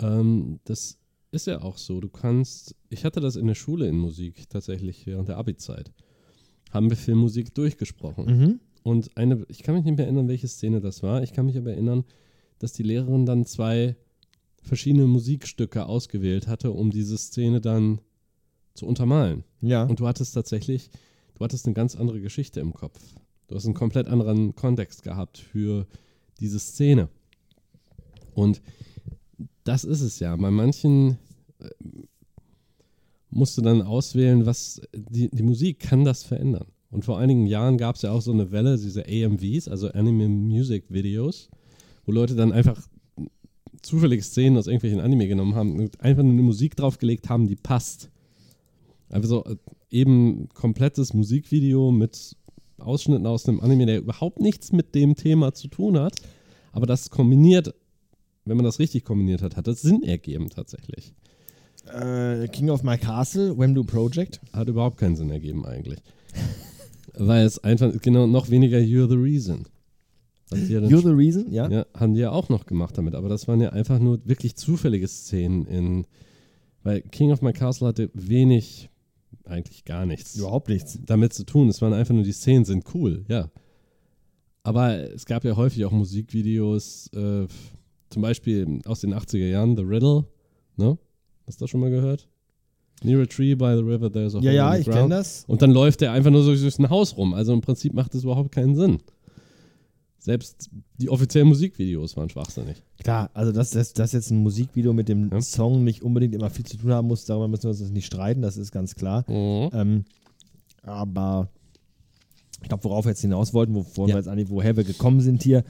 Ähm, 0.02 0.60
das 0.64 0.98
ist 1.32 1.48
ja 1.48 1.62
auch 1.62 1.78
so. 1.78 2.00
Du 2.00 2.08
kannst, 2.10 2.76
ich 2.90 3.04
hatte 3.04 3.20
das 3.20 3.36
in 3.36 3.48
der 3.48 3.56
Schule 3.56 3.88
in 3.88 3.98
Musik 3.98 4.50
tatsächlich 4.50 5.06
während 5.06 5.28
der 5.28 5.38
Abi-Zeit. 5.38 5.92
Haben 6.72 6.90
wir 6.90 6.98
Filmmusik 6.98 7.54
durchgesprochen. 7.54 8.26
Mhm. 8.26 8.60
Und 8.84 9.18
eine, 9.18 9.44
ich 9.50 9.64
kann 9.64 9.76
mich 9.76 9.84
nicht 9.84 9.98
mehr 9.98 10.06
erinnern, 10.06 10.28
welche 10.28 10.48
Szene 10.48 10.80
das 10.80 11.04
war. 11.04 11.24
Ich 11.24 11.34
kann 11.34 11.46
mich 11.46 11.58
aber 11.58 11.72
erinnern, 11.72 12.04
dass 12.60 12.72
die 12.72 12.84
Lehrerin 12.84 13.26
dann 13.26 13.46
zwei 13.46 13.96
verschiedene 14.62 15.08
Musikstücke 15.08 15.86
ausgewählt 15.86 16.48
hatte, 16.48 16.72
um 16.72 16.90
diese 16.92 17.18
Szene 17.18 17.60
dann 17.62 18.00
zu 18.76 18.86
untermalen. 18.86 19.44
Ja. 19.62 19.84
Und 19.84 20.00
du 20.00 20.08
hattest 20.08 20.34
tatsächlich, 20.34 20.92
du 21.36 21.44
hattest 21.44 21.66
eine 21.66 21.74
ganz 21.74 21.96
andere 21.96 22.22
Geschichte 22.22 22.60
im 22.60 22.74
Kopf. 22.74 23.00
Du 23.48 23.56
hast 23.56 23.66
einen 23.66 23.74
komplett 23.74 24.08
anderen 24.08 24.56
Kontext 24.56 25.04
gehabt 25.04 25.38
für 25.38 25.88
diese 26.40 26.60
Szene. 26.60 27.10
Und 28.34 28.62
das 29.64 29.84
ist 29.84 30.02
es 30.02 30.20
ja. 30.20 30.36
Bei 30.36 30.52
manchen 30.52 31.18
äh, 31.60 31.70
musst 33.30 33.58
du 33.58 33.62
dann 33.62 33.82
auswählen, 33.82 34.46
was 34.46 34.82
die, 34.94 35.30
die 35.30 35.44
Musik 35.44 35.80
kann 35.80 36.06
das 36.06 36.24
verändern. 36.24 36.68
Und 36.90 37.04
vor 37.04 37.20
einigen 37.20 37.46
Jahren 37.46 37.78
gab 37.78 37.96
es 37.96 38.04
ja 38.04 38.12
auch 38.12 38.22
so 38.22 38.32
eine 38.32 38.52
Welle, 38.52 38.78
diese 38.78 39.06
AMVs, 39.06 39.68
also 39.68 39.90
Anime 39.92 40.30
Music 40.30 40.86
Videos, 40.90 41.50
wo 42.06 42.12
Leute 42.12 42.36
dann 42.36 42.54
einfach 42.54 42.88
zufällig 43.82 44.24
Szenen 44.24 44.58
aus 44.58 44.68
irgendwelchen 44.68 45.02
Anime 45.02 45.28
genommen 45.28 45.56
haben 45.56 45.80
und 45.80 46.00
einfach 46.02 46.24
nur 46.24 46.32
eine 46.32 46.42
Musik 46.42 46.76
draufgelegt 46.76 47.30
haben, 47.30 47.48
die 47.48 47.56
passt. 47.56 48.10
Einfach 49.16 49.30
so 49.30 49.46
äh, 49.46 49.56
eben 49.90 50.50
komplettes 50.50 51.14
Musikvideo 51.14 51.92
mit 51.92 52.36
Ausschnitten 52.78 53.26
aus 53.26 53.48
einem 53.48 53.62
Anime, 53.62 53.86
der 53.86 54.00
überhaupt 54.00 54.42
nichts 54.42 54.72
mit 54.72 54.94
dem 54.96 55.16
Thema 55.16 55.54
zu 55.54 55.70
tun 55.70 55.98
hat, 55.98 56.16
aber 56.74 56.86
das 56.86 57.10
kombiniert 57.10 57.74
wenn 58.46 58.58
man 58.58 58.64
das 58.64 58.80
richtig 58.80 59.04
kombiniert 59.04 59.42
hat, 59.42 59.58
hat 59.58 59.68
das 59.68 59.82
Sinn 59.82 60.04
ergeben 60.04 60.50
tatsächlich. 60.50 61.14
Äh, 61.92 62.48
King 62.48 62.70
of 62.70 62.84
My 62.84 62.98
Castle, 62.98 63.58
Wemdu 63.58 63.84
Project. 63.84 64.40
Hat 64.54 64.68
überhaupt 64.68 64.98
keinen 64.98 65.16
Sinn 65.16 65.30
ergeben 65.30 65.66
eigentlich. 65.66 66.00
Weil 67.14 67.46
es 67.46 67.64
einfach, 67.64 67.92
genau, 68.02 68.28
noch 68.28 68.50
weniger 68.50 68.78
You're 68.78 69.10
the 69.10 69.16
Reason. 69.16 69.66
Ja 70.52 70.80
You're 70.80 71.02
the 71.02 71.10
Reason, 71.10 71.52
ja? 71.52 71.68
Ja, 71.70 71.86
haben 71.96 72.14
die 72.14 72.20
ja 72.20 72.32
auch 72.32 72.50
noch 72.50 72.68
gemacht 72.68 72.98
damit, 72.98 73.16
aber 73.16 73.30
das 73.30 73.48
waren 73.48 73.62
ja 73.62 73.70
einfach 73.70 73.98
nur 73.98 74.20
wirklich 74.26 74.56
zufällige 74.56 75.08
Szenen 75.08 75.66
in, 75.66 76.06
weil 76.84 77.02
King 77.02 77.32
of 77.32 77.42
My 77.42 77.52
Castle 77.52 77.88
hatte 77.88 78.12
wenig, 78.14 78.90
eigentlich 79.48 79.86
gar 79.86 80.06
nichts 80.06 80.36
Überhaupt 80.36 80.70
nichts. 80.70 81.00
damit 81.06 81.34
zu 81.34 81.46
tun. 81.46 81.68
Es 81.70 81.82
waren 81.82 81.94
einfach 81.94 82.14
nur 82.14 82.24
die 82.24 82.32
Szenen 82.32 82.66
sind 82.66 82.84
cool, 82.94 83.26
ja. 83.28 83.50
Aber 84.64 84.98
es 85.14 85.26
gab 85.26 85.44
ja 85.44 85.56
häufig 85.56 85.86
auch 85.86 85.92
Musikvideos, 85.92 87.08
äh, 87.14 87.48
zum 88.10 88.22
Beispiel 88.22 88.80
aus 88.86 89.02
den 89.02 89.14
80er 89.14 89.48
Jahren, 89.48 89.76
The 89.76 89.84
Riddle, 89.84 90.26
ne? 90.78 90.98
Hast 91.46 91.60
du 91.62 91.64
das 91.66 91.70
schon 91.70 91.82
mal 91.82 91.92
gehört? 91.92 92.28
Near 93.04 93.22
a 93.22 93.26
tree 93.26 93.54
by 93.56 93.76
the 93.78 93.84
river, 93.84 94.12
there's 94.12 94.34
a 94.36 94.40
Ja, 94.40 94.46
hole 94.52 94.56
ja, 94.56 94.74
the 94.74 94.80
ich 94.82 94.88
kenne 94.88 95.10
das. 95.10 95.44
Und 95.48 95.62
dann 95.62 95.72
läuft 95.72 96.02
er 96.02 96.12
einfach 96.14 96.32
nur 96.32 96.44
so 96.44 96.56
durch 96.56 96.80
ein 96.80 96.90
Haus 96.90 97.16
rum. 97.18 97.34
Also 97.34 97.54
im 97.54 97.62
Prinzip 97.62 97.94
macht 97.94 98.14
das 98.16 98.24
überhaupt 98.24 98.52
keinen 98.52 98.76
Sinn. 98.76 99.00
Selbst 100.26 100.72
die 101.00 101.10
offiziellen 101.12 101.48
Musikvideos 101.48 102.18
waren 102.18 102.30
schwachsinnig. 102.32 102.82
Klar, 103.04 103.30
also 103.36 103.52
dass 103.52 103.70
das, 103.70 103.94
das 103.94 104.12
jetzt 104.12 104.32
ein 104.32 104.40
Musikvideo 104.42 104.92
mit 104.92 105.08
dem 105.08 105.30
Ja. 105.32 105.40
Song 105.40 105.84
nicht 105.84 106.02
unbedingt 106.02 106.34
immer 106.34 106.50
viel 106.50 106.66
zu 106.66 106.78
tun 106.78 106.92
haben 106.94 107.08
muss, 107.08 107.26
darüber 107.26 107.48
müssen 107.48 107.64
wir 107.66 107.70
uns 107.70 107.80
nicht 107.92 108.08
streiten, 108.08 108.42
das 108.42 108.58
ist 108.58 108.72
ganz 108.72 108.96
klar. 108.96 109.24
Ähm, 109.30 110.04
aber 110.82 111.50
ich 112.64 112.70
glaube, 112.70 112.84
worauf 112.86 113.06
wir 113.06 113.12
jetzt 113.12 113.22
hinaus 113.22 113.54
wollten, 113.54 113.76
wovon 113.76 114.08
Ja. 114.10 114.16
wir 114.16 114.20
jetzt 114.20 114.28
eigentlich, 114.28 114.50
woher 114.50 114.76
wir 114.76 114.84
gekommen 114.84 115.22
sind 115.22 115.44
hier, 115.44 115.64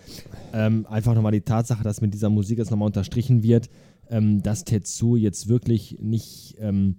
ähm, 0.54 0.86
einfach 0.90 1.16
nochmal 1.16 1.34
die 1.34 1.42
Tatsache, 1.42 1.84
dass 1.84 2.00
mit 2.00 2.14
dieser 2.14 2.30
Musik 2.30 2.58
jetzt 2.58 2.72
nochmal 2.72 2.86
unterstrichen 2.88 3.44
wird, 3.44 3.70
ähm, 4.10 4.42
dass 4.42 4.64
Tetsu 4.64 5.18
jetzt 5.18 5.50
wirklich 5.50 5.98
nicht 6.00 6.56
ähm, 6.60 6.96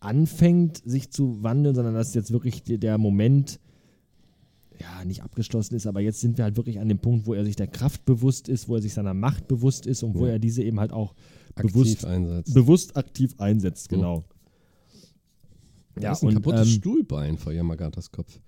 anfängt, 0.00 0.78
sich 0.84 1.12
zu 1.12 1.40
wandeln, 1.44 1.76
sondern 1.76 1.94
dass 1.94 2.14
jetzt 2.14 2.32
wirklich 2.32 2.64
der 2.64 2.98
Moment 2.98 3.60
ja, 4.80 5.04
nicht 5.04 5.22
abgeschlossen 5.22 5.74
ist, 5.74 5.86
aber 5.86 6.00
jetzt 6.00 6.20
sind 6.20 6.38
wir 6.38 6.44
halt 6.44 6.56
wirklich 6.56 6.80
an 6.80 6.88
dem 6.88 6.98
Punkt, 6.98 7.26
wo 7.26 7.34
er 7.34 7.44
sich 7.44 7.54
der 7.56 7.66
Kraft 7.66 8.04
bewusst 8.06 8.48
ist, 8.48 8.68
wo 8.68 8.76
er 8.76 8.82
sich 8.82 8.94
seiner 8.94 9.12
Macht 9.14 9.46
bewusst 9.48 9.86
ist 9.86 10.02
und 10.02 10.14
wo 10.14 10.26
Ja. 10.26 10.32
er 10.32 10.38
diese 10.38 10.62
eben 10.62 10.80
halt 10.80 10.92
auch 10.92 11.14
Aktiv 11.54 11.72
bewusst, 11.72 12.04
einsetzt. 12.04 12.54
bewusst 12.54 12.96
aktiv 12.96 13.34
einsetzt, 13.38 13.88
genau. 13.88 14.24
Da 15.96 16.12
ist 16.12 16.22
ein 16.24 16.32
kaputtes 16.34 16.70
Stuhlbein 16.70 17.36
vor 17.36 17.52
Yamagatas 17.52 18.10
Kopf. 18.10 18.40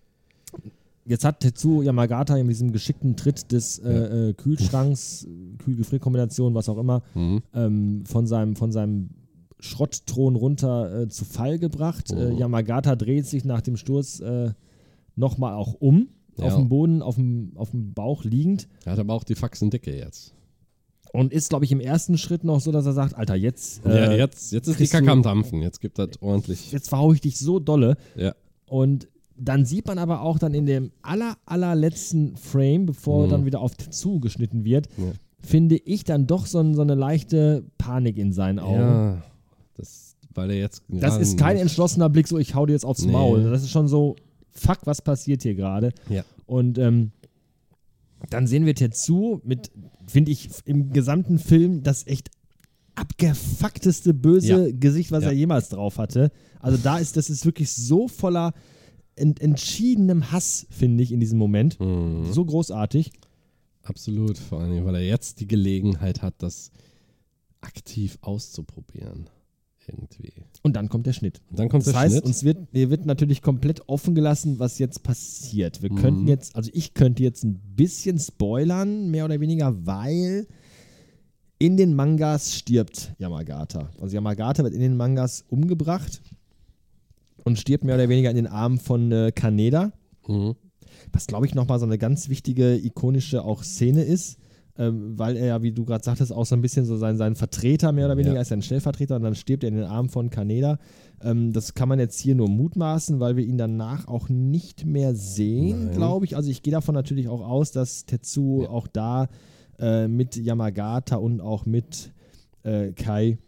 Jetzt 1.05 1.25
hat 1.25 1.41
Tetsu 1.41 1.83
Yamagata 1.83 2.37
in 2.37 2.47
diesem 2.49 2.73
geschickten 2.73 3.17
Tritt 3.17 3.51
des 3.51 3.79
äh, 3.81 4.29
äh, 4.31 4.33
Kühlschranks, 4.35 5.27
Kühl-Gefrierkombination, 5.59 6.55
was 6.55 6.69
auch 6.69 6.79
immer, 6.79 7.03
Mhm. 7.15 7.43
ähm, 7.53 8.05
von, 8.07 8.27
seinem, 8.27 8.55
von 8.55 8.71
seinem 8.71 9.11
Schrottthron 9.59 10.37
runter 10.37 11.03
äh, 11.03 11.09
zu 11.09 11.25
Fall 11.25 11.59
gebracht. 11.59 12.13
Äh, 12.13 12.31
Mhm. 12.33 12.39
Yamagata 12.39 12.95
dreht 12.97 13.27
sich 13.27 13.45
nach 13.45 13.61
dem 13.63 13.77
Sturz 13.77 14.21
äh, 14.21 14.53
nochmal 15.17 15.55
auch 15.55 15.75
um, 15.75 16.09
Ja. 16.39 16.47
auf 16.47 16.55
dem 16.57 16.69
Boden, 16.69 17.03
auf 17.03 17.17
dem, 17.17 17.53
auf 17.57 17.71
dem 17.71 17.93
Bauch 17.95 18.25
liegend. 18.25 18.69
Er 18.85 18.93
hat 18.93 18.99
aber 18.99 19.13
auch 19.15 19.25
die 19.25 19.35
Faxen 19.35 19.71
dicke 19.71 19.95
jetzt. 19.97 20.33
Und 21.13 21.31
ist, 21.33 21.51
glaube 21.51 21.67
ich, 21.67 21.73
im 21.73 21.81
ersten 21.81 22.17
Schritt 22.17 22.43
noch 22.43 22.61
so, 22.61 22.73
dass 22.73 22.87
er 22.87 22.95
sagt, 22.95 23.15
Alter, 23.17 23.35
jetzt, 23.35 23.85
ja, 23.85 23.91
äh, 24.13 24.19
jetzt, 24.19 24.51
jetzt 24.53 24.67
ist 24.67 24.81
die 24.81 24.87
Kacke 24.87 25.11
am 25.11 25.23
Dampfen. 25.23 25.61
Jetzt 25.61 25.81
gibt 25.81 25.99
das 25.99 26.09
ordentlich. 26.23 26.73
jetzt 26.73 26.89
verhaue 26.89 27.15
ich 27.15 27.21
dich 27.21 27.39
so 27.39 27.59
dolle. 27.59 27.97
Ja. 28.17 28.35
Und 28.67 29.09
dann 29.37 29.67
sieht 29.67 29.87
man 29.87 29.99
aber 29.99 30.23
auch 30.23 30.39
dann 30.39 30.55
in 30.55 30.65
dem 30.65 30.91
aller, 31.03 31.37
allerletzten 31.45 32.37
Frame, 32.37 32.87
bevor 32.87 33.27
Mhm. 33.27 33.31
dann 33.31 33.45
wieder 33.45 33.61
auf 33.61 33.75
Tetsu 33.75 34.21
geschnitten 34.21 34.65
wird, 34.65 34.89
Ja. 34.97 35.13
finde 35.41 35.77
ich 35.77 36.05
dann 36.05 36.27
doch 36.27 36.47
so, 36.47 36.61
ein, 36.61 36.75
so 36.75 36.81
eine 36.83 36.95
leichte 36.95 37.65
Panik 37.77 38.17
in 38.17 38.33
seinen 38.33 38.59
Augen. 38.59 38.79
Ja. 38.81 39.23
Das, 39.75 40.17
weil 40.35 40.51
er 40.51 40.59
jetzt. 40.59 40.83
Das 40.89 41.19
ist 41.19 41.37
kein 41.37 41.59
entschlossener 41.59 42.09
Blick, 42.09 42.27
so 42.27 42.39
ich 42.39 42.55
hau 42.55 42.65
dir 42.65 42.73
jetzt 42.73 42.87
aufs 42.87 43.05
Nee. 43.05 43.13
Maul. 43.13 43.51
Das 43.51 43.63
ist 43.63 43.71
schon 43.71 43.87
so, 43.89 44.17
fuck, 44.53 44.79
was 44.85 45.03
passiert 45.03 45.43
hier 45.43 45.55
gerade? 45.55 45.93
Ja. 46.09 46.25
Und 46.47 46.79
ähm, 46.79 47.13
dann 48.31 48.47
sehen 48.47 48.67
wir 48.67 48.75
Tetsu 48.75 49.41
mit, 49.45 49.71
finde 50.07 50.31
ich, 50.31 50.49
im 50.65 50.93
gesamten 50.93 51.39
Film 51.39 51.83
das 51.83 52.07
echt 52.07 52.31
abgefuckteste 52.95 54.15
böse 54.15 54.69
Ja. 54.69 54.77
Gesicht, 54.79 55.11
was 55.13 55.25
Ja. 55.25 55.31
er 55.31 55.35
jemals 55.35 55.69
drauf 55.71 55.99
hatte. 55.99 56.31
Also 56.61 56.79
da 56.79 56.99
ist, 56.99 57.17
das 57.17 57.31
ist 57.31 57.45
wirklich 57.45 57.73
so 57.73 58.09
voller 58.09 58.53
ent 59.17 59.41
entschiedenem 59.41 60.31
Hass, 60.33 60.67
finde 60.71 61.03
ich, 61.03 61.13
in 61.13 61.21
diesem 61.21 61.39
Moment. 61.39 61.79
Mhm. 61.81 62.33
So 62.33 62.45
großartig. 62.45 63.11
Absolut. 63.83 64.39
Vor 64.39 64.65
Dingen, 64.67 64.85
weil 64.85 64.95
er 64.95 65.03
jetzt 65.05 65.41
die 65.41 65.49
Gelegenheit 65.49 66.23
hat, 66.23 66.35
das 66.39 66.71
aktiv 67.61 68.19
auszuprobieren. 68.21 69.29
Irgendwie. 69.93 70.33
Und 70.63 70.77
dann 70.77 70.89
kommt 70.89 71.07
der 71.07 71.13
Schnitt. 71.13 71.41
Und 71.51 71.59
dann 71.59 71.69
kommt 71.69 71.87
Das 71.87 71.93
der 71.93 72.01
heißt, 72.03 72.13
Schnitt. 72.15 72.25
uns 72.25 72.45
wird, 72.45 72.59
hier 72.73 72.91
wird 72.91 73.05
natürlich 73.07 73.43
komplett 73.43 73.89
offen 73.89 74.15
gelassen, 74.15 74.59
was 74.59 74.79
jetzt 74.79 75.03
passiert. 75.03 75.83
Wir 75.83 75.91
Mhm. 75.93 75.97
könnten 75.97 76.29
jetzt, 76.29 76.55
also 76.57 76.71
ich 76.73 76.95
könnte 76.95 77.23
jetzt 77.23 77.45
ein 77.45 77.61
bisschen 77.77 78.19
spoilern, 78.19 79.11
mehr 79.11 79.25
oder 79.25 79.41
weniger, 79.41 79.87
weil 79.87 80.47
in 81.59 81.77
den 81.77 81.95
Mangas 81.95 82.55
stirbt 82.55 83.15
Yamagata. 83.19 83.91
Also 84.01 84.15
Yamagata 84.15 84.65
wird 84.65 84.75
in 84.75 84.81
den 84.81 84.97
Mangas 84.97 85.45
umgebracht 85.49 86.21
und 87.45 87.59
stirbt 87.59 87.85
mehr 87.85 87.95
oder 87.97 88.09
weniger 88.09 88.31
in 88.31 88.37
den 88.37 88.47
Armen 88.47 88.79
von 88.79 89.11
äh, 89.13 89.33
Kaneda. 89.35 89.93
mhm. 90.27 90.55
Was, 91.11 91.27
glaube 91.27 91.47
ich, 91.47 91.55
nochmal 91.55 91.81
so 91.81 91.87
eine 91.87 91.99
ganz 91.99 92.29
wichtige, 92.29 92.77
ikonische 92.77 93.43
auch 93.45 93.65
Szene 93.65 94.03
ist, 94.05 94.39
ähm, 94.79 95.19
weil 95.19 95.37
er 95.37 95.47
ja, 95.47 95.63
wie 95.63 95.73
du 95.73 95.85
gerade 95.85 96.03
sagtest, 96.03 96.33
auch 96.33 96.47
so 96.47 96.55
ein 96.55 96.63
bisschen 96.63 96.85
so 96.87 96.97
sein, 96.97 97.17
sein 97.17 97.35
Vertreter 97.37 97.93
mehr 97.93 98.07
oder 98.07 98.17
weniger 98.17 98.37
Ja. 98.37 98.41
ist, 98.41 98.53
ein 98.53 98.63
Stellvertreter 98.63 99.17
und 99.17 99.23
dann 99.23 99.35
stirbt 99.35 99.65
er 99.65 99.69
in 99.69 99.77
den 99.77 99.85
Armen 99.85 100.09
von 100.09 100.31
Kaneda. 100.31 100.79
Ähm, 101.21 101.53
das 101.53 101.75
kann 101.75 101.89
man 101.89 101.99
jetzt 101.99 102.19
hier 102.19 102.35
nur 102.35 102.49
mutmaßen, 102.49 103.21
weil 103.21 103.37
wir 103.37 103.45
ihn 103.45 103.59
danach 103.59 104.09
auch 104.09 104.29
nicht 104.31 104.87
mehr 104.87 105.15
sehen, 105.15 105.91
glaube 105.91 106.25
ich. 106.25 106.37
Also 106.37 106.51
ich 106.51 106.63
gehe 106.63 106.73
davon 106.73 106.95
natürlich 106.95 107.29
auch 107.29 107.43
aus, 107.47 107.71
dass 107.73 108.07
Tetsu 108.07 108.63
Ja. 108.63 108.71
auch 108.71 108.87
da 108.89 109.29
äh, 109.79 110.09
mit 110.09 110.37
Yamagata 110.37 111.17
und 111.17 111.41
auch 111.41 111.67
mit 111.67 112.13
äh, 112.63 112.93
Kai 112.93 113.39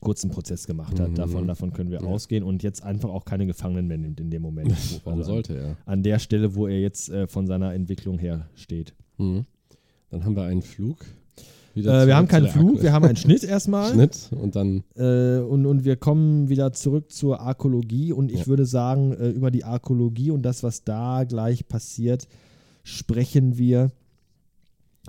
kurzen 0.00 0.30
Prozess 0.30 0.66
gemacht 0.66 0.98
hat. 1.00 1.10
Mhm. 1.10 1.14
Davon, 1.16 1.46
davon 1.46 1.72
können 1.72 1.90
wir 1.90 2.00
Ja. 2.00 2.06
ausgehen 2.06 2.44
und 2.44 2.62
jetzt 2.62 2.82
einfach 2.82 3.10
auch 3.10 3.24
keine 3.24 3.46
Gefangenen 3.46 3.86
mehr 3.88 3.98
nimmt 3.98 4.20
in 4.20 4.30
dem 4.30 4.40
Moment. 4.42 4.70
Warum 5.04 5.18
also 5.18 5.32
sollte 5.32 5.54
er? 5.56 5.76
an 5.84 6.02
der 6.02 6.18
Stelle, 6.18 6.54
wo 6.54 6.66
er 6.66 6.80
jetzt 6.80 7.10
äh, 7.10 7.26
von 7.26 7.46
seiner 7.46 7.74
Entwicklung 7.74 8.18
her 8.18 8.48
steht. 8.54 8.94
Mhm. 9.18 9.44
Dann 10.12 10.24
haben 10.24 10.36
wir 10.36 10.44
einen 10.44 10.62
Flug. 10.62 10.98
Äh, 11.74 11.82
wir 12.06 12.14
haben 12.16 12.28
keinen 12.28 12.48
Flug, 12.48 12.76
Akku- 12.78 12.82
wir 12.82 12.92
haben 12.92 13.04
einen 13.06 13.16
Schnitt 13.16 13.42
erstmal. 13.44 13.90
Schnitt 13.94 14.28
und 14.38 14.54
dann. 14.54 14.84
Äh, 14.94 15.38
und, 15.38 15.64
und 15.66 15.84
wir 15.84 15.96
kommen 15.96 16.48
wieder 16.50 16.72
zurück 16.74 17.10
zur 17.10 17.40
Arkologie 17.40 18.12
und 18.12 18.30
ich 18.30 18.40
Ja. 18.40 18.46
würde 18.46 18.66
sagen, 18.66 19.12
äh, 19.14 19.30
über 19.30 19.50
die 19.50 19.64
Arkologie 19.64 20.30
und 20.30 20.42
das, 20.42 20.62
was 20.62 20.84
da 20.84 21.24
gleich 21.24 21.66
passiert, 21.66 22.28
sprechen 22.84 23.56
wir 23.56 23.90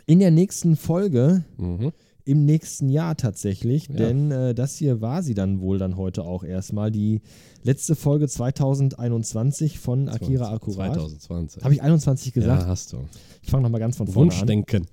in 0.05 0.19
der 0.19 0.31
nächsten 0.31 0.75
Folge, 0.77 1.43
Mhm. 1.57 1.91
im 2.23 2.45
nächsten 2.45 2.87
Jahr 2.87 3.17
tatsächlich, 3.17 3.89
Ja. 3.89 3.95
denn 3.95 4.31
äh, 4.31 4.55
das 4.55 4.77
hier 4.77 5.01
war 5.01 5.21
sie 5.21 5.33
dann 5.33 5.59
wohl 5.59 5.77
dann 5.79 5.97
heute 5.97 6.23
auch 6.23 6.45
erstmal, 6.45 6.91
die 6.91 7.19
letzte 7.63 7.95
Folge 7.95 8.29
2021 8.29 9.79
von 9.79 10.07
Akira 10.07 10.51
Akkurat. 10.53 10.93
2020. 10.93 11.63
Habe 11.63 11.73
ich 11.73 11.81
21 11.81 12.31
gesagt? 12.31 12.61
Ja, 12.61 12.67
hast 12.67 12.93
du. 12.93 12.99
Ich 13.43 13.51
fange 13.51 13.63
nochmal 13.63 13.81
ganz 13.81 13.97
von 13.97 14.07
vorne 14.07 14.31
an. 14.31 14.37
Wunschdenken. 14.39 14.87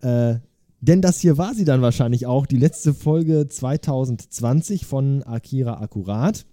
Äh, 0.00 0.36
denn 0.80 1.02
das 1.02 1.18
hier 1.20 1.36
war 1.36 1.54
sie 1.54 1.64
dann 1.64 1.82
wahrscheinlich 1.82 2.26
auch, 2.26 2.46
die 2.46 2.56
letzte 2.56 2.94
Folge 2.94 3.48
2020 3.48 4.86
von 4.86 5.24
Akira 5.24 5.80
Akkurat. 5.80 6.46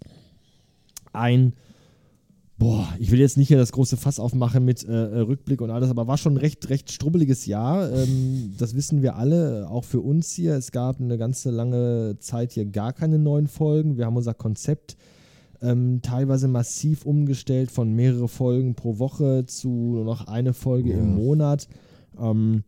Ein, 1.14 1.54
boah, 2.58 2.88
ich 2.98 3.12
will 3.12 3.20
jetzt 3.20 3.38
nicht 3.38 3.50
hier 3.50 3.60
das 3.60 3.72
große 3.72 3.98
Fass 3.98 4.20
aufmachen 4.20 4.66
mit 4.66 4.84
äh, 4.84 4.92
Rückblick 4.92 5.62
und 5.62 5.70
alles, 5.70 5.92
aber 5.92 6.08
war 6.08 6.18
schon 6.18 6.34
ein 6.34 6.38
recht, 6.38 6.70
recht 6.70 6.92
strubbeliges 6.92 7.46
Jahr. 7.46 7.92
Ähm, 7.92 8.56
das 8.58 8.76
wissen 8.76 9.04
wir 9.04 9.16
alle, 9.16 9.62
äh, 9.62 9.64
auch 9.66 9.84
für 9.84 10.02
uns 10.02 10.34
hier. 10.34 10.56
Es 10.56 10.72
gab 10.72 11.00
eine 11.00 11.20
ganze 11.20 11.52
lange 11.52 12.18
Zeit 12.20 12.54
hier 12.54 12.66
gar 12.66 12.94
keine 12.94 13.20
neuen 13.20 13.48
Folgen. 13.48 13.98
Wir 13.98 14.08
haben 14.08 14.18
unser 14.18 14.34
Konzept 14.34 14.98
ähm, 15.66 16.02
teilweise 16.02 16.48
massiv 16.48 17.06
umgestellt 17.06 17.72
von 17.72 17.92
mehrere 17.92 18.28
Folgen 18.28 18.76
pro 18.76 19.00
Woche 19.00 19.46
zu 19.48 19.70
nur 19.70 20.06
noch 20.06 20.28
eine 20.28 20.54
Folge 20.54 20.92
Ja. 20.92 21.00
im 21.00 21.16
Monat. 21.16 21.68
Ähm, 22.20 22.64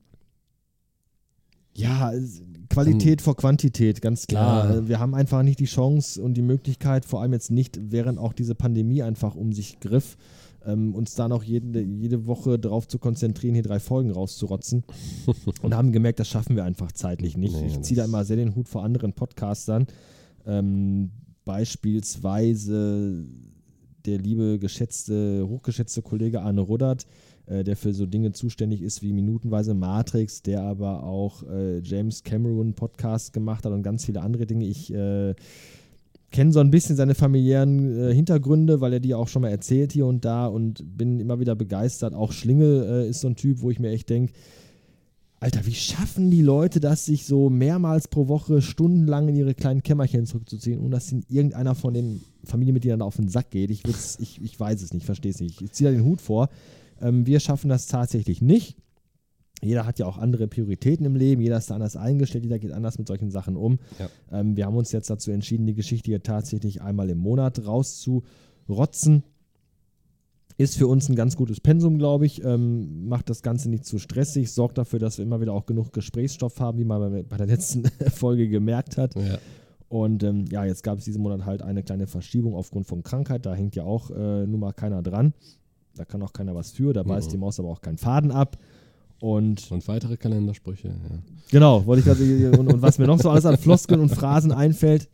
ja, 1.75 2.11
Qualität 2.69 3.21
vor 3.21 3.35
Quantität, 3.35 4.01
ganz 4.01 4.25
klar. 4.25 4.73
Ja. 4.73 4.87
Wir 4.87 4.99
haben 4.99 5.13
einfach 5.13 5.43
nicht 5.43 5.59
die 5.59 5.65
Chance 5.65 6.21
und 6.21 6.33
die 6.33 6.41
Möglichkeit, 6.41 7.05
vor 7.05 7.21
allem 7.21 7.33
jetzt 7.33 7.51
nicht, 7.51 7.79
während 7.91 8.17
auch 8.17 8.33
diese 8.33 8.55
Pandemie 8.55 9.03
einfach 9.03 9.35
um 9.35 9.53
sich 9.53 9.79
griff, 9.79 10.17
ähm, 10.65 10.95
uns 10.95 11.13
da 11.13 11.27
noch 11.27 11.43
jede, 11.43 11.81
jede 11.81 12.25
Woche 12.25 12.57
darauf 12.57 12.87
zu 12.87 12.97
konzentrieren, 12.97 13.53
hier 13.53 13.63
drei 13.63 13.79
Folgen 13.79 14.09
rauszurotzen. 14.09 14.83
und 15.61 15.75
haben 15.75 15.91
gemerkt, 15.91 16.19
das 16.19 16.27
schaffen 16.27 16.55
wir 16.55 16.63
einfach 16.63 16.91
zeitlich 16.91 17.37
nicht. 17.37 17.55
Nee, 17.55 17.67
ich 17.67 17.81
ziehe 17.81 17.97
da 17.97 18.05
immer 18.05 18.25
sehr 18.25 18.37
den 18.37 18.55
Hut 18.55 18.67
vor 18.67 18.83
anderen 18.83 19.13
Podcastern. 19.13 19.85
Ähm, 20.47 21.11
beispielsweise 21.47 23.25
der 24.05 24.17
liebe, 24.19 24.59
geschätzte, 24.59 25.47
hochgeschätzte 25.47 26.01
Kollege 26.01 26.41
Arne 26.41 26.61
Ruddert, 26.61 27.07
äh, 27.45 27.63
der 27.63 27.77
für 27.77 27.93
so 27.93 28.05
Dinge 28.05 28.33
zuständig 28.33 28.81
ist 28.81 29.01
wie 29.01 29.13
minutenweise 29.13 29.73
Matrix, 29.73 30.41
der 30.43 30.61
aber 30.61 31.03
auch 31.03 31.43
äh, 31.43 31.79
James 31.79 32.23
Cameron 32.23 32.73
Podcast 32.73 33.31
gemacht 33.31 33.65
hat 33.65 33.71
und 33.71 33.81
ganz 33.81 34.05
viele 34.05 34.21
andere 34.21 34.45
Dinge. 34.45 34.65
Ich 34.65 34.93
äh, 34.93 35.35
kenne 36.31 36.51
so 36.51 36.59
ein 36.59 36.69
bisschen 36.69 36.97
seine 36.97 37.15
familiären 37.15 37.97
äh, 37.97 38.13
Hintergründe, 38.13 38.81
weil 38.81 38.91
er 38.91 38.99
die 38.99 39.15
auch 39.15 39.29
schon 39.29 39.41
mal 39.41 39.49
erzählt 39.49 39.93
hier 39.93 40.05
und 40.05 40.25
da 40.25 40.47
und 40.47 40.97
bin 40.97 41.21
immer 41.21 41.39
wieder 41.39 41.55
begeistert. 41.55 42.13
Auch 42.13 42.33
Schlinge 42.33 42.85
äh, 42.85 43.09
ist 43.09 43.21
so 43.21 43.29
ein 43.29 43.37
Typ, 43.37 43.61
wo 43.61 43.71
ich 43.71 43.79
mir 43.79 43.91
echt 43.91 44.09
denke, 44.09 44.33
Alter, 45.39 45.65
wie 45.67 45.75
schaffen 45.75 46.31
die 46.31 46.41
Leute 46.41 46.79
das, 46.79 47.05
sich 47.05 47.25
so 47.25 47.49
mehrmals 47.49 48.07
pro 48.07 48.27
Woche 48.27 48.61
stundenlang 48.61 49.27
in 49.27 49.35
ihre 49.35 49.53
kleinen 49.53 49.83
Kämmerchen 49.83 50.25
zurückzuziehen, 50.25 50.79
ohne 50.79 50.89
dass 50.89 51.11
ihnen 51.11 51.25
irgendeiner 51.29 51.75
von 51.75 51.93
den 51.93 52.23
Familienmitgliedern 52.43 53.03
auf 53.03 53.17
den 53.17 53.29
Sack 53.29 53.51
geht? 53.51 53.69
Ich, 53.69 53.83
ich, 54.19 54.41
ich 54.41 54.59
weiß 54.59 54.81
es 54.81 54.93
nicht, 54.93 55.05
verstehe 55.05 55.31
es 55.31 55.39
nicht. 55.39 55.61
Ich 55.61 55.73
ziehe 55.73 55.91
da 55.91 55.95
den 55.95 56.05
Hut 56.05 56.21
vor. 56.21 56.49
Ähm, 57.01 57.27
wir 57.27 57.39
schaffen 57.39 57.69
das 57.69 57.85
tatsächlich 57.85 58.41
nicht. 58.41 58.77
Jeder 59.61 59.85
hat 59.85 59.99
ja 59.99 60.07
auch 60.07 60.17
andere 60.17 60.47
Prioritäten 60.47 61.05
im 61.05 61.15
Leben, 61.15 61.41
jeder 61.41 61.57
ist 61.57 61.69
da 61.69 61.75
anders 61.75 61.95
eingestellt, 61.95 62.43
jeder 62.43 62.59
geht 62.59 62.71
anders 62.71 62.97
mit 62.97 63.07
solchen 63.07 63.31
Sachen 63.31 63.55
um. 63.55 63.79
Ja. 63.99 64.09
Ähm, 64.31 64.55
wir 64.55 64.65
haben 64.65 64.75
uns 64.75 64.91
jetzt 64.91 65.09
dazu 65.09 65.31
entschieden, 65.31 65.65
die 65.65 65.73
Geschichte 65.73 66.11
hier 66.11 66.21
tatsächlich 66.21 66.81
einmal 66.81 67.09
im 67.09 67.17
Monat 67.17 67.65
rauszurotzen. 67.65 69.23
Ist 70.59 70.77
für 70.77 70.87
uns 70.87 71.07
ein 71.07 71.15
ganz 71.15 71.35
gutes 71.35 71.59
Pensum, 71.61 71.99
glaube 71.99 72.25
ich. 72.25 72.43
Ähm, 72.43 73.07
macht 73.07 73.29
das 73.29 73.43
Ganze 73.43 73.69
nicht 73.69 73.85
zu 73.85 73.99
stressig, 73.99 74.51
sorgt 74.51 74.77
dafür, 74.79 74.97
dass 74.97 75.17
wir 75.19 75.23
immer 75.25 75.39
wieder 75.39 75.53
auch 75.53 75.67
genug 75.67 75.93
Gesprächsstoff 75.93 76.59
haben, 76.59 76.79
wie 76.79 76.83
man 76.83 77.25
bei, 77.27 77.37
der 77.37 77.45
letzten 77.45 77.83
Folge 78.11 78.49
gemerkt 78.49 78.97
hat. 78.97 79.15
Ja. 79.15 79.37
Und 79.89 80.23
ähm, 80.23 80.45
ja, 80.51 80.65
jetzt 80.65 80.83
gab 80.83 80.97
es 80.97 81.05
diesen 81.05 81.21
Monat 81.21 81.45
halt 81.45 81.61
eine 81.61 81.83
kleine 81.83 82.07
Verschiebung 82.07 82.55
aufgrund 82.55 82.87
von 82.87 83.03
Krankheit. 83.03 83.45
Da 83.45 83.53
hängt 83.53 83.75
ja 83.75 83.83
auch 83.83 84.09
äh, 84.09 84.47
nun 84.47 84.59
mal 84.59 84.73
keiner 84.73 85.03
dran. 85.03 85.33
Da 85.95 86.05
kann 86.05 86.21
auch 86.23 86.33
keiner 86.33 86.55
was 86.55 86.71
für. 86.71 86.91
Da 86.91 87.03
beißt 87.03 87.27
Mhm. 87.27 87.31
die 87.31 87.37
Maus 87.37 87.59
aber 87.59 87.69
auch 87.69 87.81
keinen 87.81 87.97
Faden 87.97 88.31
ab. 88.31 88.57
Und 89.19 89.71
Und 89.71 89.87
weitere 89.87 90.17
Kalendersprüche, 90.17 90.87
ja. 90.89 91.19
Genau, 91.51 91.85
wollte 91.85 91.99
ich 92.01 92.05
gerade 92.05 92.59
und, 92.59 92.71
und 92.73 92.81
was 92.81 92.97
mir 92.99 93.07
noch 93.07 93.19
so 93.19 93.29
alles 93.29 93.45
an 93.45 93.57
Floskeln 93.57 93.99
und 94.01 94.09
Phrasen 94.09 94.51
einfällt. 94.51 95.07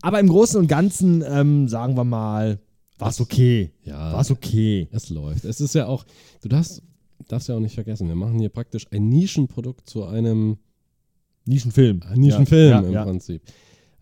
Aber 0.00 0.20
im 0.20 0.28
Großen 0.28 0.58
und 0.60 0.66
Ganzen, 0.68 1.24
ähm, 1.26 1.68
sagen 1.68 1.96
wir 1.96 2.04
mal, 2.04 2.58
war 2.98 3.08
es 3.08 3.20
okay. 3.20 3.72
Ja, 3.84 4.12
War 4.12 4.20
es 4.20 4.30
okay. 4.30 4.88
es 4.92 5.10
läuft. 5.10 5.44
Es 5.44 5.60
ist 5.60 5.74
ja 5.74 5.86
auch, 5.86 6.04
du 6.42 6.48
darfst, 6.48 6.82
darfst 7.28 7.48
ja 7.48 7.56
auch 7.56 7.60
nicht 7.60 7.74
vergessen, 7.74 8.06
wir 8.08 8.14
machen 8.14 8.38
hier 8.38 8.48
praktisch 8.50 8.86
ein 8.92 9.08
Nischenprodukt 9.08 9.88
zu 9.88 10.04
einem 10.04 10.58
Nischenfilm. 11.46 12.00
Nischenfilm 12.14 12.70
ja, 12.70 12.80
im 12.80 12.92
ja. 12.92 13.04
Prinzip. 13.04 13.42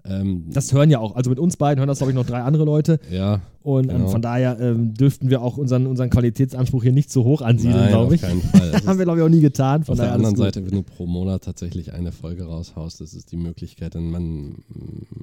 Ähm, 0.05 0.47
Das 0.51 0.73
hören 0.73 0.91
ja 0.91 0.99
auch, 0.99 1.15
also 1.15 1.29
mit 1.31 1.39
uns 1.39 1.57
beiden 1.57 1.79
hören 1.79 1.89
das, 1.89 1.99
glaube 1.99 2.11
ich, 2.13 2.15
noch 2.17 2.25
drei 2.27 2.41
andere 2.43 2.65
Leute. 2.65 3.01
ja, 3.11 3.43
Und 3.63 3.91
ähm, 3.91 3.99
Genau. 3.99 4.09
von 4.09 4.23
daher 4.23 4.59
ähm, 4.59 4.95
dürften 4.95 5.29
wir 5.31 5.43
auch 5.43 5.57
unseren, 5.59 5.87
unseren 5.87 6.09
Qualitätsanspruch 6.11 6.83
hier 6.83 6.93
nicht 6.93 7.11
so 7.11 7.25
hoch 7.25 7.43
ansiedeln, 7.43 7.89
glaube 7.89 8.07
auf 8.07 8.13
ich. 8.15 8.23
keinen 8.23 8.41
Fall. 8.43 8.73
Haben 8.87 8.99
wir, 8.99 9.05
glaube 9.05 9.19
ich, 9.21 9.25
auch 9.25 9.29
nie 9.31 9.41
getan. 9.41 9.85
Von 9.85 9.93
auf 9.95 10.01
der 10.01 10.13
anderen. 10.13 10.37
Seite, 10.37 10.65
wenn 10.65 10.73
du 10.73 10.83
pro 10.83 11.07
Monat 11.07 11.45
tatsächlich 11.45 11.93
eine 11.93 12.13
Folge 12.13 12.45
raushaust, 12.45 13.01
das 13.03 13.13
ist 13.15 13.31
die 13.33 13.37
Möglichkeit, 13.37 13.95
denn 13.95 14.11
man, 14.11 14.57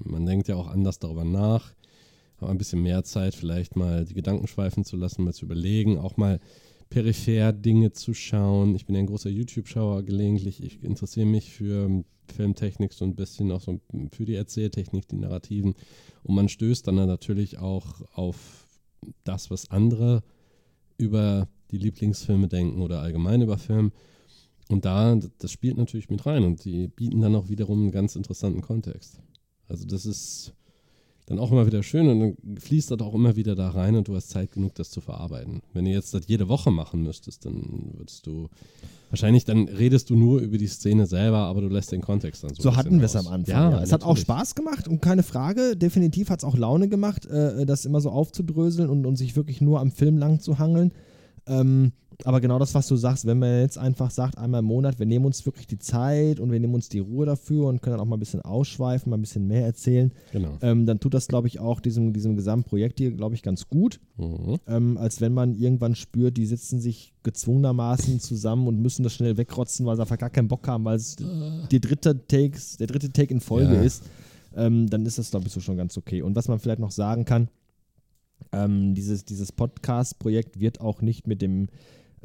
man 0.03 0.25
denkt 0.27 0.47
ja 0.47 0.55
auch 0.55 0.67
anders 0.67 0.99
darüber 0.99 1.23
nach, 1.25 1.73
hat 2.39 2.49
ein 2.49 2.57
bisschen 2.57 2.81
mehr 2.81 3.03
Zeit, 3.03 3.35
vielleicht 3.35 3.75
mal 3.75 4.05
die 4.05 4.13
Gedanken 4.13 4.47
schweifen 4.47 4.83
zu 4.83 4.95
lassen, 4.95 5.23
mal 5.23 5.33
zu 5.33 5.45
überlegen, 5.45 5.97
auch 5.97 6.17
mal 6.17 6.39
peripher 6.89 7.51
Dinge 7.51 7.91
zu 7.91 8.13
schauen. 8.13 8.75
Ich 8.75 8.85
bin 8.85 8.95
ja 8.95 9.01
ein 9.01 9.07
großer 9.07 9.29
YouTube-Schauer 9.29 10.03
gelegentlich. 10.03 10.63
Ich 10.63 10.83
interessiere 10.83 11.25
mich 11.25 11.51
für 11.51 12.03
Filmtechnik 12.31 12.93
so 12.93 13.05
ein 13.05 13.15
bisschen, 13.15 13.51
auch 13.51 13.61
so 13.61 13.79
für 14.11 14.25
die 14.25 14.35
Erzähltechnik, 14.35 15.07
die 15.07 15.17
Narrativen. 15.17 15.75
Und 16.23 16.35
man 16.35 16.49
stößt 16.49 16.87
dann 16.87 16.95
natürlich 16.95 17.57
auch 17.57 18.01
auf 18.13 18.67
das, 19.23 19.49
was 19.51 19.71
andere 19.71 20.23
über 20.97 21.47
die 21.71 21.77
Lieblingsfilme 21.77 22.47
denken 22.47 22.81
oder 22.81 23.01
allgemein 23.01 23.41
über 23.41 23.57
Film. 23.57 23.91
Und 24.69 24.85
da, 24.85 25.17
das 25.37 25.51
spielt 25.51 25.77
natürlich 25.77 26.09
mit 26.09 26.25
rein 26.25 26.43
und 26.43 26.65
die 26.65 26.87
bieten 26.87 27.21
dann 27.21 27.35
auch 27.35 27.49
wiederum 27.49 27.83
einen 27.83 27.91
ganz 27.91 28.15
interessanten 28.15 28.61
Kontext. 28.61 29.21
Also 29.67 29.85
das 29.85 30.05
ist 30.05 30.53
dann 31.27 31.39
auch 31.39 31.51
immer 31.51 31.67
wieder 31.67 31.83
schön 31.83 32.07
und 32.07 32.19
dann 32.21 32.57
fließt 32.57 32.89
das 32.89 32.99
auch 33.01 33.13
immer 33.13 33.35
wieder 33.35 33.53
da 33.53 33.69
rein 33.69 33.95
und 33.95 34.07
du 34.07 34.15
hast 34.15 34.29
Zeit 34.29 34.51
genug, 34.51 34.75
das 34.75 34.89
zu 34.89 35.01
verarbeiten. 35.01 35.61
Wenn 35.73 35.83
du 35.83 35.91
jetzt 35.91 36.13
das 36.13 36.21
jede 36.25 36.47
Woche 36.47 36.71
machen 36.71 37.03
müsstest, 37.03 37.45
dann 37.45 37.91
würdest 37.97 38.25
du 38.25 38.47
wahrscheinlich, 39.09 39.43
dann 39.43 39.67
redest 39.67 40.09
du 40.09 40.15
nur 40.15 40.39
über 40.39 40.57
die 40.57 40.67
Szene 40.67 41.05
selber, 41.05 41.39
aber 41.39 41.59
du 41.59 41.67
lässt 41.67 41.91
den 41.91 42.01
Kontext 42.01 42.45
dann 42.45 42.55
so 42.55 42.63
So 42.63 42.75
hatten 42.77 42.99
wir 42.99 43.05
es 43.05 43.15
am 43.17 43.27
Anfang. 43.27 43.53
Ja, 43.53 43.71
Ja, 43.71 43.83
Es 43.83 43.91
hat 43.91 44.03
auch 44.03 44.07
natürlich. 44.07 44.23
Spaß 44.23 44.55
gemacht 44.55 44.87
und 44.87 45.01
keine 45.01 45.21
Frage. 45.21 45.75
Definitiv 45.75 46.29
hat 46.29 46.39
es 46.39 46.45
auch 46.45 46.55
Laune 46.55 46.87
gemacht, 46.87 47.25
äh, 47.25 47.65
das 47.65 47.83
immer 47.83 47.99
so 47.99 48.09
aufzudröseln 48.09 48.89
und, 48.89 49.05
und 49.05 49.17
sich 49.17 49.35
wirklich 49.35 49.59
nur 49.59 49.81
am 49.81 49.91
Film 49.91 50.17
lang 50.17 50.39
zu 50.39 50.59
hangeln. 50.59 50.93
Ähm, 51.45 51.91
aber 52.23 52.41
genau 52.41 52.57
das, 52.57 52.73
was 52.73 52.87
du 52.87 52.95
sagst, 52.95 53.25
wenn 53.27 53.37
man 53.39 53.61
jetzt 53.61 53.77
einfach 53.77 54.09
sagt, 54.09 54.37
einmal 54.39 54.59
im 54.59 54.65
Monat, 54.65 54.97
wir 54.97 55.05
nehmen 55.05 55.25
uns 55.25 55.45
wirklich 55.45 55.67
die 55.67 55.77
Zeit 55.77 56.39
und 56.39 56.51
wir 56.51 56.59
nehmen 56.59 56.73
uns 56.73 56.89
die 56.89 56.97
Ruhe 56.99 57.25
dafür 57.27 57.67
und 57.67 57.81
können 57.81 57.93
dann 57.93 57.99
auch 58.01 58.09
mal 58.09 58.15
ein 58.17 58.19
bisschen 58.19 58.41
ausschweifen, 58.41 59.09
mal 59.11 59.17
ein 59.17 59.21
bisschen 59.21 59.45
mehr 59.47 59.63
erzählen, 59.65 60.11
Genau. 60.31 60.57
ähm, 60.61 60.85
dann 60.87 60.99
tut 60.99 61.13
das, 61.13 61.27
glaube 61.27 61.47
ich, 61.47 61.59
auch 61.59 61.79
diesem, 61.79 62.13
diesem 62.13 62.35
Gesamtprojekt 62.35 62.97
hier, 62.99 63.11
glaube 63.11 63.35
ich, 63.35 63.43
ganz 63.43 63.67
gut. 63.69 63.99
Mhm. 64.17 64.57
Ähm, 64.67 64.97
als 64.97 65.21
wenn 65.21 65.33
man 65.33 65.53
irgendwann 65.55 65.93
spürt, 65.93 66.37
die 66.37 66.47
sitzen 66.47 66.79
sich 66.79 67.13
gezwungenermaßen 67.23 68.19
zusammen 68.19 68.67
und 68.67 68.79
müssen 68.81 69.03
das 69.03 69.13
schnell 69.13 69.37
wegrotzen, 69.37 69.85
weil 69.85 69.95
sie 69.95 70.01
einfach 70.01 70.17
gar 70.17 70.31
keinen 70.31 70.47
Bock 70.47 70.67
haben, 70.67 70.85
weil 70.85 70.97
es 70.97 71.17
die 71.71 71.79
dritte 71.81 72.27
Takes, 72.27 72.77
der 72.77 72.87
dritte 72.87 73.11
Take 73.11 73.31
in 73.33 73.41
Folge 73.41 73.75
Ja. 73.75 73.81
ist, 73.83 74.03
ähm, 74.55 74.89
dann 74.89 75.05
ist 75.05 75.19
das, 75.19 75.29
glaube 75.29 75.45
ich, 75.45 75.53
so 75.53 75.59
schon 75.59 75.77
ganz 75.77 75.97
okay. 75.97 76.23
Und 76.23 76.35
was 76.35 76.47
man 76.47 76.57
vielleicht 76.57 76.79
noch 76.79 76.89
sagen 76.91 77.25
kann, 77.25 77.47
ähm, 78.51 78.95
dieses, 78.95 79.23
dieses 79.25 79.51
Podcast-Projekt 79.51 80.59
wird 80.59 80.81
auch 80.81 81.01
nicht 81.01 81.27
mit 81.27 81.41
dem 81.41 81.67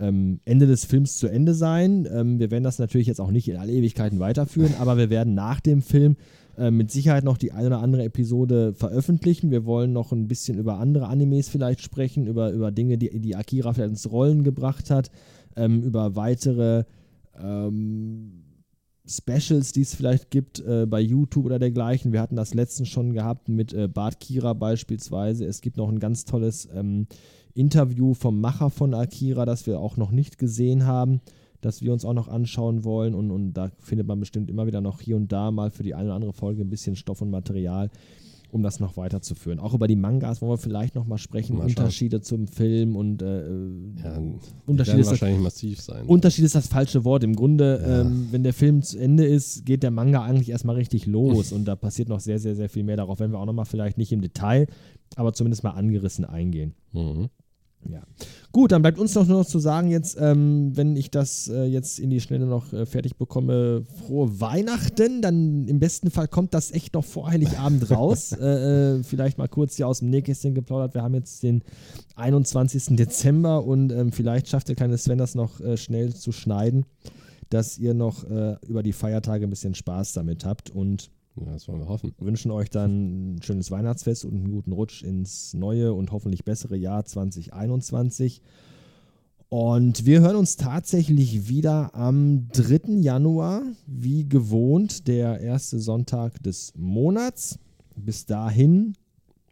ähm, 0.02 0.40
Ende 0.44 0.66
des 0.66 0.84
Films 0.84 1.16
zu 1.16 1.28
Ende 1.28 1.54
sein. 1.54 2.08
Ähm, 2.12 2.38
wir 2.38 2.50
werden 2.50 2.64
das 2.64 2.78
natürlich 2.78 3.06
jetzt 3.06 3.20
auch 3.20 3.30
nicht 3.30 3.48
in 3.48 3.56
alle 3.56 3.72
Ewigkeiten 3.72 4.18
weiterführen, 4.18 4.74
aber 4.80 4.96
wir 4.96 5.10
werden 5.10 5.34
nach 5.34 5.60
dem 5.60 5.80
Film 5.80 6.16
äh, 6.58 6.70
mit 6.70 6.90
Sicherheit 6.90 7.24
noch 7.24 7.38
die 7.38 7.52
eine 7.52 7.68
oder 7.68 7.78
andere 7.78 8.04
Episode 8.04 8.74
veröffentlichen. 8.74 9.50
Wir 9.50 9.64
wollen 9.64 9.92
noch 9.92 10.12
ein 10.12 10.26
bisschen 10.26 10.58
über 10.58 10.78
andere 10.78 11.06
Animes 11.06 11.48
vielleicht 11.48 11.80
sprechen, 11.80 12.26
über, 12.26 12.50
über 12.50 12.72
Dinge, 12.72 12.98
die, 12.98 13.20
die 13.20 13.36
Akira 13.36 13.72
vielleicht 13.72 13.90
ins 13.90 14.10
Rollen 14.10 14.42
gebracht 14.42 14.90
hat, 14.90 15.10
ähm, 15.56 15.82
über 15.82 16.16
weitere 16.16 16.84
ähm, 17.40 18.42
Specials, 19.06 19.72
die 19.72 19.82
es 19.82 19.94
vielleicht 19.94 20.30
gibt 20.30 20.60
äh, 20.60 20.86
bei 20.86 21.00
YouTube 21.00 21.44
oder 21.44 21.58
dergleichen. 21.58 22.12
Wir 22.12 22.20
hatten 22.20 22.36
das 22.36 22.54
letztens 22.54 22.88
schon 22.88 23.12
gehabt 23.12 23.48
mit 23.48 23.72
äh, 23.72 23.88
Bart 23.88 24.20
Kira 24.20 24.52
beispielsweise. 24.52 25.44
Es 25.44 25.60
gibt 25.60 25.76
noch 25.76 25.88
ein 25.88 25.98
ganz 25.98 26.24
tolles 26.24 26.68
ähm, 26.74 27.06
Interview 27.54 28.14
vom 28.14 28.40
Macher 28.40 28.70
von 28.70 28.94
Akira, 28.94 29.44
das 29.44 29.66
wir 29.66 29.78
auch 29.80 29.96
noch 29.96 30.10
nicht 30.10 30.38
gesehen 30.38 30.86
haben, 30.86 31.20
das 31.60 31.80
wir 31.82 31.92
uns 31.92 32.04
auch 32.04 32.14
noch 32.14 32.28
anschauen 32.28 32.84
wollen. 32.84 33.14
Und, 33.14 33.30
und 33.30 33.52
da 33.52 33.70
findet 33.78 34.06
man 34.06 34.18
bestimmt 34.20 34.50
immer 34.50 34.66
wieder 34.66 34.80
noch 34.80 35.00
hier 35.00 35.16
und 35.16 35.30
da 35.32 35.50
mal 35.50 35.70
für 35.70 35.82
die 35.82 35.94
eine 35.94 36.06
oder 36.06 36.14
andere 36.14 36.32
Folge 36.32 36.62
ein 36.62 36.70
bisschen 36.70 36.96
Stoff 36.96 37.20
und 37.22 37.30
Material, 37.30 37.90
um 38.50 38.62
das 38.62 38.80
noch 38.80 38.96
weiterzuführen. 38.96 39.58
Auch 39.60 39.72
über 39.72 39.86
die 39.86 39.96
Mangas 39.96 40.42
wollen 40.42 40.52
wir 40.52 40.58
vielleicht 40.58 40.94
noch 40.94 41.06
mal 41.06 41.18
sprechen, 41.18 41.56
Mal. 41.58 41.66
Unterschiede 41.68 42.20
zum 42.20 42.48
Film 42.48 42.96
und 42.96 43.22
äh, 43.22 43.46
Ja, 44.02 44.18
die 44.18 44.34
Unterschied 44.66 44.94
werden 44.94 45.00
ist 45.00 45.06
das- 45.06 45.06
wahrscheinlich 45.10 45.40
massiv 45.42 45.80
sein. 45.80 46.04
Unterschied 46.06 46.44
ist 46.44 46.54
das 46.54 46.66
falsche 46.66 47.04
Wort. 47.04 47.22
Im 47.24 47.34
Grunde, 47.36 47.80
Ja. 47.82 48.00
ähm, 48.02 48.28
wenn 48.30 48.42
der 48.42 48.52
Film 48.54 48.82
zu 48.82 48.98
Ende 48.98 49.24
ist, 49.24 49.64
geht 49.64 49.82
der 49.82 49.90
Manga 49.90 50.22
eigentlich 50.22 50.50
erstmal 50.50 50.76
richtig 50.76 51.06
los 51.06 51.52
und 51.52 51.64
da 51.66 51.76
passiert 51.76 52.08
noch 52.08 52.20
sehr, 52.20 52.38
sehr, 52.38 52.54
sehr 52.56 52.68
viel 52.68 52.82
mehr. 52.82 52.96
Darauf 52.96 53.20
werden 53.20 53.32
wir 53.32 53.38
auch 53.38 53.46
nochmal 53.46 53.64
vielleicht 53.66 53.96
nicht 53.98 54.12
im 54.12 54.20
Detail, 54.20 54.66
aber 55.16 55.32
zumindest 55.32 55.62
mal 55.62 55.70
angerissen 55.70 56.24
eingehen. 56.24 56.74
Mhm. 56.92 57.28
Ja. 57.90 58.02
Gut, 58.52 58.70
dann 58.70 58.82
bleibt 58.82 58.98
uns 58.98 59.14
noch 59.14 59.26
nur 59.26 59.38
noch 59.38 59.46
zu 59.46 59.58
sagen, 59.58 59.90
jetzt, 59.90 60.18
ähm, 60.20 60.76
wenn 60.76 60.94
ich 60.96 61.10
das 61.10 61.48
äh, 61.48 61.64
jetzt 61.64 61.98
in 61.98 62.10
die 62.10 62.20
Schnelle 62.20 62.46
noch 62.46 62.72
äh, 62.72 62.86
fertig 62.86 63.16
bekomme, 63.16 63.84
frohe 64.06 64.40
Weihnachten. 64.40 65.22
Dann 65.22 65.66
im 65.66 65.80
besten 65.80 66.10
Fall 66.10 66.28
kommt 66.28 66.54
das 66.54 66.70
echt 66.70 66.94
noch 66.94 67.04
vor 67.04 67.30
Heiligabend 67.30 67.90
raus. 67.90 68.32
äh, 68.40 68.98
äh, 68.98 69.02
vielleicht 69.02 69.38
mal 69.38 69.48
kurz 69.48 69.76
hier 69.76 69.88
aus 69.88 70.00
dem 70.00 70.10
Nähkästchen 70.10 70.54
geplaudert. 70.54 70.94
Wir 70.94 71.02
haben 71.02 71.14
jetzt 71.14 71.42
den 71.42 71.62
21. 72.16 72.96
Dezember 72.96 73.64
und 73.64 73.90
ähm, 73.90 74.12
vielleicht 74.12 74.48
schafft 74.48 74.68
der 74.68 74.76
kleine 74.76 74.98
Sven 74.98 75.18
das 75.18 75.34
noch 75.34 75.60
äh, 75.60 75.76
schnell 75.76 76.14
zu 76.14 76.30
schneiden, 76.30 76.84
dass 77.48 77.78
ihr 77.78 77.94
noch 77.94 78.28
äh, 78.30 78.56
über 78.66 78.82
die 78.82 78.92
Feiertage 78.92 79.46
ein 79.46 79.50
bisschen 79.50 79.74
Spaß 79.74 80.12
damit 80.12 80.44
habt 80.44 80.70
und 80.70 81.10
Ja, 81.36 81.52
das 81.52 81.66
wollen 81.66 81.80
wir 81.80 81.88
hoffen. 81.88 82.12
wünschen 82.18 82.50
euch 82.50 82.68
dann 82.68 83.34
ein 83.36 83.42
schönes 83.42 83.70
Weihnachtsfest 83.70 84.24
und 84.24 84.34
einen 84.34 84.50
guten 84.50 84.72
Rutsch 84.72 85.02
ins 85.02 85.54
neue 85.54 85.94
und 85.94 86.12
hoffentlich 86.12 86.44
bessere 86.44 86.76
Jahr 86.76 87.04
2021. 87.04 88.42
Und 89.48 90.06
wir 90.06 90.20
hören 90.20 90.36
uns 90.36 90.56
tatsächlich 90.56 91.48
wieder 91.48 91.94
am 91.94 92.48
3. 92.52 93.00
Januar, 93.00 93.62
wie 93.86 94.28
gewohnt, 94.28 95.08
der 95.08 95.40
erste 95.40 95.78
Sonntag 95.78 96.42
des 96.42 96.72
Monats. 96.76 97.58
Bis 97.96 98.24
dahin, 98.26 98.94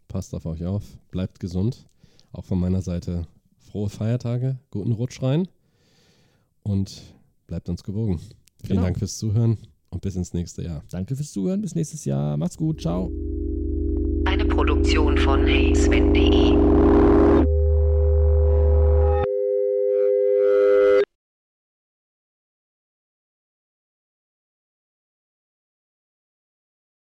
Passt 0.07 0.33
auf 0.35 0.45
euch 0.45 0.65
auf, 0.65 0.83
bleibt 1.09 1.39
gesund. 1.39 1.85
Auch 2.33 2.43
von 2.43 2.59
meiner 2.59 2.81
Seite 2.81 3.27
frohe 3.59 3.89
Feiertage, 3.89 4.59
guten 4.69 4.91
Rutsch 4.91 5.21
rein 5.21 5.47
und 6.63 7.01
bleibt 7.47 7.69
uns 7.69 7.83
gewogen. 7.83 8.19
Vielen 8.19 8.77
Genau. 8.77 8.81
Dank 8.81 8.99
fürs 8.99 9.17
Zuhören 9.17 9.57
und 9.91 10.01
bis 10.01 10.15
ins 10.15 10.33
nächste 10.33 10.63
Jahr. 10.63 10.83
danke 10.89 11.15
fürs 11.15 11.31
Zuhören, 11.31 11.61
bis 11.61 11.75
nächstes 11.75 12.05
Jahr. 12.05 12.37
Macht's 12.37 12.57
gut, 12.57 12.81
ciao. 12.81 13.11
Eine 14.25 14.45
Produktion 14.45 15.17
von 15.17 15.45
heysven.de 15.45 17.10